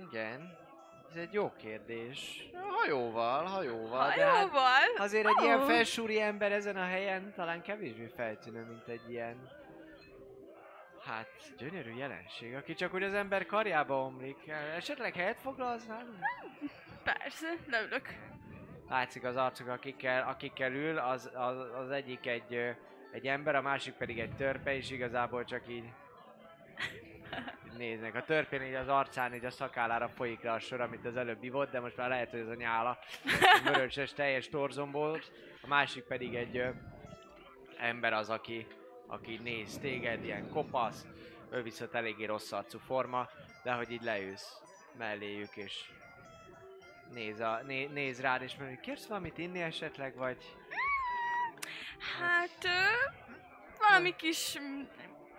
[0.10, 0.58] Igen,
[1.10, 2.44] ez egy jó kérdés.
[2.70, 4.96] Hajóval, hajóval, hát Hajóval?
[4.98, 9.50] azért egy ilyen felsúri ember ezen a helyen talán kevésbé feltűnő, mint egy ilyen
[11.10, 14.48] Hát, gyönyörű jelenség, aki csak úgy az ember karjába omlik.
[14.76, 16.18] Esetleg helyet foglalsz nálunk?
[17.04, 18.08] Persze, leülök.
[18.90, 22.76] Látszik az arcok, akikkel, akikkel ül, az, az, az egyik egy,
[23.12, 25.90] egy ember, a másik pedig egy törpe, és igazából csak így
[27.78, 28.16] néznek.
[28.16, 31.44] A törpén így az arcán, így a szakállára folyik le a sor, amit az előbb
[31.44, 33.00] ivott, de most már lehet, hogy ez a nyála
[33.64, 35.22] vöröses, teljes torzomból.
[35.62, 36.70] A másik pedig egy ö,
[37.78, 38.68] ember az, aki,
[39.10, 41.06] aki így néz téged, ilyen kopasz,
[41.52, 43.30] ő viszont eléggé rossz arcú forma,
[43.64, 44.58] de hogy így leülsz
[44.98, 45.74] melléjük, és
[47.14, 50.56] néz, a, né, néz rád, és mondja, hogy kérsz valamit inni esetleg, vagy...
[52.20, 53.10] Hát, ö,
[53.80, 54.58] valami kis...
[54.60, 54.82] mm,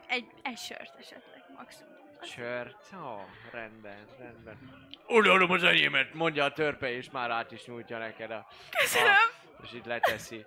[0.06, 1.92] Egy, egy sört esetleg, maximum.
[2.22, 2.86] Sört?
[2.94, 4.88] Ó, oh, rendben, rendben.
[5.06, 8.46] Odaadom az enyémet, mondja a törpe, és már át is nyújtja neked a...
[8.80, 9.12] Köszönöm!
[9.58, 10.44] A, és így leteszi.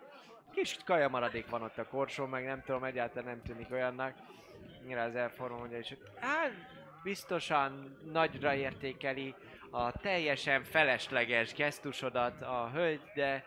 [0.54, 4.14] Kis kaja maradék van ott a korsón, meg nem tudom, egyáltalán nem tűnik olyannak.
[4.86, 6.52] Nyilván az elforma mondja is, hogy hát
[7.04, 9.36] biztosan nagyra értékeli
[9.72, 13.46] a teljesen felesleges gesztusodat a hölgy, de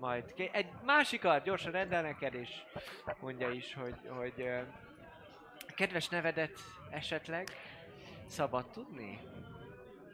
[0.00, 2.50] majd egy másikat gyorsan rendel neked, és
[3.20, 4.50] mondja is, hogy, hogy
[5.74, 6.58] kedves nevedet
[6.90, 7.48] esetleg
[8.26, 9.20] szabad tudni?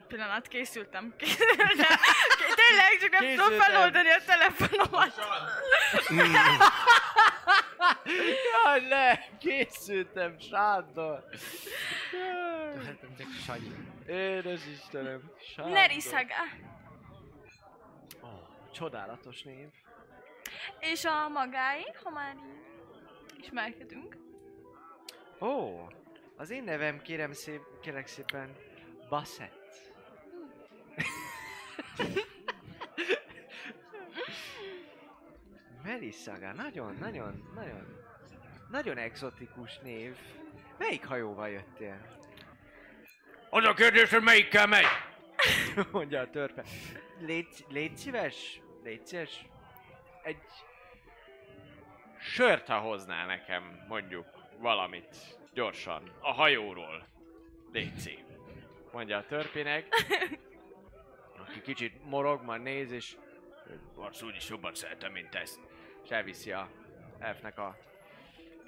[0.08, 1.14] Pillanat, készültem.
[2.70, 5.14] Tényleg, csak nem tudom feloldani a telefonomat.
[8.64, 9.28] Jaj, le!
[9.38, 11.24] Készültem, Sándor!
[12.72, 13.72] Tudhatom csak Sanyi.
[14.06, 15.72] Édes Istenem, Sándor.
[15.72, 16.34] Nerisaga.
[18.22, 18.28] Ó,
[18.72, 19.68] csodálatos név.
[20.78, 22.36] És a magái, ha már
[23.34, 24.16] így ismerkedünk.
[25.40, 25.86] Ó,
[26.36, 28.56] az én nevem kérem szép, kérek szépen
[29.08, 29.58] Bassett.
[35.90, 37.86] Melissaga, nagyon, nagyon, nagyon,
[38.70, 40.16] nagyon exotikus név.
[40.78, 42.00] Melyik hajóval jöttél?
[43.48, 44.84] Az a kérdés, hogy melyikkel megy?
[45.92, 46.64] Mondja a törpe.
[47.18, 49.46] Légy, légy szíves, légy szíves.
[50.22, 50.42] Egy
[52.18, 54.26] Sört, ha hoznál nekem, mondjuk,
[54.58, 55.16] valamit.
[55.52, 56.10] Gyorsan.
[56.20, 57.06] A hajóról.
[57.72, 58.24] Léci.
[58.92, 59.86] mondja a törpének.
[61.46, 63.16] Aki kicsit morog, majd néz, és
[63.94, 65.69] Barsz úgyis jobban szeretem, mint ezt.
[66.04, 66.68] És elviszi a
[67.18, 67.76] elfnek a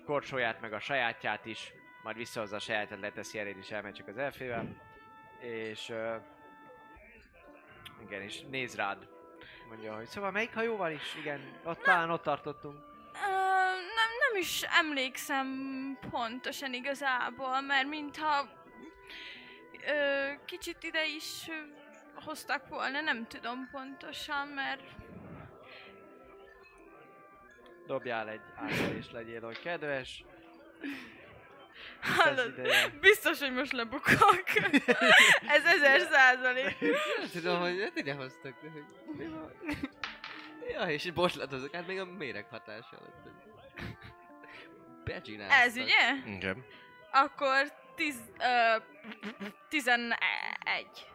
[0.04, 4.18] korsóját, meg a sajátját is, majd visszahozza a sajátját, leteszi eléd, és elmegy csak az
[4.18, 4.76] elfével.
[5.40, 6.14] És uh,
[8.02, 9.08] igen, és néz rád.
[9.68, 11.16] Mondja, hogy szóval melyik hajóval is?
[11.20, 12.76] Igen, ott talán ott tartottunk.
[13.14, 13.30] Ö,
[13.70, 15.48] nem, nem is emlékszem
[16.10, 18.48] pontosan igazából, mert mintha
[19.86, 21.50] ö, kicsit ide is
[22.14, 24.82] hoztak volna, nem tudom pontosan, mert
[27.86, 30.24] Dobjál egy átverés, legyél, hogy kedves.
[32.00, 32.52] Hallod,
[33.00, 34.44] biztos, hogy most lebukok.
[35.56, 36.76] Ez ezer százalék.
[37.32, 38.70] Tudom, hogy hát ide hoztak, hogy
[39.16, 39.52] mi van?
[40.72, 43.30] Ja, és boslatozok, hát még a méreg hatása alatt.
[45.04, 45.56] Becsináltak.
[45.58, 46.34] Ez ugye?
[46.36, 46.64] Igen.
[47.12, 48.76] Akkor tiz, ö,
[49.68, 51.06] tizenegy.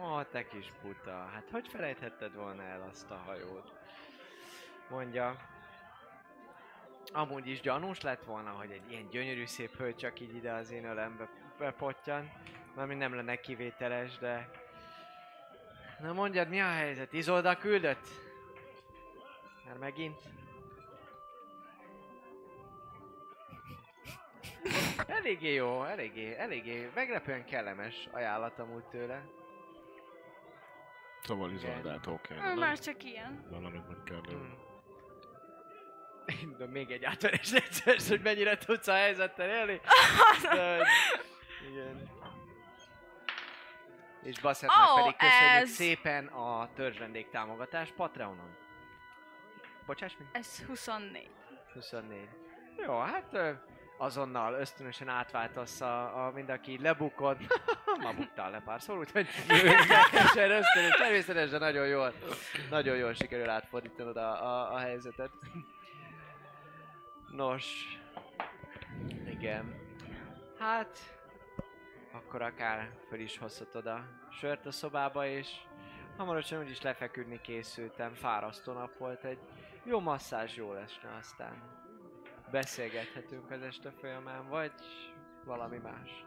[0.00, 3.72] Ó, te kis buta, hát hogy felejthetted volna el azt a hajót?
[4.88, 5.36] Mondja.
[7.12, 10.70] Amúgy is gyanús lett volna, hogy egy ilyen gyönyörű szép hölgy csak így ide az
[10.70, 12.32] én ölembe bepottyan.
[12.74, 14.50] Ami nem lenne kivételes, de...
[16.00, 17.12] Na mondjad, mi a helyzet?
[17.12, 18.06] Izolda küldött?
[19.66, 20.20] Már megint?
[25.06, 29.41] Eléggé jó, eléggé, eléggé, meglepően kellemes ajánlat amúgy tőle.
[31.22, 32.54] Szóval Izoldától kell.
[32.54, 33.44] Már csak ilyen.
[33.50, 34.54] Valamit meg kell lőni.
[36.58, 39.80] De még egy átverés egyszer, hogy mennyire tudsz a helyzettel élni.
[40.54, 40.86] De,
[41.70, 42.10] igen.
[44.22, 48.56] És Bassettnek Ó, pedig köszönjük ez- szépen a törzsvendég támogatást Patreonon.
[49.86, 50.28] Bocsáss meg?
[50.32, 51.30] Ez 24.
[51.72, 52.28] 24.
[52.86, 53.36] Jó, hát
[54.02, 57.36] azonnal ösztönösen átváltasz a, a mind aki lebukod.
[58.02, 59.26] Ma buktál le pár szor, úgyhogy
[60.10, 62.12] teljesen ösztönös, természetesen nagyon jól,
[62.70, 65.30] nagyon jól sikerül átfordítanod a, a, a helyzetet.
[67.30, 67.98] Nos,
[69.30, 69.74] igen.
[70.58, 70.98] Hát,
[72.12, 75.48] akkor akár föl is hozhatod a sört a szobába, és
[76.16, 78.14] hamarosan úgyis lefeküdni készültem.
[78.14, 79.38] Fárasztó nap volt, egy
[79.84, 81.81] jó masszázs jó lesne aztán.
[82.52, 84.72] Beszélgethetünk az este folyamán, vagy
[85.44, 86.24] valami más.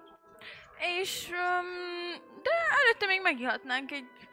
[1.02, 4.30] És, um, de előtte még megihatnánk egy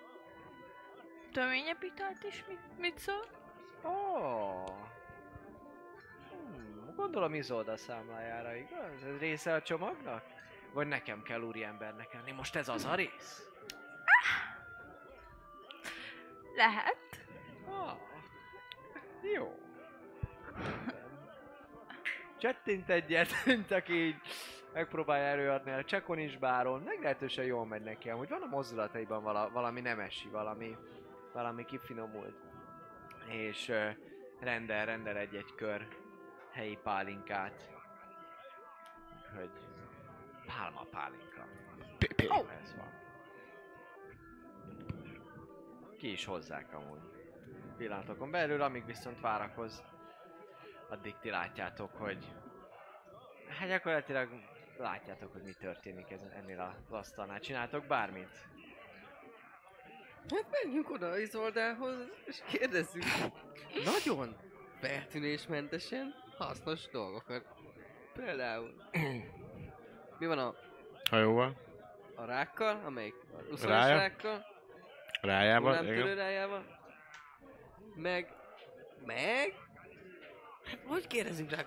[1.33, 3.27] töményebb italt is, mit, mit szól?
[3.85, 3.89] Ó!
[3.89, 4.67] Oh.
[6.31, 9.05] Hmm, gondolom Izolda számlájára, igaz?
[9.05, 10.25] Ez része a csomagnak?
[10.73, 12.33] Vagy nekem kell úriembernek lenni?
[12.33, 13.47] Most ez az a rész?
[16.57, 17.27] Lehet.
[17.67, 17.97] Ah,
[22.43, 23.29] Csettint egyet,
[23.71, 24.17] aki így
[24.73, 26.83] megpróbálja előadni a csekon is báron.
[26.83, 30.77] Meglehetősen jól megy neki, amúgy van a mozdulataiban vala, valami nemesi, valami,
[31.33, 32.35] valami kifinomult.
[33.29, 33.89] És ö,
[34.41, 35.89] rendel, rendel egy-egy kör
[36.53, 37.71] helyi pálinkát.
[39.37, 39.51] Hogy
[40.47, 41.47] pálma pálinka.
[42.29, 42.53] Oh.
[42.63, 42.91] Ez van.
[45.99, 47.11] Ki is hozzák amúgy.
[47.77, 49.83] Pillanatokon belül, amíg viszont várakoz,
[50.93, 52.33] addig ti látjátok, hogy...
[53.59, 54.29] Hát gyakorlatilag
[54.77, 57.41] látjátok, hogy mi történik ezen, ennél az asztalnál.
[57.41, 58.49] Csináltok bármit?
[60.31, 63.03] Hát menjünk oda Izoldához, és kérdezzük
[63.85, 64.37] nagyon
[64.81, 67.47] feltűnésmentesen hasznos dolgokat.
[68.13, 68.75] Például,
[70.19, 70.55] mi van a,
[71.11, 71.57] Hajóval,
[72.15, 73.15] a rákkal, amelyik
[73.63, 73.97] a Rája?
[73.97, 74.47] rákkal,
[75.21, 76.15] rájával, igen.
[76.15, 76.65] rájával,
[77.95, 78.33] meg,
[79.05, 79.55] meg,
[80.87, 81.67] hogy kérdezünk rá,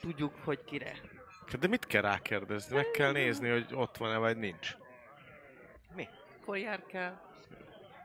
[0.00, 0.92] tudjuk, hogy kire.
[1.46, 2.76] Hát De mit kell rákérdezni?
[2.76, 4.76] Meg kell nézni, hogy ott van-e vagy nincs.
[6.40, 7.22] Akkor járkál,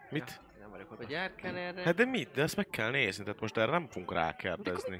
[0.09, 0.41] Mit?
[0.59, 0.97] Nem vagyok ott.
[0.97, 1.81] vagy járkál erre.
[1.81, 2.31] Hát de mit?
[2.31, 4.99] De ezt meg kell nézni, tehát most erre nem fogunk rákérdezni.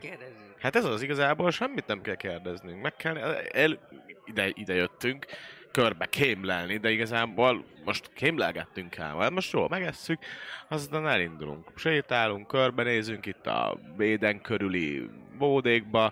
[0.60, 2.82] Hát ez az igazából, semmit nem kell kérdeznünk.
[2.82, 3.80] Meg kell, el,
[4.26, 5.26] ide, ide jöttünk,
[5.72, 10.20] körbe kémlelni, de igazából most kémlelgettünk el, most jól megesszük,
[10.68, 11.72] aztán elindulunk.
[11.76, 16.12] Sétálunk, körbenézünk itt a Béden körüli bódékba,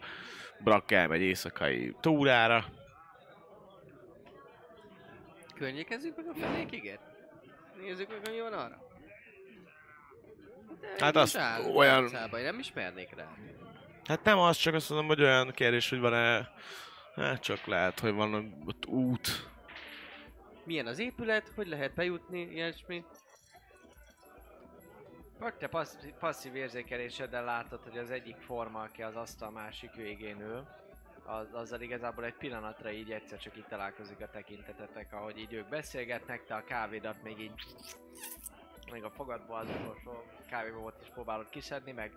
[0.60, 2.66] Brak elmegy éjszakai túrára.
[5.56, 7.00] Környékezzük meg a fenékiget?
[7.82, 8.86] Nézzük meg, mi van arra.
[10.82, 12.04] De Hát azt áll olyan-
[12.38, 13.28] én nem ismernék rá.
[14.06, 16.52] Hát nem az, csak azt mondom, hogy olyan kérdés, hogy van-e...
[17.18, 19.50] Hát csak lehet, hogy van ott út.
[20.64, 23.06] Milyen az épület, hogy lehet bejutni, ilyesmi.
[25.40, 30.42] Vagy te passz- passzív érzékeléseddel látod, hogy az egyik forma, aki az asztal másik végén
[30.42, 30.68] ül,
[31.26, 35.70] az, azzal igazából egy pillanatra így egyszer csak így találkozik a tekintetetek, ahogy így ők
[35.70, 37.52] beszélgetnek, te a kávédat még így
[38.92, 42.12] még a fogadból az utolsó kávéból volt is próbálod kiszedni, meg,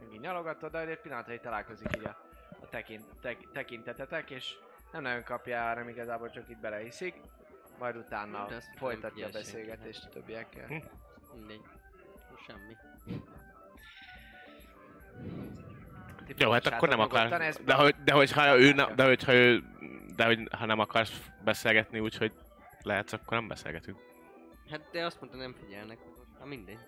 [0.00, 2.16] meg így nyalogatod, de egy pillanatra így találkozik így a,
[2.60, 4.54] a tekint, tek, tekintetetek, és
[4.92, 7.14] nem nagyon kapja, hanem igazából csak itt belehiszik,
[7.78, 10.66] majd utána De nem folytatja a beszélgetést a többiekkel.
[10.66, 10.74] Hm.
[11.34, 11.60] Mindegy.
[12.46, 12.76] Semmi.
[16.26, 17.28] Ti Jó, hát akkor nem akar.
[17.64, 19.64] De, hogy, de hogyha ő, ne, de hogyha ő,
[20.16, 22.32] de hogy ha nem akarsz beszélgetni, úgyhogy
[22.82, 23.98] lehetsz, akkor nem beszélgetünk.
[24.70, 25.98] Hát de azt mondta, nem figyelnek.
[26.38, 26.78] Na mindegy.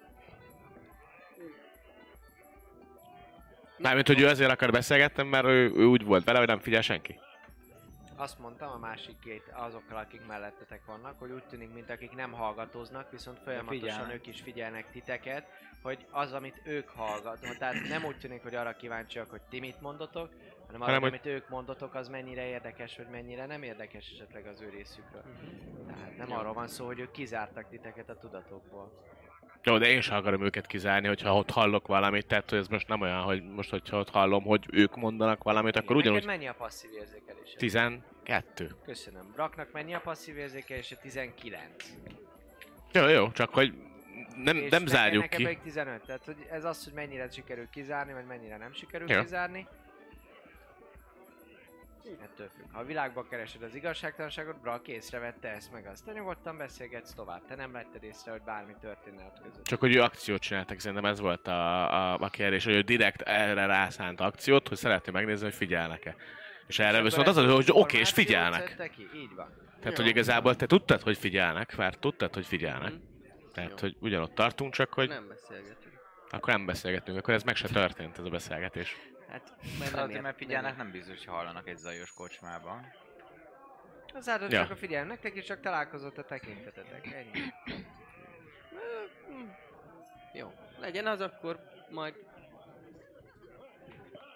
[3.78, 6.82] Mármint, hogy ő azért akar beszélgetni, mert ő, ő úgy volt vele, hogy nem figyel
[6.82, 7.18] senki.
[8.16, 12.32] Azt mondtam a másik két, azokkal, akik mellettetek vannak, hogy úgy tűnik, mint akik nem
[12.32, 15.46] hallgatóznak, viszont folyamatosan ők is figyelnek titeket,
[15.82, 19.80] hogy az, amit ők hallgatnak, tehát nem úgy tűnik, hogy arra kíváncsiak, hogy ti mit
[19.80, 20.28] mondotok,
[20.66, 24.46] hanem arra, Hanem, hogy- amit ők mondotok, az mennyire érdekes, vagy mennyire nem érdekes esetleg
[24.46, 25.22] az ő részükről.
[25.86, 28.92] Tehát nem arról van szó, hogy ők kizártak titeket a tudatokból.
[29.64, 32.88] Jó, de én sem akarom őket kizárni, hogyha ott hallok valamit, tehát hogy ez most
[32.88, 36.48] nem olyan, hogy most, hogyha ott hallom, hogy ők mondanak valamit, akkor Neked ugyanúgy mennyi
[36.48, 37.54] a passzív érzékelés?
[37.56, 38.74] 12.
[38.84, 39.30] Köszönöm.
[39.34, 40.96] Braknak mennyi a passzív érzékelése?
[40.96, 41.64] 19.
[42.92, 43.72] Jó, jó, csak hogy
[44.36, 45.44] nem, És nem nekem- zárjuk nekem ki.
[45.44, 49.20] pedig 15, tehát hogy ez az, hogy mennyire sikerül kizárni, vagy mennyire nem sikerül Jó.
[49.20, 49.66] kizárni.
[52.22, 52.64] Ettől függ.
[52.72, 56.04] Ha a világban keresed az igazságtalanságot, Brak észrevette ezt meg azt.
[56.04, 57.46] Te nyugodtan beszélgetsz tovább.
[57.46, 59.64] Te nem vetted észre, hogy bármi történne ott között.
[59.64, 63.20] Csak hogy ő akciót csináltak, szerintem ez volt a, a, a kérdés, hogy ő direkt
[63.20, 66.16] erre rászánt akciót, hogy szeretné megnézni, hogy figyelnek-e.
[66.66, 68.90] És erre akkor viszont az, az, hogy oké, és figyelnek.
[68.96, 69.08] Ki?
[69.14, 69.66] Így van.
[69.80, 70.04] Tehát, Jó.
[70.04, 72.92] hogy igazából te tudtad, hogy figyelnek, mert tudtad, hogy figyelnek.
[72.92, 73.00] Mhm.
[73.52, 73.76] Tehát, Jó.
[73.80, 75.94] hogy ugyanott tartunk, csak hogy Nem beszélgetünk.
[76.30, 78.96] akkor nem beszélgetünk, akkor ez meg se történt, ez a beszélgetés.
[79.28, 82.92] Hát, Mert mert azért, nem mert ért- figyelnek, nem biztos, hogy hallanak egy zajos kocsmában.
[84.14, 84.60] Az áldott Ja.
[84.62, 87.06] csak a figyelem, nektek is csak találkozott a tekintetetek.
[87.06, 87.40] Ennyi.
[90.32, 92.14] Jó, legyen az akkor, majd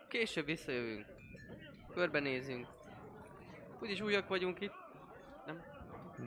[0.08, 1.06] később visszajövünk.
[1.94, 2.66] Körbenézünk.
[3.80, 4.74] Úgyis újak vagyunk itt.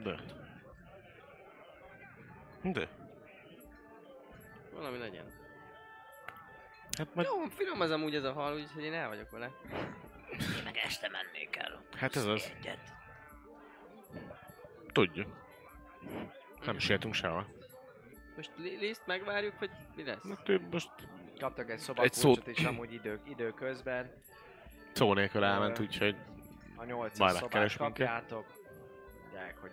[0.02, 0.20] De.
[2.62, 2.88] De.
[4.72, 5.32] Valami legyen.
[6.96, 9.50] Hát, majd, Jó, finom az amúgy ez a hal, úgyhogy én el vagyok vele.
[10.32, 11.82] Én meg este mennék el.
[11.96, 12.52] hát ez az.
[12.58, 12.78] Egyet.
[14.92, 15.26] Tudjuk.
[16.64, 17.46] Nem sietünk sehova.
[18.36, 20.28] Most li- liszt megvárjuk, vagy mi lesz?
[20.28, 20.90] Hát ő most
[21.38, 24.12] Kaptak egy Egy szobakulcsot szót- is amúgy idő, időközben.
[24.92, 26.16] szó nélkül elment, úgyhogy
[26.76, 27.96] A 8 Majd szobát megkeres minket.
[27.98, 28.46] kapjátok.
[29.24, 29.70] Tudják, hogy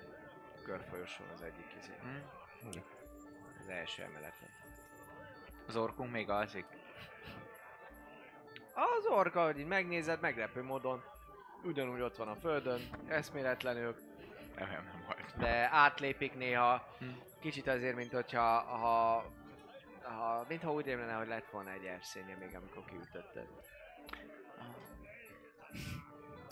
[0.63, 1.91] körfolyoson az egyik izé.
[2.01, 2.77] Hm?
[3.59, 4.49] Az első emeleten.
[5.67, 6.65] Az orkunk még alszik.
[8.73, 11.03] Az orka, hogy így megnézed, meglepő módon
[11.63, 13.95] ugyanúgy ott van a földön, eszméletlenül,
[14.55, 15.37] Nem, nem volt.
[15.37, 16.87] de átlépik néha.
[17.39, 19.25] Kicsit azért, mint hogyha ha,
[20.01, 23.47] ha, mintha úgy rémlene, hogy lett volna egy erszénye még, amikor kiütötted.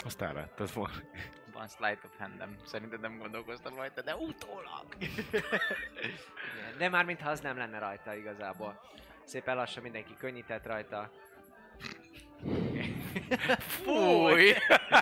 [0.06, 0.94] Azt elvetted volna.
[1.54, 2.56] Van sleight of handem.
[2.66, 4.86] Szerintem nem gondolkoztam rajta, de utólag.
[6.78, 8.82] De már mintha az nem lenne rajta igazából.
[9.24, 11.12] Szépen lassan mindenki könnyített rajta.
[13.60, 14.54] Fúj!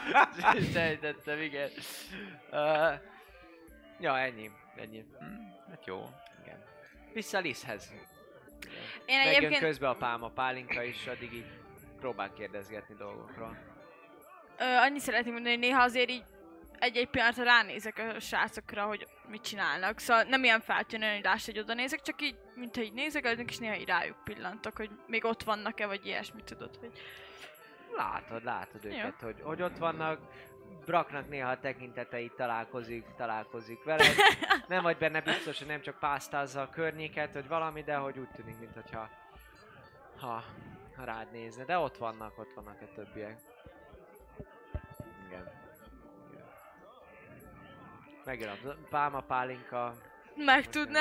[0.74, 1.70] Sejtettem, igen.
[2.52, 2.94] Uh,
[4.00, 4.52] ja, ennyi.
[4.76, 5.06] Ennyi.
[5.70, 6.10] Hát jó.
[6.44, 6.64] Igen.
[7.14, 7.94] Vissza Liszhez.
[9.06, 11.46] Én Megjön egyébként közbe a pálma pálinka is, addig így
[12.00, 13.58] próbál kérdezgetni dolgokról.
[14.60, 16.24] ö, annyit szeretném mondani, hogy néha azért így
[16.80, 20.00] egy-egy pillanatra ránézek a srácokra, hogy mit csinálnak.
[20.00, 23.58] Szóval nem ilyen feltűnően, hogy láss, hogy oda nézek, csak így, mintha így nézegetnek, és
[23.58, 26.92] néha így rájuk pillantok, hogy még ott vannak-e, vagy ilyesmit tudod, hogy...
[27.96, 30.20] Látod, látod őket, hogy, hogy ott vannak,
[30.86, 34.16] Braknak néha a tekinteteit találkozik, találkozik veled.
[34.68, 38.30] Nem vagy benne biztos, hogy nem csak pásztázza a környéket, hogy valami, de hogy úgy
[38.30, 39.10] tűnik, mintha
[40.20, 40.44] ha,
[40.96, 41.64] ha rád nézne.
[41.64, 43.40] De ott vannak, ott vannak a többiek.
[48.30, 49.94] Megjön a pálma pálinka.
[50.36, 51.00] Meg tudna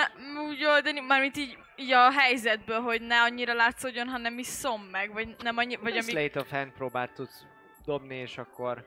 [0.48, 5.12] úgy oldani, mármint így, így a helyzetből, hogy ne annyira látszódjon, hanem is szom meg,
[5.12, 6.10] vagy nem annyi, vagy ami...
[6.10, 7.44] Slate of Hand próbált tudsz
[7.84, 8.84] dobni, és akkor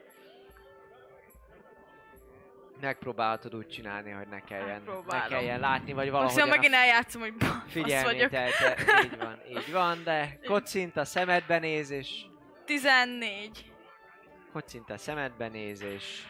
[2.80, 7.34] megpróbálhatod úgy csinálni, hogy ne kelljen, ne kelljen látni, vagy valahogy Aztán megint eljátszom, hogy
[7.68, 8.30] figyelni vagyok.
[8.30, 12.26] te, te, így van, így van, de kocint a szemedbe néz, és
[12.66, 13.72] 14.
[14.52, 16.24] kocint a szemedbe néz, és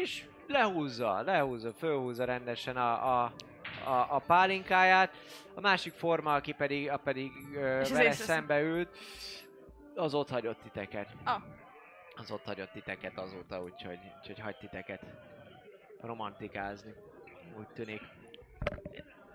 [0.00, 3.32] és lehúzza, lehúzza, fölhúzza rendesen a, a,
[3.84, 5.16] a, a pálinkáját.
[5.54, 8.98] A másik forma, aki pedig, a pedig ö, És vele szembe ült,
[9.94, 11.08] az ott hagyott titeket.
[11.24, 11.42] Ah.
[12.16, 15.02] Az ott hagyott titeket azóta, úgyhogy, úgyhogy hagy titeket
[16.00, 16.94] romantikázni.
[17.58, 18.02] Úgy tűnik.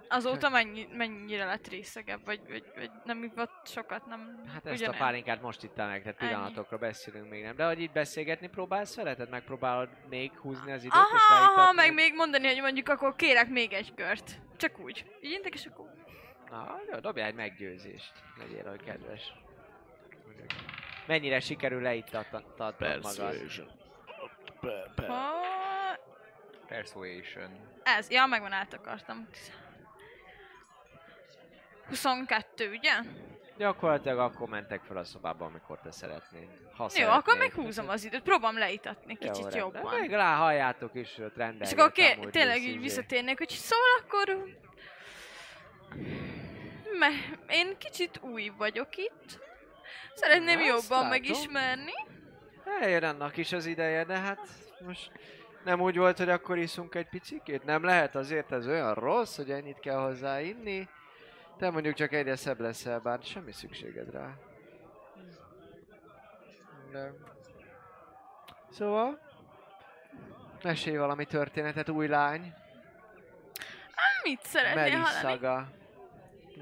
[0.09, 5.01] Azóta mennyi, mennyire lett részegebb, vagy, vagy, vagy nem ivott sokat, nem Hát ezt ugyanolyan?
[5.01, 6.29] a pálinkát most itt meg, tehát Ennyi.
[6.31, 7.55] pillanatokra beszélünk még nem.
[7.55, 9.15] De hogy itt beszélgetni próbálsz vele?
[9.15, 10.93] Tehát megpróbálod még húzni az időt?
[10.93, 11.75] és Aha, aha, leítatni?
[11.75, 14.39] meg még mondani, hogy mondjuk akkor kérek még egy kört.
[14.57, 15.05] Csak úgy.
[15.21, 15.93] Így intek, és akkor...
[16.49, 18.11] Na, jó, dobjál egy meggyőzést.
[18.37, 19.33] Legyél olyan kedves.
[21.07, 23.01] Mennyire sikerül leittatnod magad?
[25.07, 25.41] Ha,
[26.67, 27.49] Persuasion.
[27.83, 29.27] ez, ja, megvan, átakartam.
[31.89, 32.91] 22, ugye?
[33.57, 36.47] Gyakorlatilag akkor mentek fel a szobába, amikor te szeretnéd.
[36.75, 37.17] Ha Jó, szeretnéd.
[37.17, 39.59] akkor meghúzom az időt, próbálom leítatni Jó, kicsit rendben.
[39.59, 39.99] jobban.
[39.99, 43.85] Meg rá halljátok is, hogy ott És akkor ké- amúgy tényleg így visszatérnék, hogy szóval
[44.01, 44.45] akkor...
[46.99, 49.39] Me- én kicsit új vagyok itt.
[50.13, 51.07] Szeretném Na, jobban látom.
[51.09, 51.93] megismerni.
[52.81, 54.39] Eljön annak is az ideje, de hát
[54.85, 55.11] most
[55.63, 57.63] nem úgy volt, hogy akkor iszunk egy picikét?
[57.63, 60.87] Nem lehet azért ez olyan rossz, hogy ennyit kell hozzá inni?
[61.59, 64.33] Te mondjuk csak egyre szebb leszel, bár semmi szükséged rá.
[66.91, 67.11] De...
[68.71, 69.19] Szóval...
[70.63, 72.53] Mesélj valami történetet, új lány.
[74.23, 75.03] Mit szeretnél hallani?
[75.03, 75.67] Melissaga.
[76.53, 76.61] Hm.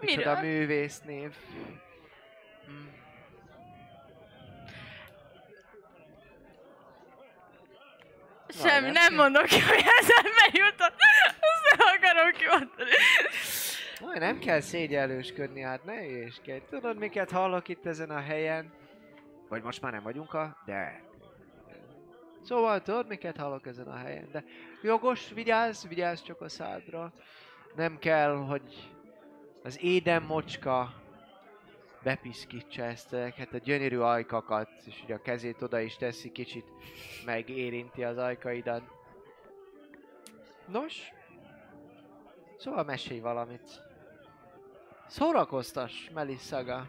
[0.00, 0.50] Micsoda Miről?
[0.50, 1.34] művésznév.
[2.66, 2.72] Hm.
[8.48, 10.94] Semmi, nem nem mondok ki, hogy eszembe jutott.
[11.96, 12.90] Akarom kimondani.
[14.00, 16.64] Aj, nem kell szégyellősködni, hát ne hülyéskedj.
[16.70, 18.72] Tudod, miket hallok itt ezen a helyen?
[19.48, 20.56] Vagy most már nem vagyunk a...
[20.66, 21.02] De...
[22.42, 24.28] Szóval tudod, miket hallok ezen a helyen?
[24.32, 24.44] De
[24.82, 27.12] jogos, vigyázz, vigyázz csak a szádra.
[27.74, 28.92] Nem kell, hogy
[29.62, 30.94] az éden mocska
[32.02, 36.64] bepiszkítsa ezt hát a gyönyörű ajkakat, és ugye a kezét oda is teszi, kicsit
[37.24, 38.82] megérinti az ajkaidat.
[40.66, 41.12] Nos,
[42.60, 43.82] Szóval mesélj valamit.
[45.06, 46.86] Szórakoztass, Melissaga.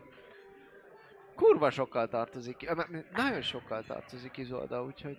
[1.35, 2.69] Kurva sokkal tartozik,
[3.11, 5.17] nagyon sokkal tartozik Izolda, úgyhogy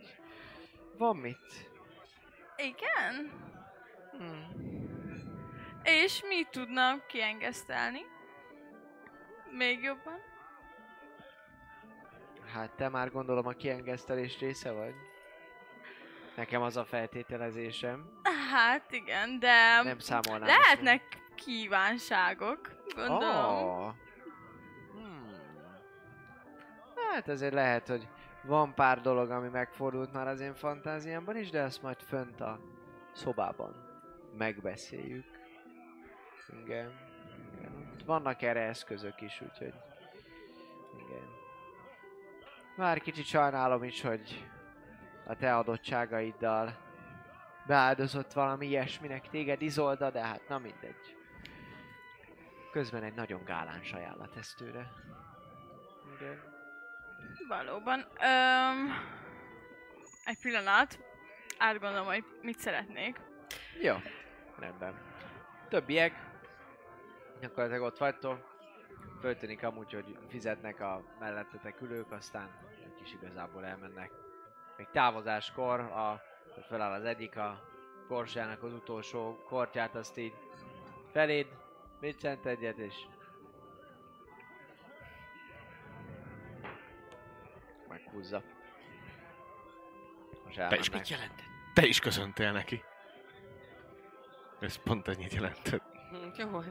[0.99, 1.71] van mit.
[2.57, 3.33] Igen?
[4.11, 4.47] Hmm.
[5.83, 8.01] És mi tudna kiengesztelni?
[9.51, 10.19] Még jobban?
[12.53, 14.95] Hát te már gondolom a kiengesztelés része vagy?
[16.37, 18.21] Nekem az a feltételezésem.
[18.51, 20.49] Hát igen, de Nem számolnám.
[20.49, 21.03] lehetnek
[21.35, 22.61] kívánságok,
[22.95, 23.65] gondolom.
[23.65, 23.93] Oh.
[24.93, 25.31] Hmm.
[27.13, 28.09] Hát ezért lehet, hogy
[28.43, 32.61] van pár dolog, ami megfordult már az én fantáziámban is, de ezt majd fönt a
[33.13, 33.91] szobában
[34.39, 35.25] megbeszéljük.
[36.65, 36.93] Igen.
[37.59, 37.93] Igen.
[38.07, 39.75] vannak erre eszközök is, úgyhogy...
[41.07, 41.29] Igen.
[42.77, 44.47] Már kicsit sajnálom is, hogy
[45.33, 46.77] a te adottságaiddal
[47.67, 51.17] beáldozott valami ilyesminek téged Izolda, de hát na mindegy.
[52.73, 54.93] Közben egy nagyon gáláns ajánlat ez tőle.
[56.17, 56.43] Igen.
[57.49, 57.99] Valóban.
[58.01, 58.93] Öm,
[60.25, 60.99] egy pillanat.
[61.59, 63.21] Átgondolom, hogy mit szeretnék.
[63.81, 63.95] Jó,
[64.59, 64.95] rendben.
[65.69, 66.13] Többiek,
[67.41, 68.51] gyakorlatilag ott vagytok.
[69.21, 72.51] Föltűnik amúgy, hogy fizetnek a mellettetek ülők, aztán
[72.87, 74.11] ők is igazából elmennek.
[74.83, 76.23] Még távozáskor a,
[76.69, 77.61] feláll az egyik a
[78.09, 80.35] korsának az utolsó kortját, azt így
[81.13, 81.47] feléd,
[82.01, 82.95] Vincent egyet, és
[87.89, 88.43] meghúzza.
[90.45, 91.09] Most Te is elmennek.
[91.09, 91.47] jelentett?
[91.75, 92.83] Te is köszöntél neki.
[94.61, 95.83] Ez pont ennyit jelentett.
[96.11, 96.63] Hm, Jó,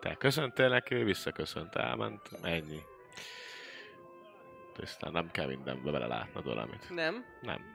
[0.00, 2.82] Te köszöntél neki, ő visszaköszönt, elment, ennyi.
[4.78, 6.90] Aztán nem kell mindenbe belelátnod valamit.
[6.90, 7.24] nem?
[7.40, 7.72] Nem.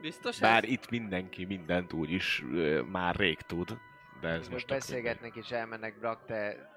[0.00, 0.70] Biztos Bár ez?
[0.70, 3.78] itt mindenki mindent úgy is ö, már rég tud,
[4.20, 6.70] de ez Most most beszélgetnek és elmennek, Brak, te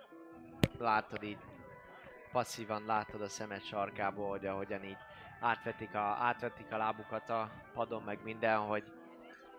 [0.77, 1.37] látod így,
[2.31, 4.97] passzívan látod a szemed sarkából, hogy ahogyan így
[5.39, 8.83] átvetik a, átvetik a lábukat a padon, meg minden, hogy,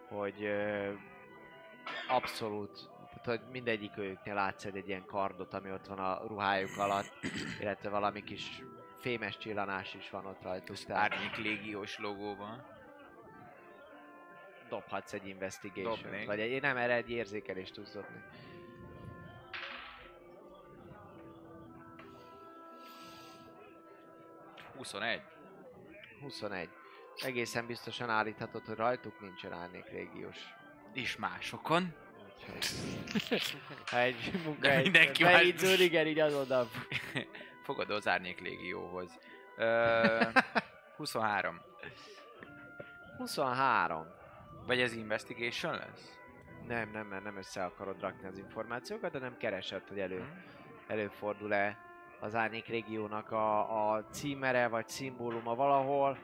[0.08, 0.92] hogy ö,
[2.08, 2.90] abszolút,
[3.22, 7.12] tehát hogy mindegyik őknél látsz egy, egy ilyen kardot, ami ott van a ruhájuk alatt,
[7.60, 8.62] illetve valami kis
[9.00, 10.76] fémes csillanás is van ott rajtuk.
[10.76, 12.78] Tehát Árnyék légiós logóval.
[14.68, 16.26] dobhatsz egy investigation Dobnék.
[16.26, 18.16] vagy egy, nem, erre egy érzékelést tudsz dobni.
[18.16, 18.48] Hm.
[24.76, 25.20] 21.
[26.20, 26.68] 21.
[27.16, 30.36] Egészen biztosan állíthatod, hogy rajtuk nincsen árnék régiós.
[30.92, 31.94] És másokon.
[32.34, 32.66] Úgyhogy...
[33.90, 36.68] ha egy munka De egy mindenki más- beindul, igen, így azonnal.
[37.62, 39.18] Fogadó az árnyék légióhoz.
[39.56, 40.22] Ö,
[40.96, 41.60] 23.
[43.18, 44.06] 23.
[44.66, 46.18] Vagy ez investigation lesz?
[46.66, 50.24] Nem, nem, mert nem össze akarod rakni az információkat, de nem keresed, hogy elő, Hm.
[50.86, 51.78] előfordul-e
[52.20, 56.18] az árnyék régiónak a, a címere vagy szimbóluma valahol,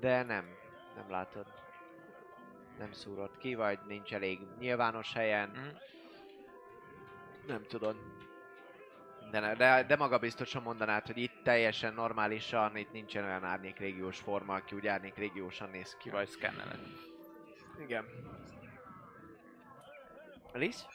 [0.00, 0.44] de nem,
[0.94, 1.46] nem látod.
[2.78, 5.48] Nem szúrod ki, vagy nincs elég nyilvános helyen.
[5.48, 5.66] Mhm.
[7.46, 7.96] Nem tudod.
[9.30, 14.54] De, de, de maga biztosan mondanád, hogy itt teljesen normálisan, itt nincsen olyan árnyékrégiós forma,
[14.54, 16.10] aki úgy árnyékrégiósan néz ki.
[16.10, 16.80] Vagy szkenneled.
[17.80, 18.04] Igen.
[20.52, 20.86] Liz?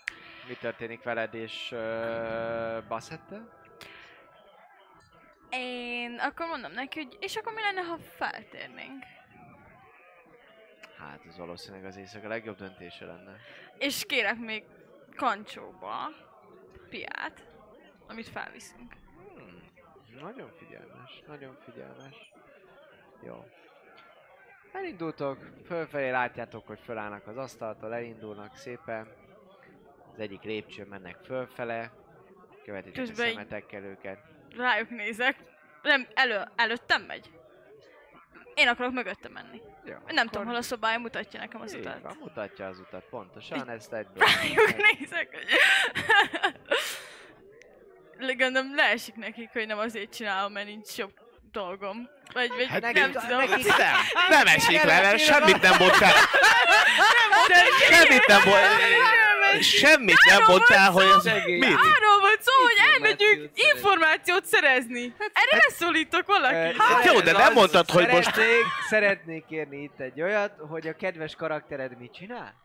[0.48, 3.64] Mi történik veled és uh, Bassettel?
[5.50, 9.04] Én akkor mondom neki, hogy és akkor mi lenne, ha feltérnénk?
[10.98, 13.36] Hát ez valószínűleg az éjszaka legjobb döntése lenne.
[13.78, 14.64] És kérek még
[15.16, 16.10] kancsóba
[16.90, 17.55] piát,
[18.08, 18.94] amit felviszünk.
[19.36, 19.64] Hmm.
[20.22, 22.32] Nagyon figyelmes, nagyon figyelmes.
[23.24, 23.46] Jó.
[24.72, 29.08] Elindultok, fölfelé látjátok, hogy fölállnak az asztaltól, elindulnak szépen.
[30.14, 31.92] Az egyik lépcsőn mennek fölfele,
[32.64, 34.20] követitek a Közben így- szemetekkel őket.
[34.58, 35.36] Rájuk nézek.
[35.82, 37.32] Nem, elő, előttem megy.
[38.56, 39.62] Én akarok mögötte menni.
[39.86, 42.02] Jó, Nem tudom, hol a szobája, mutatja nekem az Így utat.
[42.02, 44.24] van, mutatja az utat, pontosan, ezt egyből.
[44.24, 45.46] Rájuk nézek, hogy...
[48.20, 51.12] Gondolom leesik nekik, hogy nem azért csinálom, mert nincs jobb
[51.52, 52.10] dolgom.
[52.34, 53.38] Vagy, vagy Hát nem nekik- tudom.
[53.38, 53.96] nekik- Nem,
[54.30, 56.14] nem esik le, mert semmit nem mondtál.
[57.90, 59.62] Semmit nem mondtál.
[59.62, 61.64] Semmit nem mondtál, hogy ez mit?
[61.64, 65.14] Arról volt szó, hogy elmegyünk Információt szerezni.
[65.18, 66.76] Erre leszólítok valaki.
[66.78, 68.32] Hát jó, de nem mondtad, hogy most...
[68.90, 72.64] Szeretnék kérni itt egy olyat, hogy a kedves karaktered mit csinál?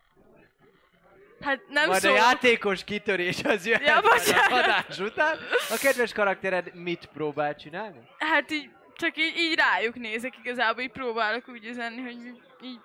[1.40, 2.12] Hát nem Majd szól.
[2.12, 4.52] a játékos kitörés az jöhet Ja, bocsánat.
[4.52, 5.38] az adás után.
[5.70, 7.98] A kedves karaktered mit próbál csinálni?
[8.18, 12.16] Hát így, csak így, így rájuk nézek igazából, így próbálok úgy üzenni, hogy
[12.62, 12.80] így...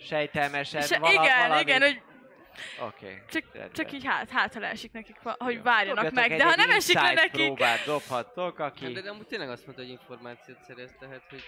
[0.00, 1.60] Sejtelmesen Se, vala, igen, valami...
[1.60, 2.00] igen, hogy
[2.80, 3.04] Oké.
[3.06, 3.22] Okay.
[3.30, 3.72] csak, Rendben.
[3.72, 5.62] csak így hát, hát ha leesik nekik, hogy Jó.
[5.62, 6.38] várjanak Dobjatok meg.
[6.38, 8.84] De ha nem esik le nekik, próbát dobhattok, aki...
[8.84, 11.42] Hát, de, de amúgy tényleg azt mondta, hogy információt szerez, tehát hogy...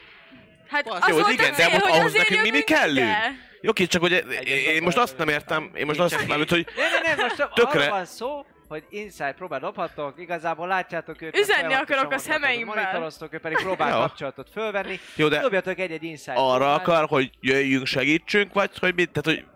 [0.69, 3.17] hát Jó, az volt igen, de most hogy ahhoz nekünk mi- mi kellünk?
[3.61, 7.01] Jó, oké, csak hogy én most azt nem értem, én most azt nem hogy Ne,
[7.01, 11.39] ne, ne, most Tökre- van szó, hogy inside próbál dobhatok, igazából látjátok őt.
[11.39, 12.75] Üzenni akarok a szemeimmel.
[12.75, 14.01] Monitoroztok, ő pedig próbál Jó.
[14.01, 15.01] kapcsolatot fölvenni.
[15.17, 19.56] jó, de Dobjatok egy-egy inside arra akar, hogy jöjjünk, segítsünk, vagy hogy mit, tehát hogy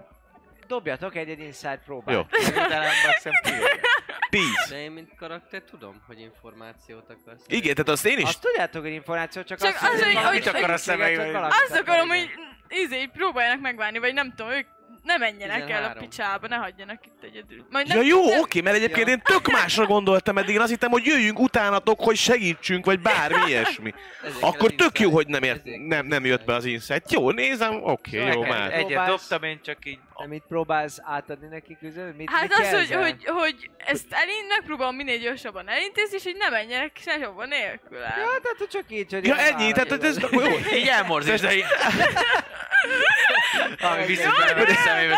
[0.70, 2.15] Dobjatok egy-egy inside próbát.
[2.15, 2.23] Jó.
[2.55, 3.55] Talán maximum 10.
[4.31, 4.42] 10.
[4.68, 7.44] De én, mint karakter, tudom, hogy információt akarsz.
[7.47, 10.23] Igen, tehát azt én is Azt tudjátok, hogy információ, csak, Csak azt, az, hogy- hogy-
[10.23, 12.31] segítséget, akar a valamit Azt akarom, hogy
[12.68, 14.66] izé, próbáljanak megvárni, vagy nem tudom, ők
[15.02, 16.08] ne menjenek el a 13.
[16.08, 17.66] picsába, ne hagyjanak itt egyedül.
[17.70, 20.70] Majd Ja nem, jó, nem, oké, mert egyébként én tök másra gondoltam eddig, én azt
[20.70, 23.94] hittem, hogy jöjjünk utánatok, hogy segítsünk, vagy bármi ilyesmi.
[24.40, 27.12] Akkor tök jó, hogy nem, ért, nem, nem jött be az insight.
[27.12, 28.72] Jó, nézem, oké, jó, már.
[28.72, 29.98] Egyet dobtam én csak így.
[30.20, 32.16] Te mit próbálsz átadni nekik üzenet?
[32.16, 36.36] Mit, Hát mit az, hogy, hogy, hogy ezt elint, megpróbálom minél gyorsabban elintézni, és hogy
[36.38, 37.98] ne menjenek sehova nélkül.
[37.98, 39.26] Ja, tehát hogy csak így, hogy...
[39.26, 40.18] Ja, ennyi, tehát hogy ez.
[40.74, 41.64] Így elmorzítsd, de így...
[43.80, 44.32] Ami biztos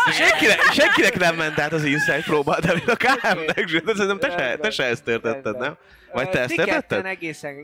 [0.04, 0.12] Szög.
[0.12, 4.56] Senkinek, senkinek nem ment át az insight próba, de a Kárnek, de szerintem te se,
[4.56, 5.76] te se ezt értetted, nem?
[6.12, 7.06] Vagy te ezt értetted?
[7.06, 7.54] egészen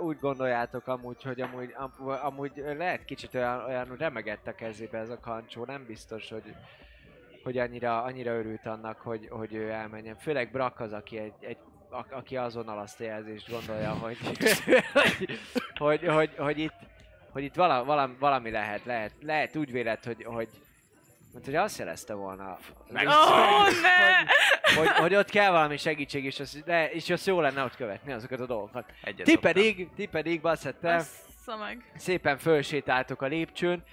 [0.00, 5.08] úgy gondoljátok amúgy, hogy amúgy, am, amúgy lehet kicsit olyan, olyan remegett a kezébe ez
[5.08, 6.54] a kancsó, nem biztos, hogy
[7.42, 10.16] hogy annyira, annyira örült annak, hogy, hogy ő elmenjen.
[10.16, 11.56] Főleg Brak az, aki, egy, egy,
[11.90, 14.38] a, aki azonnal azt a jelzést gondolja, hogy, hogy,
[15.78, 16.76] hogy, hogy, hogy itt,
[17.32, 20.48] hogy itt vala, valami, valami lehet, lehet, lehet úgy vélet, hogy, hogy
[21.32, 22.58] mint hogy azt jelezte volna.
[22.90, 22.94] Ó,
[23.82, 24.16] ne!
[24.74, 28.12] Hogy, hogy ott kell valami segítség, és az, de, és az jó lenne ott követni
[28.12, 28.92] azokat a dolgokat.
[29.02, 29.52] Egyet Ti dobtam.
[29.52, 30.40] pedig, ti pedig
[31.58, 31.92] meg.
[31.96, 33.84] szépen fölsétáltok a lépcsőn,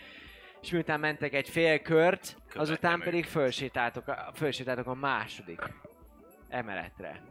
[0.61, 5.61] és miután mentek egy fél kört, azután pedig fölsétáltok a, fölsétáltok a második
[6.49, 7.21] emeletre.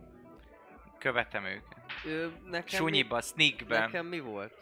[0.98, 1.76] Követem őket.
[2.06, 3.80] Ö, nekem Sunyiba, mi, sneakben.
[3.80, 4.54] nekem mi volt?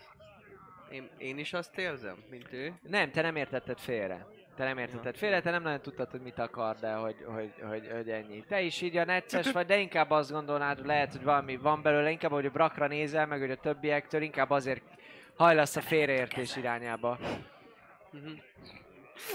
[0.91, 2.75] Én, én is azt érzem, mint ő.
[2.83, 4.27] Nem, te nem értetted félre.
[4.57, 7.89] Te nem értetted félre, te nem nagyon tudtad, hogy mit akar, de hogy, hogy, hogy,
[7.93, 8.45] hogy ennyi.
[8.49, 11.83] Te is így a necces vagy, de inkább azt gondolnád, hogy lehet, hogy valami van
[11.83, 14.83] belőle, inkább, hogy a brakra nézel, meg hogy a többiektől, inkább azért
[15.37, 17.19] hajlasz a félreértés irányába.
[18.13, 18.31] Uh-huh.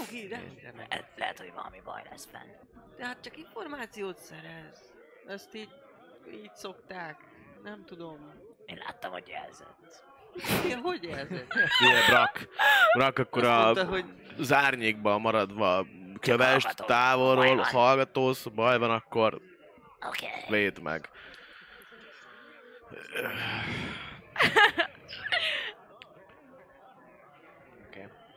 [0.00, 2.48] Oké, de, de lehet, hogy valami baj lesz fenn.
[2.96, 4.94] De hát csak információt szerez.
[5.26, 5.72] Ezt így,
[6.32, 7.16] így szokták.
[7.62, 8.32] Nem tudom.
[8.64, 10.07] Én láttam, hogy jelzett.
[10.64, 11.46] Igen, hogy érzed?
[11.80, 12.48] Ugye, Brak.
[12.96, 14.04] Brak, akkor a mondta, hogy
[14.38, 15.86] az árnyékban maradva
[16.20, 17.64] kövest távolról, Baj van.
[17.64, 19.40] hallgatósz, baj van, akkor.
[20.06, 20.28] Okay.
[20.48, 21.08] védd meg.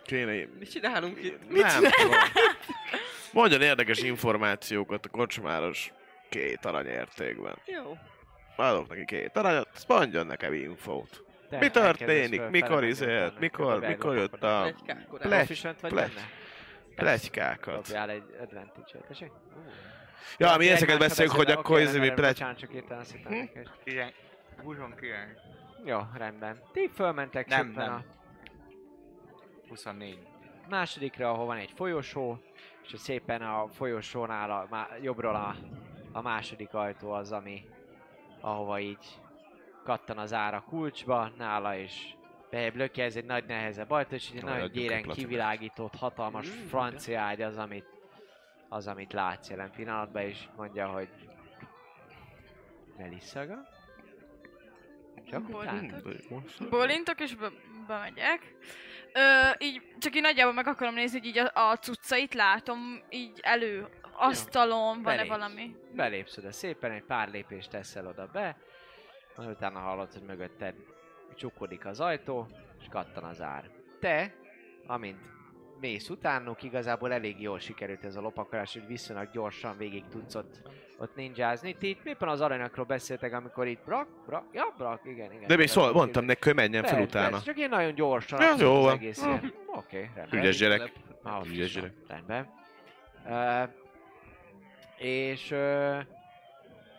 [0.05, 0.45] Kéne...
[0.59, 1.49] mit csinálunk itt?
[1.49, 2.19] Nem tudom.
[3.31, 5.91] Mondjon érdekes információkat a kocsmáros
[6.29, 7.57] két aranyértékben.
[7.65, 7.97] Jó.
[8.55, 11.23] Adok neki két aranyat, azt mondjon nekem infót.
[11.51, 12.49] Te Mi történik?
[12.49, 13.39] Mikor izélt?
[13.39, 14.73] Mikor, mikor jött a
[15.81, 16.07] benne?
[16.95, 17.75] plegykákat?
[17.75, 19.31] Dobjál egy advantage-et, tessék?
[20.37, 22.31] Ja, mi ezeket beszéljük, hogy akkor oké, izé mi plegy...
[22.33, 23.37] Bocsánat, csak írtam azt hittem Hm?
[23.39, 23.67] neked.
[24.63, 25.29] 29.
[25.85, 26.61] Jó, rendben.
[26.71, 27.93] Ti fölmentek Nem, szépen nem.
[27.93, 28.03] a
[29.69, 30.19] 24.
[30.69, 32.41] másodikra, ahol van egy folyosó,
[32.83, 35.55] és szépen a folyosónál a, má, jobbról a,
[36.11, 37.65] a második ajtó az, ami
[38.41, 39.19] ahova így
[39.83, 42.15] kattan az ára kulcsba, nála is
[42.49, 46.65] bejebb löki, ez egy nagy nehezebb ajtó, és egy nagyon egy gyéren kivilágított, hatalmas Mm,
[46.65, 47.85] francia ágy az, amit,
[48.69, 51.09] az, amit látsz jelen pillanatban, és mondja, hogy
[52.97, 53.67] Melissaga?
[55.29, 56.05] Csak Bolintok.
[56.05, 56.69] utána?
[56.69, 57.49] Bólintok és be,
[57.87, 58.55] bemegyek.
[59.13, 59.19] Ö,
[59.57, 63.87] így, csak így nagyjából meg akarom nézni, hogy így a, a cuccait látom így elő
[64.13, 65.75] asztalon, van-e valami.
[65.93, 68.57] Belépsz oda szépen, egy pár lépést teszel oda be,
[69.37, 70.75] majd utána hallod, hogy mögötted
[71.35, 72.47] csukodik az ajtó,
[72.79, 73.69] és kattan az ár.
[73.99, 74.33] Te,
[74.87, 75.17] amint
[75.79, 80.61] mész utánuk, igazából elég jól sikerült ez a lopakolás, hogy viszonylag gyorsan végig tudsz ott,
[80.97, 81.75] ott ninjázni.
[81.77, 85.47] Ti itt éppen az aranyakról beszéltek, amikor itt brak, brak, ja, brak, igen, igen.
[85.47, 87.29] De még szól, mondtam neki, hogy menjen fel utána.
[87.29, 88.99] persze, csak én nagyon gyorsan, Ja, jó van.
[89.01, 89.53] ilyen.
[89.65, 90.39] Oké, rendben.
[90.39, 90.91] Ügyes gyerek.
[91.23, 91.93] Ah, Ügyes gyerek.
[92.07, 92.49] Rendben.
[93.25, 93.69] Uh,
[94.97, 95.97] és uh,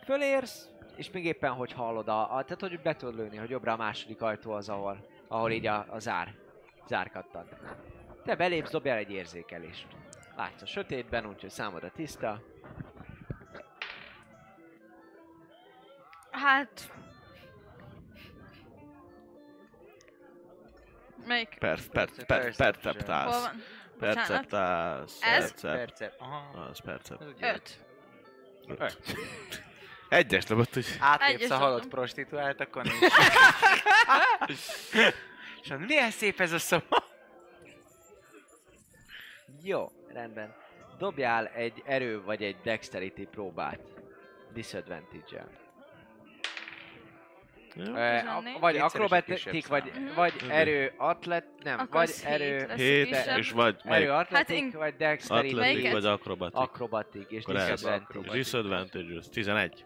[0.05, 3.73] fölérsz, és még éppen hogy hallod a, a tehát hogy be tudod lőni, hogy jobbra
[3.73, 6.35] a második ajtó az, ahol, ahol így a, a zár,
[6.87, 7.25] zár.
[8.23, 9.87] Te belépsz, dobjál egy érzékelést.
[10.35, 12.41] Látsz a sötétben, úgyhogy számodra tiszta.
[16.31, 16.91] Hát...
[21.25, 21.55] Melyik?
[21.59, 23.49] Per, per, per, perceptálsz.
[23.99, 25.19] Perceptálsz.
[25.21, 25.61] Ez?
[25.61, 26.15] Percep.
[26.19, 26.65] Aha.
[26.69, 27.21] Az percep.
[27.39, 27.85] Öt.
[28.67, 28.99] Öt.
[30.13, 30.85] Egyes dobott, hogy...
[30.99, 33.13] Átlépsz a halott prostituált, akkor nincs.
[35.61, 37.03] És mondod, milyen szép ez a szoba.
[39.63, 40.55] Jó, rendben.
[40.97, 43.79] Dobjál egy erő vagy egy dexterity próbát.
[44.53, 45.49] Disadvantage-el.
[47.75, 48.35] Ja.
[48.37, 50.51] A- vagy akrobatik, vagy, vagy Mhm.
[50.51, 53.37] erő atlet, nem, Akkor vagy erő, hét kisebb.
[53.37, 56.55] és vagy erő atletik, ink- vagy dexterity, Atletik vagy akrobatik.
[56.57, 58.31] akrobatik és disadvantage.
[58.31, 59.85] Disadvantage, az 11.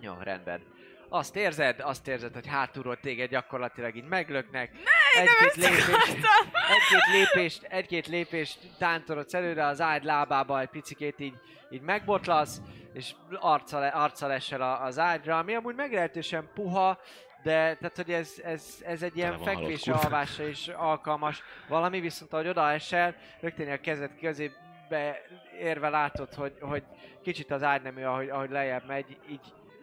[0.00, 0.60] Jó, rendben.
[1.08, 4.70] Azt érzed, azt érzed, hogy hátulról téged gyakorlatilag így meglöknek,
[5.14, 6.26] egy-két lépést,
[6.68, 11.34] egy-két lépést, egy-két lépést tántorodsz előre, az ágy lábába egy picikét így,
[11.70, 12.60] így megbotlasz,
[12.92, 16.98] és arccal, arccal esel a- az ágyra, ami amúgy meglehetősen puha,
[17.42, 21.42] de tehát, hogy ez, ez, ez egy ilyen fekvésre, alvásra is alkalmas.
[21.68, 25.22] Valami, viszont ahogy odaesel, rögtön a kezed közébe
[25.60, 26.82] érve látod, hogy, hogy
[27.22, 29.40] kicsit az ágynemű, ahogy, ahogy lejjebb megy, így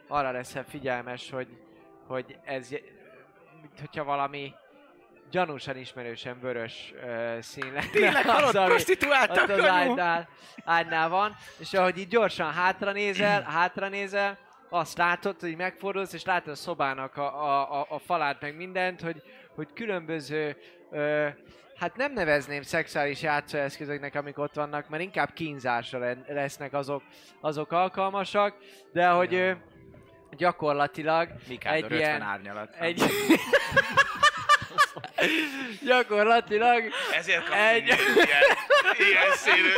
[0.08, 1.48] arra leszel figyelmes, hogy,
[2.08, 2.70] hogy ez,
[3.62, 4.54] mint hogyha valami
[5.32, 7.90] gyanúsan ismerősen vörös uh, szín lenne.
[7.92, 9.70] Tényleg az, halott ami prostituáltak, az anyu?
[9.72, 10.28] ágynál,
[10.64, 14.38] ágynál van, és ahogy így gyorsan hátra nézel, hátra nézel,
[14.70, 19.02] azt látod, hogy megfordulsz, és látod a szobának a, a, a, a falát, meg mindent,
[19.02, 19.22] hogy,
[19.56, 20.58] hogy különböző,
[20.92, 21.28] ö,
[21.76, 27.04] hát nem nevezném szexuális játszóeszközöknek, amik ott vannak, mert inkább kínzásra le- lesznek azok,
[27.42, 28.56] azok alkalmasak,
[28.94, 29.52] de hogy ö,
[30.38, 32.70] gyakorlatilag Mikádor Egy 50 ilyen- árnyalat.
[32.80, 33.04] egy...
[35.86, 36.84] gyakorlatilag
[37.14, 37.96] Ezért Egy-
[38.98, 39.70] ilyen, színű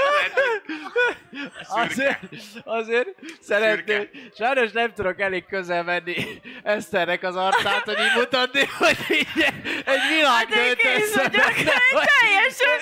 [1.67, 2.19] Azért,
[2.63, 3.07] azért
[3.41, 6.15] szeretném, sajnos nem tudok elég közel menni
[6.63, 9.43] Eszternek az arcát, hogy így mutatni, hogy így
[9.85, 12.79] egy világ Hát dönt kész össze teljesen.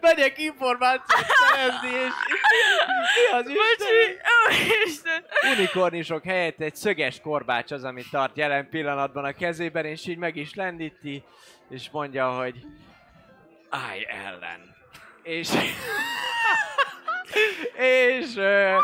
[0.00, 2.12] megyek információt szerezni, és
[3.16, 3.54] mi az Isten?
[3.54, 5.24] Bocsi, úristen.
[5.56, 10.36] Unikornisok helyett egy szöges korbács az, amit tart jelen pillanatban a kezében, és így meg
[10.36, 11.22] is lendíti,
[11.70, 12.54] és mondja, hogy
[13.68, 14.78] állj ellen.
[15.22, 15.48] És...
[17.76, 18.36] és...
[18.36, 18.76] Ö,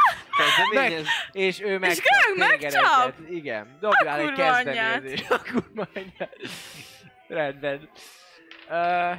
[0.74, 0.92] meg,
[1.32, 3.15] és ő meg Greg megcsap?
[3.28, 5.31] Igen, dobjál A egy kezdeményezést.
[5.31, 6.36] A kurva anyját.
[7.28, 7.90] Rendben.
[8.68, 9.12] Ö,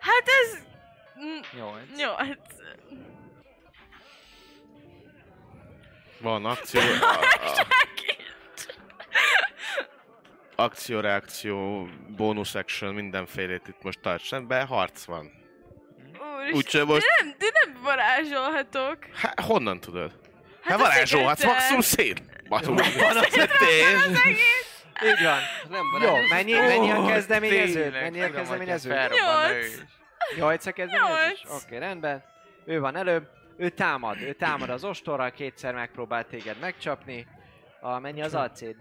[0.00, 0.66] Hát ez...
[1.52, 1.96] Nyolc.
[1.96, 2.38] Nyolc.
[6.20, 6.80] Van akció...
[7.00, 7.04] A,
[10.56, 15.37] a, akció, reakció, bónusz action, mindenfélét itt most tarts be, harc van.
[16.52, 17.00] Úgyse most...
[17.00, 18.98] De nem, de nem varázsolhatok.
[19.14, 20.12] Hát honnan tudod?
[20.62, 22.22] Hát, a varázsolhatsz, maximum szét.
[22.48, 22.80] Batunk.
[22.98, 24.34] Van az tény.
[25.04, 25.38] így van.
[25.68, 26.30] Nem Jó, barátod.
[26.30, 27.90] mennyi, mennyi a kezdeményező?
[27.90, 28.90] Mennyi a kezdeményező?
[28.90, 29.66] Nyolc.
[29.66, 30.36] is.
[30.36, 31.44] Nyolc a kezdeményezés?
[31.64, 32.24] Oké, rendben.
[32.64, 33.28] Ő van előbb.
[33.56, 34.20] Ő támad.
[34.20, 37.26] Ő támad az ostorral, kétszer megpróbál téged megcsapni.
[37.80, 38.76] A, mennyi az acéd?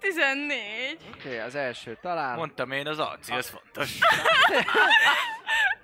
[0.00, 0.98] 14.
[1.14, 2.36] Oké, az első talál.
[2.36, 3.98] Mondtam én, az arci, ez fontos.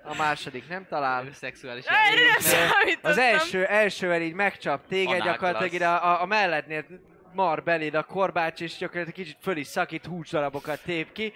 [0.02, 1.24] A második nem talál.
[1.32, 2.40] Szexuális Erre nem Ne.
[2.40, 3.10] számítottam.
[3.10, 6.84] Az első, elsővel így megcsap téged, Anál gyakorlatilag ide a, a, a mellednél
[7.34, 11.32] mar beléd a korbács, és gyakorlatilag kicsit föl is szakít, húsdarabokat tép ki.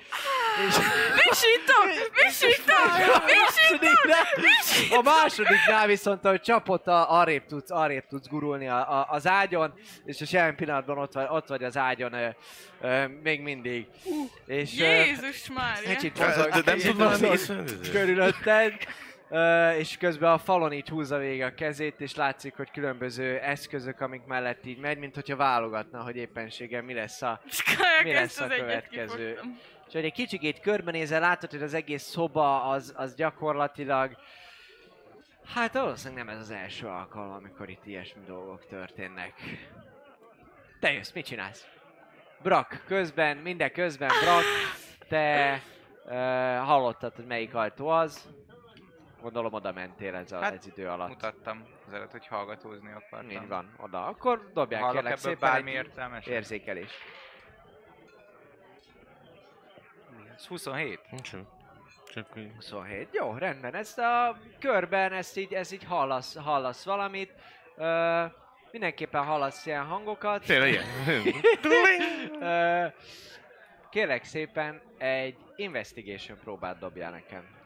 [0.68, 0.74] És!
[1.24, 1.84] Visítok!
[3.14, 9.06] a másodiknál, a másodiknál viszont, ahogy csapott, a, arrébb, tudsz, arrébb tudsz gurulni a, a,
[9.10, 9.74] az ágyon,
[10.04, 12.28] és a jelen pillanatban ott vagy, ott vagy az ágyon ö,
[12.80, 13.86] ö, még mindig.
[14.46, 15.88] És ö, Jézus Mária.
[15.88, 18.72] kicsit De mozog, nem kicsit tud valami mozog iszonyat- körülötted,
[19.78, 24.24] és közben a falon így húzza végig a kezét, és látszik, hogy különböző eszközök, amik
[24.24, 27.40] mellett így megy, mint hogyha válogatna, hogy éppenséggel mi lesz a,
[28.02, 29.38] mi lesz a következő?
[29.86, 34.16] és hogy egy kicsikét körbenézel, látod, hogy az egész szoba az, az gyakorlatilag...
[35.54, 39.32] Hát valószínűleg nem ez az első alkalom, amikor itt ilyesmi dolgok történnek.
[40.80, 41.66] Te jössz, mit csinálsz?
[42.42, 44.42] Brak, közben, minden közben, Brak,
[45.08, 45.60] te
[46.04, 46.12] uh,
[46.66, 48.28] hallottad, hogy melyik ajtó az.
[49.24, 51.08] Gondolom oda mentél ez, a, Hát, ez idő alatt.
[51.08, 53.30] Mutattam azelőtt, hogy hallgatózni akartam.
[53.30, 54.06] Így van, oda.
[54.06, 56.26] Akkor dobják Hallok kérlek szépen bármi egy értelmes?
[56.26, 56.90] érzékelés.
[60.36, 61.00] Ez 27.
[61.10, 61.36] Nincs-
[62.12, 62.50] Csak hogy...
[62.54, 63.08] 27.
[63.12, 63.74] Jó, rendben.
[63.74, 67.32] Ezt a körben, ezt így, ezt így hallasz, hallasz valamit.
[67.76, 68.24] Ö,
[68.70, 70.44] mindenképpen hallasz ilyen hangokat.
[70.44, 70.84] Tényleg ilyen.
[72.40, 72.86] Ö,
[73.90, 77.62] kérlek szépen egy investigation próbát dobjál nekem.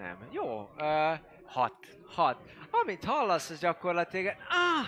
[0.00, 0.16] Nem.
[0.30, 0.70] Jó.
[0.78, 1.12] Ö,
[1.46, 1.74] hat.
[2.14, 2.36] Hat.
[2.70, 4.34] Amit hallasz, az gyakorlatilag...
[4.48, 4.86] Ah!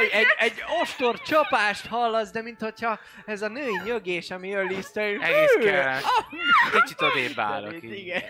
[0.00, 5.02] egy, egy, egy ostor csapást hallasz, de mintha ez a női nyögés, ami jön lisztre,
[5.02, 5.98] Egész kell.
[6.72, 7.82] Kicsit odébb állok.
[7.82, 8.22] Igen.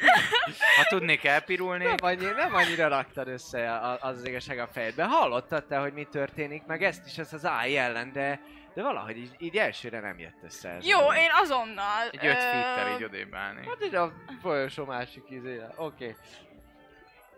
[0.77, 5.05] Ha tudnék elpirulni, Nem, annyi, nem annyira raktad össze az, az igazság a fejedbe.
[5.05, 8.41] Hallottad te, hogy mi történik, meg ezt is, ezt az AI ellen, de,
[8.79, 10.87] de valahogy így, így elsőre nem jött össze ez.
[10.87, 12.09] Jó, én azonnal...
[12.11, 13.67] egy 5 ö, feet-tel így odébb állni.
[13.67, 15.73] Hát így a folyosó másik izére.
[15.77, 16.05] Oké.
[16.05, 16.17] Okay.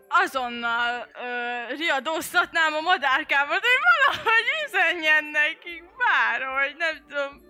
[0.07, 7.41] azonnal ö, riadóztatnám a madárkámat, hogy valahogy üzenjen nekik, bárhogy, nem tudom.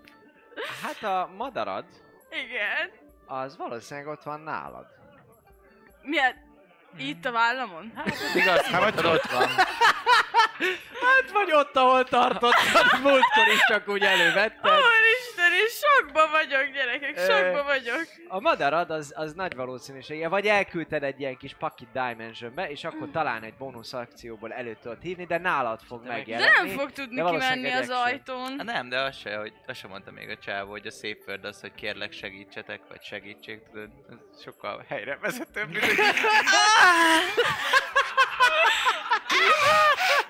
[0.84, 1.86] Hát a madarad,
[2.30, 2.92] Igen.
[3.26, 4.86] az valószínűleg ott van nálad.
[6.02, 6.36] Milyen?
[6.98, 7.92] Itt a vállamon?
[7.96, 9.50] Hát, Igaz, hát ott van.
[11.34, 14.72] Hát vagy ott, ahol tartottad, múltkor is csak úgy elővetted.
[14.72, 18.06] Úristen, én sokba vagyok, gyerekek, sokba vagyok.
[18.28, 23.08] A madarad az, az nagy valószínűsége, vagy elküldted egy ilyen kis Pocket Dimensionbe, és akkor
[23.12, 26.70] talán egy bónusz akcióból elő tudod hívni, de nálad fog De nem megjelenni.
[26.70, 28.48] fog tudni kimenni az ajtón.
[28.58, 31.24] Hát nem, de azt se, hogy azt sem mondta még a csávó, hogy a szép
[31.28, 33.90] word az, hogy kérlek segítsetek, vagy segítség, tudod,
[34.44, 35.86] sokkal helyre vezetőbb, mint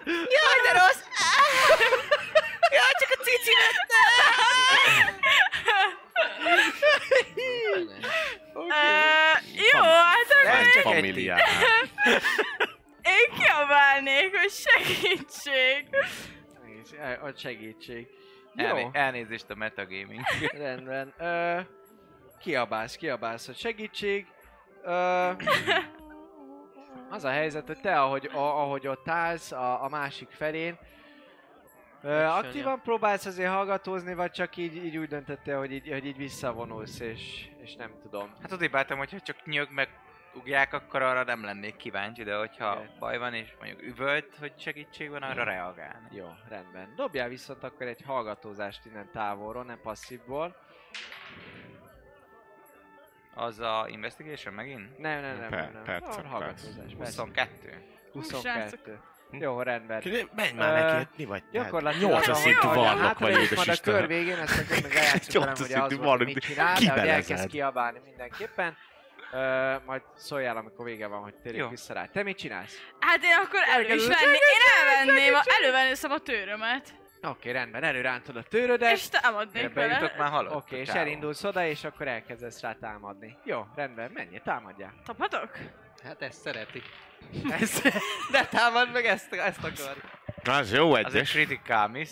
[0.05, 1.01] Jaj, de rossz!
[2.71, 3.51] Jaj, csak a cici
[9.73, 11.39] jó, hát akkor Familiár.
[13.15, 15.87] én kiabálnék, hogy segítség.
[17.23, 18.07] Ott segítség.
[18.55, 20.21] Elné- Jó, elnézést a metagaming.
[20.57, 21.13] rendben.
[21.19, 21.59] Ö,
[22.39, 24.25] kiabálsz, kiabálsz, hogy segítség.
[24.83, 25.31] Ö,
[27.11, 30.77] az a helyzet, hogy te, ahogy, a, ahogy ott állsz a, a másik felén,
[32.01, 36.17] ö, aktívan próbálsz azért hallgatózni, vagy csak így, így úgy döntöttél, hogy így, hogy így
[36.17, 38.33] visszavonulsz, és, és nem tudom.
[38.41, 39.89] Hát odébb álltam, hogyha csak nyög meg
[40.33, 42.95] ugják, akkor arra nem lennék kíváncsi, de hogyha Igen.
[42.99, 46.07] baj van és mondjuk üvölt, hogy segítség van, arra reagálni.
[46.11, 46.93] Jó, rendben.
[46.95, 50.55] Dobjál viszont akkor egy hallgatózást innen távolról, nem passzívból.
[53.33, 54.97] Az a investigation megint?
[54.97, 55.71] Nem, nem, nem, Per- nem.
[55.73, 55.83] nem.
[55.83, 57.21] percek, Ah, hallgatózás, persze.
[57.21, 57.83] 22.
[58.13, 58.99] 22.
[59.31, 60.03] Jó, rendben.
[60.35, 61.43] Menj már neki, hát mi vagy?
[61.51, 64.59] Gyakorlatilag Nyolcas az, szintű hogy varlok hátra vagy, is majd a édes kör végén, ezt
[64.59, 68.77] akkor meg eljátszunk velem, hogy az volt, mit csinál, de hogy elkezd kiabálni mindenképpen.
[69.33, 72.05] Ö, majd szóljál, amikor vége van, hogy térjünk vissza rá.
[72.05, 72.77] Te mit csinálsz?
[72.99, 76.93] Hát én akkor elő is venni, én elvenném, elővenném a tőrömet.
[77.23, 78.91] Oké, rendben, előrántod a törödet.
[78.91, 80.13] És támadnék Ebbe jutok vele.
[80.17, 80.55] már halott.
[80.55, 83.37] Oké, és elindulsz oda, és akkor elkezdesz rá támadni.
[83.43, 84.93] Jó, rendben, menjél, támadjál.
[85.05, 85.49] Tapadok?
[86.03, 86.81] Hát ezt szereti.
[87.61, 87.81] Ez,
[88.31, 89.95] De támad meg ezt, ezt akar.
[90.59, 91.31] Az jó Az egy egyes.
[91.31, 92.09] critical miss.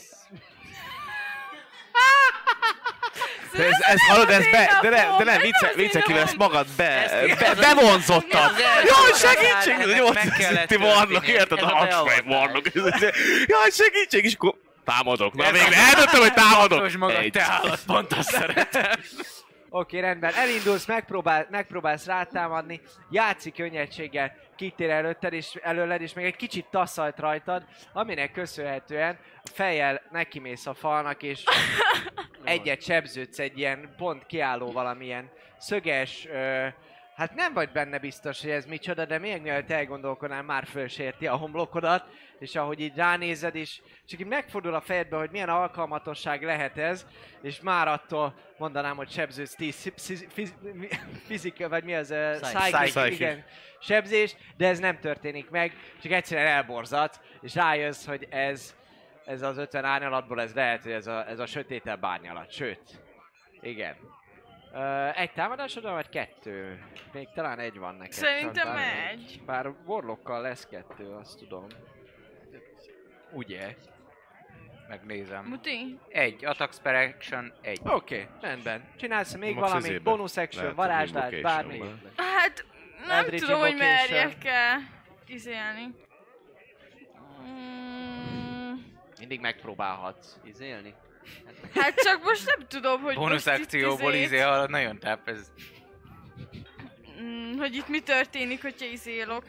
[3.54, 6.68] De ez, ez hallod, ez be, de, ne, de nem, vicce, vicce kívül ezt magad
[6.78, 8.52] be, Ez- be, bevonzottad.
[8.86, 9.74] Jaj, segítség!
[9.74, 11.28] Ennek Ez a meg 8 kellett szinti történni.
[11.28, 11.58] érted?
[11.58, 12.20] Ez A beavatás.
[12.26, 12.66] varnok.
[13.46, 14.24] Jaj, segítség!
[14.26, 14.54] És akkor
[14.90, 15.34] támadok.
[15.34, 16.80] Na végre a- eldöntöm, hogy támadok.
[16.80, 17.32] Tartsd magad, Egy.
[17.32, 18.92] te állatpont, azt szeretem.
[19.72, 20.34] Oké, rendben.
[20.34, 27.20] Elindulsz, megpróbál, megpróbálsz rátámadni, játszik könnyedséggel, kitér előtted és előled, és még egy kicsit taszalt
[27.20, 31.44] rajtad, aminek köszönhetően a fejjel nekimész a falnak, és
[32.44, 36.68] egyet sebződsz egy ilyen pont kiálló valamilyen szöges, ö,
[37.16, 41.36] hát nem vagy benne biztos, hogy ez micsoda, de még mielőtt elgondolkodnál, már fölsérti a
[41.36, 42.06] homlokodat,
[42.40, 47.06] és ahogy így ránézed, és csak így megfordul a fejedbe, hogy milyen alkalmatosság lehet ez,
[47.42, 50.24] és már attól mondanám, hogy sebződsz 10
[51.28, 53.06] fizika, vagy mi az, Psychic.
[53.12, 53.44] igen,
[53.80, 58.76] sebzés, de ez nem történik meg, csak egyszerűen elborzadsz, és rájössz, hogy ez,
[59.26, 63.02] ez az 50 árnyalatból, ez lehet, hogy ez a, ez a sötétebb árnyalat, sőt,
[63.62, 63.96] igen.
[64.74, 66.84] Uh, egy támadásod van, vagy kettő?
[67.12, 68.14] Még talán egy van neked.
[68.14, 69.42] Szerintem Bár- egy.
[69.46, 71.68] Bár Warlockkal lesz kettő, azt tudom.
[73.32, 73.76] Ugye?
[74.90, 75.46] Megnézem.
[75.46, 76.00] Muti?
[76.08, 77.80] Egy, attack spell action, egy.
[77.84, 78.84] Oké, okay, rendben.
[78.98, 81.82] Csinálsz még Max valamit, bonus action, varázslát, bármi.
[82.16, 82.66] Hát
[83.08, 84.78] nem Eldritch tudom, hogy merjek-e
[85.28, 85.96] izélni.
[87.42, 88.74] Mm,
[89.20, 90.38] Mindig megpróbálhatsz.
[90.44, 90.94] Izélni?
[91.76, 95.52] hát csak most nem tudom, hogy itt akcióból izé hallod, nagyon táp ez.
[97.22, 99.44] Mm, hogy itt mi történik, hogyha izélok.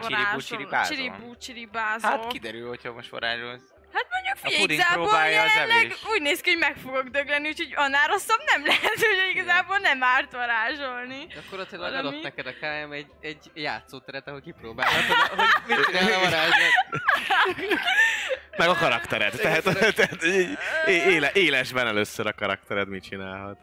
[0.00, 0.96] Csiribú, csiribázol.
[0.96, 2.10] Csiribú, csiribázol.
[2.10, 3.62] Hát kiderül, hogyha most varázsolsz.
[3.92, 8.06] Hát mondjuk A figyelj, igazából jelenleg úgy néz ki, hogy meg fogok dögleni, úgyhogy annál
[8.06, 11.26] rosszabb nem lehet, hogy igazából nem árt varázsolni.
[11.34, 12.08] Gyakorlatilag Valami?
[12.08, 16.70] adott neked a KM egy, egy játszóteret, ahol kipróbálhatod, hogy mit csinál a varázslat.
[18.56, 19.32] Meg a karaktered.
[19.32, 19.62] Tehát,
[19.94, 20.22] tehát
[20.86, 23.58] éle, élesben először a karaktered mit csinálhat.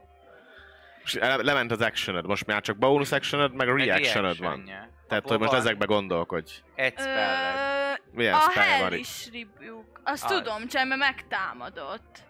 [1.02, 4.72] Most le- lement az actioned, most már csak bonus actioned, meg a Meg reactioned van.
[5.08, 6.52] Tehát, Abból hogy most van ezekbe gondolkodj.
[6.76, 7.98] Egy spelled.
[8.12, 8.82] Ö, Milyen a spell van itt?
[8.82, 10.00] Hellish Rebuke.
[10.04, 10.32] Azt Az.
[10.32, 12.24] tudom, csak mert megtámadott.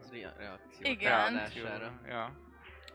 [0.00, 0.80] Ez rea- reakció.
[0.92, 1.42] Igen.
[2.08, 2.32] Ja.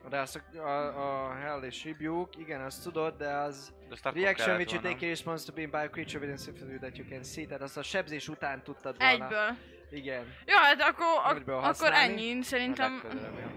[0.09, 4.05] De azt a, a, a Hell és Rebuke, igen, azt tudod, de az De azt
[4.05, 4.95] akkor reaction kellett which you volna.
[4.95, 7.45] take a response to being by a creature within six feet that you can see,
[7.45, 9.13] tehát azt a sebzés után tudtad volna.
[9.25, 9.55] Egyből.
[9.89, 10.33] Igen.
[10.45, 11.97] Jó, hát akkor, ak- Egyből akkor használni.
[12.31, 12.93] ennyi, szerintem.
[13.03, 13.47] Legközelebb, jó.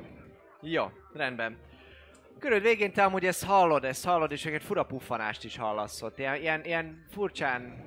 [0.71, 1.59] Jó, rendben.
[2.39, 6.19] Köröd végén te amúgy ezt hallod, ezt hallod, és egy fura puffanást is hallasz ott.
[6.19, 7.87] Ilyen, ilyen, ilyen furcsán...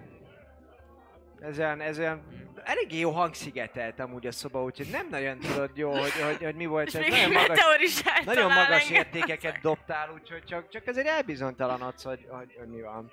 [1.41, 2.21] Ez olyan, ez olyan
[2.63, 6.65] eléggé jó hangszigetelt amúgy a szoba, úgyhogy nem nagyon tudod jó, hogy, hogy, hogy mi
[6.65, 7.01] volt És ez.
[7.01, 12.55] még Nagyon egy magas, nagyon magas értékeket dobtál, úgyhogy csak, csak azért elbizonytalanodsz, hogy, hogy,
[12.59, 13.11] hogy mi van.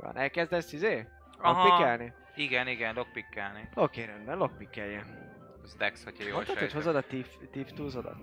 [0.00, 0.16] Van.
[0.16, 1.06] Elkezdesz izé?
[1.38, 1.62] Aha.
[1.62, 2.12] Lockpickelni?
[2.36, 3.68] Igen, igen, lockpickelni.
[3.74, 5.36] Oké, rendben, lockpickeljen.
[5.68, 6.76] Az Dex, hogyha jól Mondtad, hogy sejtem.
[6.92, 7.02] hozod a
[7.50, 8.16] Thief, tools-odat?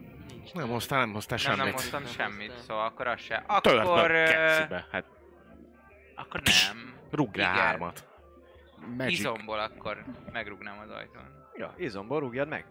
[0.53, 1.63] Nem hoztál, nem hoztál Nem, semmit.
[1.63, 2.65] nem hoztam Nem semmit, hoztam.
[2.65, 3.43] szóval akkor az se.
[3.47, 4.11] Akkor...
[4.11, 4.87] kecibe.
[4.91, 5.05] Hát
[6.15, 6.95] Akkor nem.
[7.11, 8.07] rugd rá hármat.
[8.97, 9.19] Magic.
[9.19, 11.47] Izomból akkor megrúgnám az ajtón.
[11.55, 12.65] Ja, izomból rúgjad meg.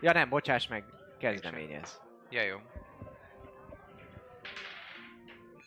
[0.00, 0.84] Ja nem, bocsáss meg,
[1.18, 2.00] kezdeményez.
[2.30, 2.56] Ja, jó.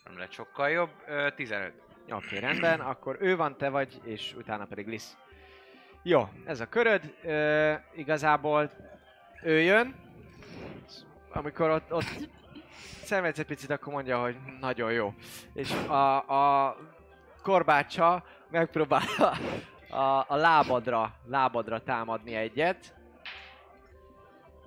[0.03, 0.89] Nem lett sokkal jobb.
[1.07, 1.73] Ö, 15.
[2.09, 5.17] Oké, rendben, akkor ő van, te vagy, és utána pedig Lisz.
[6.03, 8.71] Jó, ez a köröd, ö, igazából
[9.43, 9.95] ő jön,
[11.33, 12.29] amikor ott, ott
[13.03, 15.13] szenvedsz egy picit, akkor mondja, hogy nagyon jó.
[15.53, 16.77] És a, a
[17.41, 22.93] korbácsa megpróbál a, a, a lábadra, lábadra támadni egyet,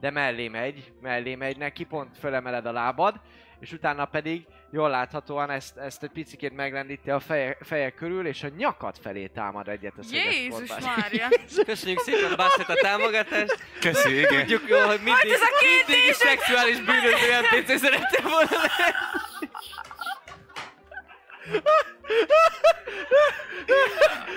[0.01, 3.21] de mellé megy, mellé megy neki, pont fölemeled a lábad,
[3.59, 8.43] és utána pedig jól láthatóan ezt, ezt egy picikét meglendíti a feje, feje körül, és
[8.43, 10.69] a nyakat felé támad egyet a Jézus.
[10.69, 11.29] Mária!
[11.67, 13.59] Köszönjük szépen Basset a támogatást.
[13.81, 14.39] Köszi, igen.
[14.39, 19.49] Tudjuk jól, hogy mindig, ez a két mindig is szexuális bűnöző NPC szerettem volna lenni.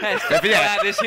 [0.01, 0.63] Hashtag figyelj!
[0.63, 0.97] család és